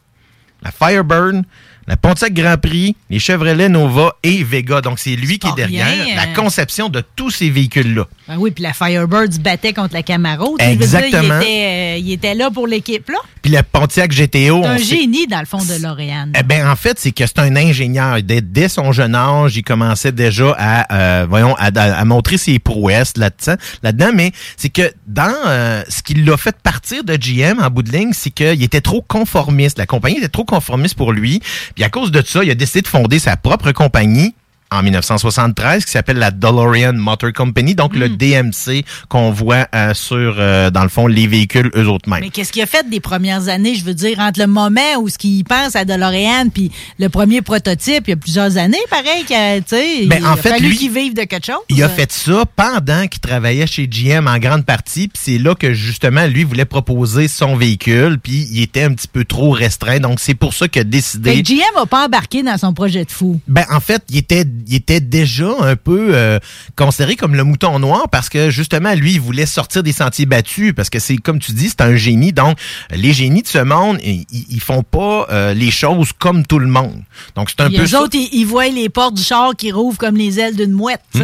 la 0.61 0.71
Firebird, 0.71 1.43
la 1.87 1.97
Pontiac 1.97 2.33
Grand 2.33 2.57
Prix, 2.57 2.95
les 3.09 3.19
Chevrolet 3.19 3.69
Nova 3.69 4.15
et 4.23 4.43
Vega. 4.43 4.81
Donc, 4.81 4.99
c'est 4.99 5.15
lui 5.15 5.39
qui 5.39 5.47
est 5.47 5.55
derrière 5.55 5.87
rien, 5.87 6.15
la 6.15 6.23
hein. 6.23 6.33
conception 6.35 6.89
de 6.89 7.03
tous 7.15 7.29
ces 7.31 7.49
véhicules-là. 7.49 8.07
Ben 8.27 8.37
oui, 8.37 8.51
puis 8.51 8.63
la 8.63 8.73
Firebird 8.73 9.33
se 9.33 9.39
battait 9.39 9.73
contre 9.73 9.93
la 9.93 10.03
Camaro. 10.03 10.57
Dire, 10.57 10.67
Exactement. 10.69 11.39
il, 11.41 11.43
était, 11.43 11.65
euh, 11.65 11.97
il 11.97 12.11
était 12.13 12.35
là 12.35 12.49
pour 12.51 12.67
l'équipe, 12.67 13.09
là? 13.09 13.17
Puis 13.41 13.51
la 13.51 13.63
Pontiac 13.63 14.11
GTO, 14.11 14.61
C'est 14.63 14.67
un 14.69 14.77
génie, 14.77 15.27
dans 15.27 15.39
le 15.41 15.45
fond, 15.45 15.57
de 15.57 15.81
L'Oréal. 15.83 16.29
Eh 16.39 16.43
ben 16.43 16.65
en 16.65 16.77
fait, 16.77 16.97
c'est 16.97 17.11
que 17.11 17.25
c'est 17.27 17.39
un 17.39 17.55
ingénieur. 17.57 18.23
Dès, 18.23 18.39
dès 18.39 18.69
son 18.69 18.93
jeune 18.93 19.15
âge, 19.15 19.57
il 19.57 19.63
commençait 19.63 20.13
déjà 20.13 20.55
à, 20.57 20.95
euh, 20.95 21.25
voyons, 21.29 21.53
à, 21.55 21.65
à- 21.77 21.93
à 21.99 22.05
montrer 22.05 22.37
ses 22.37 22.59
prouesses 22.59 23.17
là-dedans. 23.17 23.55
Là-dedans, 23.83 24.11
mais 24.13 24.31
c'est 24.55 24.69
que 24.69 24.93
dans 25.07 25.33
euh, 25.45 25.83
ce 25.89 26.01
qui 26.01 26.13
l'a 26.13 26.37
fait 26.37 26.55
partir 26.63 27.03
de 27.03 27.17
GM 27.17 27.59
en 27.61 27.69
bout 27.69 27.83
de 27.83 27.91
ligne, 27.91 28.11
c'est 28.13 28.29
qu'il 28.29 28.63
était 28.63 28.79
trop 28.81 29.01
conformiste. 29.01 29.77
La 29.77 29.85
compagnie 29.85 30.17
était 30.19 30.29
trop 30.29 30.45
conformiste 30.45 30.95
pour 30.95 31.11
lui. 31.11 31.41
Puis 31.75 31.83
à 31.83 31.89
cause 31.89 32.11
de 32.11 32.21
ça, 32.21 32.43
il 32.43 32.51
a 32.51 32.55
décidé 32.55 32.81
de 32.81 32.87
fonder 32.87 33.19
sa 33.19 33.37
propre 33.37 33.71
compagnie 33.71 34.35
en 34.73 34.81
1973 34.83 35.85
qui 35.85 35.91
s'appelle 35.91 36.17
la 36.17 36.31
DeLorean 36.31 36.93
Motor 36.93 37.31
Company, 37.33 37.75
donc 37.75 37.95
le 37.95 38.09
DMC 38.09 38.83
qu'on 39.09 39.31
voit 39.31 39.67
euh, 39.73 39.93
sur, 39.93 40.35
euh, 40.37 40.69
dans 40.71 40.83
le 40.83 40.89
fond, 40.89 41.07
les 41.07 41.27
véhicules 41.27 41.71
eux 41.75 41.87
autres 41.87 42.09
mêmes. 42.09 42.21
Mais 42.21 42.29
qu'est-ce 42.29 42.51
qu'il 42.51 42.61
a 42.61 42.65
fait 42.65 42.89
des 42.89 42.99
premières 42.99 43.47
années, 43.47 43.75
je 43.75 43.83
veux 43.83 43.93
dire, 43.93 44.19
entre 44.19 44.39
le 44.39 44.47
moment 44.47 44.97
où 44.99 45.09
ce 45.09 45.17
qu'il 45.17 45.43
pense 45.43 45.75
à 45.75 45.85
DeLorean 45.85 46.49
puis 46.53 46.71
le 46.99 47.09
premier 47.09 47.41
prototype, 47.41 48.07
il 48.07 48.11
y 48.11 48.13
a 48.13 48.17
plusieurs 48.17 48.57
années, 48.57 48.77
pareil, 48.89 49.23
que, 49.23 49.59
tu 49.59 49.65
sais, 49.67 50.05
Ben, 50.07 50.19
il 50.19 50.25
en 50.25 50.33
a 50.33 50.37
fait, 50.37 50.49
fallu 50.49 50.69
lui, 50.69 50.77
qu'il 50.77 50.91
vive 50.91 51.13
de 51.13 51.23
quelque 51.23 51.45
chose. 51.45 51.61
Il 51.69 51.81
a 51.83 51.89
fait 51.89 52.11
ça 52.11 52.43
pendant 52.55 53.07
qu'il 53.07 53.19
travaillait 53.21 53.67
chez 53.67 53.87
GM 53.87 54.27
en 54.27 54.37
grande 54.39 54.65
partie, 54.65 55.07
puis 55.07 55.21
c'est 55.23 55.37
là 55.37 55.55
que 55.55 55.73
justement 55.73 56.25
lui 56.25 56.43
voulait 56.43 56.65
proposer 56.65 57.27
son 57.27 57.55
véhicule, 57.55 58.19
puis 58.21 58.47
il 58.51 58.61
était 58.61 58.83
un 58.83 58.93
petit 58.93 59.07
peu 59.07 59.25
trop 59.25 59.51
restreint, 59.51 59.99
donc 59.99 60.19
c'est 60.19 60.33
pour 60.35 60.53
ça 60.53 60.67
qu'il 60.67 60.81
a 60.81 60.85
décidé. 60.85 61.41
Que 61.41 61.47
GM 61.47 61.61
n'a 61.75 61.85
pas 61.85 62.05
embarqué 62.05 62.43
dans 62.43 62.57
son 62.57 62.73
projet 62.73 63.05
de 63.05 63.11
fou. 63.11 63.39
Ben 63.47 63.65
en 63.71 63.79
fait, 63.79 64.01
il 64.09 64.17
était 64.17 64.45
il 64.67 64.75
était 64.75 64.99
déjà 64.99 65.49
un 65.61 65.75
peu 65.75 66.09
euh, 66.13 66.39
considéré 66.75 67.15
comme 67.15 67.35
le 67.35 67.43
mouton 67.43 67.79
noir 67.79 68.09
parce 68.09 68.29
que 68.29 68.49
justement 68.49 68.93
lui 68.93 69.13
il 69.13 69.21
voulait 69.21 69.45
sortir 69.45 69.83
des 69.83 69.91
sentiers 69.93 70.25
battus 70.25 70.73
parce 70.75 70.89
que 70.89 70.99
c'est 70.99 71.17
comme 71.17 71.39
tu 71.39 71.51
dis 71.53 71.69
c'est 71.69 71.81
un 71.81 71.95
génie 71.95 72.33
donc 72.33 72.57
les 72.91 73.13
génies 73.13 73.41
de 73.41 73.47
ce 73.47 73.59
monde 73.59 73.99
ils, 74.03 74.25
ils 74.31 74.59
font 74.61 74.83
pas 74.83 75.27
euh, 75.31 75.53
les 75.53 75.71
choses 75.71 76.11
comme 76.17 76.45
tout 76.45 76.59
le 76.59 76.67
monde 76.67 77.01
donc 77.35 77.49
c'est 77.49 77.61
un 77.61 77.67
Puis 77.69 77.77
peu 77.77 77.87
ça. 77.87 78.01
autres, 78.01 78.15
ils, 78.15 78.29
ils 78.31 78.45
voient 78.45 78.67
les 78.67 78.89
portes 78.89 79.15
du 79.15 79.23
char 79.23 79.55
qui 79.55 79.71
rouvrent 79.71 79.97
comme 79.97 80.15
les 80.17 80.39
ailes 80.39 80.55
d'une 80.55 80.71
mouette. 80.71 81.01
tu 81.13 81.21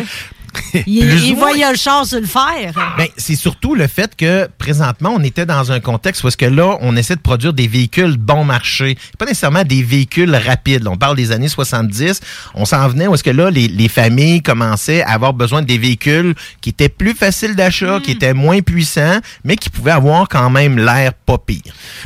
ou 1.32 1.36
voient 1.36 1.56
moins. 1.56 1.72
le 1.72 1.78
char 1.78 2.06
sur 2.06 2.20
le 2.20 2.26
fer. 2.26 2.74
Ben, 2.98 3.08
c'est 3.18 3.36
surtout 3.36 3.76
le 3.76 3.88
fait 3.88 4.16
que 4.16 4.48
présentement, 4.58 5.14
on 5.16 5.24
était 5.24 5.46
dans 5.46 5.72
un 5.72 5.80
contexte 5.80 6.24
où 6.24 6.28
est-ce 6.28 6.38
que 6.38 6.46
là, 6.46 6.78
on 6.82 6.96
essaie 6.96 7.16
de 7.16 7.22
produire 7.22 7.54
des 7.54 7.68
véhicules 7.68 8.18
bon 8.18 8.44
marché. 8.44 8.98
Pas 9.18 9.26
nécessairement 9.26 9.64
des 9.64 9.82
véhicules 9.84 10.36
rapides. 10.36 10.84
là. 10.84 10.92
On 10.92 10.98
parle 10.98 11.16
des 11.16 11.32
années 11.32 11.48
70. 11.48 12.20
On 12.56 12.66
s'en 12.66 12.88
venait 12.90 13.08
où 13.08 13.14
est-ce 13.14 13.24
que 13.24 13.30
là, 13.30 13.50
les, 13.50 13.68
les 13.68 13.88
familles 13.88 14.42
commençaient 14.42 15.04
à 15.04 15.12
avoir 15.12 15.34
besoin 15.34 15.62
de 15.62 15.70
des 15.70 15.78
véhicules 15.78 16.34
qui 16.62 16.70
étaient 16.72 16.90
plus 16.90 17.14
faciles 17.14 17.56
d'achat, 17.56 18.00
qui 18.04 18.10
étaient 18.10 18.34
moins 18.34 18.62
puissants, 18.62 19.20
mais 19.44 19.56
qui 19.56 19.70
pouvaient 19.70 19.92
avoir 19.92 20.28
quand 20.28 20.50
même 20.50 20.80
l'air 20.80 21.14
pas 21.14 21.38
pire. 21.38 21.62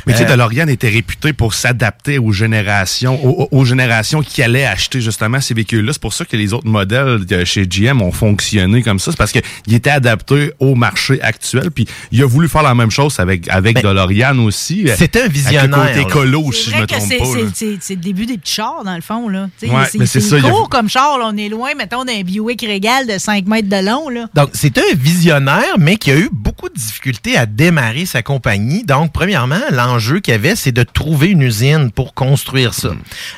Mais 0.06 0.12
tu 0.12 0.18
sais, 0.18 0.24
Euh, 0.26 0.28
DeLorean 0.36 0.68
était 0.68 0.90
réputé 0.90 1.32
pour 1.32 1.54
s'adapter 1.54 2.18
aux 2.18 2.30
générations, 2.32 3.18
aux, 3.24 3.48
aux 3.50 3.64
générations 3.64 4.22
qui 4.22 4.42
allaient 4.42 4.66
acheter 4.66 5.00
justement 5.00 5.40
ces 5.40 5.54
véhicules-là. 5.54 5.94
C'est 5.94 6.02
pour 6.02 6.12
ça 6.12 6.26
que 6.26 6.36
les 6.36 6.52
autres 6.52 6.68
modèles 6.68 7.24
de 7.24 7.42
chez 7.46 7.66
GM 7.66 8.02
ont 8.02 8.12
fonctionné 8.34 8.82
comme 8.82 8.98
ça. 8.98 9.10
C'est 9.12 9.16
parce 9.16 9.32
qu'il 9.32 9.74
était 9.74 9.90
adapté 9.90 10.52
au 10.58 10.74
marché 10.74 11.20
actuel. 11.22 11.70
Puis 11.70 11.86
il 12.12 12.22
a 12.22 12.26
voulu 12.26 12.48
faire 12.48 12.62
la 12.62 12.74
même 12.74 12.90
chose 12.90 13.18
avec, 13.20 13.48
avec 13.48 13.80
DeLorean 13.80 14.38
aussi. 14.40 14.84
Ben, 14.84 14.96
c'était 14.96 15.22
un 15.22 15.28
visionnaire, 15.28 15.78
Avec 15.80 15.96
le 15.96 16.02
côté 16.04 16.10
écolo, 16.10 16.50
C'est 16.52 16.58
si 16.58 16.70
je 16.70 16.76
me 16.76 16.86
trompe 16.86 17.08
pas. 17.18 17.24
c'est- 17.54 17.94
le 17.94 18.00
début 18.00 18.26
des 18.26 18.38
petits 18.38 18.54
chars, 18.54 18.82
dans 18.84 18.94
le 18.96 19.00
fond. 19.02 19.28
Là. 19.28 19.48
Ouais, 19.62 19.68
c'est 20.06 20.20
y 20.20 20.36
a- 20.36 20.50
court 20.50 20.68
comme 20.68 20.88
char. 20.88 21.18
là. 21.18 21.30
On 21.32 21.36
est 21.36 21.48
loin, 21.48 21.70
mettons, 21.76 22.04
d'un 22.04 22.22
Buick 22.22 22.62
Régal 22.62 23.06
de 23.06 23.18
5 23.18 23.46
mètres 23.46 23.68
de 23.68 23.86
long. 23.86 24.08
Là. 24.08 24.26
Donc, 24.34 24.50
c'est 24.52 24.76
un 24.78 24.94
visionnaire, 24.94 25.78
mais 25.78 25.96
qui 25.96 26.10
a 26.10 26.16
eu 26.16 26.28
beaucoup 26.32 26.68
de 26.68 26.74
difficultés 26.74 27.36
à 27.36 27.46
démarrer 27.46 28.04
sa 28.06 28.22
compagnie. 28.22 28.82
Donc, 28.84 29.12
premièrement, 29.12 29.60
l'enjeu 29.70 30.20
qu'il 30.20 30.32
y 30.32 30.34
avait, 30.34 30.56
c'est 30.56 30.72
de 30.72 30.82
trouver 30.82 31.28
une 31.28 31.42
usine 31.42 31.90
pour 31.92 32.14
construire 32.14 32.74
ça. 32.74 32.90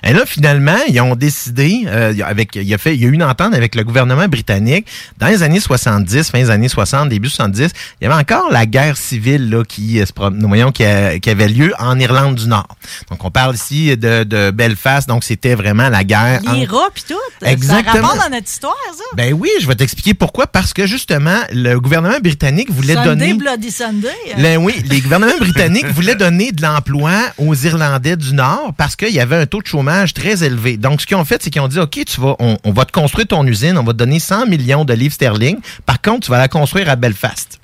Et 0.04 0.12
là, 0.12 0.24
finalement, 0.26 0.76
ils 0.88 1.00
ont 1.00 1.14
décidé, 1.16 1.82
euh, 1.86 2.14
avec, 2.24 2.56
il, 2.56 2.72
a 2.72 2.78
fait, 2.78 2.94
il 2.94 3.02
y 3.02 3.04
a 3.04 3.08
eu 3.08 3.12
une 3.12 3.22
entente 3.22 3.54
avec 3.54 3.74
le 3.74 3.84
gouvernement 3.84 4.26
britannique. 4.28 4.85
Dans 5.18 5.26
les 5.28 5.42
années 5.42 5.60
70, 5.60 6.30
fin 6.30 6.38
des 6.38 6.50
années 6.50 6.68
60, 6.68 7.08
début 7.08 7.28
70, 7.28 7.70
il 8.00 8.04
y 8.04 8.10
avait 8.10 8.20
encore 8.20 8.50
la 8.50 8.66
guerre 8.66 8.96
civile 8.96 9.50
là, 9.50 9.64
qui, 9.64 10.00
euh, 10.00 10.04
nous 10.32 10.48
voyons, 10.48 10.72
qui, 10.72 10.84
a- 10.84 11.18
qui 11.18 11.30
avait 11.30 11.48
lieu 11.48 11.72
en 11.78 11.98
Irlande 11.98 12.36
du 12.36 12.46
Nord. 12.48 12.68
Donc, 13.10 13.24
on 13.24 13.30
parle 13.30 13.54
ici 13.54 13.96
de, 13.96 14.24
de 14.24 14.50
Belfast. 14.50 15.08
Donc, 15.08 15.24
c'était 15.24 15.54
vraiment 15.54 15.88
la 15.88 16.04
guerre. 16.04 16.40
Les 16.54 16.64
rats 16.66 16.88
puis 16.94 17.04
tout. 17.08 17.14
Exactement. 17.46 18.08
Ça 18.10 18.28
dans 18.28 18.34
notre 18.36 18.48
histoire, 18.48 18.74
ça. 18.96 19.04
ben 19.14 19.32
oui, 19.32 19.48
je 19.60 19.66
vais 19.66 19.74
t'expliquer 19.74 20.14
pourquoi. 20.14 20.46
Parce 20.46 20.72
que 20.72 20.86
justement, 20.86 21.38
le 21.52 21.78
gouvernement 21.78 22.18
britannique 22.20 22.70
voulait 22.70 22.94
Sunday, 22.94 23.08
donner. 23.08 23.34
Bloody 23.34 23.70
Sunday. 23.70 24.08
Ben 24.38 24.58
oui, 24.58 24.74
les 24.88 25.00
gouvernements 25.00 25.38
britanniques 25.38 25.86
voulaient 25.86 26.14
donner 26.14 26.52
de 26.52 26.62
l'emploi 26.62 27.12
aux 27.38 27.54
Irlandais 27.54 28.16
du 28.16 28.34
Nord 28.34 28.72
parce 28.76 28.96
qu'il 28.96 29.10
y 29.12 29.20
avait 29.20 29.36
un 29.36 29.46
taux 29.46 29.62
de 29.62 29.66
chômage 29.66 30.14
très 30.14 30.44
élevé. 30.44 30.76
Donc, 30.76 31.00
ce 31.00 31.06
qu'ils 31.06 31.16
ont 31.16 31.24
fait, 31.24 31.42
c'est 31.42 31.50
qu'ils 31.50 31.60
ont 31.62 31.68
dit, 31.68 31.78
OK, 31.78 31.98
tu 32.06 32.20
vas, 32.20 32.36
on, 32.38 32.58
on 32.64 32.72
va 32.72 32.84
te 32.84 32.92
construire 32.92 33.26
ton 33.26 33.46
usine, 33.46 33.78
on 33.78 33.82
va 33.84 33.92
te 33.92 33.98
donner 33.98 34.18
100 34.18 34.46
millions 34.46 34.75
de 34.84 34.92
livres 34.94 35.14
sterling. 35.14 35.58
Par 35.86 36.00
contre, 36.02 36.26
tu 36.26 36.30
vas 36.30 36.38
la 36.38 36.48
construire 36.48 36.88
à 36.90 36.96
Belfast. 36.96 37.58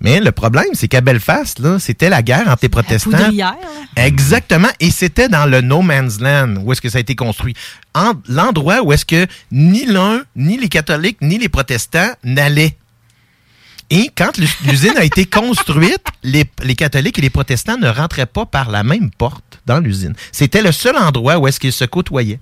Mais 0.00 0.20
le 0.20 0.32
problème, 0.32 0.66
c'est 0.74 0.88
qu'à 0.88 1.00
Belfast, 1.00 1.62
c'était 1.78 2.10
la 2.10 2.20
guerre 2.22 2.46
entre 2.48 2.58
les 2.62 2.68
protestants. 2.68 3.10
Poudrière. 3.10 3.54
Exactement. 3.96 4.68
Et 4.80 4.90
c'était 4.90 5.28
dans 5.28 5.46
le 5.46 5.60
No 5.62 5.80
Man's 5.82 6.20
Land 6.20 6.56
où 6.62 6.72
est-ce 6.72 6.80
que 6.82 6.88
ça 6.90 6.98
a 6.98 7.00
été 7.00 7.14
construit. 7.14 7.54
En- 7.94 8.12
L'endroit 8.28 8.82
où 8.82 8.92
est-ce 8.92 9.06
que 9.06 9.26
ni 9.50 9.86
l'un, 9.86 10.22
ni 10.36 10.58
les 10.58 10.68
catholiques, 10.68 11.18
ni 11.22 11.38
les 11.38 11.48
protestants 11.48 12.10
n'allaient. 12.22 12.76
Et 13.90 14.10
quand 14.16 14.36
l'us- 14.36 14.58
l'usine 14.68 14.94
a 14.96 15.04
été 15.04 15.24
construite, 15.26 16.04
les, 16.22 16.44
les 16.62 16.74
catholiques 16.74 17.18
et 17.18 17.22
les 17.22 17.30
protestants 17.30 17.78
ne 17.78 17.88
rentraient 17.88 18.26
pas 18.26 18.44
par 18.46 18.70
la 18.70 18.82
même 18.82 19.10
porte 19.10 19.60
dans 19.64 19.78
l'usine. 19.78 20.14
C'était 20.32 20.62
le 20.62 20.72
seul 20.72 20.96
endroit 20.96 21.38
où 21.38 21.46
est-ce 21.46 21.60
qu'ils 21.60 21.72
se 21.72 21.84
côtoyaient. 21.84 22.40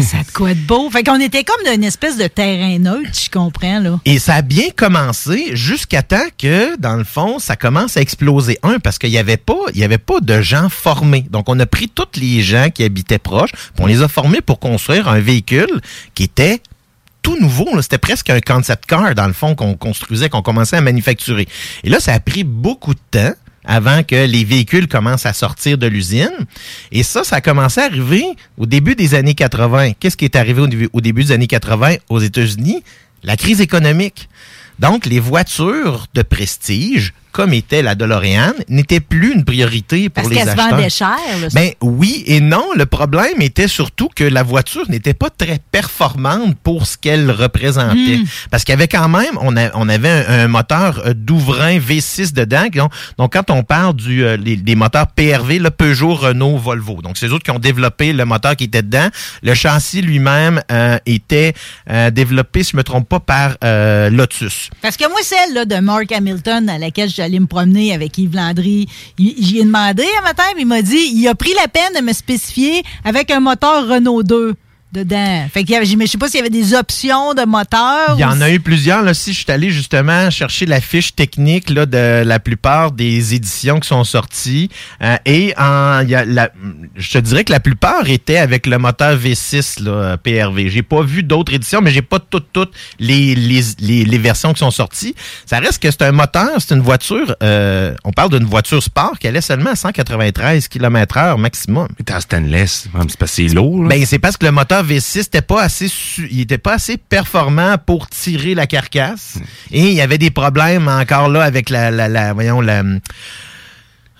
Ça 0.00 0.18
a 0.18 0.22
de 0.22 0.30
quoi 0.30 0.54
de 0.54 0.60
beau. 0.60 0.90
Fait 0.90 1.02
qu'on 1.02 1.20
était 1.20 1.44
comme 1.44 1.62
dans 1.64 1.72
une 1.72 1.84
espèce 1.84 2.16
de 2.16 2.26
terrain 2.26 2.78
neutre, 2.78 3.10
je 3.12 3.30
comprends, 3.30 3.80
là. 3.80 4.00
Et 4.04 4.18
ça 4.18 4.36
a 4.36 4.42
bien 4.42 4.70
commencé 4.74 5.54
jusqu'à 5.54 6.02
temps 6.02 6.26
que, 6.38 6.76
dans 6.78 6.96
le 6.96 7.04
fond, 7.04 7.38
ça 7.38 7.56
commence 7.56 7.96
à 7.96 8.00
exploser. 8.00 8.58
Un, 8.62 8.78
parce 8.78 8.98
qu'il 8.98 9.10
n'y 9.10 9.18
avait 9.18 9.36
pas, 9.36 9.58
il 9.74 9.80
y 9.80 9.84
avait 9.84 9.98
pas 9.98 10.20
de 10.20 10.40
gens 10.40 10.68
formés. 10.68 11.26
Donc, 11.30 11.48
on 11.48 11.58
a 11.60 11.66
pris 11.66 11.88
tous 11.88 12.18
les 12.18 12.42
gens 12.42 12.70
qui 12.70 12.82
habitaient 12.82 13.18
proches, 13.18 13.52
puis 13.52 13.80
on 13.80 13.86
les 13.86 14.02
a 14.02 14.08
formés 14.08 14.40
pour 14.40 14.58
construire 14.58 15.08
un 15.08 15.20
véhicule 15.20 15.80
qui 16.14 16.24
était 16.24 16.60
tout 17.22 17.38
nouveau. 17.40 17.80
C'était 17.82 17.98
presque 17.98 18.30
un 18.30 18.40
concept 18.40 18.86
car, 18.86 19.14
dans 19.14 19.26
le 19.26 19.32
fond, 19.32 19.54
qu'on 19.54 19.74
construisait, 19.74 20.28
qu'on 20.28 20.42
commençait 20.42 20.76
à 20.76 20.80
manufacturer. 20.80 21.46
Et 21.82 21.90
là, 21.90 22.00
ça 22.00 22.12
a 22.12 22.20
pris 22.20 22.44
beaucoup 22.44 22.94
de 22.94 23.00
temps 23.10 23.32
avant 23.64 24.02
que 24.02 24.26
les 24.26 24.44
véhicules 24.44 24.88
commencent 24.88 25.26
à 25.26 25.32
sortir 25.32 25.78
de 25.78 25.86
l'usine. 25.86 26.32
Et 26.92 27.02
ça, 27.02 27.24
ça 27.24 27.36
a 27.36 27.40
commencé 27.40 27.80
à 27.80 27.84
arriver 27.84 28.24
au 28.58 28.66
début 28.66 28.94
des 28.94 29.14
années 29.14 29.34
80. 29.34 29.92
Qu'est-ce 29.98 30.16
qui 30.16 30.24
est 30.24 30.36
arrivé 30.36 30.60
au 30.60 30.68
au 30.92 31.00
début 31.00 31.24
des 31.24 31.32
années 31.32 31.46
80 31.46 31.96
aux 32.08 32.20
États-Unis? 32.20 32.82
La 33.22 33.36
crise 33.36 33.60
économique. 33.60 34.28
Donc, 34.78 35.06
les 35.06 35.20
voitures 35.20 36.06
de 36.14 36.22
prestige, 36.22 37.14
comme 37.34 37.52
était 37.52 37.82
la 37.82 37.94
DeLorean, 37.96 38.52
n'étaient 38.68 39.00
plus 39.00 39.32
une 39.34 39.44
priorité 39.44 40.08
pour 40.08 40.22
Parce 40.22 40.28
les 40.28 40.36
qu'elle 40.36 40.46
se 40.46 40.50
acheteurs. 40.52 40.70
vendait 40.70 40.88
cher, 40.88 41.16
là. 41.42 41.48
Ben 41.52 41.70
oui 41.80 42.22
et 42.26 42.40
non. 42.40 42.64
Le 42.76 42.86
problème 42.86 43.40
était 43.42 43.66
surtout 43.68 44.08
que 44.14 44.22
la 44.24 44.44
voiture 44.44 44.88
n'était 44.88 45.14
pas 45.14 45.30
très 45.30 45.58
performante 45.72 46.56
pour 46.62 46.86
ce 46.86 46.96
qu'elle 46.96 47.30
représentait. 47.30 48.18
Hmm. 48.18 48.24
Parce 48.50 48.62
qu'il 48.64 48.72
y 48.72 48.76
avait 48.78 48.88
quand 48.88 49.08
même, 49.08 49.36
on, 49.40 49.56
a- 49.56 49.70
on 49.74 49.88
avait 49.88 50.08
un, 50.10 50.44
un 50.44 50.48
moteur 50.48 51.02
euh, 51.06 51.12
Douvrin 51.14 51.78
V6 51.78 52.32
dedans. 52.32 52.66
Donc, 52.72 52.92
donc, 53.18 53.32
quand 53.32 53.50
on 53.50 53.62
parle 53.64 53.94
du, 53.96 54.24
euh, 54.24 54.36
les- 54.36 54.56
des 54.56 54.76
moteurs 54.76 55.08
PRV, 55.08 55.58
le 55.58 55.70
Peugeot, 55.70 56.14
Renault, 56.14 56.56
Volvo. 56.56 57.02
Donc, 57.02 57.16
c'est 57.18 57.26
eux 57.26 57.32
autres 57.32 57.44
qui 57.44 57.50
ont 57.50 57.58
développé 57.58 58.12
le 58.12 58.24
moteur 58.24 58.54
qui 58.56 58.64
était 58.64 58.82
dedans. 58.82 59.08
Le 59.42 59.54
châssis 59.54 60.02
lui-même 60.02 60.60
euh, 60.70 60.98
était 61.06 61.52
euh, 61.90 62.10
développé, 62.10 62.62
si 62.62 62.72
je 62.72 62.76
me 62.76 62.84
trompe 62.84 63.08
pas, 63.08 63.20
par 63.20 63.56
euh, 63.64 64.08
Lotus. 64.10 64.70
Parce 64.82 64.96
que 64.96 65.08
moi, 65.08 65.18
celle 65.22 65.54
là, 65.54 65.64
de 65.64 65.76
Mark 65.76 66.12
Hamilton 66.12 66.68
à 66.68 66.78
laquelle 66.78 67.08
j'allais 67.24 67.40
me 67.40 67.46
promener 67.46 67.94
avec 67.94 68.18
Yves 68.18 68.36
Landry, 68.36 68.86
j'y 69.18 69.58
ai 69.58 69.64
demandé 69.64 70.04
un 70.18 70.22
matin, 70.22 70.44
puis 70.52 70.62
il 70.62 70.66
m'a 70.66 70.82
dit 70.82 71.10
il 71.14 71.26
a 71.26 71.34
pris 71.34 71.54
la 71.54 71.68
peine 71.68 71.94
de 71.98 72.02
me 72.02 72.12
spécifier 72.12 72.82
avec 73.02 73.30
un 73.30 73.40
moteur 73.40 73.88
Renault 73.88 74.22
2 74.22 74.54
dedans. 74.94 75.46
Fait 75.52 75.64
qu'il 75.64 75.74
y 75.74 75.76
avait, 75.76 75.84
je 75.86 76.06
sais 76.06 76.16
pas 76.18 76.28
s'il 76.28 76.38
y 76.38 76.40
avait 76.40 76.48
des 76.50 76.72
options 76.74 77.34
de 77.34 77.44
moteur. 77.44 78.14
Il 78.16 78.20
y 78.20 78.24
en 78.24 78.40
a 78.40 78.50
eu 78.50 78.60
plusieurs. 78.60 79.02
Là, 79.02 79.12
si 79.12 79.32
je 79.32 79.40
suis 79.42 79.50
allé 79.52 79.70
justement 79.70 80.30
chercher 80.30 80.64
la 80.66 80.80
fiche 80.80 81.14
technique 81.14 81.68
là, 81.68 81.84
de 81.84 82.22
la 82.24 82.38
plupart 82.38 82.92
des 82.92 83.34
éditions 83.34 83.80
qui 83.80 83.88
sont 83.88 84.04
sorties. 84.04 84.70
euh, 85.02 85.16
et 85.26 85.52
en, 85.58 86.00
il 86.02 86.10
y 86.10 86.14
a 86.14 86.24
la- 86.24 86.50
je 86.96 87.10
te 87.10 87.18
dirais 87.18 87.44
que 87.44 87.52
la 87.52 87.60
plupart 87.60 88.08
étaient 88.08 88.38
avec 88.38 88.66
le 88.66 88.78
moteur 88.78 89.16
V6 89.18 89.82
là, 89.82 90.16
PRV. 90.16 90.70
J'ai 90.70 90.82
pas 90.82 91.02
vu 91.02 91.22
d'autres 91.22 91.52
éditions, 91.52 91.80
mais 91.82 91.90
j'ai 91.90 92.02
pas 92.02 92.18
toutes, 92.20 92.52
toutes 92.52 92.72
les, 93.00 93.34
les, 93.34 93.60
les, 93.80 94.04
les 94.04 94.18
versions 94.18 94.52
qui 94.52 94.60
sont 94.60 94.70
sorties. 94.70 95.14
Ça 95.46 95.58
reste 95.58 95.82
que 95.82 95.90
c'est 95.90 96.02
un 96.02 96.12
moteur, 96.12 96.50
c'est 96.58 96.74
une 96.74 96.80
voiture. 96.82 97.34
euh, 97.42 97.94
on 98.04 98.12
parle 98.12 98.30
d'une 98.30 98.44
voiture 98.48 98.82
sport 98.82 99.18
qui 99.18 99.26
allait 99.26 99.40
seulement 99.40 99.70
à 99.70 99.76
193 99.76 100.68
km/h 100.68 101.36
maximum. 101.38 101.88
Mais 101.98 102.14
en 102.14 102.20
stainless, 102.20 102.82
c'est 102.84 102.92
parce 102.92 103.16
que 103.16 103.26
c'est 103.26 103.48
lourd. 103.54 103.82
là. 103.82 103.88
Ben, 103.88 104.04
c'est 104.06 104.18
parce 104.20 104.36
que 104.36 104.44
le 104.46 104.52
moteur 104.52 104.83
V6 104.84 105.18
n'était 105.18 105.42
pas 105.42 105.62
assez 105.62 105.88
su- 105.88 106.28
il 106.30 106.40
était 106.42 106.58
pas 106.58 106.74
assez 106.74 106.96
performant 106.96 107.76
pour 107.78 108.08
tirer 108.08 108.54
la 108.54 108.66
carcasse. 108.66 109.38
Et 109.70 109.88
il 109.88 109.94
y 109.94 110.00
avait 110.00 110.18
des 110.18 110.30
problèmes 110.30 110.88
encore 110.88 111.28
là 111.28 111.42
avec 111.42 111.70
la, 111.70 111.90
la, 111.90 112.08
la- 112.08 112.32
voyons, 112.32 112.60
la, 112.60 112.82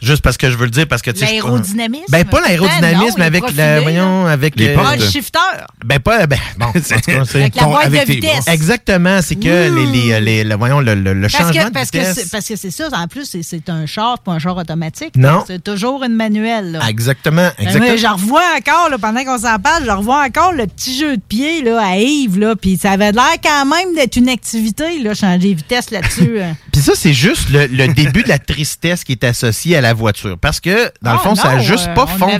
juste 0.04 0.22
parce 0.22 0.36
que 0.36 0.50
je 0.50 0.56
veux 0.56 0.64
le 0.64 0.70
dire, 0.70 0.86
parce 0.86 1.02
que 1.02 1.10
tu 1.10 1.20
L'aérodynamisme? 1.24 2.04
Ben, 2.10 2.24
pas 2.24 2.40
l'aérodynamisme, 2.40 3.16
Ben 3.18 3.30
non, 3.32 3.38
avec 3.38 3.56
la, 3.56 3.80
voyons, 3.80 4.26
avec 4.26 4.56
Les 4.56 4.74
portes. 4.74 4.98
le 4.98 5.06
shifter. 5.06 5.38
Ben 5.84 5.98
pas, 6.00 6.26
ben 6.26 6.38
bon. 6.58 6.66
en 6.66 6.72
tout 6.72 6.80
cas, 6.80 7.24
c'est- 7.26 7.40
Avec 7.40 7.54
la 7.56 7.64
boîte 7.64 7.90
de 7.90 7.98
vitesse. 8.12 8.46
Exactement, 8.48 9.20
c'est 9.22 9.36
que 9.36 9.70
Ouh. 9.70 9.92
les, 9.92 10.10
les, 10.10 10.20
les- 10.20 10.44
le- 10.44 10.54
voyons, 10.56 10.80
le, 10.80 10.94
le- 10.94 11.14
le 11.14 11.28
Parce 11.28 11.32
changement 11.44 11.64
que, 11.68 11.72
parce, 11.72 11.90
de 11.90 11.98
vitesse. 11.98 12.14
c'est, 12.14 12.30
parce 12.30 12.46
que 12.48 12.56
c'est 12.56 12.70
ça, 12.70 12.88
en 12.92 13.06
plus, 13.08 13.24
c'est, 13.28 13.42
c'est 13.42 13.68
un 13.70 13.86
char, 13.86 14.18
pas 14.20 14.32
un 14.32 14.38
char 14.38 14.56
automatique. 14.56 15.16
Non. 15.16 15.44
C'est 15.46 15.62
toujours 15.62 16.02
une 16.04 16.14
manuelle. 16.14 16.72
Là. 16.72 16.88
Exactement, 16.88 17.36
Ben, 17.58 17.64
exactement. 17.66 17.86
moi, 17.86 17.96
je 17.96 18.06
revois 18.06 18.42
encore, 18.58 18.90
là, 18.90 18.98
pendant 18.98 19.24
qu'on 19.24 19.38
s'en 19.38 19.58
parle, 19.58 19.84
je 19.84 19.90
revois 19.90 20.22
encore 20.24 20.52
le 20.52 20.66
petit 20.66 20.98
jeu 20.98 21.16
de 21.16 21.22
pied 21.22 21.62
là, 21.62 21.80
à 21.84 21.96
Yves, 21.96 22.38
là, 22.38 22.54
puis 22.56 22.76
ça 22.80 22.92
avait 22.92 23.12
l'air 23.12 23.36
quand 23.42 23.64
même 23.66 23.94
d'être 23.94 24.16
une 24.16 24.28
activité, 24.28 24.98
là, 25.00 25.14
changer 25.14 25.50
de 25.52 25.56
vitesse 25.56 25.90
là-dessus. 25.90 26.40
hein. 26.40 26.56
Puis 26.72 26.82
ça, 26.82 26.92
c'est 26.96 27.12
juste 27.12 27.50
le, 27.50 27.66
le 27.66 27.88
début 27.88 28.22
de 28.24 28.28
la 28.28 28.38
tristesse 28.38 29.04
qui 29.04 29.12
est 29.12 29.24
associée 29.24 29.76
à 29.76 29.80
la 29.80 29.93
voiture. 29.94 30.36
Parce 30.40 30.60
que, 30.60 30.90
dans 31.02 31.12
le 31.12 31.18
Ah, 31.20 31.22
fond, 31.22 31.34
ça 31.34 31.50
a 31.50 31.58
juste 31.58 31.88
euh, 31.88 31.94
pas 31.94 32.06
fonctionné. 32.06 32.34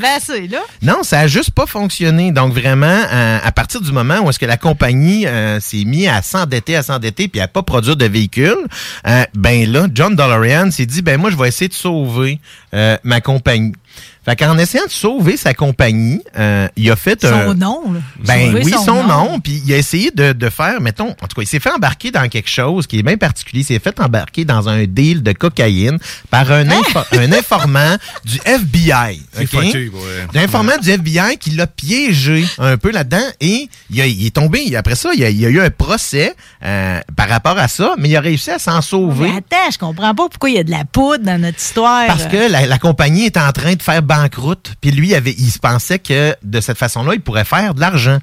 Non, 0.83 1.03
ça 1.03 1.21
a 1.21 1.27
juste 1.27 1.51
pas 1.53 1.67
fonctionné. 1.67 2.33
Donc 2.33 2.53
vraiment, 2.53 2.87
euh, 2.87 3.39
à 3.43 3.53
partir 3.53 3.81
du 3.81 3.93
moment 3.93 4.21
où 4.21 4.31
est-ce 4.31 4.39
que 4.39 4.47
la 4.47 4.57
compagnie 4.57 5.27
euh, 5.27 5.61
s'est 5.61 5.85
mis 5.85 6.07
à 6.07 6.23
s'endetter, 6.23 6.77
à 6.77 6.83
s'endetter, 6.83 7.29
puis 7.29 7.41
à 7.41 7.49
pas 7.49 7.63
produire 7.63 7.97
de 7.97 8.07
véhicules, 8.07 8.67
euh, 9.07 9.25
ben 9.35 9.71
là, 9.71 9.87
John 9.93 10.15
DeLorean 10.15 10.71
s'est 10.71 10.87
dit, 10.87 11.03
ben 11.03 11.19
moi, 11.21 11.31
je 11.31 11.37
vais 11.37 11.49
essayer 11.49 11.69
de 11.69 11.75
sauver 11.75 12.39
ma 13.05 13.21
compagnie. 13.21 13.73
Fait 14.25 14.37
qu'en 14.37 14.57
essayant 14.59 14.87
de 14.87 14.91
sauver 14.91 15.37
sa 15.37 15.53
compagnie, 15.53 16.21
euh, 16.39 16.67
il 16.77 16.91
a 16.91 16.97
fait 16.97 17.25
un... 17.25 17.49
Son 17.49 17.55
nom, 17.55 17.93
là. 17.93 18.01
Ben 18.25 18.47
Sauver 18.53 18.65
oui, 18.65 18.73
son 18.73 18.85
son, 18.85 18.95
nom. 19.05 19.09
nom. 19.33 19.41
Puis 19.41 19.63
il 19.67 19.73
a 19.73 19.77
essayé 19.77 20.11
de, 20.11 20.33
de 20.33 20.49
faire, 20.49 20.81
mettons, 20.81 21.11
en 21.11 21.27
tout 21.27 21.37
cas, 21.37 21.43
il 21.43 21.47
s'est 21.47 21.61
fait 21.61 21.71
embarquer 21.71 22.11
dans 22.11 22.27
quelque 22.29 22.49
chose 22.49 22.87
qui 22.87 22.99
est 22.99 23.03
bien 23.03 23.17
particulier. 23.19 23.61
Il 23.61 23.65
s'est 23.65 23.79
fait 23.79 23.99
embarquer 24.01 24.45
dans 24.45 24.69
un 24.69 24.85
deal 24.85 25.23
de 25.23 25.33
cocaïne 25.33 25.99
par 26.31 26.51
un, 26.51 26.71
info- 26.71 27.01
un 27.13 27.33
informant 27.39 27.97
du 28.25 28.39
FBI. 28.45 29.21
C'est 29.35 29.43
OK? 29.43 29.51
fucké, 29.65 29.89
ouais. 29.89 30.27
Un 30.35 30.45
informant 30.45 30.79
du 30.81 30.91
FBI 30.91 31.37
qui 31.39 31.51
l'a 31.51 31.67
piégé 31.67 32.45
un 32.59 32.77
peu 32.79 32.91
là-dedans 32.93 33.27
et 33.41 33.69
il, 33.91 34.01
a- 34.01 34.07
il 34.07 34.27
est 34.27 34.35
tombé. 34.35 34.75
Après 34.77 34.95
ça, 34.97 35.11
il 35.15 35.21
y 35.21 35.25
a, 35.25 35.31
il 35.31 35.41
y 35.41 35.47
a 35.47 35.51
eu 35.51 35.61
un 35.61 35.71
procès 35.71 36.35
euh, 36.65 37.01
par 37.17 37.29
rapport 37.29 37.59
à 37.59 37.69
ça, 37.69 37.95
mais 37.99 38.09
il 38.09 38.17
a 38.17 38.21
réussi 38.21 38.51
à 38.51 38.59
s'en 38.59 38.81
sauver. 38.81 39.29
Mais 39.31 39.37
attends, 39.39 39.71
je 39.71 39.79
comprends 39.79 40.15
pas 40.15 40.29
pourquoi 40.31 40.49
il 40.51 40.57
y 40.57 40.59
a 40.59 40.65
de 40.65 40.71
la 40.71 40.85
poudre 40.85 41.25
dans 41.25 41.39
notre 41.41 41.59
histoire. 41.59 42.07
Parce 42.07 42.25
que 42.27 42.51
la, 42.51 42.67
la 42.67 42.79
compagnie 42.79 43.27
est 43.27 43.37
en 43.37 43.53
train 43.53 43.75
de 43.75 43.83
faire 43.83 44.03
puis 44.81 44.91
lui, 44.91 45.15
avait, 45.15 45.35
il 45.37 45.51
se 45.51 45.59
pensait 45.59 45.99
que 45.99 46.35
de 46.43 46.61
cette 46.61 46.79
façon-là, 46.79 47.15
il 47.15 47.21
pourrait 47.21 47.45
faire 47.45 47.75
de 47.75 47.81
l'argent. 47.81 48.19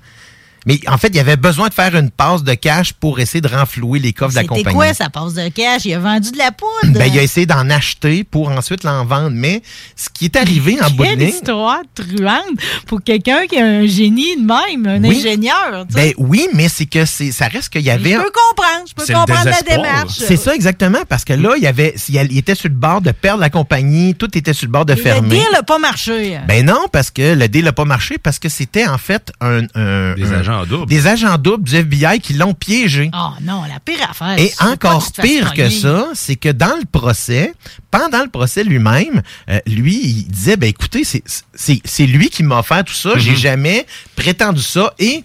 Mais 0.68 0.80
en 0.88 0.98
fait, 0.98 1.08
il 1.14 1.20
avait 1.20 1.38
besoin 1.38 1.70
de 1.70 1.74
faire 1.74 1.96
une 1.96 2.12
passe 2.12 2.44
de 2.44 2.54
cash 2.54 2.94
pour 2.94 3.20
essayer 3.20 3.42
de 3.42 3.48
renflouer 3.48 3.98
les 4.00 4.14
coffres 4.14 4.32
de 4.32 4.36
la 4.36 4.42
C'était 4.44 4.56
compagnie. 4.56 4.76
quoi 4.76 4.94
sa 4.94 5.10
passe 5.10 5.34
de 5.34 5.48
cash? 5.50 5.86
Il 5.86 5.94
a 5.96 6.00
vendu 6.00 6.32
de 6.32 6.38
la 6.38 6.52
poudre. 6.52 6.94
Ben, 7.00 7.10
il 7.12 7.18
a 7.18 7.24
essayé 7.24 7.46
d'en 7.48 7.68
acheter 7.70 8.24
pour 8.24 8.50
ensuite 8.52 8.84
l'en 8.84 9.04
vendre. 9.06 9.32
Mais 9.34 9.64
ce 9.96 10.10
qui 10.14 10.26
est 10.26 10.36
arrivé 10.36 10.78
en 10.82 10.90
bout 10.92 11.04
de 11.04 11.10
Quelle 11.10 11.20
ligne... 11.20 11.30
histoire 11.30 11.80
truande 11.96 12.60
pour 12.86 13.02
quelqu'un 13.04 13.48
qui 13.48 13.58
a 13.58 13.66
un 13.66 13.88
génie 13.88 14.36
de 14.36 14.42
même, 14.46 14.86
un 14.88 15.04
Oui. 15.08 15.18
ingénieur. 15.18 15.86
tu 15.90 15.96
sais. 15.96 16.10
Ben 16.10 16.14
oui, 16.18 16.48
mais 16.54 16.70
c'est 16.70 16.86
que 16.86 17.06
c'est, 17.06 17.32
ça 17.32 17.48
reste 17.48 17.70
qu'il 17.70 17.82
y 17.82 17.90
avait... 17.90 18.12
je 18.12 18.18
peux 18.18 18.32
comprendre, 18.48 18.86
je 18.88 18.94
peux 18.94 19.06
le 19.12 19.14
comprendre 19.18 19.46
la 19.46 19.62
démarche. 19.76 20.14
C'est 20.18 20.38
ça 20.38 20.54
exactement, 20.54 21.00
parce 21.10 21.26
que 21.26 21.34
là, 21.34 21.54
il 21.58 21.64
y 21.64 21.68
avait, 21.68 21.96
il 22.10 22.38
était 22.38 22.56
sur 22.56 22.70
le 22.70 22.76
bord 22.76 23.02
de 23.02 23.12
perdre 23.12 23.40
la 23.40 23.50
compagnie, 23.50 24.14
tout 24.16 24.38
était 24.38 24.54
sur 24.54 24.68
le 24.68 24.72
bord 24.72 24.86
de 24.86 24.94
Le 24.94 25.02
fermer. 25.02 25.30
deal 25.30 25.48
n'a 25.54 25.64
pas 25.64 25.80
marché. 25.80 26.40
Ben 26.48 26.66
non, 26.66 26.86
parce 26.92 27.10
que 27.10 27.34
le 27.34 27.48
deal 27.48 27.66
n'a 27.66 27.74
pas 27.74 27.86
marché, 27.86 28.18
parce 28.20 28.38
que 28.38 28.48
c'était 28.50 28.88
en 28.88 28.98
fait 29.00 29.32
un, 29.42 29.62
un- 29.76 30.14
Des 30.16 30.24
un- 30.32 30.44
agents 30.52 30.66
doubles. 30.66 30.86
Des 30.88 31.08
agents 31.08 31.38
doubles 31.38 31.64
du 31.64 31.76
FBI 31.76 32.20
qui 32.20 32.34
l'ont 32.34 32.54
piégé. 32.54 33.10
Oh 33.14 33.30
non, 33.42 33.64
la 33.64 33.80
pire 33.80 34.08
affaire. 34.10 34.38
Et 34.40 34.52
encore 34.60 35.12
pire 35.22 35.54
que 35.54 35.70
ça, 35.70 36.10
c'est 36.14 36.36
que 36.36 36.50
dans 36.50 36.76
le 36.78 36.86
procès, 36.92 37.54
pendant 37.90 38.22
le 38.24 38.30
procès 38.30 38.64
lui-même, 38.64 39.22
euh, 39.50 39.60
lui, 39.68 40.00
il 40.04 40.28
disait, 40.28 40.58
ben 40.58 40.68
écoutez, 40.70 41.04
c'est- 41.04 41.24
c'est 41.54 41.82
c'est 41.86 42.06
lui 42.06 42.30
qui 42.30 42.44
m'a 42.44 42.60
offert 42.60 42.84
tout 42.84 42.94
ça, 42.94 43.12
j'ai 43.18 43.32
Mhm. 43.32 43.38
jamais 43.38 43.86
prétendu 44.16 44.62
ça, 44.62 44.94
et 45.00 45.24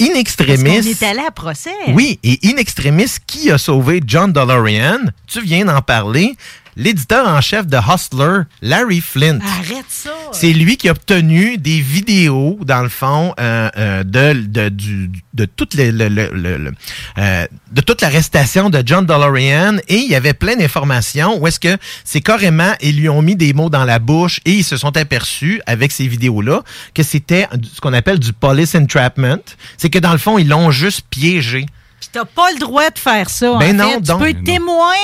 in 0.00 0.06
Parce 0.08 0.18
extremis... 0.18 0.80
qu'on 0.80 0.88
est 0.88 1.02
allé 1.04 1.20
à 1.26 1.30
procès. 1.30 1.70
Oui, 1.88 2.18
et 2.24 2.38
in 2.44 2.56
extremis, 2.56 3.06
qui 3.26 3.50
a 3.50 3.58
sauvé 3.58 4.00
John 4.06 4.32
DeLorean? 4.32 4.98
Tu 5.26 5.40
viens 5.40 5.64
d'en 5.64 5.80
parler. 5.80 6.34
L'éditeur 6.76 7.28
en 7.28 7.40
chef 7.40 7.66
de 7.66 7.76
Hustler, 7.76 8.40
Larry 8.62 9.00
Flint. 9.00 9.38
Arrête 9.40 9.84
ça. 9.88 10.10
C'est 10.32 10.52
lui 10.52 10.76
qui 10.76 10.88
a 10.88 10.92
obtenu 10.92 11.56
des 11.58 11.80
vidéos, 11.80 12.58
dans 12.64 12.82
le 12.82 12.88
fond, 12.88 13.32
euh, 13.38 13.70
euh, 13.76 14.02
de, 14.04 14.32
de, 14.46 14.68
du- 14.68 15.10
de, 15.34 15.44
toute 15.44 15.74
les- 15.74 15.92
le- 15.92 16.08
le- 16.08 16.30
le- 16.32 16.56
le- 16.58 16.72
euh, 17.18 17.46
de 17.72 17.80
toute 17.80 18.00
l'arrestation 18.02 18.70
de 18.70 18.82
John 18.84 19.06
DeLorean 19.06 19.78
et 19.88 19.96
il 19.98 20.10
y 20.10 20.14
avait 20.14 20.34
plein 20.34 20.56
d'informations 20.56 21.38
où 21.40 21.46
est-ce 21.46 21.60
que 21.60 21.76
c'est 22.04 22.20
carrément, 22.20 22.72
ils 22.80 22.96
lui 22.98 23.08
ont 23.08 23.22
mis 23.22 23.36
des 23.36 23.52
mots 23.52 23.70
dans 23.70 23.84
la 23.84 23.98
bouche 23.98 24.40
et 24.44 24.52
ils 24.52 24.64
se 24.64 24.76
sont 24.76 24.96
aperçus 24.96 25.60
avec 25.66 25.92
ces 25.92 26.06
vidéos-là 26.08 26.62
que 26.94 27.02
c'était 27.02 27.46
ce 27.74 27.80
qu'on 27.80 27.92
appelle 27.92 28.18
du 28.18 28.32
police 28.32 28.74
entrapment. 28.74 29.38
C'est 29.76 29.90
que 29.90 29.98
dans 29.98 30.12
le 30.12 30.18
fond, 30.18 30.38
ils 30.38 30.48
l'ont 30.48 30.70
juste 30.70 31.02
piégé. 31.10 31.66
T'as 32.14 32.24
pas 32.24 32.52
le 32.52 32.60
droit 32.60 32.88
de 32.90 32.98
faire 32.98 33.28
ça. 33.28 33.56
Ben 33.58 33.80
en 33.80 33.84
non, 33.84 33.90
fait. 33.94 34.00
donc. 34.02 34.20
Tu 34.20 34.32
peux 34.32 34.38
non. 34.38 34.44
témoin 34.44 34.94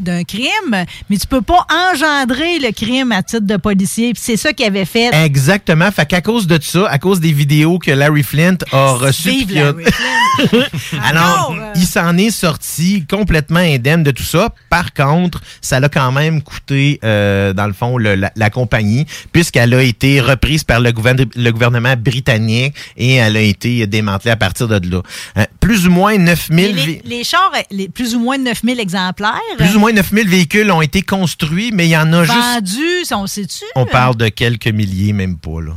d'un 0.00 0.24
crime, 0.24 0.86
mais 1.10 1.16
tu 1.18 1.26
peux 1.26 1.42
pas 1.42 1.66
engendrer 1.92 2.58
le 2.58 2.72
crime 2.72 3.12
à 3.12 3.22
titre 3.22 3.46
de 3.46 3.56
policier. 3.58 4.12
C'est 4.16 4.38
ça 4.38 4.52
qu'il 4.54 4.64
avait 4.66 4.86
fait. 4.86 5.10
Exactement. 5.24 5.90
Fait 5.90 6.06
qu'à 6.06 6.22
cause 6.22 6.46
de 6.46 6.58
ça, 6.62 6.88
à 6.88 6.98
cause 6.98 7.20
des 7.20 7.32
vidéos 7.32 7.78
que 7.78 7.90
Larry 7.90 8.22
Flint 8.22 8.56
a 8.72 8.92
reçues. 8.92 9.44
Vive 9.44 9.58
a- 9.58 9.64
Larry 9.72 9.84
Alors, 11.04 11.54
il 11.76 11.86
s'en 11.86 12.16
est 12.16 12.30
sorti 12.30 13.04
complètement 13.08 13.60
indemne 13.60 14.02
de 14.02 14.10
tout 14.10 14.22
ça. 14.22 14.54
Par 14.70 14.92
contre, 14.94 15.40
ça 15.60 15.78
l'a 15.80 15.88
quand 15.88 16.12
même 16.12 16.42
coûté, 16.42 16.98
euh, 17.04 17.52
dans 17.52 17.66
le 17.66 17.72
fond, 17.72 17.98
le- 17.98 18.14
la, 18.14 18.32
la 18.34 18.50
compagnie, 18.50 19.06
puisqu'elle 19.32 19.74
a 19.74 19.82
été 19.82 20.20
reprise 20.20 20.64
par 20.64 20.80
le, 20.80 20.90
gouverne- 20.92 21.26
le 21.36 21.50
gouvernement 21.50 21.94
britannique 21.98 22.74
et 22.96 23.14
elle 23.16 23.36
a 23.36 23.40
été 23.42 23.86
démantelée 23.86 24.30
à 24.30 24.36
partir 24.36 24.68
de 24.68 24.90
là. 24.90 25.02
Euh, 25.38 25.44
plus 25.60 25.86
ou 25.86 25.90
moins 25.90 26.16
9000 26.30 26.74
Mais 26.74 26.86
les, 26.86 27.02
les 27.04 27.24
chars, 27.24 27.52
les, 27.70 27.88
plus 27.88 28.14
ou 28.14 28.20
moins 28.20 28.38
9000 28.38 28.80
exemplaires. 28.80 29.40
plus 29.58 29.76
ou 29.76 29.80
moins 29.80 29.92
9000 29.92 30.28
véhicules 30.28 30.70
ont 30.70 30.82
été 30.82 31.02
construits, 31.02 31.70
mais 31.72 31.86
il 31.86 31.90
y 31.90 31.96
en 31.96 32.12
a 32.12 32.24
juste... 32.24 32.36
vendus, 32.36 33.04
on 33.12 33.26
sait-tu? 33.26 33.64
On 33.74 33.86
parle 33.86 34.16
de 34.16 34.28
quelques 34.28 34.68
milliers, 34.68 35.12
même 35.12 35.36
pas, 35.36 35.60
là. 35.60 35.72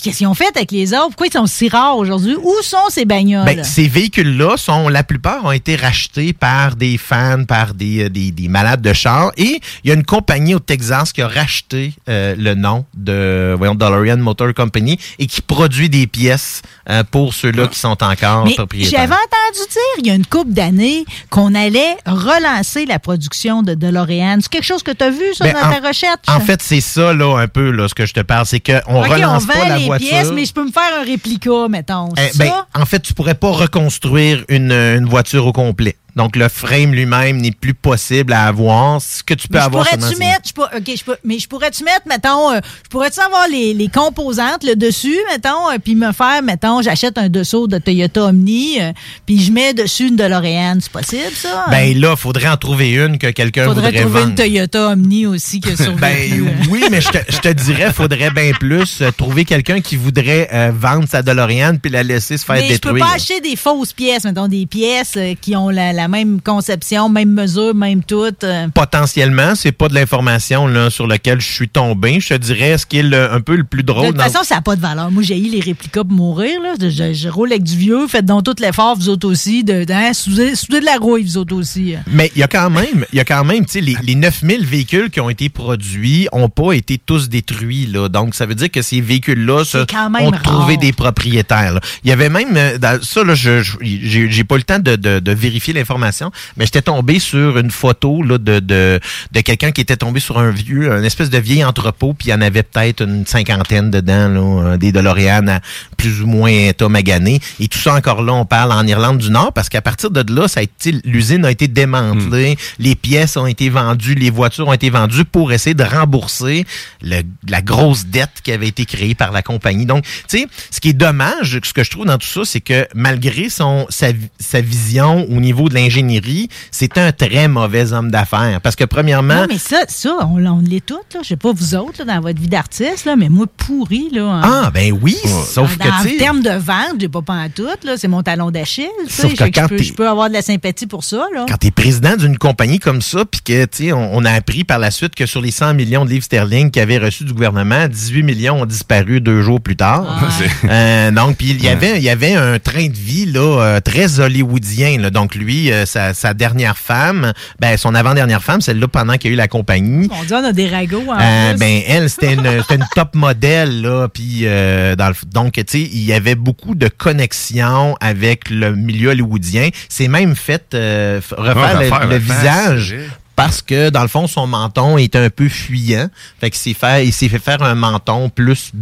Puis 0.00 0.08
qu'est-ce 0.08 0.18
qu'ils 0.18 0.28
ont 0.28 0.34
fait 0.34 0.56
avec 0.56 0.72
les 0.72 0.94
autres? 0.94 1.08
Pourquoi 1.08 1.26
ils 1.26 1.32
sont 1.32 1.44
si 1.46 1.68
rares 1.68 1.98
aujourd'hui? 1.98 2.34
Où 2.42 2.54
sont 2.62 2.78
ces 2.88 3.04
bagnoles? 3.04 3.44
Ben, 3.44 3.62
ces 3.62 3.86
véhicules-là 3.86 4.56
sont, 4.56 4.88
la 4.88 5.04
plupart 5.04 5.44
ont 5.44 5.52
été 5.52 5.76
rachetés 5.76 6.32
par 6.32 6.74
des 6.74 6.96
fans, 6.96 7.44
par 7.44 7.74
des, 7.74 8.04
euh, 8.04 8.08
des, 8.08 8.30
des 8.30 8.48
malades 8.48 8.80
de 8.80 8.94
chars. 8.94 9.30
Et 9.36 9.60
il 9.84 9.88
y 9.88 9.92
a 9.92 9.94
une 9.94 10.04
compagnie 10.04 10.54
au 10.54 10.58
Texas 10.58 11.12
qui 11.12 11.20
a 11.20 11.28
racheté 11.28 11.92
euh, 12.08 12.34
le 12.38 12.54
nom 12.54 12.86
de, 12.94 13.54
voyons, 13.58 13.74
DeLorean 13.74 14.16
Motor 14.16 14.54
Company 14.54 14.98
et 15.18 15.26
qui 15.26 15.42
produit 15.42 15.90
des 15.90 16.06
pièces 16.06 16.62
euh, 16.88 17.04
pour 17.10 17.34
ceux-là 17.34 17.66
qui 17.66 17.78
sont 17.78 18.02
encore 18.02 18.46
Mais 18.46 18.54
propriétaires. 18.54 19.00
j'avais 19.00 19.12
entendu 19.12 19.68
dire 19.70 19.80
il 19.98 20.06
y 20.06 20.10
a 20.10 20.14
une 20.14 20.24
couple 20.24 20.52
d'années 20.52 21.04
qu'on 21.28 21.54
allait 21.54 21.96
relancer 22.06 22.86
la 22.86 22.98
production 22.98 23.62
de 23.62 23.74
DeLorean. 23.74 24.38
C'est 24.40 24.48
quelque 24.50 24.64
chose 24.64 24.82
que 24.82 24.92
tu 24.92 25.04
as 25.04 25.10
vu, 25.10 25.34
ça, 25.34 25.44
Ben, 25.44 25.52
dans 25.52 25.68
en- 25.68 25.78
ta 25.80 25.86
recherche? 25.88 26.16
En 26.26 26.40
fait, 26.40 26.62
c'est 26.62 26.80
ça, 26.80 27.12
là, 27.12 27.38
un 27.38 27.48
peu, 27.48 27.70
là, 27.70 27.86
ce 27.86 27.94
que 27.94 28.06
je 28.06 28.14
te 28.14 28.20
parle. 28.20 28.46
C'est 28.46 28.60
qu'on 28.60 29.02
relance 29.02 29.42
on 29.44 29.46
pas 29.46 29.68
la 29.68 29.76
les 29.78 29.89
voiture. 29.90 30.08
pièces, 30.08 30.32
mais 30.32 30.44
je 30.44 30.52
peux 30.52 30.64
me 30.64 30.72
faire 30.72 31.00
un 31.00 31.04
réplica, 31.04 31.68
mettons. 31.68 32.08
Eh, 32.16 32.36
ben, 32.38 32.52
en 32.74 32.86
fait, 32.86 33.00
tu 33.00 33.14
pourrais 33.14 33.34
pas 33.34 33.50
reconstruire 33.50 34.44
une, 34.48 34.72
une 34.72 35.06
voiture 35.06 35.46
au 35.46 35.52
complet. 35.52 35.96
Donc, 36.20 36.36
le 36.36 36.50
frame 36.50 36.92
lui-même 36.92 37.38
n'est 37.38 37.50
plus 37.50 37.72
possible 37.72 38.34
à 38.34 38.44
avoir. 38.46 39.00
Ce 39.00 39.22
que 39.22 39.32
tu 39.32 39.48
peux 39.48 39.54
Mais 39.54 39.60
je 39.60 39.64
avoir 39.66 39.84
pourrais-tu 39.88 40.18
mettre, 40.18 40.40
je 40.48 40.52
pour- 40.52 40.64
ok, 40.76 40.90
je 40.98 41.02
peux- 41.02 41.16
mais 41.24 41.38
je 41.38 41.48
pourrais-tu 41.48 41.82
mettre, 41.82 42.02
mettons, 42.06 42.50
euh, 42.52 42.60
je 42.84 42.88
pourrais-tu 42.90 43.20
avoir 43.20 43.48
les, 43.48 43.72
les 43.72 43.88
composantes, 43.88 44.62
le 44.62 44.76
dessus, 44.76 45.16
mettons, 45.32 45.70
euh, 45.72 45.78
puis 45.82 45.94
me 45.94 46.12
faire, 46.12 46.42
mettons, 46.42 46.82
j'achète 46.82 47.16
un 47.16 47.30
dessous 47.30 47.68
de 47.68 47.78
Toyota 47.78 48.24
Omni, 48.26 48.82
euh, 48.82 48.92
puis 49.24 49.40
je 49.42 49.50
mets 49.50 49.72
dessus 49.72 50.08
une 50.08 50.16
DeLorean, 50.16 50.76
c'est 50.82 50.92
possible 50.92 51.32
ça? 51.34 51.64
Ben 51.70 51.98
là, 51.98 52.16
faudrait 52.16 52.48
en 52.48 52.58
trouver 52.58 52.90
une 52.90 53.16
que 53.16 53.28
quelqu'un 53.28 53.64
Faudrait 53.64 53.86
voudrait 53.86 54.00
trouver 54.02 54.18
vendre. 54.20 54.30
une 54.32 54.34
Toyota 54.36 54.88
Omni 54.88 55.24
aussi 55.26 55.62
a 55.72 55.76
survécu. 55.82 56.00
Ben 56.00 56.54
oui, 56.70 56.84
mais 56.90 57.00
je 57.00 57.08
te, 57.08 57.18
je 57.30 57.38
te 57.38 57.48
dirais, 57.48 57.94
faudrait 57.94 58.30
bien 58.30 58.52
plus 58.52 59.02
trouver 59.16 59.46
quelqu'un 59.46 59.80
qui 59.80 59.96
voudrait 59.96 60.70
vendre 60.72 61.08
sa 61.08 61.22
DeLorean 61.22 61.76
puis 61.76 61.90
la 61.90 62.02
laisser 62.02 62.36
se 62.36 62.44
faire 62.44 62.56
mais 62.56 62.62
je 62.74 62.78
peux 62.78 62.90
détruire. 62.92 63.06
pas 63.06 63.14
acheter 63.14 63.40
des 63.40 63.56
fausses 63.56 63.94
pièces, 63.94 64.24
mettons, 64.24 64.48
des 64.48 64.66
pièces 64.66 65.16
qui 65.40 65.56
ont 65.56 65.70
la, 65.70 65.92
la 65.94 66.08
même 66.10 66.40
conception, 66.40 67.08
même 67.08 67.30
mesure, 67.30 67.74
même 67.74 68.02
tout. 68.02 68.24
euh. 68.44 68.68
Potentiellement, 68.74 69.54
c'est 69.54 69.72
pas 69.72 69.88
de 69.88 69.94
l'information 69.94 70.66
là 70.66 70.90
sur 70.90 71.06
laquelle 71.06 71.40
je 71.40 71.50
suis 71.50 71.68
tombé. 71.68 72.18
Je 72.20 72.30
te 72.30 72.34
dirais 72.34 72.76
ce 72.76 72.84
qui 72.86 72.98
est 72.98 73.02
le- 73.02 73.32
un 73.32 73.40
peu 73.40 73.56
le 73.56 73.64
plus 73.64 73.82
De 73.82 73.86
drôle. 73.86 74.08
toute 74.08 74.16
dans- 74.16 74.24
façon, 74.24 74.40
ça 74.44 74.56
n'a 74.56 74.60
pas 74.62 74.76
de 74.76 74.80
valeur. 74.80 75.10
Moi, 75.10 75.22
j'ai 75.22 75.38
eu 75.38 75.48
les 75.50 75.60
réplicas 75.60 76.02
pour 76.04 76.12
mourir. 76.12 76.60
Là. 76.60 76.74
Je, 76.80 77.12
je 77.14 77.28
roule 77.28 77.52
avec 77.52 77.62
du 77.62 77.76
vieux. 77.76 78.06
Faites 78.08 78.26
donc 78.26 78.44
tout 78.44 78.54
l'effort, 78.60 78.96
vous 78.96 79.08
autres 79.08 79.28
aussi. 79.28 79.64
De, 79.64 79.84
de, 79.84 79.92
hein, 79.92 80.12
soudez, 80.12 80.54
soudez 80.56 80.80
de 80.80 80.84
la 80.84 80.96
rouille, 80.96 81.22
vous 81.22 81.36
autres 81.38 81.54
aussi. 81.54 81.94
Mais 82.12 82.30
il 82.34 82.40
y 82.40 82.42
a 82.42 82.48
quand 82.48 82.70
même, 82.70 83.04
il 83.12 83.16
y 83.16 83.20
a 83.20 83.24
quand 83.24 83.44
même, 83.44 83.64
tu 83.64 83.72
sais, 83.72 83.80
les, 83.80 83.96
les 84.02 84.14
9000 84.14 84.64
véhicules 84.66 85.10
qui 85.10 85.20
ont 85.20 85.30
été 85.30 85.48
produits 85.48 86.26
ont 86.32 86.48
pas 86.48 86.72
été 86.72 86.98
tous 86.98 87.28
détruits, 87.28 87.86
là. 87.86 88.08
Donc, 88.08 88.34
ça 88.34 88.46
veut 88.46 88.54
dire 88.54 88.70
que 88.70 88.82
ces 88.82 89.00
véhicules-là 89.00 89.64
se- 89.64 89.78
ont 89.78 90.30
rare. 90.30 90.42
trouvé 90.42 90.76
des 90.76 90.92
propriétaires, 90.92 91.74
là. 91.74 91.80
Il 92.04 92.08
y 92.10 92.12
avait 92.12 92.28
même, 92.28 92.56
euh, 92.56 92.78
dans- 92.78 93.00
ça, 93.02 93.22
là, 93.24 93.34
je, 93.34 93.62
j'ai 93.82 94.30
j'ai 94.30 94.44
pas 94.44 94.56
le 94.56 94.62
temps 94.62 94.78
de, 94.78 94.96
de- 94.96 95.18
de 95.20 95.32
vérifier 95.32 95.72
l'information, 95.74 95.89
mais 95.98 96.64
j'étais 96.64 96.82
tombé 96.82 97.18
sur 97.18 97.58
une 97.58 97.70
photo, 97.70 98.22
là, 98.22 98.38
de, 98.38 98.60
de, 98.60 99.00
de 99.32 99.40
quelqu'un 99.40 99.72
qui 99.72 99.80
était 99.80 99.96
tombé 99.96 100.20
sur 100.20 100.38
un 100.38 100.50
vieux, 100.50 100.92
un 100.92 101.02
espèce 101.02 101.30
de 101.30 101.38
vieil 101.38 101.64
entrepôt, 101.64 102.14
puis 102.14 102.28
il 102.28 102.30
y 102.30 102.34
en 102.34 102.40
avait 102.40 102.62
peut-être 102.62 103.02
une 103.02 103.26
cinquantaine 103.26 103.90
dedans, 103.90 104.28
là, 104.28 104.40
euh, 104.72 104.76
des 104.76 104.92
DeLorean 104.92 105.48
à 105.48 105.60
plus 105.96 106.22
ou 106.22 106.26
moins 106.26 106.50
état 106.50 106.88
magané. 106.88 107.40
Et 107.58 107.68
tout 107.68 107.78
ça, 107.78 107.94
encore 107.94 108.22
là, 108.22 108.32
on 108.32 108.44
parle 108.44 108.72
en 108.72 108.86
Irlande 108.86 109.18
du 109.18 109.30
Nord, 109.30 109.52
parce 109.52 109.68
qu'à 109.68 109.82
partir 109.82 110.10
de 110.10 110.24
là, 110.32 110.48
ça 110.48 110.60
a 110.60 110.62
été, 110.62 110.92
l'usine 111.04 111.44
a 111.44 111.50
été 111.50 111.68
démantelée, 111.68 112.56
les 112.78 112.94
pièces 112.94 113.36
ont 113.36 113.46
été 113.46 113.68
vendues, 113.70 114.14
les 114.14 114.30
voitures 114.30 114.68
ont 114.68 114.72
été 114.72 114.90
vendues 114.90 115.24
pour 115.24 115.52
essayer 115.52 115.74
de 115.74 115.84
rembourser 115.84 116.64
le- 117.02 117.22
la 117.48 117.62
grosse 117.62 118.06
dette 118.06 118.30
qui 118.42 118.52
avait 118.52 118.68
été 118.68 118.84
créée 118.84 119.14
par 119.14 119.32
la 119.32 119.42
compagnie. 119.42 119.86
Donc, 119.86 120.04
tu 120.04 120.38
sais, 120.38 120.46
ce 120.70 120.80
qui 120.80 120.90
est 120.90 120.94
dommage, 120.94 121.58
ce 121.62 121.72
que 121.72 121.84
je 121.84 121.90
trouve 121.90 122.06
dans 122.06 122.18
tout 122.18 122.26
ça, 122.26 122.42
c'est 122.44 122.60
que 122.60 122.86
malgré 122.94 123.48
son 123.48 123.86
sa, 123.90 124.08
sa 124.38 124.60
vision 124.60 125.26
au 125.30 125.40
niveau 125.40 125.68
de 125.68 125.74
l'ingénierie, 125.80 126.48
c'est 126.70 126.98
un 126.98 127.12
très 127.12 127.48
mauvais 127.48 127.92
homme 127.92 128.10
d'affaires. 128.10 128.60
Parce 128.62 128.76
que 128.76 128.84
premièrement, 128.84 129.42
Non, 129.42 129.46
mais 129.48 129.58
ça, 129.58 129.78
ça 129.88 130.16
on, 130.22 130.44
on 130.44 130.60
l'est 130.60 130.84
toutes. 130.84 131.14
Là. 131.14 131.20
Je 131.22 131.28
sais 131.28 131.36
pas 131.36 131.52
vous 131.52 131.74
autres, 131.74 132.04
là, 132.04 132.14
dans 132.16 132.20
votre 132.20 132.40
vie 132.40 132.48
d'artiste, 132.48 133.04
là, 133.04 133.16
mais 133.16 133.28
moi, 133.28 133.46
pourri. 133.56 134.08
Là, 134.12 134.24
en- 134.24 134.40
ah 134.42 134.70
ben 134.72 134.92
oui, 135.02 135.16
sauf 135.46 135.76
dans, 135.78 135.84
que 135.84 136.14
en 136.14 136.18
termes 136.18 136.42
de 136.42 136.50
vente, 136.50 137.00
j'ai 137.00 137.08
pas 137.08 137.22
pas 137.22 137.34
en 137.34 137.48
tout. 137.48 137.66
là. 137.84 137.96
C'est 137.96 138.08
mon 138.08 138.22
talon 138.22 138.50
d'Achille. 138.50 138.86
Sauf 139.08 139.34
que 139.34 139.44
quand 139.44 139.62
je, 139.64 139.68
peux, 139.68 139.76
t'es- 139.76 139.82
je 139.84 139.92
peux 139.94 140.08
avoir 140.08 140.28
de 140.28 140.34
la 140.34 140.42
sympathie 140.42 140.86
pour 140.86 141.04
ça. 141.04 141.24
Là. 141.34 141.46
quand 141.48 141.56
tu 141.58 141.68
es 141.68 141.70
président 141.70 142.16
d'une 142.16 142.36
compagnie 142.38 142.78
comme 142.78 143.02
ça, 143.02 143.24
puis 143.24 143.40
que, 143.44 143.64
tu 143.64 143.84
sais, 143.86 143.92
on, 143.92 144.14
on 144.16 144.24
a 144.24 144.30
appris 144.32 144.64
par 144.64 144.78
la 144.78 144.90
suite 144.90 145.14
que 145.14 145.26
sur 145.26 145.40
les 145.40 145.50
100 145.50 145.74
millions 145.74 146.04
de 146.04 146.10
livres 146.10 146.24
sterling 146.24 146.70
qu'il 146.70 146.82
avait 146.82 146.98
reçus 146.98 147.24
du 147.24 147.32
gouvernement, 147.32 147.88
18 147.88 148.22
millions 148.22 148.62
ont 148.62 148.66
disparu 148.66 149.20
deux 149.20 149.42
jours 149.42 149.60
plus 149.60 149.76
tard. 149.76 150.04
Euh, 150.68 151.10
donc, 151.10 151.36
puis 151.36 151.50
il 151.50 151.62
y 151.64 151.68
avait, 151.68 151.96
il 151.96 152.02
y 152.02 152.08
avait 152.10 152.34
un 152.34 152.58
train 152.58 152.86
de 152.86 152.96
vie 152.96 153.26
là 153.26 153.40
euh, 153.40 153.80
très 153.80 154.20
hollywoodien. 154.20 154.98
Là. 155.00 155.10
Donc 155.10 155.34
lui, 155.34 155.69
euh, 155.70 155.86
sa, 155.86 156.14
sa 156.14 156.34
dernière 156.34 156.76
femme, 156.76 157.32
ben 157.58 157.76
son 157.76 157.94
avant-dernière 157.94 158.42
femme, 158.42 158.60
celle-là 158.60 158.88
pendant 158.88 159.14
qu'il 159.14 159.30
y 159.30 159.32
a 159.32 159.34
eu 159.34 159.36
la 159.36 159.48
compagnie. 159.48 160.08
On 160.10 160.24
dit 160.24 160.32
on 160.34 160.44
a 160.44 160.52
des 160.52 160.68
ragots 160.68 161.04
en 161.08 161.18
Euh, 161.18 161.54
ben 161.54 161.82
elle 161.86 162.10
c'était 162.10 162.34
une, 162.34 162.84
top 162.94 163.14
modèle 163.14 163.82
là 163.82 164.08
puis 164.08 164.40
euh, 164.44 164.96
dans 164.96 165.08
le, 165.08 165.14
donc 165.32 165.52
tu 165.52 165.64
sais 165.66 165.80
il 165.80 166.04
y 166.04 166.12
avait 166.12 166.34
beaucoup 166.34 166.74
de 166.74 166.88
connexions 166.88 167.96
avec 168.00 168.50
le 168.50 168.74
milieu 168.74 169.10
hollywoodien 169.10 169.68
c'est 169.88 170.08
même 170.08 170.34
fait 170.36 170.74
euh, 170.74 171.20
refaire 171.36 171.80
Ouais, 171.80 172.06
le, 172.06 172.16
visage. 172.16 172.96
Parce 173.44 173.62
que 173.62 173.90
dans 173.90 174.02
le 174.02 174.08
fond 174.08 174.26
son 174.26 174.46
menton 174.46 174.98
est 174.98 175.16
un 175.16 175.30
peu 175.30 175.48
fuyant 175.48 176.08
fait 176.40 176.50
qu'il 176.50 176.60
s'est 176.60 176.74
fait 176.78 177.06
il 177.06 177.12
s'est 177.12 177.28
fait 177.28 177.38
faire 177.38 177.62
un 177.62 177.74
menton 177.74 178.28
plus 178.28 178.72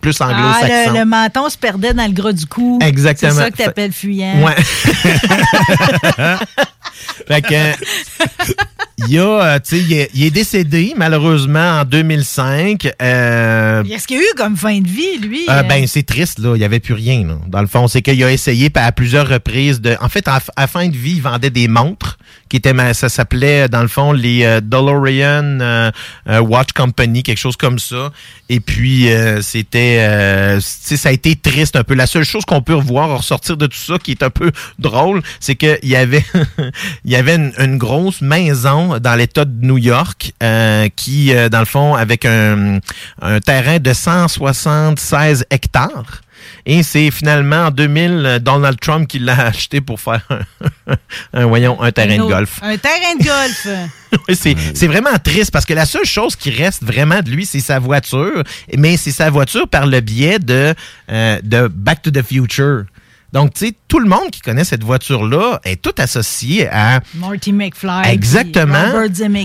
plus 0.00 0.16
Ah, 0.20 0.28
anglo-saxon 0.28 0.92
le, 0.92 0.98
le 1.00 1.04
menton 1.04 1.48
se 1.48 1.58
perdait 1.58 1.92
dans 1.94 2.06
le 2.06 2.12
gras 2.12 2.32
du 2.32 2.46
cou. 2.46 2.78
Exactement. 2.82 3.32
C'est 3.32 3.38
ça 3.38 3.50
que 3.50 3.56
t'appelles 3.56 3.92
fuyant. 3.92 4.42
Ouais. 4.42 4.54
fait 7.28 7.42
que, 7.42 7.72
il, 9.06 9.14
y 9.14 9.18
a, 9.18 9.22
euh, 9.24 9.58
tu 9.58 9.76
sais, 9.76 9.82
il, 9.82 9.92
est, 9.92 10.10
il 10.14 10.24
est 10.24 10.30
décédé, 10.30 10.94
malheureusement, 10.96 11.80
en 11.80 11.84
2005. 11.84 12.88
Euh, 13.02 13.82
Qu'est-ce 13.84 14.06
qu'il 14.06 14.16
y 14.16 14.20
a 14.20 14.22
eu 14.22 14.34
comme 14.36 14.56
fin 14.56 14.78
de 14.80 14.88
vie, 14.88 15.18
lui? 15.18 15.44
euh, 15.48 15.52
euh? 15.52 15.62
ben, 15.62 15.86
c'est 15.86 16.02
triste, 16.04 16.38
là. 16.38 16.54
Il 16.54 16.58
n'y 16.58 16.64
avait 16.64 16.80
plus 16.80 16.94
rien, 16.94 17.26
là. 17.26 17.34
Dans 17.48 17.60
le 17.60 17.66
fond, 17.66 17.88
c'est 17.88 18.02
qu'il 18.02 18.22
a 18.24 18.30
essayé 18.32 18.70
à 18.74 18.92
plusieurs 18.92 19.28
reprises 19.28 19.80
de. 19.80 19.96
En 20.00 20.08
fait, 20.08 20.26
à, 20.28 20.40
à 20.56 20.66
fin 20.66 20.88
de 20.88 20.96
vie, 20.96 21.12
il 21.16 21.22
vendait 21.22 21.50
des 21.50 21.68
montres 21.68 22.18
qui 22.48 22.56
étaient. 22.56 22.74
Ça 22.94 23.08
s'appelait, 23.08 23.68
dans 23.68 23.82
le 23.82 23.88
fond, 23.88 24.12
les 24.12 24.44
euh, 24.44 24.60
DeLorean 24.60 25.60
euh, 25.60 25.90
Watch 26.40 26.72
Company, 26.72 27.22
quelque 27.22 27.38
chose 27.38 27.56
comme 27.56 27.78
ça. 27.78 28.10
Et 28.48 28.60
puis, 28.60 29.10
euh, 29.10 29.42
c'était. 29.42 29.98
euh, 30.00 30.56
tu 30.58 30.64
sais, 30.66 30.96
ça 30.96 31.08
a 31.10 31.12
été 31.12 31.36
triste 31.36 31.76
un 31.76 31.84
peu. 31.84 31.94
La 31.94 32.06
seule 32.06 32.24
chose 32.24 32.44
qu'on 32.44 32.62
peut 32.62 32.74
revoir 32.74 33.16
ressortir 33.18 33.56
de 33.56 33.66
tout 33.66 33.78
ça, 33.78 33.98
qui 33.98 34.10
est 34.12 34.22
un 34.22 34.30
peu 34.30 34.50
drôle, 34.78 35.22
c'est 35.40 35.54
qu'il 35.56 35.78
y 35.84 35.96
avait, 35.96 36.24
il 37.04 37.10
y 37.12 37.16
avait 37.16 37.36
une, 37.36 37.52
une 37.58 37.78
grosse 37.78 38.20
maison 38.20 38.89
dans 38.98 39.14
l'État 39.14 39.44
de 39.44 39.64
New 39.66 39.78
York 39.78 40.32
euh, 40.42 40.88
qui, 40.96 41.32
euh, 41.34 41.48
dans 41.48 41.60
le 41.60 41.64
fond, 41.66 41.94
avec 41.94 42.24
un, 42.24 42.78
un 43.22 43.40
terrain 43.40 43.78
de 43.78 43.92
176 43.92 45.44
hectares. 45.50 46.22
Et 46.64 46.82
c'est 46.82 47.10
finalement 47.10 47.66
en 47.66 47.70
2000 47.70 48.12
euh, 48.26 48.38
Donald 48.38 48.80
Trump 48.80 49.06
qui 49.06 49.18
l'a 49.18 49.38
acheté 49.46 49.80
pour 49.82 50.00
faire 50.00 50.22
un, 50.86 50.94
un, 51.34 51.46
voyons, 51.46 51.80
un 51.82 51.92
terrain 51.92 52.16
de 52.16 52.22
autre- 52.22 52.34
golf. 52.34 52.58
Un 52.62 52.76
terrain 52.78 53.14
de 53.18 53.24
golf. 53.24 53.66
Oui, 54.28 54.34
c'est 54.34 54.56
c'est 54.74 54.88
vraiment 54.88 55.16
triste 55.22 55.52
parce 55.52 55.64
que 55.64 55.72
la 55.72 55.86
seule 55.86 56.04
chose 56.04 56.34
qui 56.34 56.50
reste 56.50 56.82
vraiment 56.82 57.20
de 57.20 57.30
lui, 57.30 57.46
c'est 57.46 57.60
sa 57.60 57.78
voiture. 57.78 58.42
Mais 58.76 58.96
c'est 58.96 59.12
sa 59.12 59.30
voiture 59.30 59.68
par 59.68 59.86
le 59.86 60.00
biais 60.00 60.40
de, 60.40 60.74
euh, 61.12 61.38
de 61.44 61.68
Back 61.68 62.02
to 62.02 62.10
the 62.10 62.20
Future. 62.22 62.86
Donc, 63.32 63.54
tu 63.54 63.66
sais, 63.66 63.74
tout 63.86 64.00
le 64.00 64.08
monde 64.08 64.30
qui 64.32 64.40
connaît 64.40 64.64
cette 64.64 64.82
voiture-là 64.82 65.60
est 65.64 65.80
tout 65.80 65.94
associé 65.98 66.68
à... 66.68 67.00
Marty 67.14 67.52
McFly. 67.52 68.10
Exactement. 68.12 68.92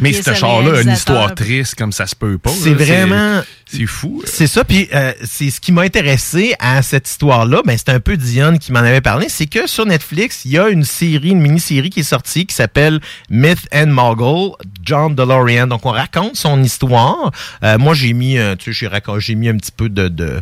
Mais 0.01 0.13
ce 0.13 0.33
char-là 0.33 0.79
a 0.79 0.81
une 0.81 0.91
histoire 0.91 1.35
triste 1.35 1.75
comme 1.75 1.91
ça 1.91 2.07
se 2.07 2.15
peut 2.15 2.37
pas. 2.37 2.49
C'est 2.49 2.73
vraiment... 2.73 3.41
C'est 3.67 3.87
fou. 3.87 4.21
C'est 4.25 4.45
ça, 4.45 4.63
puis 4.63 4.87
euh, 4.93 5.11
c'est 5.23 5.49
ce 5.49 5.59
qui 5.59 5.71
m'a 5.71 5.81
intéressé 5.81 6.53
à 6.59 6.83
cette 6.83 7.09
histoire-là. 7.09 7.61
Ben, 7.65 7.75
c'est 7.77 7.89
un 7.89 7.99
peu 7.99 8.15
Dion 8.15 8.57
qui 8.57 8.71
m'en 8.71 8.79
avait 8.79 9.01
parlé. 9.01 9.27
C'est 9.27 9.47
que 9.47 9.67
sur 9.67 9.87
Netflix, 9.87 10.45
il 10.45 10.51
y 10.51 10.59
a 10.59 10.69
une 10.69 10.83
série, 10.83 11.29
une 11.29 11.41
mini-série 11.41 11.89
qui 11.89 12.01
est 12.01 12.03
sortie 12.03 12.45
qui 12.45 12.53
s'appelle 12.53 12.99
Myth 13.29 13.67
and 13.73 13.87
Mogul, 13.87 14.51
John 14.83 15.15
DeLorean. 15.15 15.65
Donc, 15.67 15.85
on 15.85 15.91
raconte 15.91 16.35
son 16.35 16.61
histoire. 16.61 17.31
Euh, 17.63 17.79
moi, 17.79 17.95
j'ai 17.95 18.13
mis, 18.13 18.37
euh, 18.37 18.55
tu 18.55 18.71
sais, 18.71 18.79
j'ai 18.79 18.87
raconté- 18.87 19.19
j'ai 19.19 19.35
mis 19.35 19.49
un 19.49 19.57
petit 19.57 19.71
peu 19.71 19.89
de... 19.89 20.07
de 20.07 20.41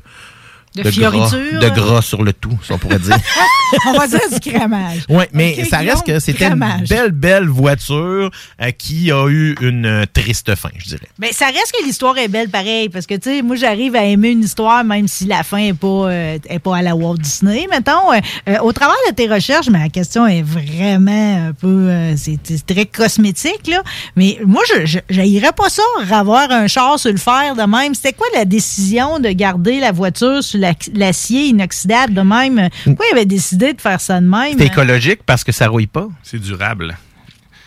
De 0.75 0.81
gras, 0.81 0.91
fioriture. 0.91 1.59
de 1.59 1.69
gras 1.69 2.01
sur 2.01 2.23
le 2.23 2.33
tout, 2.33 2.57
si 2.63 2.71
on 2.71 2.77
pourrait 2.77 2.99
dire. 2.99 3.17
On 3.87 3.93
va 3.93 4.07
dire 4.07 4.19
du 4.31 4.39
crémage. 4.39 5.05
Oui, 5.09 5.23
mais 5.33 5.63
ça 5.65 5.77
reste 5.77 6.03
Guillaume, 6.03 6.17
que 6.17 6.19
c'était 6.19 6.45
une 6.47 6.85
belle, 6.87 7.11
belle 7.11 7.47
voiture 7.47 8.29
euh, 8.61 8.71
qui 8.71 9.11
a 9.11 9.27
eu 9.27 9.55
une 9.61 9.85
euh, 9.85 10.05
triste 10.11 10.53
fin, 10.55 10.69
je 10.77 10.85
dirais. 10.85 11.07
Mais 11.19 11.31
ça 11.31 11.47
reste 11.47 11.73
que 11.77 11.85
l'histoire 11.85 12.17
est 12.17 12.27
belle 12.27 12.49
pareil, 12.49 12.89
parce 12.89 13.05
que, 13.05 13.15
tu 13.15 13.29
sais, 13.29 13.41
moi, 13.41 13.55
j'arrive 13.55 13.95
à 13.95 14.03
aimer 14.03 14.29
une 14.29 14.43
histoire, 14.43 14.83
même 14.83 15.07
si 15.07 15.25
la 15.25 15.43
fin 15.43 15.57
n'est 15.57 15.73
pas, 15.73 15.87
euh, 15.87 16.37
est 16.47 16.59
pas 16.59 16.77
à 16.77 16.81
la 16.81 16.95
Walt 16.95 17.17
Disney, 17.17 17.67
mettons. 17.69 18.11
Euh, 18.11 18.19
euh, 18.49 18.57
au 18.59 18.71
travers 18.73 18.95
de 19.09 19.13
tes 19.13 19.27
recherches, 19.27 19.69
mais 19.69 19.79
la 19.79 19.89
question 19.89 20.27
est 20.27 20.41
vraiment 20.41 21.47
un 21.47 21.53
peu, 21.53 21.67
euh, 21.89 22.15
c'est 22.17 22.65
très 22.65 22.85
cosmétique, 22.85 23.67
là. 23.67 23.81
Mais 24.15 24.39
moi, 24.45 24.61
je 24.67 24.99
j'haïrais 25.09 25.51
pas 25.51 25.69
ça, 25.69 25.83
avoir 26.11 26.51
un 26.51 26.67
char 26.67 26.99
sur 26.99 27.11
le 27.11 27.17
fer 27.17 27.55
de 27.55 27.63
même. 27.63 27.93
C'était 27.95 28.13
quoi 28.13 28.27
la 28.35 28.45
décision 28.45 29.19
de 29.19 29.29
garder 29.29 29.79
la 29.79 29.91
voiture 29.91 30.43
sur 30.43 30.59
l'acier 30.94 31.48
inoxydable 31.48 32.14
de 32.14 32.22
même? 32.22 32.69
Pourquoi 32.84 33.06
il 33.11 33.15
avait 33.15 33.26
décidé 33.26 33.73
de 33.73 33.81
faire 33.81 34.02
ça 34.02 34.19
de 34.19 34.26
même? 34.26 34.57
C'est 34.57 34.65
écologique 34.68 35.22
parce 35.26 35.44
que 35.44 35.52
ça 35.52 35.68
rouille 35.68 35.88
pas. 35.88 36.07
C'est 36.23 36.40
durable. 36.40 36.98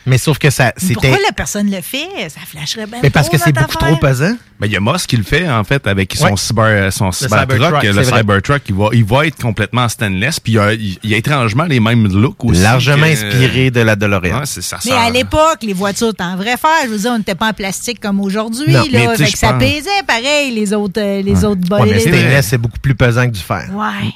Mais 0.06 0.18
sauf 0.18 0.38
que 0.38 0.50
ça, 0.50 0.72
Mais 0.82 0.94
Pourquoi 0.94 1.18
la 1.26 1.32
personne 1.34 1.70
le 1.70 1.80
fait? 1.80 2.06
Ça 2.28 2.40
flasherait 2.46 2.86
bien 2.86 2.98
Mais 3.02 3.10
parce 3.10 3.28
que 3.28 3.36
c'est 3.38 3.52
beaucoup 3.52 3.76
affaire. 3.76 3.88
trop 3.88 3.96
pesant. 3.96 4.36
Ben, 4.60 4.66
il 4.68 4.72
y 4.72 4.76
a 4.76 4.80
Moss 4.80 5.06
qui 5.06 5.16
le 5.16 5.22
fait, 5.24 5.48
en 5.48 5.64
fait, 5.64 5.86
avec 5.86 6.14
son 6.16 6.26
Ouais. 6.26 6.36
Cyber, 6.36 6.92
son 6.92 7.12
Cybertruck. 7.12 7.82
Le. 7.82 8.04
Cybertruck, 8.04 8.62
il 8.68 8.74
va, 8.74 8.88
il 8.92 9.04
va 9.04 9.26
être 9.26 9.36
complètement 9.42 9.82
en 9.82 9.88
stainless, 9.88 10.40
puis 10.40 10.52
il 10.54 10.56
y 10.56 10.58
a, 10.58 10.72
il 10.72 10.98
y 11.04 11.14
a 11.14 11.16
étrangement 11.18 11.64
les 11.64 11.78
mêmes 11.80 12.06
looks 12.06 12.42
aussi. 12.44 12.62
Largement 12.62 13.02
que- 13.06 13.12
inspiré 13.12 13.70
de 13.70 13.80
la 13.80 13.96
DeLorean. 13.96 14.38
Ouais, 14.40 14.46
ça. 14.46 14.78
Mais 14.84 14.90
sort- 14.92 14.98
à 15.00 15.10
l'époque, 15.10 15.58
les 15.62 15.74
voitures 15.74 16.10
étaient 16.10 16.22
en 16.22 16.36
vrai 16.36 16.56
fer. 16.56 16.70
Je 16.84 16.88
veux 16.90 16.98
dire, 16.98 17.10
on 17.12 17.18
n'était 17.18 17.34
pas 17.34 17.48
en 17.50 17.52
plastique 17.52 18.00
comme 18.00 18.20
aujourd'hui. 18.20 18.74
Mais 18.92 19.16
Fait 19.16 19.30
que 19.32 19.36
ça 19.38 19.52
pense- 19.54 19.62
pesait 19.62 20.02
pareil, 20.06 20.52
les 20.54 20.72
autres, 20.72 21.00
euh, 21.00 21.20
les 21.20 21.44
autres 21.44 21.60
Ouais, 21.70 21.90
mais 21.90 21.98
stainless, 22.00 22.46
c'est 22.46 22.58
beaucoup 22.58 22.78
plus 22.78 22.94
pesant 22.94 23.26
que 23.26 23.32
du 23.32 23.40
fer. 23.40 23.68
Ouais. 23.72 24.10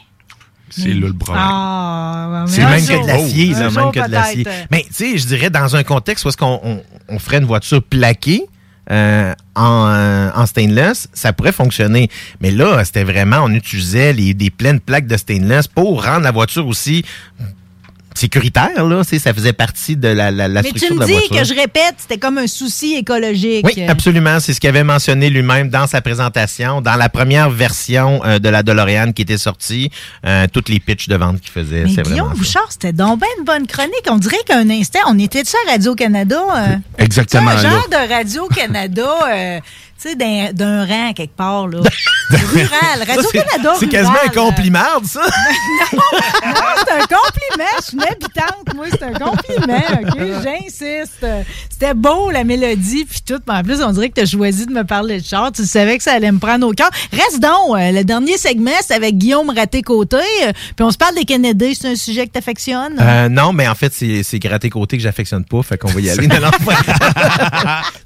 C'est 0.71 0.89
là 0.95 1.07
le 1.09 1.13
problème. 1.15 1.45
Ah, 1.47 2.45
C'est 2.47 2.65
même 2.65 2.79
jour. 2.81 2.99
que 2.99 3.03
de 3.03 3.07
l'acier, 3.07 3.47
là, 3.55 3.71
même 3.71 3.93
que 3.93 4.07
de 4.07 4.13
l'acier. 4.13 4.47
Mais 4.71 4.85
tu 4.89 4.95
sais, 4.95 5.19
je 5.19 5.27
dirais 5.27 5.51
dans 5.51 5.77
un 5.77 5.83
contexte 5.83 6.25
où 6.25 6.29
est-ce 6.29 6.37
qu'on 6.37 6.61
on, 6.63 6.83
on 7.09 7.19
ferait 7.19 7.39
une 7.39 7.45
voiture 7.45 7.83
plaquée 7.83 8.45
euh, 8.91 9.33
en, 9.55 9.87
euh, 9.89 10.31
en 10.35 10.47
stainless, 10.47 11.09
ça 11.13 11.33
pourrait 11.33 11.53
fonctionner. 11.53 12.09
Mais 12.41 12.51
là, 12.51 12.85
c'était 12.85 13.05
vraiment, 13.05 13.39
on 13.45 13.51
utilisait 13.51 14.13
les, 14.13 14.35
des 14.35 14.51
pleines 14.51 14.81
plaques 14.81 15.07
de 15.07 15.17
stainless 15.17 15.69
pour 15.69 16.05
rendre 16.05 16.23
la 16.23 16.33
voiture 16.33 16.67
aussi 16.67 17.05
sécuritaire, 18.15 18.85
là. 18.85 19.03
Tu 19.05 19.11
sais, 19.11 19.19
Ça 19.19 19.33
faisait 19.35 19.53
partie 19.53 19.97
de 19.97 20.09
la, 20.09 20.31
la, 20.31 20.49
la 20.49 20.63
Mais 20.63 20.71
tu 20.73 20.79
structure 20.79 20.97
me 20.97 20.97
de 20.97 21.01
la 21.01 21.07
dis 21.07 21.13
voiture. 21.13 21.37
que 21.39 21.45
je 21.45 21.55
répète, 21.55 21.95
c'était 21.99 22.19
comme 22.19 22.39
un 22.39 22.47
souci 22.47 22.95
écologique. 22.95 23.65
Oui, 23.67 23.85
absolument. 23.87 24.41
C'est 24.41 24.53
ce 24.55 24.61
qu'il 24.61 24.69
avait 24.69 24.85
mentionné 24.85 25.31
lui-même 25.31 25.69
dans 25.71 25.87
sa 25.87 26.01
présentation. 26.01 26.81
Dans 26.81 26.97
la 26.97 27.09
première 27.09 27.51
version 27.51 28.21
euh, 28.25 28.39
de 28.39 28.49
la 28.49 28.63
DeLorean 28.63 29.13
qui 29.13 29.23
était 29.23 29.39
sortie, 29.39 29.91
euh, 30.27 30.47
toutes 30.53 30.69
les 30.69 30.81
pitches 30.81 31.09
de 31.09 31.17
vente 31.17 31.41
qu'il 31.41 31.51
faisait, 31.51 31.85
Mais 31.85 31.95
c'est 31.95 32.03
Guillaume 32.03 32.31
ça. 32.33 32.35
Bouchard, 32.39 32.67
c'était 32.71 32.93
donc 32.93 33.21
ben 33.21 33.27
une 33.39 33.45
bonne 33.45 33.67
chronique. 33.67 34.05
On 34.09 34.17
dirait 34.19 34.43
qu'un 34.47 34.69
instant, 34.71 35.01
on 35.09 35.19
était 35.19 35.45
sur 35.45 35.59
Radio-Canada. 35.69 36.41
euh, 36.57 36.77
Exactement, 36.99 37.51
tu 37.53 37.59
un 37.59 37.63
là. 37.63 37.71
genre 37.71 37.89
de 37.89 38.13
Radio-Canada, 38.13 39.09
euh, 39.33 39.61
tu 40.01 40.09
sais, 40.09 40.15
d'un- 40.17 40.53
d'un 40.53 40.87
rang 40.87 41.13
quelque 41.13 41.37
part, 41.37 41.69
là. 41.69 41.81
rural. 42.31 43.05
Radio-Canada 43.09 43.73
C'est 43.79 43.89
quasiment 43.89 44.17
un 44.25 44.29
euh. 44.29 44.33
compliment, 44.47 44.79
ça. 45.05 45.21
non, 45.93 45.99
non, 46.47 46.53
c'est 46.87 46.93
un 46.93 47.01
compliment. 47.01 47.71
Je 47.81 47.85
suis 47.85 47.95
une 47.97 48.03
habitante, 48.05 48.75
moi. 48.75 48.87
C'est 48.91 49.03
un 49.03 49.13
compliment, 49.13 49.83
OK? 50.03 50.43
J'insiste. 50.45 51.27
C'était 51.71 51.95
beau, 51.95 52.31
la 52.31 52.45
mélodie, 52.45 53.05
puis 53.05 53.21
tout. 53.27 53.41
Mais 53.49 53.55
en 53.55 53.63
plus, 53.65 53.83
on 53.83 53.91
dirait 53.93 54.09
que 54.11 54.15
tu 54.15 54.21
as 54.21 54.27
choisi 54.27 54.67
de 54.67 54.73
me 54.73 54.85
parler 54.85 55.21
de 55.21 55.27
char. 55.27 55.51
Tu 55.53 55.65
savais 55.67 55.97
que 55.99 56.05
ça 56.05 56.13
allait 56.13 56.31
me 56.31 56.39
prendre 56.39 56.67
au 56.69 56.73
cœur. 56.73 56.91
Reste 57.13 57.41
donc. 57.41 57.77
euh, 57.77 57.91
le 57.93 58.05
dernier 58.05 58.39
segment, 58.39 58.71
c'est 58.87 58.95
avec 58.95 59.17
Guillaume 59.19 59.51
Raté-Côté. 59.51 60.17
euh, 60.45 60.53
Puis 60.77 60.85
on 60.85 60.91
se 60.93 60.99
parle 60.99 61.17
des 61.17 61.25
Kennedy. 61.25 61.75
C'est 61.75 61.89
un 61.89 61.97
sujet 61.97 62.27
que 62.29 62.33
tu 62.33 62.39
affectionnes? 62.39 62.97
Euh, 63.01 63.29
non, 63.29 63.53
mais 63.53 63.67
en 63.67 63.75
fait, 63.75 63.93
c'est 63.93 64.23
c'est 64.23 64.39
gratté 64.39 64.71
côté 64.71 64.97
que 64.97 65.03
j'affectionne 65.03 65.45
pas, 65.45 65.63
fait 65.63 65.77
qu'on 65.79 65.89
va 65.89 66.01
y 66.01 66.11
aller. 66.11 66.27
non, 66.29 66.37
non, 66.41 66.51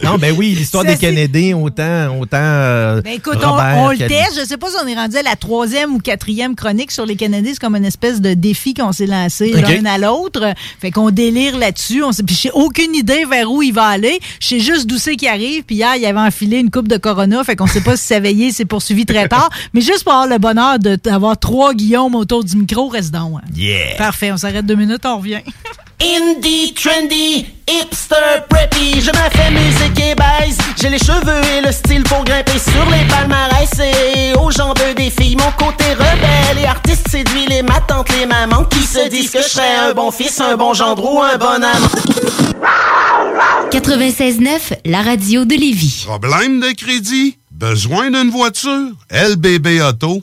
non, 0.03 0.19
ben 0.19 0.35
oui, 0.37 0.55
l'histoire 0.57 0.85
des 0.85 0.97
Kennedy, 0.97 1.53
autant, 1.55 1.84
autant. 2.21 2.37
euh, 2.41 3.01
Ben 3.03 3.15
écoute, 3.15 3.39
on, 3.43 3.51
Robert 3.53 3.77
on 3.79 3.91
le 3.91 3.97
teste. 3.99 4.39
Je 4.41 4.45
sais 4.45 4.57
pas 4.57 4.69
si 4.69 4.77
on 4.83 4.87
est 4.87 4.95
rendu 4.95 5.17
à 5.17 5.23
la 5.23 5.37
troisième 5.37 5.95
ou 5.95 5.99
quatrième 5.99 6.55
chronique 6.55 6.91
sur 6.91 7.07
les 7.07 7.17
Kennedy. 7.17 7.51
C'est 7.55 7.61
comme 7.61 7.77
une 7.77 7.85
espèce 7.85 8.21
de 8.21 8.35
défi 8.35 8.75
qu'on 8.75 8.93
s'est 8.93 9.07
lancé 9.07 9.53
l'un 9.53 9.85
à 9.87 9.99
l'autre. 9.99 10.55
Fait 10.81 10.91
qu'on 10.91 11.11
délire 11.11 11.57
là-dessus. 11.59 12.03
On 12.03 12.11
puis 12.27 12.35
j'ai 12.35 12.51
aucune 12.53 12.95
idée 12.95 13.25
vers 13.25 13.51
où 13.51 13.63
il 13.63 13.73
va 13.73 13.85
aller. 13.87 14.19
Je 14.41 14.47
sais 14.49 14.61
juste 14.61 14.87
d'où 14.87 14.99
c'est 14.99 15.17
qu'il 15.17 15.29
arrive. 15.29 15.63
Puis 15.65 15.77
hier, 15.77 15.97
il 15.97 16.05
avait 16.07 16.19
enfilé 16.19 16.59
une 16.59 16.71
coupe 16.71 16.89
de 16.89 16.97
Corona. 16.97 17.43
Fait 17.45 17.57
qu'on 17.57 17.67
sait 17.67 17.81
pas 17.83 17.97
si 17.97 18.05
s'éveiller 18.05 18.53
s'est 18.53 18.65
poursuivi 18.65 19.05
très 19.07 19.29
tard. 19.29 19.51
Mais 19.73 19.81
juste 19.81 20.05
pour 20.05 20.13
avoir 20.13 20.29
le 20.29 20.39
bonheur 20.39 20.79
d'avoir 20.79 21.39
trois 21.39 21.75
Guillaume 21.75 22.15
autour 22.15 22.45
du 22.45 22.57
micro, 22.57 22.89
reste 22.89 23.13
donc. 23.13 23.39
hein. 23.39 23.49
Yeah. 23.57 23.97
Parfait. 23.99 24.33
On 24.33 24.37
s'arrête 24.37 24.67
deux 24.67 24.75
minutes. 24.77 25.05
On 25.05 25.19
revient. 25.19 25.41
Indie, 26.01 26.75
trendy, 26.75 27.47
hipster, 27.69 28.45
preppy, 28.49 29.01
je 29.01 29.11
me 29.11 29.31
fais 29.31 29.51
musique 29.51 30.01
et 30.01 30.15
baise. 30.15 30.59
J'ai 30.81 30.91
les 30.91 30.99
cheveux 30.99 31.41
et 31.57 31.61
le 31.65 31.73
style 31.73 32.03
pour 32.03 32.25
grimper 32.25 32.59
sur 32.59 32.85
les 32.91 33.07
palmarès 33.09 33.71
et 33.81 34.35
aux 34.39 34.51
jambes 34.51 34.79
des 34.97 35.11
filles. 35.11 35.37
Mon 35.37 35.51
côté 35.53 35.85
rebelle 35.95 36.59
et 36.63 36.67
artiste 36.67 37.09
séduit 37.09 37.47
les 37.49 37.63
ma 37.63 37.81
tante, 37.81 38.09
les 38.19 38.27
mamans 38.27 38.65
qui 38.65 38.81
se 38.81 39.09
disent 39.09 39.31
que 39.31 39.43
je 39.43 39.49
serais 39.49 39.77
un 39.77 39.95
bon 39.95 40.11
fils, 40.11 40.41
un 40.41 40.57
bon 40.57 40.75
gendre 40.75 41.05
ou 41.05 41.23
un 41.23 41.37
bon 41.39 41.63
amant. 41.63 41.89
96.9, 43.71 44.79
la 44.85 45.03
radio 45.03 45.45
de 45.45 45.55
Lévis. 45.55 46.05
Problème 46.07 46.61
de 46.61 46.73
crédit? 46.73 47.39
Besoin 47.51 48.11
d'une 48.11 48.31
voiture? 48.31 48.91
lbbauto.com 49.11 50.23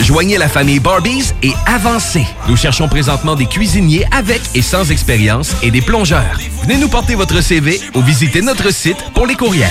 Joignez 0.00 0.38
la 0.38 0.48
famille 0.48 0.80
Barbies 0.80 1.32
et 1.42 1.52
avancez. 1.66 2.26
Nous 2.48 2.56
cherchons 2.56 2.88
présentement 2.88 3.36
des 3.36 3.46
cuisiniers 3.46 4.06
avec 4.10 4.40
et 4.54 4.62
sans 4.62 4.90
expérience 4.90 5.54
et 5.62 5.70
des 5.70 5.82
plongeurs. 5.82 6.38
Venez 6.62 6.78
nous 6.78 6.88
porter 6.88 7.14
votre 7.14 7.40
CV 7.40 7.80
ou 7.94 8.00
visitez 8.00 8.40
notre 8.40 8.72
site 8.72 8.98
pour 9.14 9.26
les 9.26 9.34
courriels. 9.34 9.68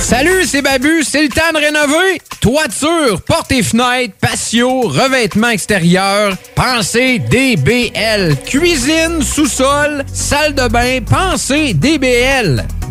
Salut, 0.00 0.44
c'est 0.46 0.62
Babu, 0.62 1.04
c'est 1.04 1.22
le 1.22 1.28
temps 1.28 1.52
de 1.52 1.58
rénover. 1.58 2.22
Toiture, 2.40 3.20
portes 3.20 3.52
et 3.52 3.62
fenêtres, 3.62 4.14
patio, 4.18 4.88
revêtement 4.88 5.50
extérieur, 5.50 6.34
pensez 6.54 7.18
DBL. 7.18 8.36
Cuisine, 8.46 9.22
sous-sol, 9.22 10.04
salle 10.10 10.54
de 10.54 10.66
bain, 10.68 11.00
pensez 11.04 11.74
DBL. 11.74 12.66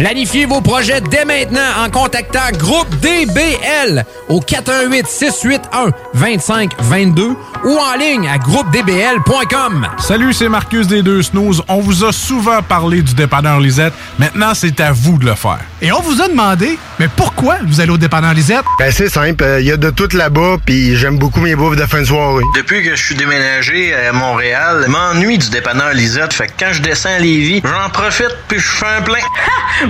Planifiez 0.00 0.46
vos 0.46 0.62
projets 0.62 1.02
dès 1.02 1.26
maintenant 1.26 1.84
en 1.84 1.90
contactant 1.90 2.48
Groupe 2.56 2.88
DBL 3.00 4.06
au 4.30 4.40
418-681-2522 4.40 7.36
ou 7.64 7.78
en 7.78 7.94
ligne 7.98 8.26
à 8.26 8.38
groupedbl.com. 8.38 9.86
Salut, 9.98 10.32
c'est 10.32 10.48
Marcus 10.48 10.86
des 10.86 11.02
Deux 11.02 11.20
Snooze. 11.20 11.62
On 11.68 11.80
vous 11.80 12.02
a 12.02 12.12
souvent 12.12 12.62
parlé 12.62 13.02
du 13.02 13.12
dépanneur 13.12 13.60
Lisette. 13.60 13.92
Maintenant, 14.18 14.54
c'est 14.54 14.80
à 14.80 14.90
vous 14.90 15.18
de 15.18 15.26
le 15.26 15.34
faire. 15.34 15.60
Et 15.82 15.92
on 15.92 16.00
vous 16.00 16.22
a 16.22 16.28
demandé, 16.28 16.78
mais 16.98 17.08
pourquoi 17.14 17.58
vous 17.66 17.82
allez 17.82 17.90
au 17.90 17.98
dépanneur 17.98 18.32
Lisette? 18.32 18.64
Ben, 18.78 18.90
c'est 18.90 19.10
simple. 19.10 19.44
Il 19.58 19.66
y 19.66 19.72
a 19.72 19.76
de 19.76 19.90
tout 19.90 20.08
là-bas, 20.16 20.56
puis 20.64 20.96
j'aime 20.96 21.18
beaucoup 21.18 21.40
mes 21.40 21.54
bouffes 21.54 21.76
de 21.76 21.84
fin 21.84 22.00
de 22.00 22.06
soirée. 22.06 22.44
Depuis 22.56 22.82
que 22.82 22.96
je 22.96 23.04
suis 23.04 23.16
déménagé 23.16 23.94
à 23.94 24.14
Montréal, 24.14 24.84
je 24.86 24.90
m'ennuie 24.90 25.36
du 25.36 25.50
dépanneur 25.50 25.92
Lisette. 25.92 26.32
Fait 26.32 26.46
que 26.46 26.52
quand 26.58 26.72
je 26.72 26.80
descends 26.80 27.10
à 27.10 27.18
Lévis, 27.18 27.60
j'en 27.62 27.90
profite 27.90 28.34
puis 28.48 28.58
je 28.58 28.66
fais 28.66 28.86
un 28.86 29.02
plein. 29.02 29.18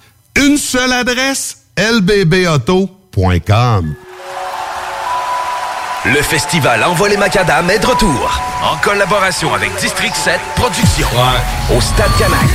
une 0.37 0.57
seule 0.57 0.93
adresse, 0.93 1.57
lbbauto.com. 1.77 3.95
Le 6.03 6.19
festival 6.23 6.83
Envoie 6.83 7.09
les 7.09 7.17
Macadam 7.17 7.69
est 7.69 7.77
de 7.79 7.85
retour. 7.85 8.41
En 8.63 8.75
collaboration 8.77 9.53
avec 9.53 9.75
District 9.75 10.15
7 10.15 10.39
Productions. 10.55 11.07
Au 11.75 11.79
Stade 11.79 12.09
Canac. 12.17 12.49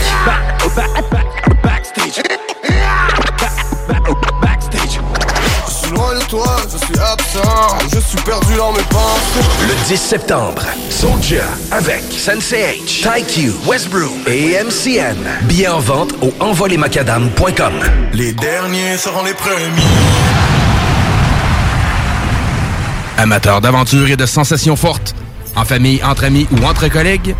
Loin 6.06 6.18
de 6.18 6.24
toi, 6.24 6.56
je 6.72 6.78
suis 6.78 6.98
absent, 6.98 7.78
je 7.92 8.00
suis 8.00 8.20
perdu 8.22 8.54
dans 8.56 8.72
mes 8.72 8.82
pensées. 8.82 9.40
Le 9.62 9.88
10 9.88 9.96
septembre, 9.96 10.62
Soldier 10.90 11.40
avec 11.70 12.02
Sensei 12.10 12.80
H, 12.84 13.02
TyQ, 13.02 13.52
Westbrook 13.66 14.12
et 14.26 14.56
MCN. 14.62 15.16
Billets 15.42 15.68
en 15.68 15.80
vente 15.80 16.12
au 16.22 16.32
envolemacadam.com. 16.40 17.72
Les 18.12 18.32
derniers 18.32 18.96
seront 18.96 19.24
les 19.24 19.34
premiers. 19.34 19.82
Amateurs 23.18 23.60
d'aventure 23.60 24.08
et 24.08 24.16
de 24.16 24.26
sensations 24.26 24.76
fortes, 24.76 25.14
en 25.56 25.64
famille, 25.64 26.02
entre 26.04 26.24
amis 26.24 26.46
ou 26.52 26.64
entre 26.64 26.88
collègues, 26.88 27.34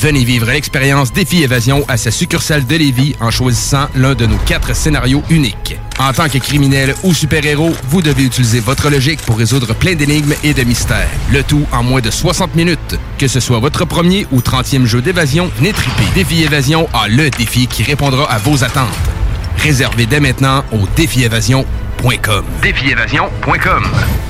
venez 0.00 0.24
vivre 0.24 0.46
l'expérience 0.46 1.12
Défi 1.12 1.42
Évasion 1.42 1.84
à 1.86 1.98
sa 1.98 2.10
succursale 2.10 2.66
de 2.66 2.74
Lévis 2.74 3.14
en 3.20 3.30
choisissant 3.30 3.86
l'un 3.94 4.14
de 4.14 4.24
nos 4.24 4.38
quatre 4.38 4.74
scénarios 4.74 5.22
uniques. 5.28 5.76
En 5.98 6.14
tant 6.14 6.28
que 6.30 6.38
criminel 6.38 6.94
ou 7.02 7.12
super-héros, 7.12 7.74
vous 7.88 8.00
devez 8.00 8.24
utiliser 8.24 8.60
votre 8.60 8.88
logique 8.88 9.20
pour 9.20 9.36
résoudre 9.36 9.74
plein 9.74 9.94
d'énigmes 9.94 10.32
et 10.42 10.54
de 10.54 10.62
mystères. 10.64 11.10
Le 11.30 11.42
tout 11.42 11.66
en 11.70 11.82
moins 11.82 12.00
de 12.00 12.10
60 12.10 12.54
minutes. 12.54 12.98
Que 13.18 13.28
ce 13.28 13.40
soit 13.40 13.58
votre 13.58 13.84
premier 13.84 14.26
ou 14.32 14.40
30e 14.40 14.86
jeu 14.86 15.02
d'évasion, 15.02 15.50
triper. 15.58 16.04
Défi 16.14 16.44
Évasion 16.44 16.88
a 16.94 17.06
le 17.06 17.28
défi 17.28 17.66
qui 17.66 17.82
répondra 17.82 18.24
à 18.32 18.38
vos 18.38 18.64
attentes. 18.64 18.88
Réservez 19.58 20.06
dès 20.06 20.20
maintenant 20.20 20.64
au 20.72 20.86
défiévasion.com. 20.96 22.44
Défiévasion.com. 22.62 24.29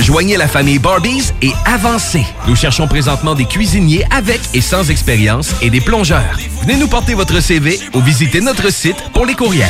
Joignez 0.00 0.36
la 0.36 0.48
famille 0.48 0.78
Barbies 0.78 1.32
et 1.42 1.52
avancez. 1.64 2.24
Nous 2.46 2.56
cherchons 2.56 2.86
présentement 2.86 3.34
des 3.34 3.44
cuisiniers 3.44 4.04
avec 4.10 4.40
et 4.54 4.60
sans 4.60 4.90
expérience 4.90 5.54
et 5.60 5.70
des 5.70 5.80
plongeurs. 5.80 6.38
Venez 6.62 6.76
nous 6.76 6.88
porter 6.88 7.14
votre 7.14 7.40
CV 7.40 7.78
ou 7.94 8.00
visitez 8.00 8.40
notre 8.40 8.72
site 8.72 8.96
pour 9.12 9.26
les 9.26 9.34
courriels. 9.34 9.68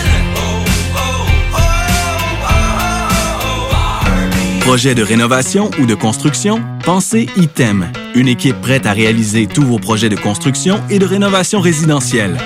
Projet 4.60 4.94
de 4.94 5.02
rénovation 5.02 5.70
ou 5.80 5.86
de 5.86 5.94
construction? 5.94 6.62
Pensez 6.84 7.28
ITEM, 7.36 7.90
une 8.14 8.28
équipe 8.28 8.60
prête 8.60 8.84
à 8.84 8.92
réaliser 8.92 9.46
tous 9.46 9.62
vos 9.62 9.78
projets 9.78 10.10
de 10.10 10.16
construction 10.16 10.82
et 10.90 10.98
de 10.98 11.06
rénovation 11.06 11.60
résidentielle. 11.60 12.36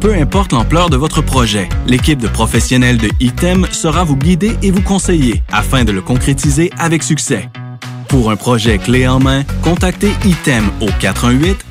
Peu 0.00 0.14
importe 0.14 0.52
l'ampleur 0.52 0.88
de 0.88 0.96
votre 0.96 1.20
projet, 1.20 1.68
l'équipe 1.86 2.18
de 2.18 2.28
professionnels 2.28 2.96
de 2.96 3.10
ITEM 3.20 3.66
sera 3.70 4.02
vous 4.02 4.16
guider 4.16 4.56
et 4.62 4.70
vous 4.70 4.80
conseiller 4.80 5.42
afin 5.52 5.84
de 5.84 5.92
le 5.92 6.00
concrétiser 6.00 6.70
avec 6.78 7.02
succès. 7.02 7.50
Pour 8.08 8.30
un 8.30 8.36
projet 8.36 8.78
clé 8.78 9.06
en 9.06 9.20
main, 9.20 9.44
contactez 9.62 10.12
ITEM 10.24 10.70
au 10.80 10.88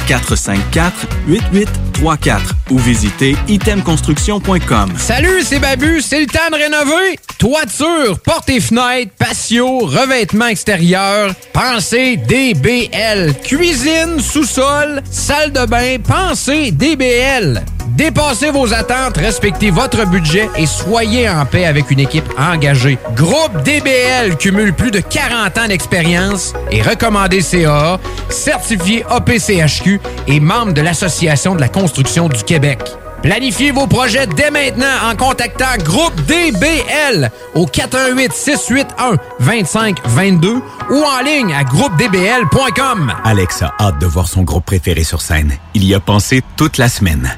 418-454-8834 0.07 2.39
ou 2.69 2.77
visitez 2.77 3.35
itemconstruction.com. 3.47 4.93
Salut, 4.95 5.41
c'est 5.43 5.60
Babu, 5.60 5.99
c'est 5.99 6.22
le 6.22 6.27
temps 6.27 6.49
de 6.51 6.56
rénover. 6.56 7.19
Toiture, 7.39 8.19
portes 8.19 8.49
et 8.49 8.60
fenêtres, 8.60 9.11
patio, 9.18 9.80
revêtement 9.80 10.47
extérieur, 10.47 11.34
pensez 11.51 12.18
DBL. 12.18 13.34
Cuisine, 13.43 14.19
sous-sol, 14.19 15.01
salle 15.10 15.51
de 15.51 15.65
bain, 15.65 15.97
pensez 16.07 16.72
DBL. 16.72 17.64
Dépassez 17.99 18.49
vos 18.51 18.73
attentes, 18.73 19.17
respectez 19.17 19.69
votre 19.71 20.05
budget 20.05 20.49
et 20.55 20.65
soyez 20.65 21.30
en 21.30 21.45
paix 21.45 21.65
avec 21.65 21.91
une 21.91 21.99
équipe 21.99 22.23
engagée. 22.38 22.97
Groupe 23.13 23.61
DBL 23.65 24.38
cumule 24.38 24.73
plus 24.73 24.89
de 24.89 25.01
40 25.01 25.57
ans 25.57 25.67
d'expérience 25.67 26.53
et 26.71 26.81
recommandé 26.81 27.41
CAA, 27.41 27.99
certifié 28.30 29.03
APCHQ 29.09 29.99
et 30.27 30.39
membre 30.39 30.71
de 30.71 30.80
l'Association 30.80 31.55
de 31.55 31.59
la 31.59 31.67
construction 31.67 32.30
du 32.30 32.41
Québec. 32.45 32.80
Planifiez 33.21 33.71
vos 33.71 33.85
projets 33.85 34.27
dès 34.27 34.49
maintenant 34.49 35.09
en 35.11 35.17
contactant 35.17 35.76
Groupe 35.84 36.15
DBL 36.21 37.30
au 37.53 37.65
418-681-2522 37.65 40.61
ou 40.89 41.03
en 41.03 41.19
ligne 41.26 41.53
à 41.53 41.65
groupedbl.com. 41.65 43.13
Alex 43.26 43.61
a 43.61 43.73
hâte 43.77 43.99
de 43.99 44.05
voir 44.05 44.30
son 44.30 44.43
groupe 44.43 44.63
préféré 44.63 45.03
sur 45.03 45.19
scène. 45.19 45.51
Il 45.73 45.84
y 45.84 45.93
a 45.93 45.99
pensé 45.99 46.41
toute 46.55 46.77
la 46.77 46.88
semaine. 46.88 47.38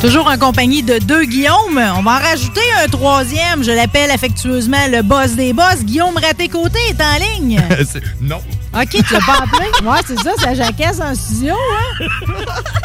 Toujours 0.00 0.28
en 0.28 0.38
compagnie 0.38 0.84
de 0.84 0.98
deux 0.98 1.24
Guillaume. 1.24 1.76
On 1.96 2.02
va 2.02 2.12
en 2.12 2.18
rajouter 2.20 2.60
un 2.84 2.88
troisième. 2.88 3.64
Je 3.64 3.72
l'appelle 3.72 4.12
affectueusement 4.12 4.86
le 4.92 5.02
boss 5.02 5.32
des 5.32 5.52
boss. 5.52 5.78
Guillaume 5.82 6.14
Raté-Côté 6.16 6.78
est 6.90 7.02
en 7.02 7.18
ligne. 7.40 7.60
non. 8.20 8.36
OK, 8.74 8.88
tu 8.90 9.12
l'as 9.12 9.20
pas 9.20 9.38
appelé? 9.42 9.66
Ouais, 9.84 9.98
c'est 10.06 10.18
ça, 10.20 10.30
ça 10.38 10.54
jacasse 10.54 11.00
en 11.00 11.14
studio, 11.14 11.54
hein? 11.54 12.06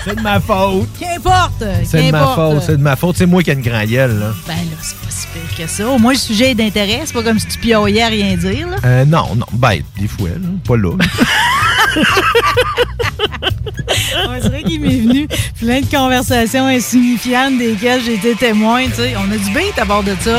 C'est 0.06 0.15
de 0.15 0.22
ma 0.22 0.40
faute. 0.40 0.88
Qu'importe. 0.99 1.64
C'est 1.85 2.07
de 2.07 2.11
ma 2.11 2.19
qu'importe. 2.19 2.35
faute, 2.35 2.64
c'est 2.65 2.77
de 2.77 2.81
ma 2.81 2.95
faute. 2.95 3.15
C'est 3.18 3.26
moi 3.27 3.44
qui 3.44 3.52
ai 3.52 3.53
une 3.53 3.61
grande 3.61 3.88
gueule, 3.88 4.19
là. 4.19 4.31
Ben 4.48 4.56
là, 4.56 4.77
c'est 4.81 4.95
pas 4.98 5.10
si 5.10 5.27
pire 5.27 5.56
que 5.65 5.72
ça. 5.72 5.88
Au 5.88 5.99
moins, 5.99 6.14
le 6.14 6.19
sujet 6.19 6.52
est 6.52 6.56
d'intérêt. 6.56 7.02
C'est 7.06 7.14
pas 7.14 7.23
comme 7.23 7.38
si 7.40 7.48
tu 7.48 7.60
pioyais 7.60 8.02
à 8.03 8.07
rien 8.07 8.35
dire, 8.38 8.68
là. 8.69 8.77
Euh, 8.85 9.06
non, 9.06 9.35
non. 9.35 9.45
Ben, 9.53 9.81
des 9.99 10.07
fois, 10.07 10.30
là. 10.30 10.48
Pas 10.65 10.77
là. 10.77 10.91
C'est 14.41 14.49
vrai 14.49 14.63
qu'il 14.63 14.79
m'est 14.81 14.97
venu 14.97 15.27
plein 15.59 15.81
de 15.81 15.85
conversations 15.85 16.67
insignifiantes 16.67 17.57
desquelles 17.57 18.07
été 18.09 18.35
témoin. 18.35 18.85
tu 18.85 18.95
sais. 18.95 19.13
On 19.17 19.31
a 19.31 19.37
du 19.37 19.45
beat 19.53 19.77
à 19.77 19.85
bord 19.85 20.03
de 20.03 20.15
ça. 20.21 20.37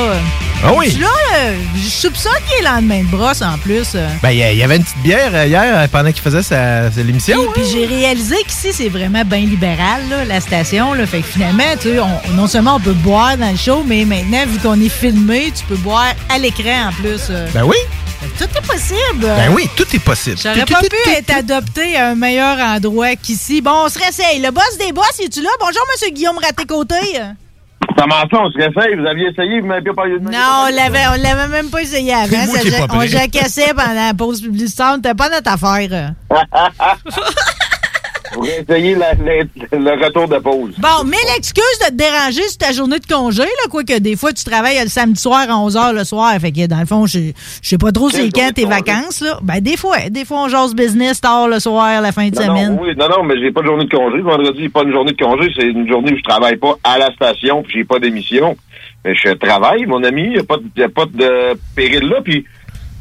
Ah 0.67 0.73
oui? 0.75 0.89
Puis 0.89 1.01
là, 1.01 1.09
euh, 1.37 1.55
je 1.77 1.89
soupçonne 1.89 2.33
qu'il 2.49 2.65
est 2.65 2.69
lendemain 2.71 3.01
de 3.03 3.09
brosse 3.09 3.43
en 3.43 3.59
plus. 3.59 3.89
euh. 3.95 4.09
Ben, 4.23 4.31
il 4.31 4.39
y 4.39 4.63
avait 4.63 4.77
une 4.77 4.83
petite 4.85 5.03
bière 5.03 5.31
euh, 5.35 5.47
hier 5.47 5.89
pendant 5.91 6.11
qu'il 6.11 6.23
faisait 6.23 6.43
sa, 6.43 6.89
l'émission. 6.97 7.37
Puis, 7.53 7.63
puis 7.63 7.71
j'ai 7.71 7.87
réalisé 7.87 8.37
qu'ici, 8.47 8.73
c'est 8.73 8.89
vraiment 8.89 9.25
bien 9.25 9.41
libéral, 9.41 10.01
là, 10.09 10.25
la 10.25 10.41
station. 10.41 10.95
Là. 10.95 11.07
Fait 11.07 11.21
que 11.21 11.27
finalement, 11.27 11.65
tu 11.81 11.89
on- 12.01 12.33
non 12.35 12.47
seulement 12.47 12.77
on 12.77 12.81
peut 12.81 12.93
boire 12.93 13.37
dans 13.37 13.51
le 13.51 13.57
show, 13.59 13.85
mais 13.87 14.05
maintenant, 14.07 14.45
vu 14.47 14.59
qu'on 14.59 14.81
est 14.81 14.89
filmé, 14.89 15.53
tu 15.55 15.65
peux 15.65 15.77
boire 15.77 16.15
à 16.35 16.39
l'écran 16.39 16.89
en 16.89 16.93
plus. 16.93 17.31
Ben 17.53 17.65
oui. 17.65 17.77
Tout 18.39 18.45
est 18.45 18.67
possible. 18.67 19.21
Ben 19.21 19.53
oui, 19.55 19.69
tout 19.77 19.85
est 19.95 19.99
possible. 19.99 20.39
J'aurais 20.43 20.65
pas 20.65 20.81
pu 20.81 21.11
être 21.15 21.31
adopté 21.37 21.95
à 21.95 22.09
un 22.09 22.15
meilleur 22.15 22.59
endroit 22.59 22.94
qu'ici. 23.23 23.61
Bon, 23.61 23.85
on 23.85 23.89
se 23.89 23.99
réessaye. 23.99 24.41
Le 24.41 24.51
boss 24.51 24.79
des 24.79 24.93
boss, 24.93 25.19
es-tu 25.21 25.43
là? 25.43 25.51
Bonjour, 25.61 25.83
Monsieur 25.93 26.13
Guillaume 26.15 26.39
Raté-Côté. 26.39 26.95
Ça, 27.97 28.07
on 28.07 28.51
se 28.51 28.57
réessaye? 28.59 28.97
Vous 28.97 29.07
aviez 29.07 29.29
essayé, 29.29 29.61
vous 29.61 29.67
m'avez 29.67 29.83
pas 29.83 29.95
parlé 29.95 30.19
de. 30.19 30.25
Non, 30.25 30.67
on 30.67 30.75
l'avait, 30.75 31.07
on 31.09 31.23
l'avait 31.23 31.49
même 31.49 31.71
pas 31.71 31.83
essayé 31.83 32.13
avant. 32.13 32.45
Ça, 32.53 32.59
qui 32.61 32.69
ai 32.69 32.71
ja- 32.71 32.87
pas 32.89 32.95
on 32.97 33.07
jacassait 33.07 33.73
pendant 33.75 33.95
la 33.95 34.15
pause 34.15 34.41
publicitaire. 34.43 34.95
C'était 34.97 35.15
pas 35.15 35.29
notre 35.29 35.53
affaire. 35.53 36.13
Vous 38.37 38.41
réessayez 38.43 38.95
la- 38.95 39.15
la- 39.15 39.79
le 39.95 40.05
retour 40.05 40.29
de 40.29 40.39
pause. 40.39 40.75
Bon, 40.79 41.05
mais 41.07 41.17
l'excuse 41.35 41.65
de 41.83 41.87
te 41.89 41.95
déranger 41.95 42.43
sur 42.49 42.59
ta 42.59 42.73
journée 42.73 42.99
de 42.99 43.07
congé, 43.07 43.43
là, 43.43 43.69
quoique 43.71 43.99
des 43.99 44.17
fois 44.17 44.33
tu 44.33 44.45
travailles 44.45 44.79
le 44.83 44.89
samedi 44.89 45.21
soir 45.21 45.47
à 45.49 45.55
11h 45.55 45.93
le 45.95 46.05
soir, 46.05 46.33
fait 46.41 46.53
que 46.53 46.67
dans 46.67 46.81
le 46.81 46.87
fond, 46.87 47.07
je 47.07 47.19
je 47.63 47.69
sais 47.69 47.79
pas 47.79 47.93
trop 47.93 48.11
c'est 48.11 48.31
quand 48.33 48.51
tes 48.55 48.65
vacances, 48.67 49.21
là. 49.21 49.39
Ben, 49.43 49.61
des 49.61 49.77
fois, 49.77 49.97
des 50.11 50.25
fois 50.25 50.45
on 50.45 50.49
jase 50.49 50.75
business 50.75 51.21
tard 51.21 51.49
le 51.49 51.61
soir, 51.61 52.01
la 52.01 52.13
fin 52.13 52.29
de 52.29 52.35
Non, 52.37 52.43
semaine. 52.43 52.77
non, 52.77 52.83
oui, 52.83 52.95
non, 52.97 53.09
non, 53.09 53.23
mais 53.25 53.35
j'ai 53.41 53.53
pas 53.53 53.61
de 53.63 53.67
journée 53.67 53.85
de 53.85 53.95
congé. 53.97 54.21
Vendredi, 54.21 54.61
c'est 54.65 54.73
pas 54.73 54.83
une 54.83 54.93
journée 54.93 55.13
de 55.13 55.23
congé, 55.23 55.51
c'est 55.57 55.67
une 55.67 55.89
journée 55.89 56.13
où 56.13 56.17
je 56.17 56.23
travaille 56.23 56.57
pas 56.57 56.75
à 56.85 56.99
la 56.99 57.13
station, 57.13 57.63
puis 57.63 57.75
j'ai 57.79 57.85
pas 57.85 57.99
d'émission. 57.99 58.57
Mais 59.05 59.15
je 59.15 59.31
travaille, 59.35 59.85
mon 59.87 60.03
ami, 60.03 60.31
il 60.33 60.39
a 60.41 60.45
pas, 60.45 60.57
de- 60.57 60.81
y 60.81 60.83
a 60.83 60.89
pas 60.89 61.05
de 61.07 61.59
péril 61.77 62.09
là, 62.09 62.17
puis 62.25 62.45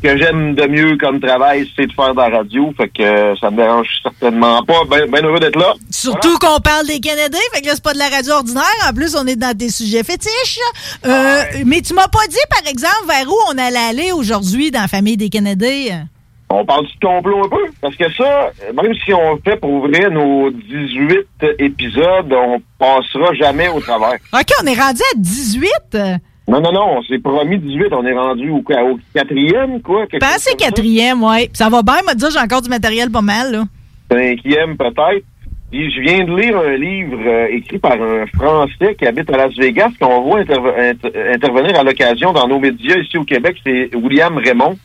que 0.03 0.17
j'aime 0.17 0.53
de 0.53 0.67
mieux 0.67 0.97
comme 0.97 1.19
travail, 1.21 1.67
c'est 1.75 1.87
de 1.87 1.93
faire 1.93 2.13
de 2.13 2.19
la 2.19 2.29
radio, 2.29 2.73
fait 2.75 2.89
que 2.89 3.01
euh, 3.01 3.35
ça 3.37 3.49
me 3.49 3.57
dérange 3.57 3.87
certainement 4.03 4.61
pas. 4.63 4.81
Ben, 4.89 5.09
ben 5.09 5.25
heureux 5.25 5.39
d'être 5.39 5.57
là. 5.57 5.73
Surtout 5.89 6.37
qu'on 6.39 6.59
parle 6.59 6.85
des 6.87 6.99
Canadiens, 6.99 7.39
fait 7.53 7.61
que 7.61 7.67
là, 7.67 7.71
c'est 7.75 7.83
pas 7.83 7.93
de 7.93 7.99
la 7.99 8.09
radio 8.09 8.33
ordinaire. 8.33 8.63
En 8.87 8.93
plus, 8.93 9.15
on 9.15 9.25
est 9.25 9.37
dans 9.37 9.55
des 9.55 9.69
sujets 9.69 10.03
fétiches. 10.03 10.59
Euh, 11.05 11.43
Mais 11.65 11.81
tu 11.81 11.93
m'as 11.93 12.09
pas 12.09 12.27
dit, 12.29 12.37
par 12.49 12.69
exemple, 12.69 13.07
vers 13.07 13.27
où 13.27 13.35
on 13.49 13.57
allait 13.57 13.77
aller 13.77 14.11
aujourd'hui 14.11 14.71
dans 14.71 14.81
la 14.81 14.87
famille 14.89 15.17
des 15.17 15.29
Canadiens? 15.29 16.07
On 16.49 16.65
parle 16.65 16.85
du 16.85 16.93
complot 17.01 17.45
un 17.45 17.49
peu, 17.49 17.71
parce 17.81 17.95
que 17.95 18.11
ça, 18.13 18.51
même 18.75 18.93
si 19.05 19.13
on 19.13 19.37
fait 19.37 19.55
pour 19.55 19.87
vrai 19.87 20.09
nos 20.11 20.51
18 20.51 21.59
épisodes, 21.59 22.31
on 22.31 22.61
passera 22.77 23.33
jamais 23.33 23.69
au 23.69 23.79
travers. 23.79 24.17
OK, 24.33 24.47
on 24.61 24.67
est 24.67 24.79
rendu 24.79 25.01
à 25.15 25.17
18. 25.17 26.21
Non, 26.47 26.59
non, 26.59 26.71
non, 26.73 26.97
on 26.97 27.03
s'est 27.03 27.19
promis 27.19 27.57
18, 27.57 27.85
on 27.91 28.05
est 28.05 28.13
rendu 28.13 28.49
au, 28.49 28.57
au 28.57 28.99
quatrième, 29.13 29.81
quoi. 29.81 30.05
ça. 30.51 30.55
quatrième, 30.57 31.23
ouais. 31.23 31.49
Ça 31.53 31.69
va 31.69 31.81
bien, 31.83 32.01
me 32.07 32.13
dire, 32.15 32.29
j'ai 32.31 32.39
encore 32.39 32.61
du 32.61 32.69
matériel 32.69 33.09
pas 33.09 33.21
mal, 33.21 33.51
là. 33.51 33.63
cinquième 34.11 34.75
peut-être. 34.77 35.23
Puis 35.71 35.89
je 35.91 36.01
viens 36.01 36.23
de 36.23 36.35
lire 36.35 36.55
un 36.57 36.75
livre 36.75 37.17
euh, 37.25 37.47
écrit 37.49 37.79
par 37.79 37.93
un 37.93 38.25
Français 38.35 38.93
qui 38.99 39.07
habite 39.07 39.27
à 39.33 39.37
Las 39.37 39.55
Vegas, 39.57 39.89
qu'on 39.99 40.21
voit 40.21 40.41
interve- 40.41 40.77
inter- 40.77 41.31
intervenir 41.33 41.79
à 41.79 41.83
l'occasion 41.83 42.31
dans 42.31 42.47
nos 42.47 42.59
médias 42.59 42.97
ici 42.97 43.17
au 43.17 43.23
Québec, 43.23 43.57
c'est 43.65 43.89
William 43.95 44.37
Raymond. 44.37 44.77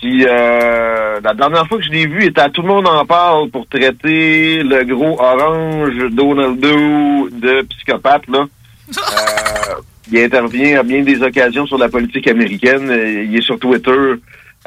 Qui, 0.00 0.24
euh, 0.28 1.20
la 1.22 1.34
dernière 1.34 1.68
fois 1.68 1.78
que 1.78 1.84
je 1.84 1.90
l'ai 1.90 2.06
vu, 2.08 2.24
était 2.24 2.40
à 2.40 2.48
Tout 2.50 2.62
le 2.62 2.68
monde 2.68 2.88
en 2.88 3.04
parle 3.04 3.50
pour 3.50 3.68
traiter 3.68 4.64
le 4.64 4.82
gros 4.82 5.20
orange 5.20 5.94
Donaldo 6.10 7.28
de 7.30 7.62
psychopathe, 7.68 8.26
là. 8.28 8.46
Euh, 8.98 9.74
il 10.10 10.18
intervient 10.18 10.80
à 10.80 10.82
bien 10.82 11.02
des 11.02 11.22
occasions 11.22 11.66
sur 11.66 11.78
la 11.78 11.88
politique 11.88 12.28
américaine. 12.28 12.90
Euh, 12.90 13.24
Il 13.24 13.36
est 13.36 13.42
sur 13.42 13.58
Twitter 13.58 14.14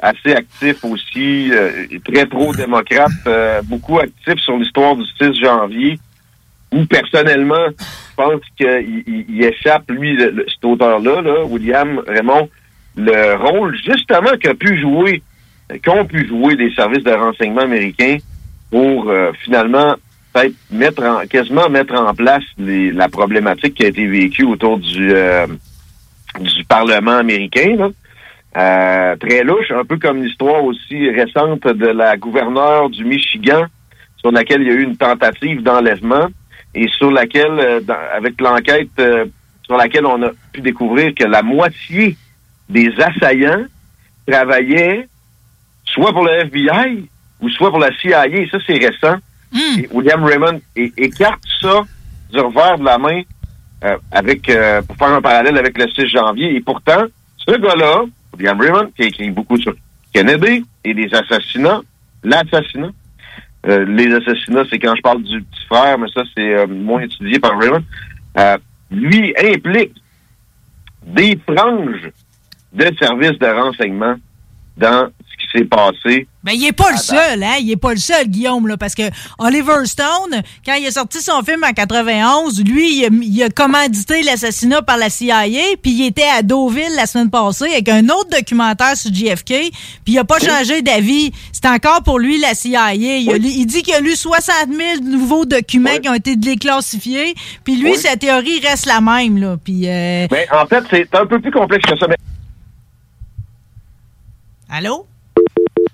assez 0.02 0.34
actif 0.34 0.84
aussi, 0.84 1.52
euh, 1.54 1.72
très 2.04 2.26
pro-démocrate, 2.26 3.12
euh, 3.28 3.62
beaucoup 3.64 3.98
actif 4.00 4.36
sur 4.40 4.58
l'histoire 4.58 4.96
du 4.96 5.04
6 5.20 5.34
janvier, 5.42 5.98
où 6.74 6.86
personnellement, 6.86 7.68
je 7.80 8.16
pense 8.16 8.42
qu'il 8.58 9.04
il- 9.08 9.26
il 9.30 9.44
échappe, 9.46 9.90
lui, 9.90 10.18
cet 10.20 10.64
auteur-là, 10.66 11.22
là, 11.22 11.46
William 11.46 12.02
Raymond, 12.08 12.50
le 12.98 13.36
rôle 13.36 13.76
justement 13.78 14.32
qu'a 14.40 14.54
pu 14.54 14.80
jouer, 14.82 15.22
qu'ont 15.84 16.06
pu 16.06 16.28
jouer 16.28 16.56
les 16.56 16.74
services 16.74 17.04
de 17.04 17.12
renseignement 17.12 17.62
américains 17.62 18.18
pour 18.72 19.10
euh, 19.10 19.32
finalement 19.44 19.96
peut-être 20.36 20.56
mettre 20.72 21.04
en, 21.04 21.26
quasiment 21.28 21.70
mettre 21.70 21.96
en 21.96 22.14
place 22.14 22.44
les- 22.58 22.92
la 22.92 23.08
problématique 23.08 23.76
qui 23.76 23.86
a 23.86 23.88
été 23.88 24.06
vécue 24.06 24.44
autour 24.44 24.78
du, 24.80 25.12
euh, 25.14 25.48
Parlement 26.68 27.18
américain. 27.20 27.92
Euh, 28.58 29.16
très 29.18 29.44
louche, 29.44 29.72
un 29.72 29.86
peu 29.86 29.98
comme 29.98 30.22
l'histoire 30.24 30.64
aussi 30.64 31.10
récente 31.10 31.66
de 31.66 31.88
la 31.88 32.18
gouverneure 32.18 32.90
du 32.90 33.06
Michigan, 33.06 33.66
sur 34.18 34.32
laquelle 34.32 34.62
il 34.62 34.68
y 34.68 34.72
a 34.72 34.74
eu 34.74 34.84
une 34.84 34.98
tentative 34.98 35.64
d'enlèvement 35.64 36.28
et 36.74 36.88
sur 36.90 37.12
laquelle, 37.12 37.58
euh, 37.60 37.80
avec 38.14 38.40
l'enquête 38.42 38.90
sur 39.66 39.78
laquelle 39.78 40.06
on 40.06 40.22
a 40.24 40.32
pu 40.52 40.62
découvrir 40.62 41.14
que 41.16 41.24
la 41.24 41.42
moitié 41.42 42.18
des 42.70 42.92
assaillants 43.00 43.66
travaillaient 44.28 45.08
soit 45.86 46.12
pour 46.12 46.26
le 46.26 46.32
FBI 46.46 47.08
ou 47.42 47.50
soit 47.50 47.70
pour 47.70 47.80
la 47.80 47.92
CIA. 48.00 48.24
Ça, 48.52 48.58
c'est 48.68 48.74
récent. 48.78 49.18
Et 49.56 49.88
William 49.92 50.24
Raymond 50.24 50.62
écarte 50.76 51.42
ça 51.62 51.84
du 52.32 52.40
revers 52.40 52.78
de 52.78 52.84
la 52.84 52.98
main 52.98 53.22
euh, 53.84 53.98
avec 54.12 54.50
euh, 54.50 54.82
pour 54.82 54.98
faire 54.98 55.10
un 55.10 55.22
parallèle 55.22 55.58
avec 55.58 55.78
le 55.78 55.90
6 55.90 56.08
janvier. 56.08 56.56
Et 56.56 56.62
pourtant, 56.62 57.04
ce 57.38 57.56
gars-là, 57.58 58.04
William 58.38 58.60
Raymond, 58.60 58.92
qui 58.96 59.04
a 59.04 59.06
écrit 59.06 59.32
beaucoup 59.32 59.58
sur 59.58 59.74
Kennedy 60.14 60.66
et 60.84 60.94
des 60.94 61.10
assassinats, 61.14 61.82
l'assassinat, 62.24 62.92
Euh, 63.68 63.84
les 63.84 64.14
assassinats, 64.14 64.64
c'est 64.70 64.78
quand 64.78 64.96
je 64.96 65.02
parle 65.02 65.24
du 65.24 65.42
petit 65.42 65.66
frère, 65.66 65.98
mais 65.98 66.08
ça, 66.14 66.22
c'est 66.36 66.68
moins 66.68 67.02
étudié 67.02 67.40
par 67.40 67.58
Raymond. 67.58 67.84
Lui 68.92 69.34
implique 69.40 69.96
des 71.04 71.40
franges 71.48 72.12
de 72.74 72.92
services 73.00 73.40
de 73.40 73.48
renseignement 73.48 74.16
dans 74.78 75.08
ce 75.30 75.38
qui 75.38 75.48
s'est 75.58 75.66
passé. 75.66 76.28
Ben, 76.46 76.52
il 76.52 76.64
est 76.64 76.74
pas 76.74 76.92
le 76.92 76.98
seul, 76.98 77.42
hein? 77.42 77.56
Il 77.60 77.72
est 77.72 77.76
pas 77.76 77.90
le 77.90 78.00
seul, 78.00 78.28
Guillaume, 78.28 78.68
là, 78.68 78.78
parce 78.78 78.94
que 78.94 79.02
Oliver 79.40 79.84
Stone, 79.86 80.44
quand 80.64 80.76
il 80.76 80.86
a 80.86 80.92
sorti 80.92 81.20
son 81.20 81.42
film 81.42 81.64
en 81.64 81.74
91, 81.74 82.64
lui, 82.64 83.00
il 83.00 83.06
a, 83.06 83.08
il 83.10 83.44
a 83.44 83.50
commandité 83.50 84.22
l'assassinat 84.22 84.84
par 84.84 84.98
la 84.98 85.10
CIA, 85.10 85.42
puis 85.82 85.92
il 85.92 86.06
était 86.06 86.28
à 86.38 86.44
Deauville 86.44 86.96
la 86.96 87.08
semaine 87.08 87.32
passée 87.32 87.66
avec 87.66 87.90
un 87.90 88.10
autre 88.10 88.30
documentaire 88.30 88.96
sur 88.96 89.12
JFK, 89.12 89.72
puis 90.04 90.14
il 90.14 90.20
a 90.20 90.24
pas 90.24 90.38
changé 90.38 90.84
d'avis. 90.84 91.32
C'est 91.52 91.66
encore 91.66 92.04
pour 92.04 92.20
lui 92.20 92.38
la 92.38 92.54
CIA. 92.54 92.94
Il, 92.94 93.32
a 93.32 93.38
il 93.38 93.66
dit 93.66 93.82
qu'il 93.82 93.96
a 93.96 94.00
lu 94.00 94.16
60 94.16 94.54
000 94.72 95.02
nouveaux 95.02 95.46
documents 95.46 95.98
qui 96.00 96.10
ont 96.10 96.14
été 96.14 96.36
déclassifiés, 96.36 97.34
puis 97.64 97.76
lui, 97.76 97.96
sa 97.96 98.18
théorie 98.18 98.60
reste 98.60 98.86
la 98.86 99.02
même, 99.02 99.40
là. 99.40 99.58
Puis, 99.64 99.90
euh, 99.90 100.28
Mais 100.30 100.46
en 100.52 100.68
fait, 100.68 100.84
c'est 100.92 101.16
un 101.16 101.26
peu 101.26 101.40
plus 101.40 101.52
complexe 101.52 101.90
que 101.90 101.98
ça. 101.98 102.06
Mais 102.08 102.18
Allô? 104.70 105.08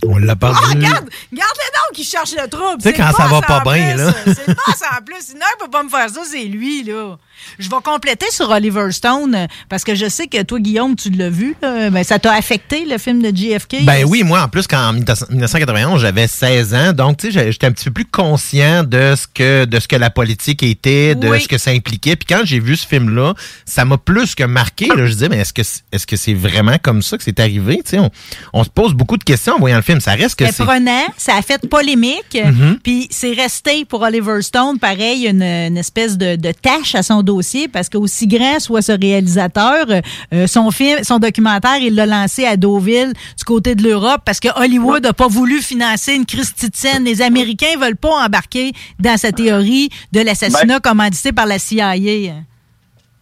On 0.05 0.17
l'a 0.17 0.35
pas 0.35 0.51
Ah, 0.55 0.61
vu. 0.67 0.75
regarde! 0.77 1.09
Regarde-le 1.31 1.71
donc 1.71 1.93
qui 1.95 2.03
cherche 2.03 2.31
le 2.33 2.47
trouble! 2.49 2.81
Tu 2.81 2.89
sais, 2.89 2.95
C'est 2.95 3.01
quand 3.01 3.11
ça 3.15 3.27
va 3.27 3.41
pas 3.41 3.59
en 3.59 3.71
bien, 3.71 3.95
là. 3.95 4.13
C'est 4.25 4.47
le 4.47 4.53
boss 4.53 4.81
en 4.99 5.03
plus. 5.03 5.21
Sinon, 5.21 5.45
il 5.55 5.63
peut 5.63 5.69
pas 5.69 5.83
me 5.83 5.89
faire 5.89 6.09
ça, 6.09 6.21
c'est 6.29 6.43
lui, 6.45 6.83
là. 6.83 7.17
Je 7.59 7.69
vais 7.69 7.75
compléter 7.83 8.25
sur 8.31 8.49
Oliver 8.49 8.91
Stone, 8.91 9.35
euh, 9.35 9.47
parce 9.69 9.83
que 9.83 9.95
je 9.95 10.07
sais 10.09 10.27
que 10.27 10.41
toi, 10.43 10.59
Guillaume, 10.59 10.95
tu 10.95 11.09
l'as 11.09 11.29
vu. 11.29 11.55
là. 11.61 11.89
Ben, 11.89 12.03
ça 12.03 12.19
t'a 12.19 12.33
affecté, 12.33 12.85
le 12.85 12.97
film 12.97 13.21
de 13.21 13.35
JFK? 13.35 13.83
Ben 13.83 14.03
oui, 14.05 14.23
moi, 14.23 14.41
en 14.43 14.47
plus, 14.47 14.67
quand 14.67 14.89
en 14.89 14.93
1991, 14.93 16.01
j'avais 16.01 16.27
16 16.27 16.73
ans, 16.73 16.93
donc, 16.93 17.17
tu 17.17 17.31
sais, 17.31 17.51
j'étais 17.51 17.67
un 17.67 17.71
petit 17.71 17.85
peu 17.85 17.91
plus 17.91 18.05
conscient 18.05 18.83
de 18.83 19.13
ce 19.15 19.27
que, 19.31 19.65
de 19.65 19.79
ce 19.79 19.87
que 19.87 19.95
la 19.95 20.09
politique 20.09 20.63
était, 20.63 21.15
de 21.15 21.27
Oui. 21.29 21.41
ce 21.41 21.47
que 21.47 21.57
ça 21.57 21.71
impliquait. 21.71 22.15
Puis 22.15 22.25
quand 22.27 22.41
j'ai 22.43 22.59
vu 22.59 22.75
ce 22.75 22.87
film-là, 22.87 23.33
ça 23.65 23.85
m'a 23.85 23.97
plus 23.97 24.35
que 24.35 24.43
marqué. 24.43 24.87
Là, 24.87 25.05
je 25.05 25.13
disais, 25.13 25.29
mais 25.29 25.37
est-ce 25.39 25.53
que, 25.53 25.63
c'est- 25.63 25.81
est-ce 25.91 26.05
que 26.07 26.15
c'est 26.15 26.33
vraiment 26.33 26.77
comme 26.81 27.01
ça 27.01 27.17
que 27.17 27.23
c'est 27.23 27.39
arrivé? 27.39 27.77
Tu 27.83 27.91
sais, 27.91 27.99
on, 27.99 28.09
on 28.53 28.63
se 28.63 28.69
pose 28.69 28.93
beaucoup 28.93 29.17
de 29.17 29.23
questions 29.23 29.53
en 29.55 29.59
voyant 29.59 29.77
le 29.77 29.81
film. 29.83 29.99
Ça 29.99 30.13
reste 30.13 30.35
que 30.35 30.45
C'est 30.45 30.51
c'est... 30.53 30.63
prenant, 30.65 31.05
ça 31.17 31.35
a 31.35 31.41
fait 31.41 31.67
polémique, 31.67 32.37
Mhm. 32.43 32.77
puis 32.83 33.07
c'est 33.11 33.33
resté 33.33 33.85
pour 33.85 34.01
Oliver 34.01 34.41
Stone, 34.41 34.79
pareil, 34.79 35.27
une, 35.27 35.41
une 35.43 35.77
espèce 35.77 36.17
de, 36.17 36.35
de 36.35 36.51
tâche 36.51 36.95
à 36.95 37.03
son 37.03 37.23
dossier, 37.31 37.67
parce 37.67 37.87
qu'aussi 37.89 38.27
grand 38.27 38.59
soit 38.59 38.81
ce 38.81 38.91
réalisateur, 38.91 39.85
euh, 40.33 40.47
son 40.47 40.69
film, 40.71 40.99
son 41.03 41.19
documentaire, 41.19 41.77
il 41.79 41.95
l'a 41.95 42.05
lancé 42.05 42.45
à 42.45 42.57
Deauville, 42.57 43.13
du 43.37 43.43
côté 43.43 43.75
de 43.75 43.83
l'Europe, 43.83 44.21
parce 44.25 44.39
que 44.39 44.49
Hollywood 44.59 45.03
n'a 45.03 45.13
pas 45.13 45.27
voulu 45.27 45.61
financer 45.61 46.13
une 46.15 46.25
Christie 46.25 46.69
de 46.69 46.75
scène. 46.75 47.03
Les 47.05 47.21
Américains 47.21 47.77
veulent 47.79 47.95
pas 48.07 48.25
embarquer 48.25 48.73
dans 48.99 49.17
sa 49.17 49.31
théorie 49.31 49.89
de 50.11 50.21
l'assassinat 50.21 50.79
commandité 50.79 51.31
par 51.31 51.45
la 51.45 51.57
CIA. 51.59 51.93
euh, 51.95 52.31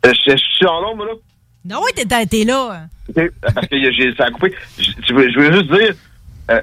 je, 0.05 0.31
je 0.31 0.37
suis 0.37 0.65
en 0.65 0.81
nombre, 0.81 1.05
là. 1.05 1.11
Non, 1.65 1.81
oui, 1.83 1.91
t'es 1.95 2.43
là. 2.45 2.87
Parce 3.53 3.67
que 3.67 3.75
j'ai- 3.91 4.13
ça 4.17 4.25
a 4.25 4.31
coupé. 4.31 4.53
Je, 4.77 4.91
je 5.07 5.13
veux, 5.13 5.51
juste 5.53 5.71
dire, 5.71 5.93
euh, 6.51 6.61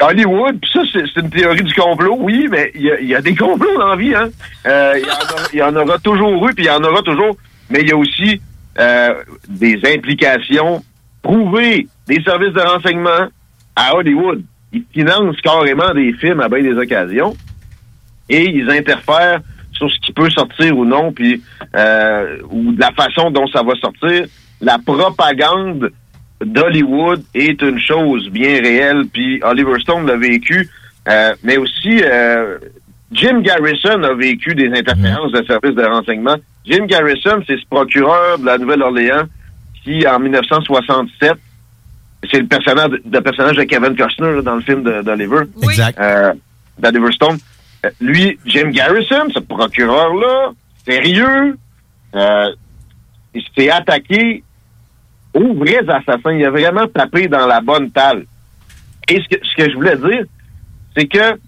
Hollywood, 0.00 0.60
pis 0.60 0.70
ça, 0.72 0.80
c'est 0.92 1.20
une 1.20 1.30
théorie 1.30 1.62
du 1.62 1.74
complot, 1.74 2.16
oui, 2.20 2.46
mais 2.50 2.70
il 2.74 2.82
y 2.82 2.90
a, 2.90 3.00
y 3.18 3.22
des 3.22 3.34
complots 3.34 3.76
dans 3.78 3.88
la 3.88 3.96
vie, 3.96 4.14
hein. 4.14 4.28
Euh, 4.66 4.94
Il 4.98 5.04
y, 5.06 5.10
en 5.10 5.14
aura- 5.14 5.48
il 5.52 5.58
y 5.58 5.62
en 5.62 5.76
aura 5.76 5.98
toujours 5.98 6.48
eu, 6.48 6.54
puis 6.54 6.64
il 6.64 6.68
y 6.68 6.70
en 6.70 6.82
aura 6.84 7.02
toujours, 7.02 7.36
mais 7.70 7.80
il 7.82 7.88
y 7.88 7.92
a 7.92 7.96
aussi 7.96 8.40
euh, 8.78 9.14
des 9.48 9.78
implications 9.94 10.82
prouvées 11.22 11.86
des 12.06 12.22
services 12.22 12.52
de 12.52 12.60
renseignement 12.60 13.28
à 13.76 13.94
Hollywood. 13.96 14.42
Ils 14.72 14.84
financent 14.92 15.40
carrément 15.40 15.92
des 15.94 16.12
films 16.14 16.40
à 16.40 16.48
bien 16.48 16.62
des 16.62 16.76
occasions 16.76 17.34
et 18.28 18.44
ils 18.50 18.68
interfèrent 18.70 19.40
sur 19.72 19.90
ce 19.90 19.98
qui 20.00 20.12
peut 20.12 20.30
sortir 20.30 20.76
ou 20.76 20.84
non, 20.84 21.12
puis 21.12 21.42
euh, 21.76 22.38
ou 22.50 22.72
de 22.72 22.80
la 22.80 22.92
façon 22.92 23.30
dont 23.30 23.46
ça 23.48 23.62
va 23.62 23.74
sortir. 23.80 24.26
La 24.60 24.78
propagande 24.78 25.90
d'Hollywood 26.44 27.22
est 27.34 27.60
une 27.62 27.80
chose 27.80 28.28
bien 28.30 28.60
réelle, 28.60 29.04
puis 29.12 29.40
Oliver 29.42 29.78
Stone 29.80 30.06
l'a 30.06 30.16
vécu, 30.16 30.68
euh, 31.08 31.34
mais 31.42 31.56
aussi 31.56 32.00
euh, 32.02 32.58
Jim 33.12 33.40
Garrison 33.40 34.02
a 34.02 34.14
vécu 34.14 34.54
des 34.54 34.68
interférences 34.68 35.32
de 35.32 35.44
services 35.44 35.74
de 35.74 35.84
renseignement. 35.84 36.36
Jim 36.64 36.86
Garrison, 36.86 37.42
c'est 37.46 37.58
ce 37.58 37.66
procureur 37.68 38.38
de 38.38 38.46
la 38.46 38.58
Nouvelle-Orléans 38.58 39.24
qui, 39.82 40.06
en 40.06 40.18
1967, 40.18 41.32
c'est 42.30 42.40
le 42.40 42.46
personnage, 42.46 42.90
le 43.10 43.20
personnage 43.20 43.56
de 43.56 43.64
Kevin 43.64 43.94
Costner 43.96 44.32
là, 44.36 44.42
dans 44.42 44.54
le 44.56 44.62
film 44.62 44.82
d'Oliver. 45.02 45.42
Exact. 45.62 45.98
Euh, 46.00 46.32
d'Oliver 46.78 47.12
Stone. 47.12 47.38
Lui, 48.00 48.38
Jim 48.46 48.70
Garrison, 48.70 49.28
ce 49.32 49.40
procureur-là, 49.40 50.52
sérieux, 50.86 51.58
il 53.34 53.42
s'est 53.56 53.70
attaqué 53.70 54.42
aux 55.34 55.54
vrais 55.54 55.88
assassins. 55.88 56.32
Il 56.32 56.44
a 56.44 56.50
vraiment 56.50 56.86
tapé 56.86 57.28
dans 57.28 57.46
la 57.46 57.60
bonne 57.60 57.90
talle. 57.90 58.24
Et 59.08 59.20
ce 59.20 59.56
que, 59.56 59.70
je 59.70 59.74
voulais 59.74 59.96
dire, 59.96 60.24
c'est 60.96 61.06
que 61.06 61.38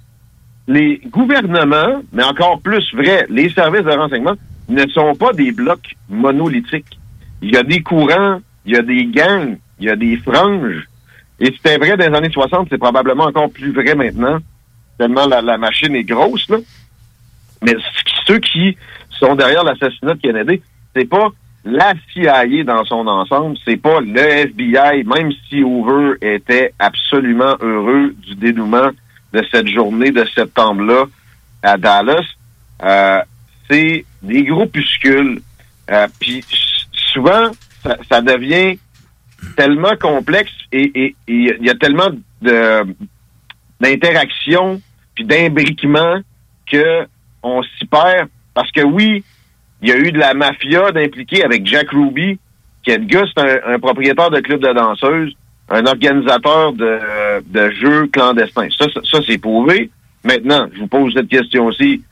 les 0.69 1.01
gouvernements, 1.07 2.03
mais 2.13 2.25
encore 2.25 2.61
plus 2.61 2.85
vrai, 2.95 3.27
les 3.31 3.49
services 3.51 3.85
de 3.85 3.93
renseignement, 3.93 4.35
ne 4.69 4.87
sont 4.89 5.15
pas 5.15 5.33
des 5.33 5.53
blocs 5.53 5.95
monolithiques. 6.09 6.99
Il 7.41 7.55
y 7.55 7.57
a 7.57 7.63
des 7.63 7.81
courants, 7.81 8.41
il 8.65 8.75
y 8.75 8.77
a 8.77 8.83
des 8.83 9.07
gangs, 9.07 9.57
il 9.79 9.87
y 9.87 9.91
a 9.91 9.97
des 9.97 10.17
franges. 10.19 10.89
Et 11.39 11.47
c'était 11.47 11.79
vrai 11.79 11.97
dans 11.97 12.11
les 12.11 12.17
années 12.17 12.31
60, 12.31 12.69
c'est 12.71 12.79
probablement 12.79 13.25
encore 13.25 13.51
plus 13.51 13.73
vrai 13.73 13.95
maintenant, 13.95 14.39
tellement 14.99 15.27
la, 15.27 15.41
la 15.41 15.57
machine 15.57 15.95
est 15.95 16.05
grosse, 16.05 16.49
là. 16.49 16.59
Mais 17.63 17.75
ceux 18.27 18.39
qui 18.39 18.77
sont 19.11 19.35
derrière 19.35 19.65
l'assassinat 19.65 20.15
de 20.15 20.21
Kennedy, 20.21 20.63
c'est 20.95 21.09
pas 21.09 21.31
la 21.67 21.95
CIA 22.13 22.63
dans 22.65 22.85
son 22.85 23.07
ensemble, 23.09 23.57
c'est 23.65 23.77
pas 23.77 24.01
le 24.01 24.19
FBI, 24.19 25.03
même 25.05 25.33
si 25.49 25.65
Hoover 25.65 26.15
était 26.23 26.73
absolument 26.79 27.57
heureux 27.61 28.15
du 28.19 28.37
dénouement 28.37 28.91
de 29.33 29.45
cette 29.51 29.67
journée 29.69 30.13
de 30.13 30.25
septembre-là 30.27 31.07
à 31.65 31.77
Dallas. 31.77 32.25
Euh, 32.85 33.21
c'est 33.69 34.05
des 34.23 34.45
groupuscules. 34.45 35.43
Euh, 35.91 36.07
Puis 36.21 36.45
souvent, 36.93 37.51
ça, 38.09 38.21
devient 38.21 38.79
tellement 39.57 39.97
complexe 40.01 40.53
et 40.71 41.17
il 41.27 41.57
y 41.61 41.71
a 41.71 41.75
tellement 41.75 42.11
d'interactions 43.81 44.81
puis 45.17 45.25
d'imbriquement 45.25 46.21
que 46.71 47.07
on 47.43 47.63
s'y 47.63 47.87
perd 47.87 48.29
parce 48.55 48.71
que 48.71 48.83
oui, 48.83 49.25
il 49.87 49.91
y 49.91 49.93
a 49.93 49.99
eu 49.99 50.11
de 50.13 50.19
la 50.19 50.35
mafia 50.35 50.91
d'impliquer 50.91 51.45
avec 51.45 51.65
Jack 51.67 51.91
Ruby, 51.91 52.39
qui 52.83 52.91
est 52.91 52.99
le 52.99 53.05
gars, 53.05 53.23
c'est 53.35 53.43
un, 53.43 53.75
un 53.75 53.79
propriétaire 53.79 54.31
de 54.31 54.41
club 54.41 54.61
de 54.61 54.73
danseuses, 54.73 55.33
un 55.69 55.87
organisateur 55.87 56.73
de, 56.73 56.99
de 57.47 57.71
jeux 57.71 58.07
clandestins. 58.09 58.69
Ça, 58.79 58.87
ça, 58.93 59.01
ça, 59.11 59.19
c'est 59.27 59.39
prouvé. 59.39 59.91
Maintenant, 60.25 60.67
je 60.75 60.81
vous 60.81 60.87
pose 60.89 61.13
cette 61.15 61.29
question 61.29 61.67
aussi. 61.67 62.03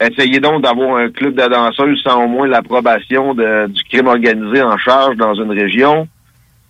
Essayez 0.00 0.40
donc 0.40 0.62
d'avoir 0.62 0.96
un 0.96 1.10
club 1.10 1.34
de 1.34 1.46
danseuses 1.48 2.00
sans 2.02 2.24
au 2.24 2.28
moins 2.28 2.46
l'approbation 2.46 3.34
du 3.34 3.82
crime 3.90 4.08
organisé 4.08 4.60
en 4.62 4.76
charge 4.76 5.16
dans 5.16 5.34
une 5.34 5.50
région. 5.52 6.06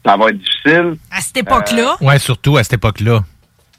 Ça 0.05 0.17
va 0.17 0.29
être 0.29 0.39
difficile. 0.39 0.95
À 1.11 1.21
cette 1.21 1.39
époque-là? 1.39 1.97
Ouais, 2.01 2.19
surtout 2.21 2.57
à 2.57 2.63
cette 2.63 2.75
époque-là. 2.75 3.21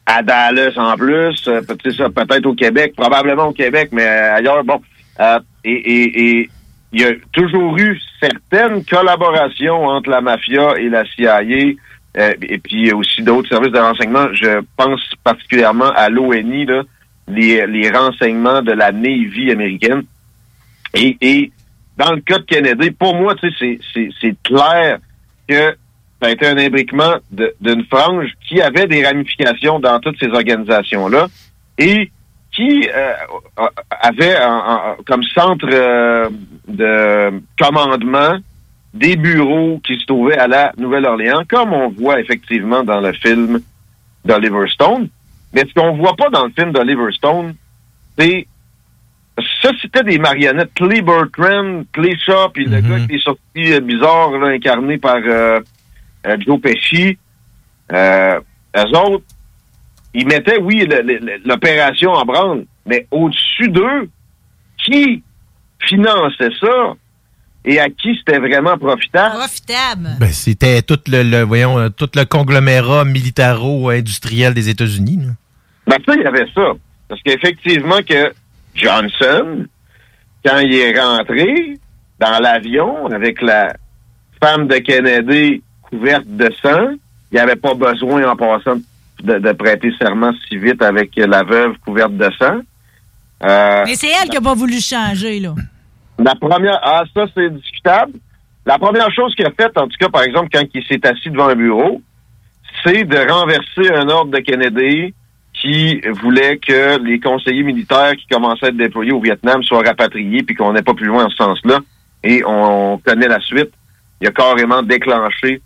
à 0.05 0.21
Dallas 0.21 0.73
en 0.77 0.95
plus, 0.97 1.47
euh, 1.47 1.61
peut- 1.61 1.77
c'est 1.83 1.93
ça, 1.95 2.09
peut-être 2.09 2.45
au 2.45 2.53
Québec, 2.53 2.93
probablement 2.95 3.47
au 3.47 3.51
Québec, 3.53 3.89
mais 3.91 4.05
euh, 4.05 4.35
ailleurs, 4.35 4.63
bon. 4.63 4.81
Euh, 5.19 5.39
et, 5.65 5.71
et, 5.73 6.39
et 6.41 6.49
il 6.93 7.01
y 7.01 7.05
a 7.05 7.11
toujours 7.33 7.77
eu 7.77 7.99
certaines 8.21 8.83
collaborations 8.85 9.85
entre 9.85 10.09
la 10.09 10.21
mafia 10.21 10.77
et 10.79 10.89
la 10.89 11.03
CIA, 11.05 11.41
euh, 12.17 12.33
et 12.41 12.57
puis 12.57 12.91
aussi 12.93 13.21
d'autres 13.21 13.49
services 13.49 13.71
de 13.73 13.79
renseignement. 13.79 14.27
Je 14.33 14.61
pense 14.77 15.01
particulièrement 15.23 15.91
à 15.95 16.09
l'ONI, 16.09 16.65
les, 17.27 17.67
les 17.67 17.89
renseignements 17.91 18.61
de 18.61 18.71
la 18.71 18.91
Navy 18.91 19.51
américaine. 19.51 20.03
Et, 20.93 21.17
et 21.21 21.51
dans 21.97 22.13
le 22.13 22.21
cas 22.21 22.37
de 22.39 22.43
Kennedy, 22.43 22.91
pour 22.91 23.15
moi, 23.15 23.35
c'est- 23.41 24.43
clair 24.43 24.99
que 25.47 25.75
ça 26.21 26.27
a 26.27 26.31
été 26.31 26.47
un 26.47 26.57
imbriquement 26.57 27.15
d'une 27.31 27.83
frange 27.85 28.31
qui 28.47 28.61
avait 28.61 28.87
des 28.87 29.05
ramifications 29.05 29.79
dans 29.79 29.99
toutes 29.99 30.17
ces 30.19 30.29
organisations-là 30.29 31.27
et 31.77 32.09
qui 32.57 32.89
euh, 32.91 33.13
avait 34.01 34.35
comme 35.05 35.21
centre 35.23 35.67
euh, 35.71 36.27
de 36.67 37.39
commandement 37.61 38.35
des 38.95 39.15
bureaux 39.15 39.79
qui 39.85 39.99
se 39.99 40.05
trouvaient 40.07 40.39
à 40.39 40.47
la 40.47 40.73
Nouvelle-Orléans, 40.75 41.43
comme 41.47 41.71
on 41.71 41.89
voit 41.89 42.19
effectivement 42.19 42.83
dans 42.83 42.99
le 42.99 43.13
film 43.13 43.59
d'Oliver 44.25 44.67
Stone. 44.69 45.09
Mais 45.53 45.65
ce 45.67 45.73
qu'on 45.79 45.95
voit 45.95 46.15
pas 46.15 46.29
dans 46.29 46.45
le 46.45 46.51
film 46.57 46.71
d'Oliver 46.71 47.11
Stone, 47.11 47.53
c'est 48.17 48.47
ça, 49.61 49.69
c'était 49.79 50.03
des 50.03 50.17
marionnettes. 50.17 50.73
Clay 50.73 51.01
Bertrand, 51.01 51.83
Clay 51.93 52.17
Shaw, 52.17 52.49
puis 52.51 52.65
le 52.65 52.81
gars 52.81 53.05
qui 53.07 53.15
est 53.17 53.23
sorti 53.23 53.71
euh, 53.71 53.81
bizarre, 53.81 54.31
là, 54.31 54.47
incarné 54.47 54.97
par 54.97 55.19
Joe 56.39 56.59
Pesci. 56.59 57.19
Euh, 57.93 58.39
eux 58.75 58.97
autres, 58.97 59.25
ils 60.13 60.25
mettaient, 60.27 60.57
oui, 60.59 60.87
l'opération 61.45 62.11
en 62.11 62.25
branle, 62.25 62.65
mais 62.85 63.07
au-dessus 63.11 63.69
d'eux, 63.69 64.09
qui 64.83 65.23
finançait 65.87 66.49
ça 66.59 66.93
et 67.65 67.79
à 67.79 67.89
qui 67.89 68.15
c'était 68.17 68.39
vraiment 68.39 68.77
profitable? 68.77 69.35
Profitable. 69.35 70.09
Ben, 70.19 70.31
c'était 70.31 70.81
tout 70.81 70.99
le, 71.07 71.23
le- 71.23 71.41
voyons, 71.43 71.77
euh, 71.77 71.89
tout 71.89 72.09
le 72.15 72.23
conglomérat 72.25 73.03
militaro-industriel 73.05 74.53
des 74.53 74.69
États-Unis. 74.69 75.19
Ben 75.85 75.97
ça, 76.05 76.15
il 76.15 76.21
y 76.21 76.25
avait 76.25 76.47
ça. 76.53 76.71
Parce 77.09 77.21
qu'effectivement 77.21 77.99
que 78.07 78.33
Johnson, 78.75 79.65
quand 80.45 80.59
il 80.59 80.73
est 80.73 80.99
rentré 80.99 81.77
dans 82.19 82.39
l'avion 82.39 83.07
avec 83.07 83.41
la 83.41 83.73
femme 84.41 84.67
de 84.67 84.77
Kennedy 84.77 85.61
couverte 85.81 86.25
de 86.27 86.49
sang, 86.61 86.89
il 87.31 87.35
n'y 87.35 87.39
avait 87.39 87.55
pas 87.55 87.73
besoin 87.73 88.29
en 88.29 88.35
passant 88.35 88.77
de, 89.23 89.39
de 89.39 89.51
prêter 89.53 89.91
serment 89.99 90.31
si 90.47 90.57
vite 90.57 90.81
avec 90.81 91.11
la 91.15 91.43
veuve 91.43 91.75
couverte 91.85 92.15
de 92.15 92.29
sang. 92.39 92.59
Euh, 93.43 93.83
Mais 93.85 93.95
c'est 93.95 94.07
elle 94.07 94.29
qui 94.29 94.35
n'a 94.35 94.41
pas 94.41 94.55
voulu 94.55 94.79
changer, 94.79 95.39
là. 95.39 95.53
la 96.17 96.35
première, 96.35 96.79
ah, 96.81 97.03
ça, 97.13 97.25
c'est 97.35 97.49
discutable. 97.53 98.13
La 98.65 98.77
première 98.77 99.11
chose 99.11 99.33
qu'il 99.35 99.45
a 99.45 99.51
faite, 99.51 99.77
en 99.77 99.87
tout 99.87 99.97
cas, 99.99 100.09
par 100.09 100.23
exemple, 100.23 100.49
quand 100.51 100.63
il 100.73 100.83
s'est 100.85 101.05
assis 101.07 101.29
devant 101.29 101.47
un 101.47 101.55
bureau, 101.55 102.01
c'est 102.83 103.03
de 103.03 103.31
renverser 103.31 103.93
un 103.93 104.09
ordre 104.09 104.31
de 104.31 104.39
Kennedy 104.39 105.13
qui 105.53 106.01
voulait 106.21 106.57
que 106.57 107.01
les 107.03 107.19
conseillers 107.19 107.63
militaires 107.63 108.15
qui 108.15 108.27
commençaient 108.27 108.67
à 108.67 108.69
être 108.69 108.77
déployés 108.77 109.11
au 109.11 109.21
Vietnam 109.21 109.63
soient 109.63 109.81
rapatriés 109.81 110.43
puis 110.43 110.55
qu'on 110.55 110.73
n'ait 110.73 110.83
pas 110.83 110.93
plus 110.93 111.07
loin 111.07 111.25
en 111.25 111.29
ce 111.29 111.37
sens-là. 111.37 111.79
Et 112.23 112.43
on 112.45 112.99
connaît 113.03 113.27
la 113.27 113.39
suite. 113.39 113.71
Il 114.21 114.27
a 114.27 114.31
carrément 114.31 114.83
déclenché 114.83 115.61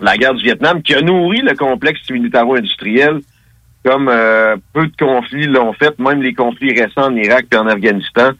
la 0.00 0.16
guerre 0.16 0.34
du 0.34 0.44
Vietnam 0.44 0.82
qui 0.82 0.94
a 0.94 1.00
nourri 1.00 1.42
le 1.42 1.54
complexe 1.54 2.08
militaro-industriel 2.10 3.20
comme 3.84 4.08
euh, 4.08 4.56
peu 4.72 4.86
de 4.86 4.96
conflits 4.96 5.46
l'ont 5.46 5.72
fait, 5.72 5.98
même 5.98 6.22
les 6.22 6.34
conflits 6.34 6.78
récents 6.78 7.06
en 7.06 7.16
Irak 7.16 7.46
et 7.52 7.56
en 7.56 7.66
Afghanistan. 7.66 8.32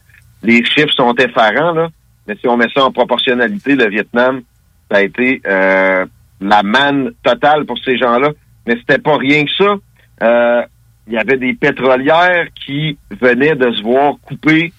Les 0.43 0.65
chiffres 0.65 0.93
sont 0.93 1.15
effarants, 1.15 1.73
là. 1.73 1.89
Mais 2.27 2.37
si 2.37 2.47
on 2.47 2.57
met 2.57 2.69
ça 2.75 2.85
en 2.85 2.93
proportionnalité, 2.93 3.75
le 3.75 3.89
Vietnam, 3.89 4.43
ça 4.91 4.99
a 4.99 5.03
été 5.03 5.41
euh, 5.47 6.05
la 6.41 6.63
manne 6.63 7.13
totale 7.23 7.65
pour 7.65 7.79
ces 7.79 7.97
gens-là. 7.97 8.31
Mais 8.67 8.77
c'était 8.77 8.99
pas 8.99 9.17
rien 9.17 9.45
que 9.45 9.51
ça. 9.53 9.75
Euh, 10.23 10.63
Il 11.07 11.15
y 11.15 11.19
avait 11.19 11.39
des 11.39 11.55
pétrolières 11.55 12.49
qui 12.55 12.99
venaient 13.11 13.55
de 13.55 13.73
se 13.73 13.83
voir 13.83 14.15
couper 14.23 14.73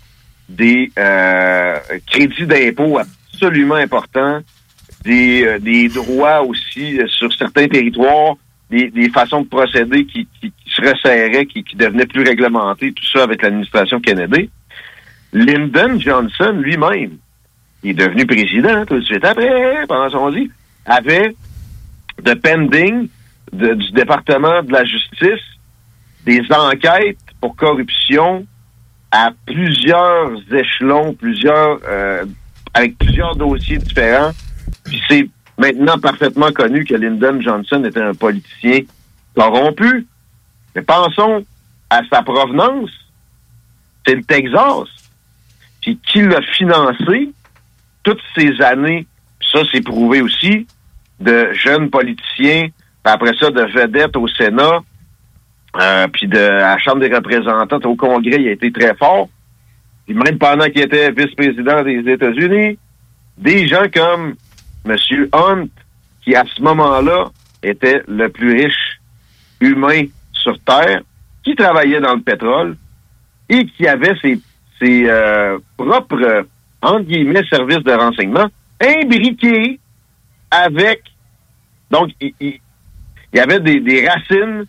des 0.47 0.91
euh, 0.97 1.75
crédits 2.07 2.45
d'impôt 2.45 2.99
absolument 2.99 3.75
importants, 3.75 4.39
des, 5.03 5.45
euh, 5.45 5.59
des 5.59 5.89
droits 5.89 6.41
aussi 6.41 6.99
euh, 6.99 7.07
sur 7.07 7.33
certains 7.33 7.67
territoires, 7.67 8.35
des, 8.69 8.89
des 8.89 9.09
façons 9.09 9.41
de 9.41 9.47
procéder 9.47 10.05
qui, 10.05 10.27
qui, 10.39 10.51
qui 10.51 10.71
se 10.73 10.81
resserraient, 10.81 11.45
qui, 11.45 11.63
qui 11.63 11.75
devenaient 11.75 12.05
plus 12.05 12.23
réglementées, 12.23 12.93
tout 12.93 13.05
ça 13.05 13.23
avec 13.23 13.41
l'administration 13.41 13.99
Kennedy. 13.99 14.49
Lyndon 15.33 15.99
Johnson 15.99 16.53
lui-même, 16.59 17.17
il 17.83 17.91
est 17.91 17.93
devenu 17.93 18.25
président 18.25 18.85
tout 18.85 18.99
de 18.99 19.03
suite 19.03 19.25
après, 19.25 19.85
dit, 20.33 20.51
avait 20.85 21.35
de 22.23 22.33
pending 22.33 23.07
du 23.51 23.91
département 23.91 24.61
de 24.63 24.71
la 24.71 24.85
justice 24.85 25.43
des 26.25 26.41
enquêtes 26.51 27.17
pour 27.39 27.55
corruption 27.55 28.45
à 29.11 29.31
plusieurs 29.45 30.31
échelons, 30.53 31.13
plusieurs 31.13 31.79
euh, 31.87 32.23
avec 32.73 32.97
plusieurs 32.97 33.35
dossiers 33.35 33.77
différents. 33.77 34.31
Puis 34.83 35.01
c'est 35.07 35.29
maintenant 35.57 35.97
parfaitement 35.99 36.51
connu 36.51 36.85
que 36.85 36.95
Lyndon 36.95 37.39
Johnson 37.41 37.83
était 37.83 38.01
un 38.01 38.13
politicien 38.13 38.81
corrompu. 39.35 40.07
Mais 40.75 40.81
pensons 40.81 41.45
à 41.89 42.01
sa 42.11 42.21
provenance. 42.21 42.89
C'est 44.05 44.15
le 44.15 44.23
Texas. 44.23 44.89
Puis 45.81 45.99
qui 46.05 46.21
l'a 46.21 46.41
financé? 46.41 47.31
Toutes 48.03 48.21
ces 48.35 48.59
années, 48.61 49.05
ça 49.51 49.59
c'est 49.71 49.81
prouvé 49.81 50.21
aussi, 50.21 50.65
de 51.19 51.53
jeunes 51.53 51.89
politiciens, 51.91 52.67
puis 53.03 53.13
après 53.13 53.33
ça 53.39 53.51
de 53.51 53.61
vedettes 53.61 54.15
au 54.17 54.27
Sénat, 54.27 54.79
euh, 55.79 56.07
puis 56.07 56.27
de 56.27 56.37
à 56.37 56.75
la 56.75 56.77
Chambre 56.79 56.99
des 57.01 57.13
représentants, 57.13 57.79
au 57.85 57.95
Congrès, 57.95 58.41
il 58.41 58.47
a 58.47 58.51
été 58.51 58.71
très 58.71 58.95
fort. 58.95 59.29
Puis 60.05 60.15
même 60.15 60.37
pendant 60.37 60.65
qu'il 60.65 60.81
était 60.81 61.11
vice-président 61.11 61.83
des 61.83 62.11
États-Unis, 62.11 62.79
des 63.37 63.67
gens 63.67 63.85
comme 63.93 64.35
M. 64.85 64.95
Hunt, 65.33 65.67
qui 66.23 66.35
à 66.35 66.43
ce 66.55 66.61
moment-là 66.61 67.29
était 67.63 68.01
le 68.07 68.29
plus 68.29 68.63
riche 68.63 68.99
humain 69.59 70.03
sur 70.33 70.59
Terre, 70.59 71.01
qui 71.43 71.55
travaillait 71.55 72.01
dans 72.01 72.15
le 72.15 72.21
pétrole 72.21 72.77
et 73.49 73.65
qui 73.65 73.87
avait 73.87 74.15
ses, 74.21 74.39
ses 74.79 75.05
euh, 75.07 75.57
propres, 75.77 76.45
entre 76.81 77.03
guillemets, 77.03 77.45
services 77.49 77.83
de 77.83 77.91
renseignement 77.91 78.47
imbriqués 78.81 79.79
avec... 80.49 81.03
Donc, 81.89 82.11
il 82.21 82.59
y 83.33 83.39
avait 83.39 83.59
des, 83.59 83.79
des 83.79 84.07
racines 84.07 84.65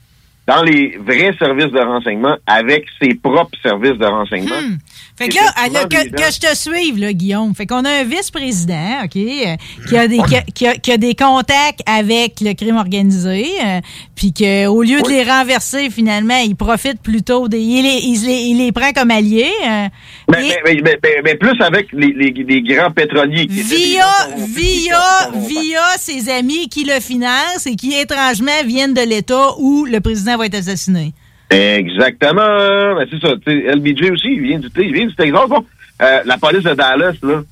dans 0.46 0.62
les 0.62 0.98
vrais 0.98 1.34
services 1.38 1.70
de 1.72 1.78
renseignement 1.80 2.36
avec 2.46 2.84
ses 3.00 3.14
propres 3.14 3.56
services 3.62 3.98
de 3.98 4.06
renseignement. 4.06 4.60
Hmm. 4.60 4.76
Fait 5.16 5.28
que 5.28 5.34
là, 5.36 5.84
que, 5.84 6.32
je 6.32 6.40
te 6.40 6.56
suive, 6.56 6.98
là, 6.98 7.12
Guillaume. 7.12 7.54
Fait 7.54 7.66
qu'on 7.66 7.84
a 7.84 7.90
un 8.00 8.04
vice-président, 8.04 9.02
OK, 9.04 9.14
euh, 9.16 9.56
qui, 9.88 9.96
a 9.96 10.08
des, 10.08 10.18
qui, 10.18 10.36
a, 10.36 10.42
qui 10.42 10.66
a- 10.66 10.74
qui 10.76 10.90
a 10.90 10.96
des 10.96 11.14
contacts 11.14 11.80
avec 11.86 12.40
le 12.40 12.54
crime 12.54 12.76
organisé, 12.76 13.46
euh, 13.64 13.80
puis 14.16 14.32
qu'au 14.32 14.82
lieu 14.82 15.00
de 15.02 15.08
les 15.08 15.22
renverser, 15.22 15.90
finalement, 15.90 16.38
il 16.44 16.56
profite 16.56 17.00
plutôt 17.02 17.46
des. 17.46 17.60
Il 17.60 17.82
les, 17.82 18.00
il 18.02 18.26
les, 18.26 18.40
il 18.42 18.58
les 18.58 18.72
prend 18.72 18.90
comme 18.92 19.10
alliés. 19.12 19.52
euh, 19.64 19.86
Mais, 20.30 20.38
mais, 20.40 20.56
mais, 20.64 20.80
mais- 20.82 20.98
mais- 21.02 21.20
mais 21.24 21.34
plus 21.36 21.60
avec 21.60 21.88
les, 21.92 22.12
les, 22.14 22.62
grands 22.62 22.90
pétroliers. 22.90 23.46
qui 23.46 23.62
via, 23.62 24.06
via, 24.38 25.30
via 25.34 25.80
ses 25.98 26.30
amis 26.30 26.68
qui 26.68 26.84
le 26.84 26.98
financent 27.00 27.66
et 27.66 27.76
qui, 27.76 27.94
étrangement, 27.94 28.50
viennent 28.66 28.94
de 28.94 29.02
l'État 29.02 29.50
où 29.58 29.84
le 29.84 30.00
président 30.00 30.36
va 30.42 30.46
être 30.46 30.54
assassiné. 30.56 31.12
Exactement. 31.50 32.94
Ben, 32.96 33.06
c'est 33.10 33.20
ça. 33.20 33.34
LBJ 33.46 34.10
aussi, 34.12 34.32
il 34.34 34.40
vient 34.42 34.58
du, 34.58 34.68
il 34.78 34.92
vient 34.92 35.06
du 35.06 35.14
Texas. 35.14 35.48
Bon, 35.48 35.64
euh, 36.02 36.20
la 36.24 36.38
police 36.38 36.62
de 36.64 36.74
Dallas, 36.74 37.14
là, 37.22 37.42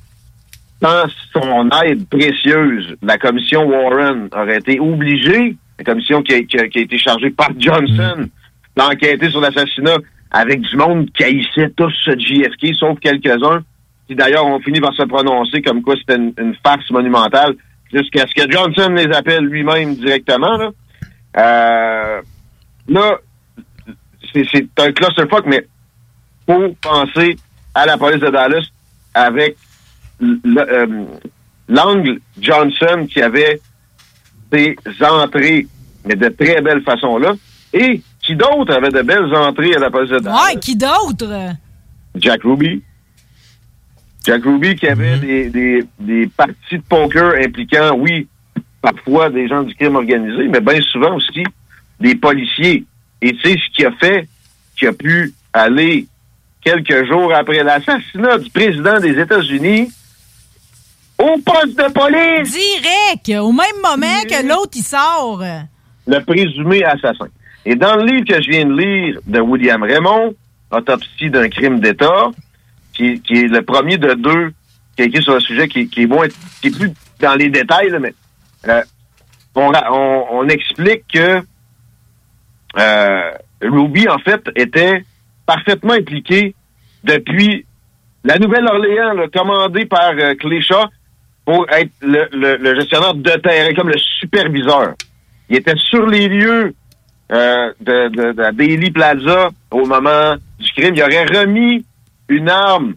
sans 0.81 1.05
son 1.33 1.69
aide 1.83 2.07
précieuse, 2.07 2.95
la 3.03 3.17
commission 3.17 3.63
Warren 3.67 4.29
aurait 4.35 4.57
été 4.57 4.79
obligée, 4.79 5.55
la 5.77 5.83
commission 5.85 6.21
qui 6.23 6.33
a, 6.33 6.41
qui 6.43 6.57
a- 6.57 6.67
qui 6.67 6.79
a 6.79 6.81
été 6.81 6.97
chargée 6.97 7.29
par 7.29 7.49
Johnson, 7.57 8.27
d'enquêter 8.75 9.29
sur 9.29 9.41
l'assassinat 9.41 9.97
avec 10.31 10.61
du 10.61 10.75
monde 10.77 11.09
qui 11.13 11.23
haïssait 11.23 11.69
tous 11.75 11.93
ce 12.05 12.11
JFK, 12.17 12.73
sauf 12.75 12.97
quelques-uns, 12.99 13.61
qui 14.07 14.15
d'ailleurs 14.15 14.45
ont 14.47 14.59
fini 14.59 14.79
par 14.79 14.93
se 14.95 15.03
prononcer 15.03 15.61
comme 15.61 15.81
quoi 15.83 15.95
c'était 15.99 16.15
une, 16.15 16.33
une 16.39 16.55
farce 16.65 16.89
monumentale, 16.89 17.53
jusqu'à 17.93 18.25
ce 18.27 18.33
que 18.33 18.49
Johnson 18.51 18.89
les 18.95 19.13
appelle 19.15 19.43
lui-même 19.45 19.95
directement. 19.95 20.57
Là, 20.57 20.69
euh, 21.37 22.21
là 22.91 23.17
c'est 24.33 24.67
un 24.79 24.91
clusterfuck, 24.91 25.45
mais 25.45 25.67
faut 26.45 26.75
penser 26.81 27.37
à 27.73 27.85
la 27.85 27.97
police 27.97 28.21
de 28.21 28.29
Dallas 28.29 28.65
avec 29.13 29.57
euh, 30.21 31.05
l'angle 31.67 32.19
Johnson 32.39 33.07
qui 33.09 33.21
avait 33.21 33.59
ses 34.51 34.75
entrées, 35.01 35.67
mais 36.05 36.15
de 36.15 36.29
très 36.29 36.61
belle 36.61 36.81
façon 36.83 37.17
là, 37.17 37.33
et 37.73 38.01
qui 38.21 38.35
d'autre 38.35 38.73
avait 38.73 38.89
de 38.89 39.01
belles 39.01 39.33
entrées 39.35 39.75
à 39.75 39.79
la 39.79 39.89
police 39.89 40.11
de 40.11 40.19
Dallas? 40.19 40.45
Ouais, 40.45 40.59
qui 40.59 40.75
d'autre? 40.75 41.55
Jack 42.15 42.43
Ruby. 42.43 42.83
Jack 44.23 44.43
Ruby 44.43 44.75
qui 44.75 44.87
avait 44.87 45.17
des, 45.17 45.49
des, 45.49 45.83
des 45.99 46.27
parties 46.27 46.77
de 46.77 46.83
poker 46.87 47.33
impliquant, 47.43 47.95
oui, 47.97 48.27
parfois 48.81 49.29
des 49.29 49.47
gens 49.47 49.63
du 49.63 49.73
crime 49.75 49.95
organisé, 49.95 50.47
mais 50.47 50.59
bien 50.61 50.79
souvent 50.81 51.15
aussi 51.15 51.43
des 52.01 52.15
policiers. 52.15 52.83
Et 53.21 53.33
tu 53.33 53.41
sais 53.41 53.55
ce 53.57 53.75
qu'il 53.75 53.85
a 53.85 53.91
fait, 53.93 54.27
qui 54.77 54.87
a 54.87 54.93
pu 54.93 55.33
aller 55.53 56.07
quelques 56.63 57.07
jours 57.07 57.33
après 57.33 57.63
l'assassinat 57.63 58.37
du 58.39 58.49
président 58.49 58.99
des 58.99 59.19
États-Unis 59.19 59.91
au 61.17 61.37
poste 61.39 61.77
de 61.77 61.91
police. 61.91 62.51
Direct, 62.51 63.41
au 63.41 63.51
même 63.51 63.79
moment 63.83 64.21
que 64.27 64.47
l'autre, 64.47 64.71
il 64.75 64.83
sort. 64.83 65.43
le 66.07 66.19
présumé 66.25 66.83
assassin. 66.83 67.27
Et 67.63 67.75
dans 67.75 67.95
le 67.95 68.05
livre 68.05 68.25
que 68.25 68.41
je 68.41 68.49
viens 68.49 68.65
de 68.65 68.75
lire 68.75 69.19
de 69.27 69.39
William 69.39 69.83
Raymond, 69.83 70.33
Autopsie 70.71 71.29
d'un 71.29 71.49
crime 71.49 71.79
d'État, 71.79 72.31
qui, 72.93 73.21
qui 73.21 73.33
est 73.33 73.47
le 73.47 73.61
premier 73.61 73.97
de 73.97 74.13
deux 74.13 74.53
qui 74.95 75.03
a 75.03 75.05
écrit 75.05 75.21
sur 75.21 75.35
le 75.35 75.39
sujet, 75.41 75.67
qui, 75.67 75.87
qui 75.87 76.03
est 76.03 76.07
moins, 76.07 76.27
qui 76.61 76.67
est 76.67 76.77
plus 76.77 76.91
dans 77.19 77.35
les 77.35 77.49
détails, 77.49 77.89
là, 77.89 77.99
mais 77.99 78.13
euh, 78.67 78.81
on, 79.55 79.71
on, 79.91 80.25
on 80.31 80.47
explique 80.49 81.03
que 81.13 81.41
euh, 82.77 83.31
Ruby, 83.61 84.07
en 84.07 84.19
fait, 84.19 84.41
était 84.55 85.03
parfaitement 85.45 85.93
impliqué 85.93 86.55
depuis 87.03 87.65
la 88.23 88.37
Nouvelle-Orléans, 88.37 89.13
là, 89.13 89.27
commandé 89.33 89.85
par 89.85 90.11
euh, 90.17 90.35
Cléchat 90.35 90.89
pour 91.45 91.65
être 91.71 91.91
le, 92.01 92.27
le- 92.33 92.57
le 92.57 92.75
gestionnaire 92.79 93.15
de 93.15 93.31
terrain, 93.31 93.73
comme 93.73 93.89
le 93.89 93.97
superviseur. 93.97 94.93
Il 95.49 95.57
était 95.57 95.75
sur 95.75 96.05
les 96.05 96.27
lieux 96.29 96.73
euh, 97.31 97.73
de, 97.81 98.07
de, 98.09 98.31
de 98.33 98.51
Daily 98.55 98.91
Plaza 98.91 99.49
au 99.71 99.85
moment 99.85 100.35
du 100.59 100.71
crime. 100.71 100.93
Il 100.95 101.01
aurait 101.01 101.25
remis 101.25 101.83
une 102.29 102.47
arme 102.49 102.93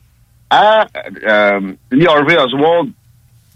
à 0.50 0.86
euh, 1.26 1.60
Lee 1.90 2.06
Harvey 2.06 2.36
Oswald 2.36 2.90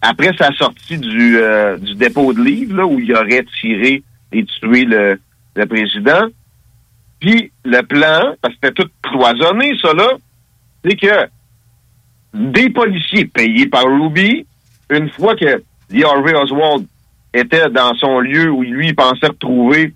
après 0.00 0.32
sa 0.38 0.50
sortie 0.52 0.98
du, 0.98 1.36
euh, 1.38 1.76
du 1.76 1.94
dépôt 1.94 2.32
de 2.32 2.42
livre, 2.42 2.76
là, 2.78 2.86
où 2.86 2.98
il 2.98 3.12
aurait 3.14 3.44
tiré 3.60 4.02
et 4.32 4.44
tué 4.44 4.84
le, 4.84 5.20
le 5.58 5.66
président. 5.66 6.28
Puis 7.20 7.52
le 7.64 7.82
plan, 7.82 8.34
parce 8.40 8.54
que 8.54 8.60
c'était 8.62 8.82
tout 8.82 8.90
cloisonné, 9.02 9.76
ça 9.82 9.92
là, 9.92 10.08
c'est 10.84 10.96
que 10.96 11.28
des 12.34 12.70
policiers 12.70 13.24
payés 13.24 13.66
par 13.66 13.84
Ruby, 13.84 14.46
une 14.90 15.10
fois 15.10 15.34
que 15.34 15.62
Lee 15.90 16.04
Harvey 16.04 16.34
Oswald 16.34 16.86
était 17.34 17.68
dans 17.70 17.94
son 17.94 18.20
lieu 18.20 18.50
où 18.50 18.62
lui 18.62 18.92
pensait 18.92 19.26
retrouver 19.26 19.94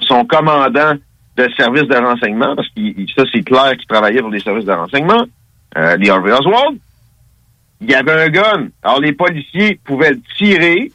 son 0.00 0.24
commandant 0.24 0.94
de 1.36 1.48
service 1.56 1.84
de 1.84 1.96
renseignement, 1.96 2.56
parce 2.56 2.68
que 2.68 2.80
ça 3.14 3.24
c'est 3.32 3.42
clair 3.42 3.76
qu'il 3.76 3.86
travaillait 3.86 4.20
pour 4.20 4.30
les 4.30 4.40
services 4.40 4.64
de 4.64 4.72
renseignement, 4.72 5.24
euh, 5.76 5.96
Lee 5.96 6.10
Harvey 6.10 6.32
Oswald, 6.32 6.78
il 7.80 7.90
y 7.90 7.94
avait 7.94 8.12
un 8.12 8.28
gun. 8.28 8.68
Alors 8.82 9.00
les 9.00 9.12
policiers 9.12 9.78
pouvaient 9.84 10.10
le 10.10 10.20
tirer 10.36 10.90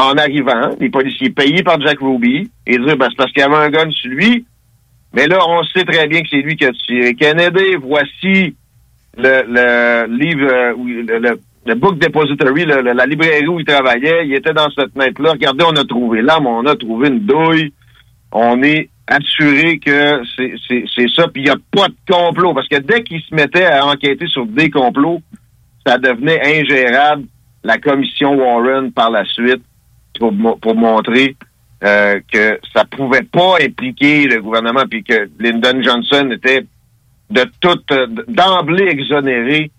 en 0.00 0.16
arrivant, 0.16 0.70
les 0.80 0.90
policiers 0.90 1.30
payés 1.30 1.62
par 1.62 1.80
Jack 1.80 1.98
Ruby, 2.00 2.50
et 2.66 2.78
dire 2.78 2.96
ben, 2.96 3.06
c'est 3.10 3.16
parce 3.16 3.32
qu'il 3.32 3.42
y 3.42 3.44
avait 3.44 3.56
un 3.56 3.70
gun 3.70 3.90
sur 3.90 4.10
lui. 4.10 4.44
Mais 5.12 5.26
là, 5.26 5.38
on 5.46 5.62
sait 5.64 5.84
très 5.84 6.06
bien 6.06 6.22
que 6.22 6.28
c'est 6.30 6.40
lui 6.40 6.56
qui 6.56 6.64
a 6.64 6.72
tiré 6.72 7.14
Kennedy. 7.14 7.74
Voici 7.82 8.54
le, 9.16 10.06
livre, 10.06 10.48
euh, 10.48 11.36
le, 11.66 11.74
book 11.74 11.98
depository, 11.98 12.64
la 12.64 13.06
librairie 13.06 13.48
où 13.48 13.58
il 13.58 13.66
travaillait. 13.66 14.26
Il 14.26 14.34
était 14.34 14.52
dans 14.52 14.70
cette 14.70 14.92
fenêtre-là. 14.92 15.32
Regardez, 15.32 15.64
on 15.66 15.76
a 15.76 15.84
trouvé 15.84 16.22
l'arme, 16.22 16.46
on 16.46 16.64
a 16.66 16.76
trouvé 16.76 17.08
une 17.08 17.20
douille. 17.20 17.72
On 18.30 18.62
est 18.62 18.88
assuré 19.08 19.80
que 19.80 20.22
c'est 20.36 21.08
ça. 21.16 21.26
Puis 21.26 21.42
il 21.42 21.44
n'y 21.44 21.50
a 21.50 21.56
pas 21.72 21.88
de 21.88 21.96
complot. 22.08 22.54
Parce 22.54 22.68
que 22.68 22.78
dès 22.78 23.02
qu'il 23.02 23.20
se 23.20 23.34
mettait 23.34 23.66
à 23.66 23.84
enquêter 23.86 24.28
sur 24.28 24.46
des 24.46 24.70
complots, 24.70 25.20
ça 25.84 25.98
devenait 25.98 26.60
ingérable. 26.60 27.24
La 27.64 27.78
commission 27.78 28.36
Warren, 28.36 28.92
par 28.92 29.10
la 29.10 29.24
suite, 29.24 29.62
pour, 30.20 30.32
pour 30.60 30.74
montrer 30.76 31.34
euh, 31.82 32.20
que 32.30 32.60
ça 32.74 32.84
pouvait 32.84 33.22
pas 33.22 33.56
impliquer 33.60 34.26
le 34.28 34.42
gouvernement, 34.42 34.84
puis 34.88 35.02
que 35.02 35.28
Lyndon 35.40 35.82
Johnson 35.82 36.30
était 36.30 36.66
de 37.30 37.44
tout 37.60 37.80
euh, 37.90 38.06
d'emblée 38.28 38.84
exonéré 38.84 39.70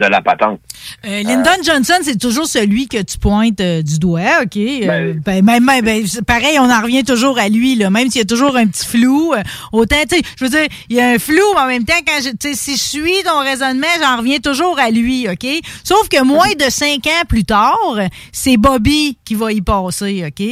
de 0.00 0.06
la 0.06 0.20
patente. 0.20 0.60
Euh, 1.06 1.22
Lyndon 1.22 1.62
Johnson, 1.62 1.94
c'est 2.02 2.18
toujours 2.18 2.46
celui 2.46 2.88
que 2.88 3.00
tu 3.00 3.18
pointes 3.18 3.60
euh, 3.60 3.82
du 3.82 3.98
doigt, 3.98 4.42
OK? 4.42 4.56
Euh, 4.56 5.14
ben, 5.24 5.42
ben, 5.44 6.04
c'est 6.06 6.24
pareil, 6.24 6.58
on 6.58 6.70
en 6.70 6.82
revient 6.82 7.04
toujours 7.04 7.38
à 7.38 7.48
lui, 7.48 7.76
là, 7.76 7.90
même 7.90 8.10
s'il 8.10 8.18
y 8.20 8.22
a 8.22 8.26
toujours 8.26 8.56
un 8.56 8.66
petit 8.66 8.84
flou. 8.84 9.32
euh, 9.34 9.42
autant, 9.72 9.96
tu 10.08 10.16
sais, 10.16 10.22
je 10.36 10.44
veux 10.44 10.50
dire, 10.50 10.66
il 10.88 10.96
y 10.96 11.00
a 11.00 11.10
un 11.10 11.18
flou, 11.18 11.42
mais 11.54 11.60
en 11.60 11.66
même 11.66 11.84
temps, 11.84 11.94
quand 12.04 12.20
je, 12.20 12.54
si 12.54 12.72
je 12.72 12.82
suis 12.82 13.22
ton 13.24 13.38
raisonnement, 13.38 13.86
j'en 14.00 14.16
reviens 14.18 14.38
toujours 14.38 14.78
à 14.78 14.90
lui, 14.90 15.28
OK? 15.28 15.46
Sauf 15.84 16.08
que 16.08 16.22
moins 16.22 16.52
de 16.58 16.70
cinq 16.70 17.06
ans 17.06 17.24
plus 17.28 17.44
tard, 17.44 17.98
c'est 18.32 18.56
Bobby 18.56 19.16
qui 19.24 19.36
va 19.36 19.52
y 19.52 19.60
passer, 19.60 20.24
OK? 20.26 20.44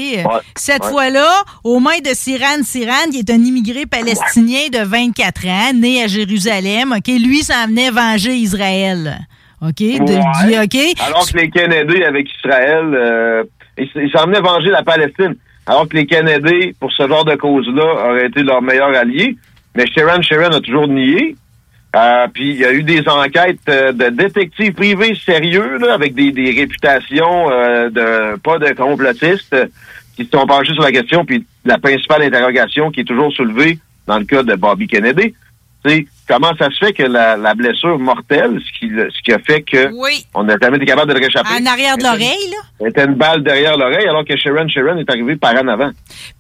Cette 0.56 0.84
ouais. 0.84 0.90
fois-là, 0.90 1.28
aux 1.64 1.80
mains 1.80 2.00
de 2.04 2.14
Siran 2.14 2.62
Siran, 2.62 3.10
qui 3.10 3.18
est 3.18 3.30
un 3.30 3.42
immigré 3.42 3.86
palestinien 3.86 4.68
de 4.72 4.84
24 4.84 5.46
ans, 5.48 5.72
né 5.74 6.02
à 6.04 6.06
Jérusalem, 6.06 6.94
OK? 6.96 7.08
Lui 7.08 7.42
s'en 7.42 7.66
venait 7.66 7.90
venger 7.90 8.36
Israël. 8.36 9.26
OK? 9.62 9.78
De- 9.78 10.12
Ouais. 10.12 10.56
du- 10.56 10.58
OK? 10.64 11.00
Alors 11.06 11.26
que 11.30 11.38
les 11.38 11.50
Kennedy 11.50 12.02
avec 12.04 12.28
Israël, 12.36 12.84
euh, 12.94 13.44
ils 13.78 13.88
ils 13.94 14.10
s'en 14.10 14.26
venaient 14.26 14.40
venger 14.40 14.70
la 14.70 14.82
Palestine. 14.82 15.36
Alors 15.66 15.88
que 15.88 15.96
les 15.96 16.06
Kennedy, 16.06 16.72
pour 16.80 16.90
ce 16.92 17.06
genre 17.06 17.24
de 17.24 17.36
cause-là, 17.36 18.10
auraient 18.10 18.26
été 18.26 18.42
leur 18.42 18.60
meilleur 18.62 18.88
allié. 18.96 19.36
Mais 19.76 19.86
Sharon 19.86 20.20
Sharon 20.22 20.50
a 20.56 20.60
toujours 20.60 20.88
nié. 20.88 21.36
Euh, 21.94 22.26
puis 22.32 22.50
il 22.50 22.56
y 22.56 22.64
a 22.64 22.72
eu 22.72 22.82
des 22.82 23.06
enquêtes 23.08 23.58
euh, 23.68 23.92
de 23.92 24.08
détectives 24.08 24.72
privés 24.72 25.14
sérieux, 25.14 25.76
là, 25.78 25.92
avec 25.94 26.14
des, 26.14 26.32
des 26.32 26.50
réputations 26.50 27.50
euh, 27.50 27.90
de 27.90 28.38
pas 28.40 28.58
de 28.58 28.72
complotistes, 28.72 29.54
qui 30.16 30.24
se 30.24 30.30
sont 30.30 30.46
penchés 30.46 30.72
sur 30.72 30.82
la 30.82 30.90
question. 30.92 31.24
Puis 31.24 31.44
la 31.64 31.78
principale 31.78 32.22
interrogation 32.22 32.90
qui 32.90 33.00
est 33.00 33.04
toujours 33.04 33.32
soulevée 33.32 33.78
dans 34.06 34.18
le 34.18 34.24
cas 34.24 34.42
de 34.42 34.54
Bobby 34.56 34.86
Kennedy, 34.88 35.34
comment 36.28 36.52
ça 36.58 36.70
se 36.70 36.78
fait 36.84 36.92
que 36.92 37.02
la, 37.02 37.36
la 37.36 37.54
blessure 37.54 37.98
mortelle, 37.98 38.58
ce 38.64 38.78
qui, 38.78 38.86
le- 38.86 39.10
ce 39.10 39.20
qui 39.22 39.32
a 39.32 39.38
fait 39.38 39.62
que 39.62 39.90
Oui. 39.92 40.24
on 40.34 40.44
n'a 40.44 40.56
jamais 40.60 40.76
été 40.76 40.86
capable 40.86 41.12
de 41.12 41.18
le 41.18 41.24
réchapper? 41.24 41.48
En 41.60 41.66
arrière 41.66 41.96
de 41.98 42.02
l'oreille, 42.04 42.50
là. 42.50 42.58
C'était 42.86 43.04
une 43.04 43.14
balle 43.14 43.42
derrière 43.42 43.76
l'oreille, 43.76 44.06
alors 44.08 44.24
que 44.24 44.36
Sharon 44.36 44.66
Sharon 44.68 44.96
est 44.98 45.08
arrivé 45.10 45.36
par 45.36 45.54
en 45.54 45.68
avant. 45.68 45.90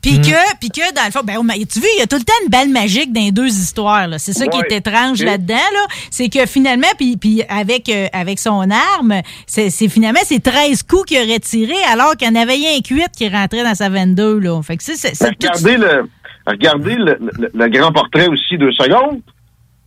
Puis 0.00 0.20
que, 0.20 0.56
puis 0.60 0.70
que, 0.70 0.94
dans 0.94 1.04
le 1.06 1.10
fond, 1.12 1.20
ben, 1.24 1.34
tu 1.70 1.78
vois, 1.80 1.88
il 1.96 2.00
y 2.00 2.02
a 2.02 2.06
tout 2.06 2.16
le 2.16 2.22
temps 2.24 2.32
une 2.44 2.50
balle 2.50 2.68
magique 2.68 3.12
dans 3.12 3.20
les 3.20 3.32
deux 3.32 3.48
histoires. 3.48 4.08
là. 4.08 4.18
C'est 4.18 4.32
ça 4.32 4.46
qui 4.46 4.58
est 4.58 4.72
étrange 4.76 5.22
là-dedans. 5.22 5.54
Là. 5.54 5.86
C'est 6.10 6.28
que 6.28 6.46
finalement, 6.46 6.86
puis, 6.98 7.16
puis 7.16 7.42
avec, 7.48 7.88
euh, 7.88 8.06
avec 8.12 8.38
son 8.38 8.66
arme, 8.70 9.20
c'est 9.46 9.70
finalement 9.88 10.20
c'est 10.24 10.42
13 10.42 10.82
coups 10.84 11.04
qu'il 11.06 11.18
aurait 11.18 11.38
tiré, 11.40 11.74
alors 11.92 12.16
qu'il 12.16 12.28
y 12.28 12.30
en 12.30 12.34
avait 12.40 12.54
rien 12.54 12.80
que 12.80 12.94
8 12.94 13.06
qui 13.16 13.28
rentrait 13.28 13.62
dans 13.64 13.74
sa 13.74 13.88
22. 13.88 14.38
Là. 14.40 14.60
Fait 14.62 14.76
que 14.76 14.82
c'est, 14.82 15.12
Regardez, 15.24 15.76
le, 15.76 16.08
regardez 16.46 16.94
le, 16.96 17.18
le- 17.20 17.50
le 17.54 17.68
grand 17.68 17.92
portrait 17.92 18.28
aussi 18.28 18.56
deux 18.58 18.72
secondes. 18.72 19.20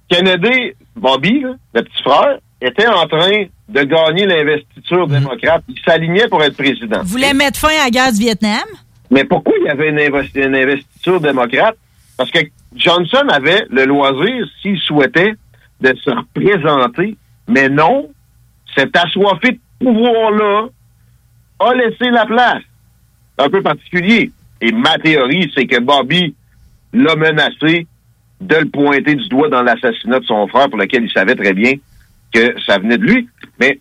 Kennedy, 0.09 0.73
Bobby, 0.95 1.41
là, 1.41 1.53
le 1.73 1.81
petit 1.83 2.01
frère, 2.03 2.37
était 2.61 2.87
en 2.87 3.07
train 3.07 3.45
de 3.69 3.83
gagner 3.83 4.25
l'investiture 4.25 5.07
démocrate. 5.07 5.63
Il 5.67 5.79
s'alignait 5.85 6.27
pour 6.27 6.43
être 6.43 6.55
président. 6.55 7.01
voulait 7.03 7.33
mettre 7.33 7.59
fin 7.59 7.69
à 7.69 7.85
la 7.85 7.89
guerre 7.89 8.11
du 8.11 8.19
Vietnam? 8.19 8.63
Mais 9.11 9.23
pourquoi 9.23 9.53
il 9.59 9.65
y 9.65 9.69
avait 9.69 9.89
une 9.89 10.55
investiture 10.55 11.19
démocrate? 11.19 11.75
Parce 12.17 12.31
que 12.31 12.39
Johnson 12.75 13.27
avait 13.29 13.65
le 13.69 13.85
loisir, 13.85 14.45
s'il 14.61 14.79
souhaitait, 14.79 15.33
de 15.81 15.93
se 16.03 16.09
représenter. 16.11 17.17
Mais 17.47 17.67
non, 17.69 18.09
cet 18.75 18.95
assoiffé 18.95 19.51
de 19.51 19.59
pouvoir-là 19.79 20.67
a 21.59 21.73
laissé 21.73 22.09
la 22.11 22.25
place. 22.25 22.63
Un 23.37 23.49
peu 23.49 23.61
particulier. 23.61 24.31
Et 24.61 24.71
ma 24.71 24.97
théorie, 24.97 25.51
c'est 25.55 25.65
que 25.67 25.79
Bobby 25.79 26.33
l'a 27.03 27.15
menacé 27.15 27.87
de 28.41 28.55
le 28.55 28.65
pointer 28.69 29.15
du 29.15 29.27
doigt 29.29 29.49
dans 29.49 29.61
l'assassinat 29.63 30.19
de 30.19 30.25
son 30.25 30.47
frère, 30.47 30.69
pour 30.69 30.77
lequel 30.79 31.03
il 31.03 31.11
savait 31.11 31.35
très 31.35 31.53
bien 31.53 31.73
que 32.33 32.53
ça 32.65 32.77
venait 32.79 32.97
de 32.97 33.03
lui. 33.03 33.27
Mais 33.59 33.79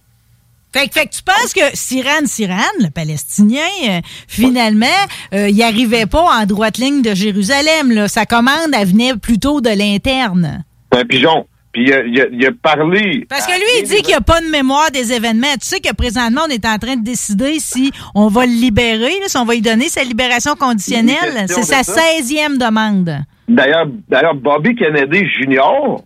Fait, 0.72 0.88
que- 0.88 0.92
fait 0.94 1.06
que 1.06 1.14
tu 1.14 1.22
penses 1.22 1.52
que 1.54 1.76
Siran 1.76 2.26
Siran, 2.26 2.56
le 2.80 2.90
Palestinien, 2.90 3.60
euh, 3.88 4.00
finalement, 4.28 4.86
euh, 5.32 5.48
il 5.48 5.62
arrivait 5.62 6.06
pas 6.06 6.22
en 6.40 6.46
droite 6.46 6.78
ligne 6.78 7.02
de 7.02 7.14
Jérusalem. 7.14 7.90
Là. 7.92 8.08
Sa 8.08 8.26
commande, 8.26 8.70
elle 8.76 8.88
venait 8.88 9.16
plutôt 9.16 9.60
de 9.60 9.70
l'interne. 9.70 10.64
c'est 10.92 11.00
un 11.00 11.04
pigeon. 11.04 11.46
Puis 11.74 11.82
il 11.88 11.92
a, 11.92 12.02
il 12.04 12.20
a- 12.20 12.26
il 12.32 12.46
a 12.46 12.50
parlé. 12.52 13.26
Parce 13.28 13.46
que 13.46 13.52
lui, 13.52 13.80
il 13.80 13.88
dit 13.88 13.96
qu'il 13.96 14.08
n'y 14.08 14.14
a 14.14 14.20
pas 14.22 14.40
de 14.40 14.46
mémoire 14.46 14.90
des 14.92 15.12
événements. 15.12 15.52
Tu 15.60 15.66
sais 15.66 15.80
que 15.80 15.92
présentement, 15.92 16.42
on 16.46 16.50
est 16.50 16.64
en 16.64 16.78
train 16.78 16.96
de 16.96 17.04
décider 17.04 17.58
si 17.58 17.90
on 18.14 18.28
va 18.28 18.46
le 18.46 18.52
libérer, 18.52 19.12
si 19.26 19.36
on 19.36 19.44
va 19.44 19.54
lui 19.54 19.60
donner 19.60 19.88
sa 19.88 20.02
libération 20.04 20.54
conditionnelle. 20.54 21.44
C'est 21.48 21.64
sa 21.64 21.82
ça. 21.82 22.00
16e 22.00 22.56
demande. 22.58 23.18
D'ailleurs, 23.48 23.86
d'ailleurs, 24.08 24.34
Bobby 24.36 24.74
Kennedy 24.74 25.26
Jr. 25.28 25.98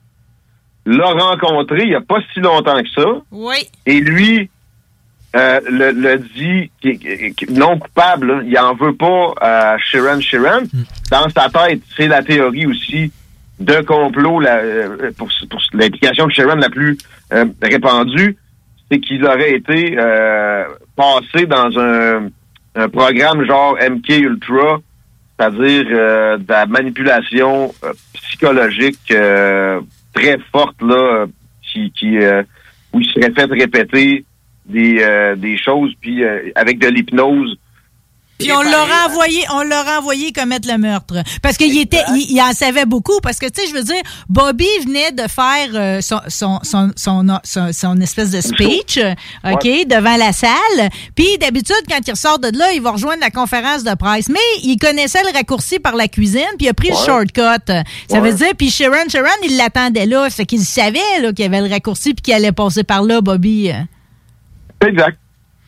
l'a 0.86 1.06
rencontré 1.12 1.82
il 1.82 1.90
n'y 1.90 1.94
a 1.94 2.00
pas 2.00 2.18
si 2.32 2.40
longtemps 2.40 2.80
que 2.82 2.88
ça. 2.90 3.08
Oui. 3.30 3.56
Et 3.86 4.00
lui 4.00 4.48
euh, 5.36 5.60
le, 5.70 5.90
le 5.92 6.18
dit 6.18 6.70
non 7.50 7.78
coupable. 7.78 8.26
là. 8.38 8.42
Il 8.46 8.58
en 8.58 8.74
veut 8.74 8.94
pas 8.96 9.34
à 9.40 9.76
Sharon 9.78 10.20
Sharon. 10.20 10.62
Dans 11.10 11.28
sa 11.28 11.50
tête, 11.50 11.82
c'est 11.96 12.08
la 12.08 12.22
théorie 12.22 12.64
aussi 12.66 13.12
de 13.60 13.80
complot 13.84 14.40
la- 14.40 14.58
euh, 14.58 15.10
pour, 15.16 15.28
pour 15.50 15.60
l'implication 15.72 16.26
de 16.26 16.32
Sharon 16.32 16.56
la 16.56 16.68
plus 16.70 16.96
euh, 17.32 17.44
répandue, 17.62 18.36
c'est 18.90 19.00
qu'il 19.00 19.24
aurait 19.24 19.52
été 19.54 19.96
euh, 19.98 20.64
passé 20.96 21.46
dans 21.46 21.78
un, 21.78 22.28
un 22.74 22.88
programme 22.88 23.44
genre 23.44 23.76
MK 23.80 24.08
Ultra, 24.10 24.80
c'est-à-dire 25.38 25.86
euh, 25.90 26.36
de 26.38 26.44
la 26.48 26.66
manipulation 26.66 27.72
euh, 27.84 27.92
psychologique 28.14 29.10
euh, 29.10 29.80
très 30.14 30.38
forte 30.52 30.80
là, 30.82 31.26
qui, 31.62 31.90
qui 31.92 32.16
où 32.92 33.00
il 33.00 33.06
serait 33.10 33.32
fait 33.32 33.44
répéter 33.52 34.24
des, 34.66 35.34
des 35.36 35.56
choses, 35.58 35.92
puis 36.00 36.22
avec 36.54 36.78
de 36.78 36.88
l'hypnose. 36.88 37.58
Puis 38.38 38.52
on 38.52 38.62
l'a 38.62 38.84
renvoyé, 38.84 39.42
on 39.52 39.62
l'a 39.62 39.82
renvoyé 39.82 40.32
commettre 40.32 40.68
le 40.70 40.78
meurtre. 40.78 41.22
Parce 41.42 41.56
qu'il 41.56 41.76
était, 41.78 42.02
il, 42.14 42.26
il 42.30 42.40
en 42.40 42.52
savait 42.52 42.84
beaucoup. 42.86 43.18
Parce 43.20 43.38
que, 43.38 43.46
tu 43.46 43.60
sais, 43.62 43.68
je 43.68 43.74
veux 43.74 43.82
dire, 43.82 44.00
Bobby 44.28 44.66
venait 44.86 45.10
de 45.10 45.22
faire 45.28 45.68
euh, 45.74 46.00
son, 46.00 46.20
son, 46.28 46.60
son, 46.62 46.92
son, 46.96 47.26
son- 47.72 48.00
espèce 48.00 48.30
de 48.30 48.40
speech, 48.40 48.98
euh, 48.98 49.14
OK, 49.44 49.64
devant 49.88 50.16
la 50.16 50.32
salle. 50.32 50.88
Puis 51.16 51.36
d'habitude, 51.40 51.74
quand 51.88 51.98
il 52.06 52.10
ressort 52.12 52.38
de 52.38 52.56
là, 52.56 52.72
il 52.72 52.80
va 52.80 52.92
rejoindre 52.92 53.20
la 53.20 53.30
conférence 53.30 53.82
de 53.82 53.94
presse. 53.94 54.28
Mais 54.28 54.38
il 54.62 54.76
connaissait 54.78 55.22
le 55.24 55.32
raccourci 55.36 55.80
par 55.80 55.96
la 55.96 56.06
cuisine, 56.06 56.46
puis 56.56 56.66
il 56.66 56.68
a 56.68 56.74
pris 56.74 56.90
le 56.90 56.94
shortcut. 56.96 57.42
Ça 57.66 57.82
Ouais. 58.10 58.20
veut 58.20 58.32
dire, 58.36 58.52
puis 58.56 58.70
Sharon, 58.70 59.08
Sharon, 59.10 59.26
il 59.44 59.56
l'attendait 59.56 60.06
là. 60.06 60.30
Fait 60.30 60.46
qu'il 60.46 60.60
savait 60.60 61.00
là, 61.20 61.32
qu'il 61.32 61.44
y 61.44 61.48
avait 61.48 61.60
le 61.60 61.68
raccourci, 61.68 62.14
puis 62.14 62.22
qu'il 62.22 62.34
allait 62.34 62.52
passer 62.52 62.84
par 62.84 63.02
là, 63.02 63.20
Bobby. 63.20 63.70
Exact. 64.86 65.18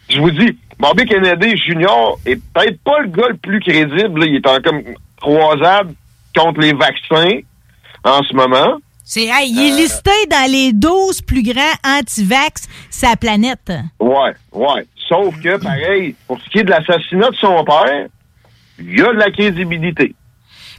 Je 0.09 0.21
vous 0.21 0.31
dis, 0.31 0.57
Bobby 0.81 1.05
Kennedy 1.05 1.57
Jr. 1.59 2.16
est 2.27 2.36
peut-être 2.36 2.81
pas 2.82 3.01
le 3.01 3.09
gars 3.09 3.28
le 3.28 3.36
plus 3.36 3.61
crédible. 3.61 4.20
là. 4.20 4.27
Il 4.27 4.36
est 4.36 4.47
en 4.48 4.61
comme 4.61 4.82
croisade 5.20 5.94
contre 6.35 6.61
les 6.61 6.73
vaccins 6.73 7.39
en 8.05 8.23
ce 8.23 8.35
moment. 8.35 8.78
C'est, 9.05 9.24
hey, 9.27 9.51
il 9.51 9.59
Euh. 9.59 9.62
est 9.77 9.77
listé 9.82 10.11
dans 10.31 10.51
les 10.51 10.73
12 10.73 11.20
plus 11.23 11.43
grands 11.43 11.77
anti-vax 11.85 12.66
sa 12.89 13.16
planète. 13.16 13.73
Ouais, 13.98 14.32
ouais. 14.52 14.86
Sauf 15.09 15.39
que, 15.43 15.57
pareil, 15.59 16.15
pour 16.27 16.40
ce 16.40 16.48
qui 16.51 16.59
est 16.61 16.65
de 16.65 16.70
l'assassinat 16.70 17.31
de 17.31 17.36
son 17.36 17.62
père, 17.65 18.07
il 18.78 18.98
y 18.98 19.02
a 19.02 19.09
de 19.12 19.19
la 19.19 19.31
crédibilité. 19.31 20.15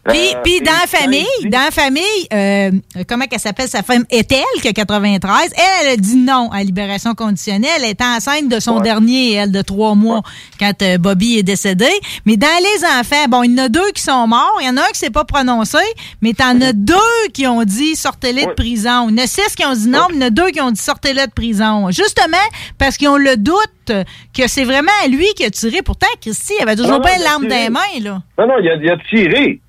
Puis, 0.07 0.17
Euh, 0.35 0.39
puis 0.43 0.61
dans 0.61 0.71
la 0.71 0.87
famille, 0.87 1.25
dit- 1.43 1.49
dans 1.49 1.59
la 1.59 1.69
famille, 1.71 2.01
euh, 2.33 2.71
comment 3.07 3.25
qu'elle 3.25 3.39
s'appelle 3.39 3.67
sa 3.67 3.83
femme? 3.83 4.03
Qui 4.07 4.67
a 4.67 4.73
93, 4.73 5.51
elle, 5.55 5.63
elle 5.85 5.93
a 5.93 5.95
dit 5.97 6.15
non 6.15 6.49
à 6.51 6.63
libération 6.63 7.13
conditionnelle. 7.13 7.69
Elle 7.83 7.91
était 7.91 8.03
enceinte 8.03 8.47
de 8.49 8.59
son 8.59 8.79
dernier, 8.79 9.33
elle, 9.33 9.51
de 9.51 9.61
trois 9.61 9.93
mois, 9.95 10.21
quand 10.59 10.81
euh, 10.81 10.97
Bobby 10.97 11.37
est 11.37 11.43
décédé. 11.43 11.87
Mais 12.25 12.35
dans 12.37 12.47
les 12.47 12.85
enfants, 12.99 13.25
bon, 13.29 13.43
il 13.43 13.51
y 13.51 13.61
en 13.61 13.65
a 13.65 13.69
deux 13.69 13.91
qui 13.93 14.01
sont 14.01 14.25
morts, 14.27 14.57
il 14.61 14.65
y 14.65 14.69
en 14.69 14.77
a 14.77 14.81
un 14.81 14.87
qui 14.91 14.99
s'est 14.99 15.09
pas 15.11 15.23
prononcé, 15.25 15.77
mais 16.21 16.33
t'en 16.33 16.59
as 16.61 16.73
deux 16.73 16.95
qui 17.33 17.45
ont 17.45 17.63
dit 17.63 17.95
sortez-les 17.95 18.45
de 18.47 18.51
prison. 18.53 19.07
Il 19.09 19.17
y 19.17 19.21
en 19.21 19.23
a 19.23 19.27
six 19.27 19.55
qui 19.55 19.65
ont 19.65 19.73
dit 19.73 19.87
non, 19.87 20.07
mais 20.09 20.15
il 20.15 20.21
y 20.21 20.23
en 20.23 20.27
a 20.27 20.29
deux 20.31 20.47
qui 20.49 20.61
ont 20.61 20.71
dit 20.71 20.81
sortez-les 20.81 21.27
de 21.27 21.31
prison. 21.31 21.91
Justement, 21.91 22.37
parce 22.79 22.97
qu'ils 22.97 23.09
ont 23.09 23.17
le 23.17 23.37
doute 23.37 23.57
que 23.87 24.47
c'est 24.47 24.63
vraiment 24.63 24.91
lui 25.09 25.27
qui 25.35 25.45
a 25.45 25.49
tiré. 25.51 25.81
Pourtant, 25.83 26.07
Christy, 26.21 26.53
il 26.59 26.63
avait 26.63 26.75
toujours 26.75 26.93
Non, 26.93 27.01
pas 27.01 27.15
a 27.15 27.17
l'arme 27.19 27.47
des 27.47 27.69
mains, 27.69 27.79
là. 28.01 28.21
Non, 28.39 28.47
non, 28.47 28.53
il 28.61 28.67
a, 28.69 28.75
il 28.75 28.89
a 28.89 28.97
tiré. 29.09 29.59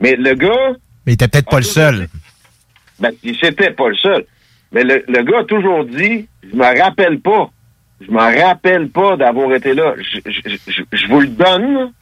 Mais 0.00 0.16
le 0.16 0.34
gars, 0.34 0.70
Mais 1.06 1.12
il 1.12 1.14
était 1.14 1.28
peut-être 1.28 1.50
pas 1.50 1.58
le 1.58 1.64
seul. 1.64 2.08
ben, 3.00 3.10
il 3.22 3.36
c'était 3.38 3.70
pas 3.70 3.88
le 3.88 3.96
seul. 3.96 4.24
Mais 4.72 4.84
le, 4.84 5.04
le 5.08 5.22
gars 5.22 5.40
a 5.40 5.44
toujours 5.44 5.84
dit, 5.84 6.26
je 6.48 6.54
me 6.56 6.80
rappelle 6.80 7.20
pas. 7.20 7.50
Je 8.00 8.10
me 8.12 8.18
rappelle 8.44 8.88
pas 8.90 9.16
d'avoir 9.16 9.52
été 9.54 9.74
là. 9.74 9.94
Je, 9.98 10.20
je- 10.30 10.56
je- 10.70 10.82
je 10.92 11.06
vous 11.08 11.20
le 11.20 11.28
donne. 11.28 11.92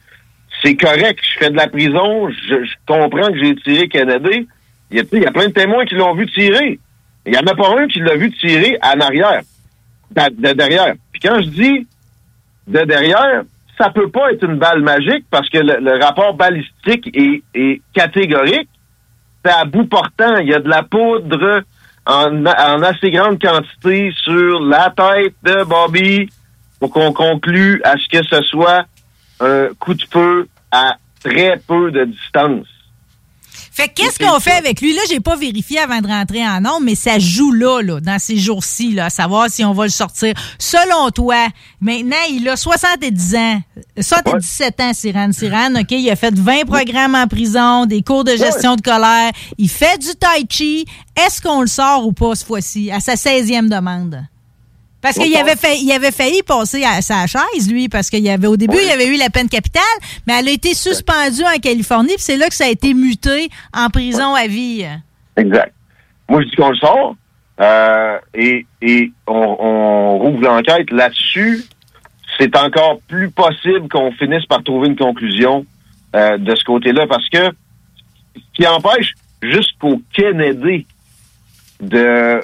C'est 0.63 0.75
correct. 0.75 1.19
Je 1.23 1.39
fais 1.39 1.49
de 1.49 1.55
la 1.55 1.67
prison. 1.67 2.29
Je, 2.29 2.55
comprends 2.85 3.31
que 3.31 3.39
j'ai 3.39 3.55
tiré 3.55 3.87
Kennedy. 3.87 4.47
Il 4.91 4.97
y, 4.97 4.99
a, 4.99 5.03
tu 5.03 5.09
sais, 5.09 5.17
il 5.17 5.23
y 5.23 5.25
a 5.27 5.31
plein 5.31 5.47
de 5.47 5.53
témoins 5.53 5.85
qui 5.85 5.95
l'ont 5.95 6.13
vu 6.15 6.27
tirer. 6.27 6.79
Il 7.25 7.33
y 7.33 7.37
en 7.37 7.45
a 7.47 7.55
pas 7.55 7.69
un 7.79 7.87
qui 7.87 7.99
l'a 7.99 8.15
vu 8.15 8.31
tirer 8.31 8.77
en 8.81 8.99
arrière. 8.99 9.41
De, 10.11 10.21
de 10.49 10.53
derrière. 10.53 10.93
Puis 11.11 11.19
quand 11.21 11.41
je 11.41 11.47
dis 11.49 11.87
de 12.67 12.79
derrière, 12.85 13.43
ça 13.77 13.89
peut 13.89 14.09
pas 14.09 14.31
être 14.31 14.43
une 14.43 14.57
balle 14.57 14.81
magique 14.81 15.25
parce 15.29 15.49
que 15.49 15.59
le, 15.59 16.03
rapport 16.03 16.33
balistique 16.33 17.09
est, 17.15 17.43
est 17.53 17.81
catégorique. 17.93 18.69
C'est 19.45 19.51
à 19.51 19.65
bout 19.65 19.85
portant. 19.85 20.37
Il 20.37 20.47
y 20.47 20.53
a 20.53 20.59
de 20.59 20.69
la 20.69 20.83
poudre 20.83 21.61
en, 22.05 22.45
en 22.45 22.81
assez 22.81 23.11
grande 23.11 23.39
quantité 23.39 24.11
sur 24.23 24.61
la 24.61 24.91
tête 24.95 25.35
de 25.43 25.63
Bobby 25.63 26.29
pour 26.79 26.91
qu'on 26.91 27.13
conclue 27.13 27.81
à 27.83 27.95
ce 27.97 28.07
que 28.09 28.25
ce 28.25 28.41
soit 28.43 28.85
un 29.39 29.67
coup 29.79 29.93
de 29.93 30.03
feu 30.03 30.47
à 30.71 30.97
très 31.23 31.59
peu 31.67 31.91
de 31.91 32.05
distance. 32.05 32.67
Fait 33.77 33.89
que 33.89 33.93
qu'est-ce 33.93 34.17
qu'on 34.17 34.39
fait 34.39 34.53
avec 34.53 34.81
lui? 34.81 34.95
Là, 34.95 35.01
j'ai 35.07 35.19
pas 35.19 35.35
vérifié 35.35 35.77
avant 35.77 36.01
de 36.01 36.07
rentrer 36.07 36.43
en 36.43 36.59
nombre, 36.59 36.81
mais 36.81 36.95
ça 36.95 37.19
joue 37.19 37.51
là, 37.51 37.79
là, 37.83 37.99
dans 37.99 38.17
ces 38.17 38.35
jours-ci, 38.35 38.93
là, 38.93 39.05
à 39.05 39.09
savoir 39.11 39.51
si 39.51 39.63
on 39.63 39.71
va 39.71 39.83
le 39.83 39.91
sortir. 39.91 40.33
Selon 40.57 41.11
toi, 41.11 41.47
maintenant, 41.79 42.15
il 42.27 42.49
a 42.49 42.57
70 42.57 43.35
ans, 43.35 43.61
77 44.01 44.79
ans, 44.81 44.93
Siran 44.95 45.31
Siran, 45.31 45.75
OK? 45.75 45.91
Il 45.91 46.09
a 46.09 46.15
fait 46.15 46.33
20 46.33 46.65
programmes 46.65 47.13
en 47.13 47.27
prison, 47.27 47.85
des 47.85 48.01
cours 48.01 48.23
de 48.23 48.35
gestion 48.35 48.77
de 48.77 48.81
colère. 48.81 49.29
Il 49.59 49.69
fait 49.69 49.99
du 49.99 50.15
tai 50.15 50.47
chi. 50.49 50.83
Est-ce 51.15 51.39
qu'on 51.39 51.61
le 51.61 51.67
sort 51.67 52.03
ou 52.07 52.13
pas 52.13 52.33
cette 52.33 52.47
fois-ci, 52.47 52.89
à 52.89 52.99
sa 52.99 53.13
16e 53.13 53.69
demande? 53.69 54.23
Parce 55.07 55.19
qu'il 55.19 55.37
avait, 55.37 55.53
il 55.79 56.11
failli 56.11 56.43
passer 56.43 56.83
à 56.83 57.01
sa 57.01 57.27
chaise, 57.27 57.71
lui, 57.71 57.87
parce 57.87 58.09
qu'il 58.09 58.23
y 58.23 58.29
avait 58.29 58.47
au 58.47 58.57
début, 58.57 58.75
il 58.81 58.89
y 58.89 58.91
avait 58.91 59.07
eu 59.07 59.17
la 59.17 59.29
peine 59.29 59.47
capitale, 59.47 59.81
mais 60.27 60.33
elle 60.37 60.49
a 60.49 60.51
été 60.51 60.73
suspendue 60.73 61.43
en 61.43 61.57
Californie, 61.59 62.15
puis 62.15 62.19
c'est 62.19 62.35
là 62.35 62.49
que 62.49 62.55
ça 62.55 62.65
a 62.65 62.69
été 62.69 62.93
muté 62.93 63.47
en 63.73 63.89
prison 63.89 64.35
à 64.35 64.47
vie. 64.47 64.85
Exact. 65.37 65.73
Moi, 66.27 66.41
je 66.41 66.49
dis 66.49 66.55
qu'on 66.57 66.71
le 66.71 66.75
sort 66.75 67.15
euh, 67.61 68.17
et, 68.33 68.65
et 68.81 69.11
on, 69.27 69.55
on 69.59 70.17
rouvre 70.19 70.41
l'enquête 70.41 70.91
là-dessus. 70.91 71.63
C'est 72.37 72.53
encore 72.57 72.99
plus 73.07 73.29
possible 73.29 73.87
qu'on 73.89 74.11
finisse 74.11 74.45
par 74.45 74.61
trouver 74.61 74.89
une 74.89 74.97
conclusion 74.97 75.65
euh, 76.17 76.37
de 76.37 76.53
ce 76.53 76.65
côté-là 76.65 77.07
parce 77.07 77.29
que 77.29 77.49
ce 78.35 78.41
qui 78.53 78.67
empêche 78.67 79.13
jusqu'au 79.41 80.01
Kennedy 80.13 80.85
de 81.79 82.41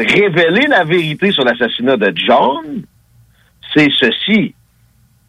révéler 0.00 0.66
la 0.68 0.84
vérité 0.84 1.30
sur 1.32 1.44
l'assassinat 1.44 1.96
de 1.96 2.12
John, 2.16 2.82
c'est 3.74 3.90
ceci. 3.98 4.54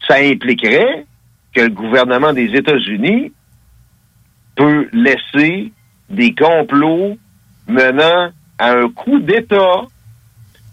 Ça 0.08 0.16
impliquerait 0.16 1.06
que 1.54 1.62
le 1.62 1.70
gouvernement 1.70 2.34
des 2.34 2.54
États-Unis 2.56 3.32
peut 4.56 4.88
laisser 4.94 5.72
des 6.10 6.34
complots 6.34 7.18
menant 7.68 8.32
à 8.58 8.72
un 8.72 8.90
coup 8.90 9.20
d'État 9.20 9.82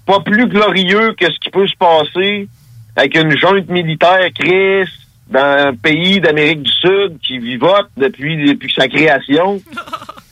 pas 0.06 0.20
plus 0.20 0.46
glorieux 0.46 1.14
que 1.14 1.26
ce 1.26 1.38
qui 1.38 1.50
peut 1.50 1.66
se 1.66 1.76
passer 1.76 2.48
avec 2.96 3.16
une 3.16 3.36
junte 3.36 3.68
militaire 3.68 4.28
créée 4.34 4.84
dans 5.28 5.68
un 5.68 5.74
pays 5.74 6.20
d'Amérique 6.20 6.62
du 6.62 6.72
Sud 6.72 7.18
qui 7.22 7.38
vivote 7.38 7.88
depuis, 7.96 8.48
depuis 8.48 8.72
sa 8.72 8.88
création. 8.88 9.60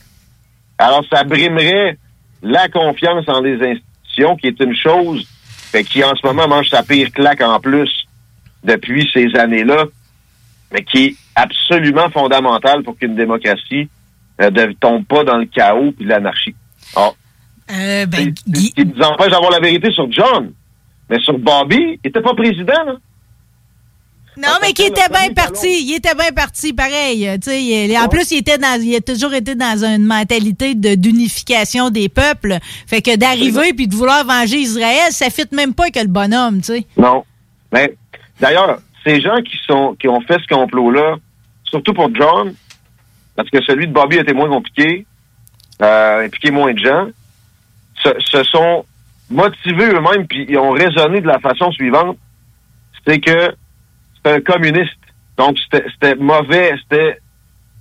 Alors, 0.77 1.03
ça 1.11 1.23
brimerait 1.23 1.97
la 2.51 2.67
confiance 2.69 3.25
en 3.27 3.41
les 3.41 3.55
institutions, 3.55 4.35
qui 4.37 4.47
est 4.47 4.59
une 4.59 4.75
chose 4.75 5.27
fait, 5.71 5.83
qui, 5.83 6.03
en 6.03 6.15
ce 6.15 6.25
moment, 6.25 6.47
mange 6.47 6.69
sa 6.69 6.83
pire 6.83 7.11
claque 7.11 7.41
en 7.41 7.59
plus 7.59 8.07
depuis 8.63 9.09
ces 9.13 9.35
années-là, 9.35 9.85
mais 10.71 10.83
qui 10.83 11.05
est 11.05 11.15
absolument 11.35 12.09
fondamentale 12.09 12.83
pour 12.83 12.97
qu'une 12.97 13.15
démocratie 13.15 13.89
euh, 14.41 14.49
ne 14.49 14.73
tombe 14.73 15.05
pas 15.05 15.23
dans 15.23 15.37
le 15.37 15.45
chaos 15.45 15.91
puis 15.91 16.05
l'anarchie. 16.05 16.55
Alors, 16.95 17.15
Euh, 17.69 18.05
ben, 18.05 18.33
ce 18.33 18.71
qui 18.71 18.85
nous 18.85 19.01
empêche 19.03 19.31
d'avoir 19.31 19.51
la 19.51 19.59
vérité 19.59 19.91
sur 19.91 20.09
John. 20.09 20.53
Mais 21.09 21.19
sur 21.19 21.37
Bobby, 21.37 21.99
il 22.03 22.07
était 22.07 22.21
pas 22.21 22.33
président, 22.33 22.83
là. 22.85 22.95
Non, 24.37 24.49
mais 24.61 24.73
qui 24.73 24.83
était 24.83 25.09
bien 25.09 25.33
parti. 25.33 25.67
Il 25.87 25.95
était 25.95 26.13
bien 26.15 26.31
parti, 26.31 26.73
pareil. 26.73 27.29
Sais, 27.41 27.63
il- 27.63 27.97
en 27.97 28.07
plus, 28.07 28.31
il 28.31 28.37
était 28.39 28.57
dans, 28.57 28.79
il 28.81 28.95
a 28.95 29.01
toujours 29.01 29.33
été 29.33 29.55
dans 29.55 29.83
une 29.83 30.05
mentalité 30.05 30.75
de- 30.75 30.95
d'unification 30.95 31.89
des 31.89 32.07
peuples. 32.09 32.57
Fait 32.85 33.01
que 33.01 33.15
d'arriver 33.15 33.73
puis 33.73 33.87
de 33.87 33.95
vouloir 33.95 34.23
venger 34.25 34.57
Israël, 34.57 35.11
ça 35.11 35.29
fit 35.29 35.47
même 35.51 35.73
pas 35.73 35.89
que 35.89 35.99
le 35.99 36.07
bonhomme, 36.07 36.57
tu 36.61 36.73
sais. 36.73 36.85
Non. 36.97 37.23
Mais 37.71 37.95
d'ailleurs, 38.39 38.79
ces 39.05 39.19
gens 39.21 39.41
qui 39.41 39.57
sont 39.65 39.95
qui 39.99 40.07
ont 40.07 40.21
fait 40.21 40.37
ce 40.47 40.53
complot-là, 40.53 41.15
surtout 41.63 41.93
pour 41.93 42.09
John, 42.15 42.53
parce 43.35 43.49
que 43.49 43.61
celui 43.63 43.87
de 43.87 43.93
Bobby 43.93 44.17
était 44.17 44.33
moins 44.33 44.49
compliqué, 44.49 45.05
euh, 45.81 46.25
impliqué 46.25 46.51
moins 46.51 46.73
de 46.73 46.79
gens, 46.79 47.07
se, 48.03 48.09
se 48.23 48.43
sont 48.43 48.85
motivés 49.29 49.85
eux-mêmes 49.87 50.25
puis 50.27 50.45
ils 50.47 50.57
ont 50.57 50.71
raisonné 50.71 51.21
de 51.21 51.27
la 51.27 51.39
façon 51.39 51.71
suivante, 51.71 52.17
c'est 53.05 53.19
que 53.19 53.53
un 54.35 54.41
communiste. 54.41 54.97
Donc 55.37 55.57
c'était 55.69 56.15
mauvais, 56.15 56.73
c'était 56.83 57.19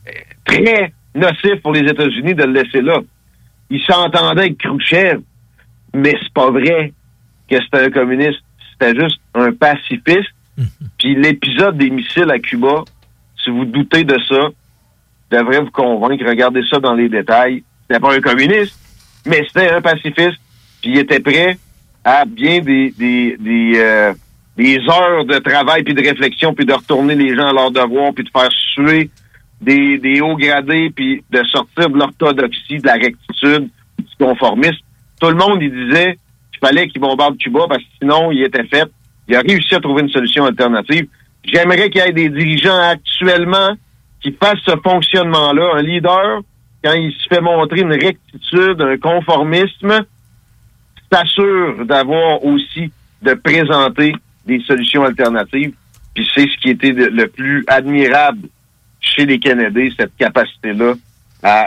euh, 0.09 0.11
très 0.45 0.93
nocif 1.15 1.61
pour 1.63 1.73
les 1.73 1.89
États-Unis 1.91 2.35
de 2.35 2.45
le 2.45 2.53
laisser 2.53 2.83
là. 2.83 3.01
Il 3.71 3.81
s'entendait 3.83 4.43
avec 4.43 4.59
Khrouchtchev, 4.59 5.21
mais 5.95 6.15
c'est 6.23 6.33
pas 6.33 6.51
vrai 6.51 6.93
que 7.49 7.57
c'était 7.63 7.85
un 7.87 7.91
communiste. 7.91 8.41
C'était 8.73 9.01
juste 9.01 9.21
un 9.35 9.53
pacifiste. 9.53 10.31
Puis 10.99 11.15
l'épisode 11.15 11.77
des 11.77 11.91
missiles 11.91 12.31
à 12.31 12.39
Cuba, 12.39 12.85
si 13.43 13.51
vous 13.51 13.65
doutez 13.65 14.05
de 14.05 14.17
ça, 14.29 14.49
devrait 15.31 15.61
vous 15.61 15.71
convaincre. 15.71 16.25
Regardez 16.27 16.63
ça 16.69 16.79
dans 16.79 16.95
les 16.95 17.09
détails. 17.09 17.63
C'était 17.83 18.01
pas 18.01 18.15
un 18.15 18.21
communiste, 18.21 18.79
mais 19.27 19.45
c'était 19.47 19.71
un 19.71 19.81
pacifiste. 19.81 20.41
Puis 20.83 20.93
il 20.93 20.99
était 20.99 21.21
prêt 21.21 21.59
à 22.05 22.25
bien 22.25 22.61
des 22.61 22.91
des 22.91 23.37
des, 23.39 23.73
euh, 23.77 24.15
des 24.57 24.79
heures 24.89 25.25
de 25.25 25.39
travail 25.39 25.83
puis 25.83 25.95
de 25.95 26.03
réflexion 26.03 26.55
puis 26.55 26.65
de 26.65 26.73
retourner 26.73 27.15
les 27.15 27.35
gens 27.35 27.49
à 27.49 27.53
leur 27.53 27.71
devoir 27.71 28.13
puis 28.15 28.25
de 28.25 28.31
faire 28.31 28.51
suer 28.75 29.11
des, 29.61 29.99
des 29.99 30.21
hauts 30.21 30.37
gradés 30.37 30.91
puis 30.95 31.23
de 31.31 31.45
sortir 31.45 31.91
de 31.91 31.99
l'orthodoxie, 31.99 32.79
de 32.79 32.87
la 32.87 32.95
rectitude, 32.95 33.69
du 33.99 34.17
conformisme. 34.19 34.79
Tout 35.21 35.29
le 35.29 35.37
monde, 35.37 35.63
il 35.63 35.71
disait 35.71 36.19
qu'il 36.51 36.61
fallait 36.61 36.89
qu'il 36.89 37.01
bombarde 37.01 37.37
Cuba 37.39 37.67
parce 37.69 37.83
que 37.83 37.89
sinon, 38.01 38.31
il 38.33 38.43
était 38.43 38.65
fait. 38.65 38.89
Il 39.29 39.37
a 39.37 39.41
réussi 39.41 39.75
à 39.75 39.81
trouver 39.81 40.03
une 40.03 40.11
solution 40.11 40.45
alternative. 40.45 41.07
J'aimerais 41.45 41.91
qu'il 41.91 42.03
y 42.03 42.09
ait 42.09 42.13
des 42.13 42.29
dirigeants 42.29 42.79
actuellement 42.91 43.71
qui 44.23 44.33
fassent 44.33 44.63
ce 44.67 44.77
fonctionnement-là. 44.83 45.77
Un 45.77 45.83
leader, 45.83 46.41
quand 46.83 46.93
il 46.93 47.13
se 47.13 47.27
fait 47.29 47.41
montrer 47.41 47.81
une 47.81 47.93
rectitude, 47.93 48.81
un 48.81 48.97
conformisme, 48.99 50.05
s'assure 51.13 51.85
d'avoir 51.87 52.45
aussi 52.45 52.91
de 53.23 53.35
présenter 53.35 54.15
des 54.47 54.61
solutions 54.61 55.05
alternatives. 55.05 55.73
Puis 56.15 56.29
c'est 56.35 56.47
ce 56.49 56.57
qui 56.63 56.71
était 56.71 56.93
le, 56.93 57.27
plus 57.29 57.65
admirable 57.67 58.49
chez 59.01 59.27
les 59.27 59.39
Canadiens, 59.39 59.89
cette 59.99 60.17
capacité-là 60.17 60.95
à 61.43 61.67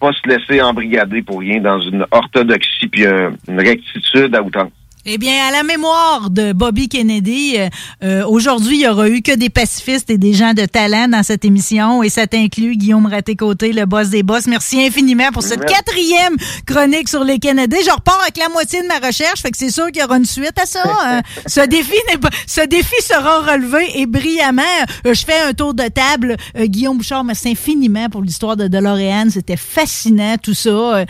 pas 0.00 0.10
se 0.12 0.28
laisser 0.28 0.60
embrigader 0.60 1.22
pour 1.22 1.40
rien 1.40 1.60
dans 1.60 1.80
une 1.80 2.04
orthodoxie 2.10 2.88
puis 2.88 3.06
un- 3.06 3.32
une 3.48 3.60
rectitude 3.60 4.34
à 4.34 4.42
outrance. 4.42 4.72
Eh 5.06 5.18
bien, 5.18 5.46
à 5.46 5.50
la 5.50 5.62
mémoire 5.64 6.30
de 6.30 6.54
Bobby 6.54 6.88
Kennedy, 6.88 7.56
euh, 7.58 7.68
euh, 8.02 8.26
aujourd'hui, 8.26 8.76
il 8.78 8.80
y 8.84 8.88
aura 8.88 9.10
eu 9.10 9.20
que 9.20 9.32
des 9.36 9.50
pacifistes 9.50 10.08
et 10.08 10.16
des 10.16 10.32
gens 10.32 10.54
de 10.54 10.64
talent 10.64 11.08
dans 11.08 11.22
cette 11.22 11.44
émission 11.44 12.02
et 12.02 12.08
ça 12.08 12.26
t'inclut 12.26 12.74
Guillaume 12.74 13.04
Raté-Côté, 13.04 13.74
le 13.74 13.84
boss 13.84 14.08
des 14.08 14.22
boss. 14.22 14.46
Merci 14.46 14.82
infiniment 14.82 15.30
pour 15.30 15.42
cette 15.42 15.58
Merci. 15.60 15.74
quatrième 15.74 16.36
chronique 16.66 17.10
sur 17.10 17.22
les 17.22 17.38
Kennedy. 17.38 17.76
Je 17.84 17.90
repars 17.90 18.18
avec 18.22 18.38
la 18.38 18.48
moitié 18.48 18.80
de 18.80 18.86
ma 18.88 19.06
recherche, 19.06 19.42
fait 19.42 19.50
que 19.50 19.58
c'est 19.58 19.70
sûr 19.70 19.88
qu'il 19.88 20.00
y 20.00 20.04
aura 20.04 20.16
une 20.16 20.24
suite 20.24 20.58
à 20.58 20.64
ça. 20.64 20.80
hein. 20.86 21.20
ce 21.46 21.60
défi 21.66 21.92
n'est 22.10 22.16
pas, 22.18 22.30
ce 22.46 22.62
défi 22.62 22.94
sera 23.02 23.40
relevé 23.52 23.86
et 24.00 24.06
brillamment. 24.06 24.62
Euh, 25.06 25.12
je 25.12 25.22
fais 25.22 25.38
un 25.46 25.52
tour 25.52 25.74
de 25.74 25.84
table. 25.88 26.36
Euh, 26.56 26.64
Guillaume 26.64 26.96
Bouchard, 26.96 27.24
merci 27.24 27.50
infiniment 27.50 28.08
pour 28.08 28.22
l'histoire 28.22 28.56
de 28.56 28.68
DeLorean. 28.68 29.28
C'était 29.28 29.58
fascinant 29.58 30.36
tout 30.42 30.54
ça. 30.54 31.04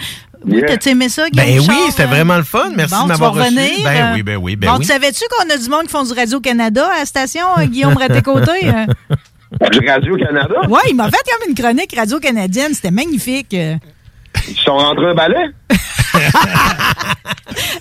Oui, 0.47 0.59
Yeah. 0.59 0.67
t'as-tu 0.69 0.89
aimé 0.91 1.09
ça, 1.09 1.29
Guillaume 1.31 1.67
Ben 1.67 1.75
oui, 1.75 1.77
c'était 1.91 2.03
hein? 2.03 2.07
vraiment 2.07 2.37
le 2.37 2.43
fun. 2.45 2.71
Merci 2.77 2.95
Bon, 2.95 3.03
de 3.05 3.09
m'avoir 3.09 3.33
reçu. 3.35 3.45
revenir, 3.47 3.85
Ben 3.85 3.97
euh, 3.97 4.15
oui, 4.15 4.23
ben 4.23 4.37
oui, 4.37 4.57
ben 4.57 4.71
bon, 4.71 4.75
oui. 4.79 4.81
tu 4.81 4.93
savais-tu 4.93 5.25
qu'on 5.31 5.49
a 5.49 5.57
du 5.57 5.69
monde 5.69 5.83
qui 5.85 5.89
font 5.89 6.03
du 6.05 6.13
Radio-Canada 6.13 6.91
à 6.95 6.99
la 7.01 7.05
station, 7.07 7.47
euh, 7.59 7.65
Guillaume 7.65 7.97
Raté-Côté? 7.97 8.51
euh? 8.65 8.87
Radio-Canada? 9.87 10.69
Ouais, 10.69 10.81
il 10.91 10.97
m'a 10.97 11.05
fait 11.11 11.17
comme 11.31 11.49
une 11.49 11.55
chronique 11.55 11.95
radio-canadienne. 11.97 12.75
C'était 12.75 12.91
magnifique. 12.91 13.55
Ils 14.49 14.57
sont 14.57 14.77
rentrés 14.77 15.11
un 15.11 15.15
balai? 15.15 15.51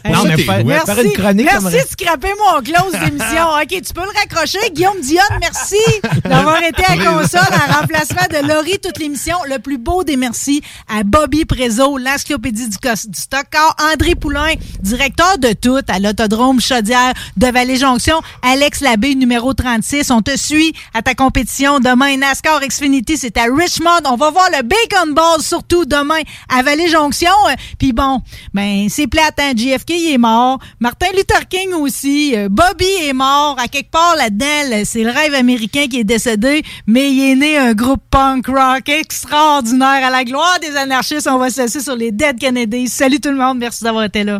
Non, 0.05 0.23
mais 0.25 0.43
pas- 0.43 0.63
merci, 0.63 0.85
faire 0.85 0.99
une 1.03 1.11
chronique 1.13 1.45
merci 1.45 1.63
comme- 1.63 1.71
de 1.73 1.77
scraper 1.79 2.33
mon 2.37 2.61
close 2.61 2.91
d'émission. 2.91 3.47
OK, 3.61 3.67
tu 3.69 3.93
peux 3.93 4.01
le 4.01 4.19
raccrocher. 4.19 4.59
Guillaume 4.71 4.99
Dionne, 5.01 5.39
merci 5.39 5.77
d'avoir 6.25 6.61
été 6.63 6.83
à 6.83 6.95
console 6.97 7.39
en 7.41 7.79
remplacement 7.79 8.27
de 8.29 8.47
Laurie 8.47 8.79
toute 8.79 8.99
l'émission. 8.99 9.37
Le 9.49 9.59
plus 9.59 9.77
beau 9.77 10.03
des 10.03 10.17
merci 10.17 10.61
à 10.89 11.03
Bobby 11.03 11.45
Prézo, 11.45 11.97
l'encyclopédie 11.97 12.69
du, 12.69 12.77
cos- 12.77 13.07
du 13.07 13.19
stock 13.19 13.45
car, 13.49 13.75
André 13.93 14.15
Poulain, 14.15 14.53
directeur 14.81 15.37
de 15.37 15.53
tout 15.53 15.79
à 15.87 15.99
l'Autodrome 15.99 16.59
Chaudière 16.59 17.13
de 17.37 17.47
Vallée-Jonction, 17.47 18.21
Alex 18.41 18.81
Labbé, 18.81 19.15
numéro 19.15 19.53
36. 19.53 20.11
On 20.11 20.21
te 20.21 20.35
suit 20.37 20.73
à 20.93 21.01
ta 21.01 21.15
compétition 21.15 21.79
demain. 21.79 22.17
NASCAR 22.17 22.59
Xfinity, 22.61 23.17
c'est 23.17 23.37
à 23.37 23.45
Richmond. 23.45 24.01
On 24.05 24.17
va 24.17 24.29
voir 24.31 24.47
le 24.51 24.61
Bacon 24.63 25.13
Ball 25.13 25.41
surtout 25.41 25.85
demain 25.85 26.19
à 26.49 26.61
Vallée-Jonction. 26.61 27.29
Euh, 27.49 27.53
Puis 27.77 27.93
bon, 27.93 28.21
ben 28.53 28.87
c'est 28.89 29.07
plate, 29.07 29.39
hein? 29.39 29.53
JFK 29.55 29.91
est 29.91 30.17
mort. 30.17 30.59
Martin 30.79 31.07
Luther 31.15 31.47
King 31.49 31.73
aussi. 31.73 32.33
Euh, 32.35 32.47
Bobby 32.49 32.87
est 33.03 33.13
mort. 33.13 33.57
À 33.59 33.67
quelque 33.67 33.91
part 33.91 34.15
là-dedans, 34.17 34.69
là, 34.69 34.85
c'est 34.85 35.03
le 35.03 35.11
rêve 35.11 35.33
américain 35.33 35.87
qui 35.89 35.99
est 35.99 36.03
décédé, 36.03 36.63
mais 36.87 37.11
il 37.11 37.31
est 37.31 37.35
né 37.35 37.57
un 37.57 37.73
groupe 37.73 38.01
punk 38.09 38.47
rock 38.47 38.89
extraordinaire. 38.89 40.05
À 40.05 40.09
la 40.09 40.23
gloire 40.23 40.57
des 40.61 40.75
anarchistes, 40.75 41.27
on 41.27 41.37
va 41.37 41.49
se 41.49 41.61
laisser 41.61 41.81
sur 41.81 41.95
les 41.95 42.11
Dead 42.11 42.39
Kennedys. 42.39 42.89
Salut 42.89 43.19
tout 43.19 43.29
le 43.29 43.37
monde, 43.37 43.57
merci 43.59 43.83
d'avoir 43.83 44.03
été 44.03 44.23
là. 44.23 44.39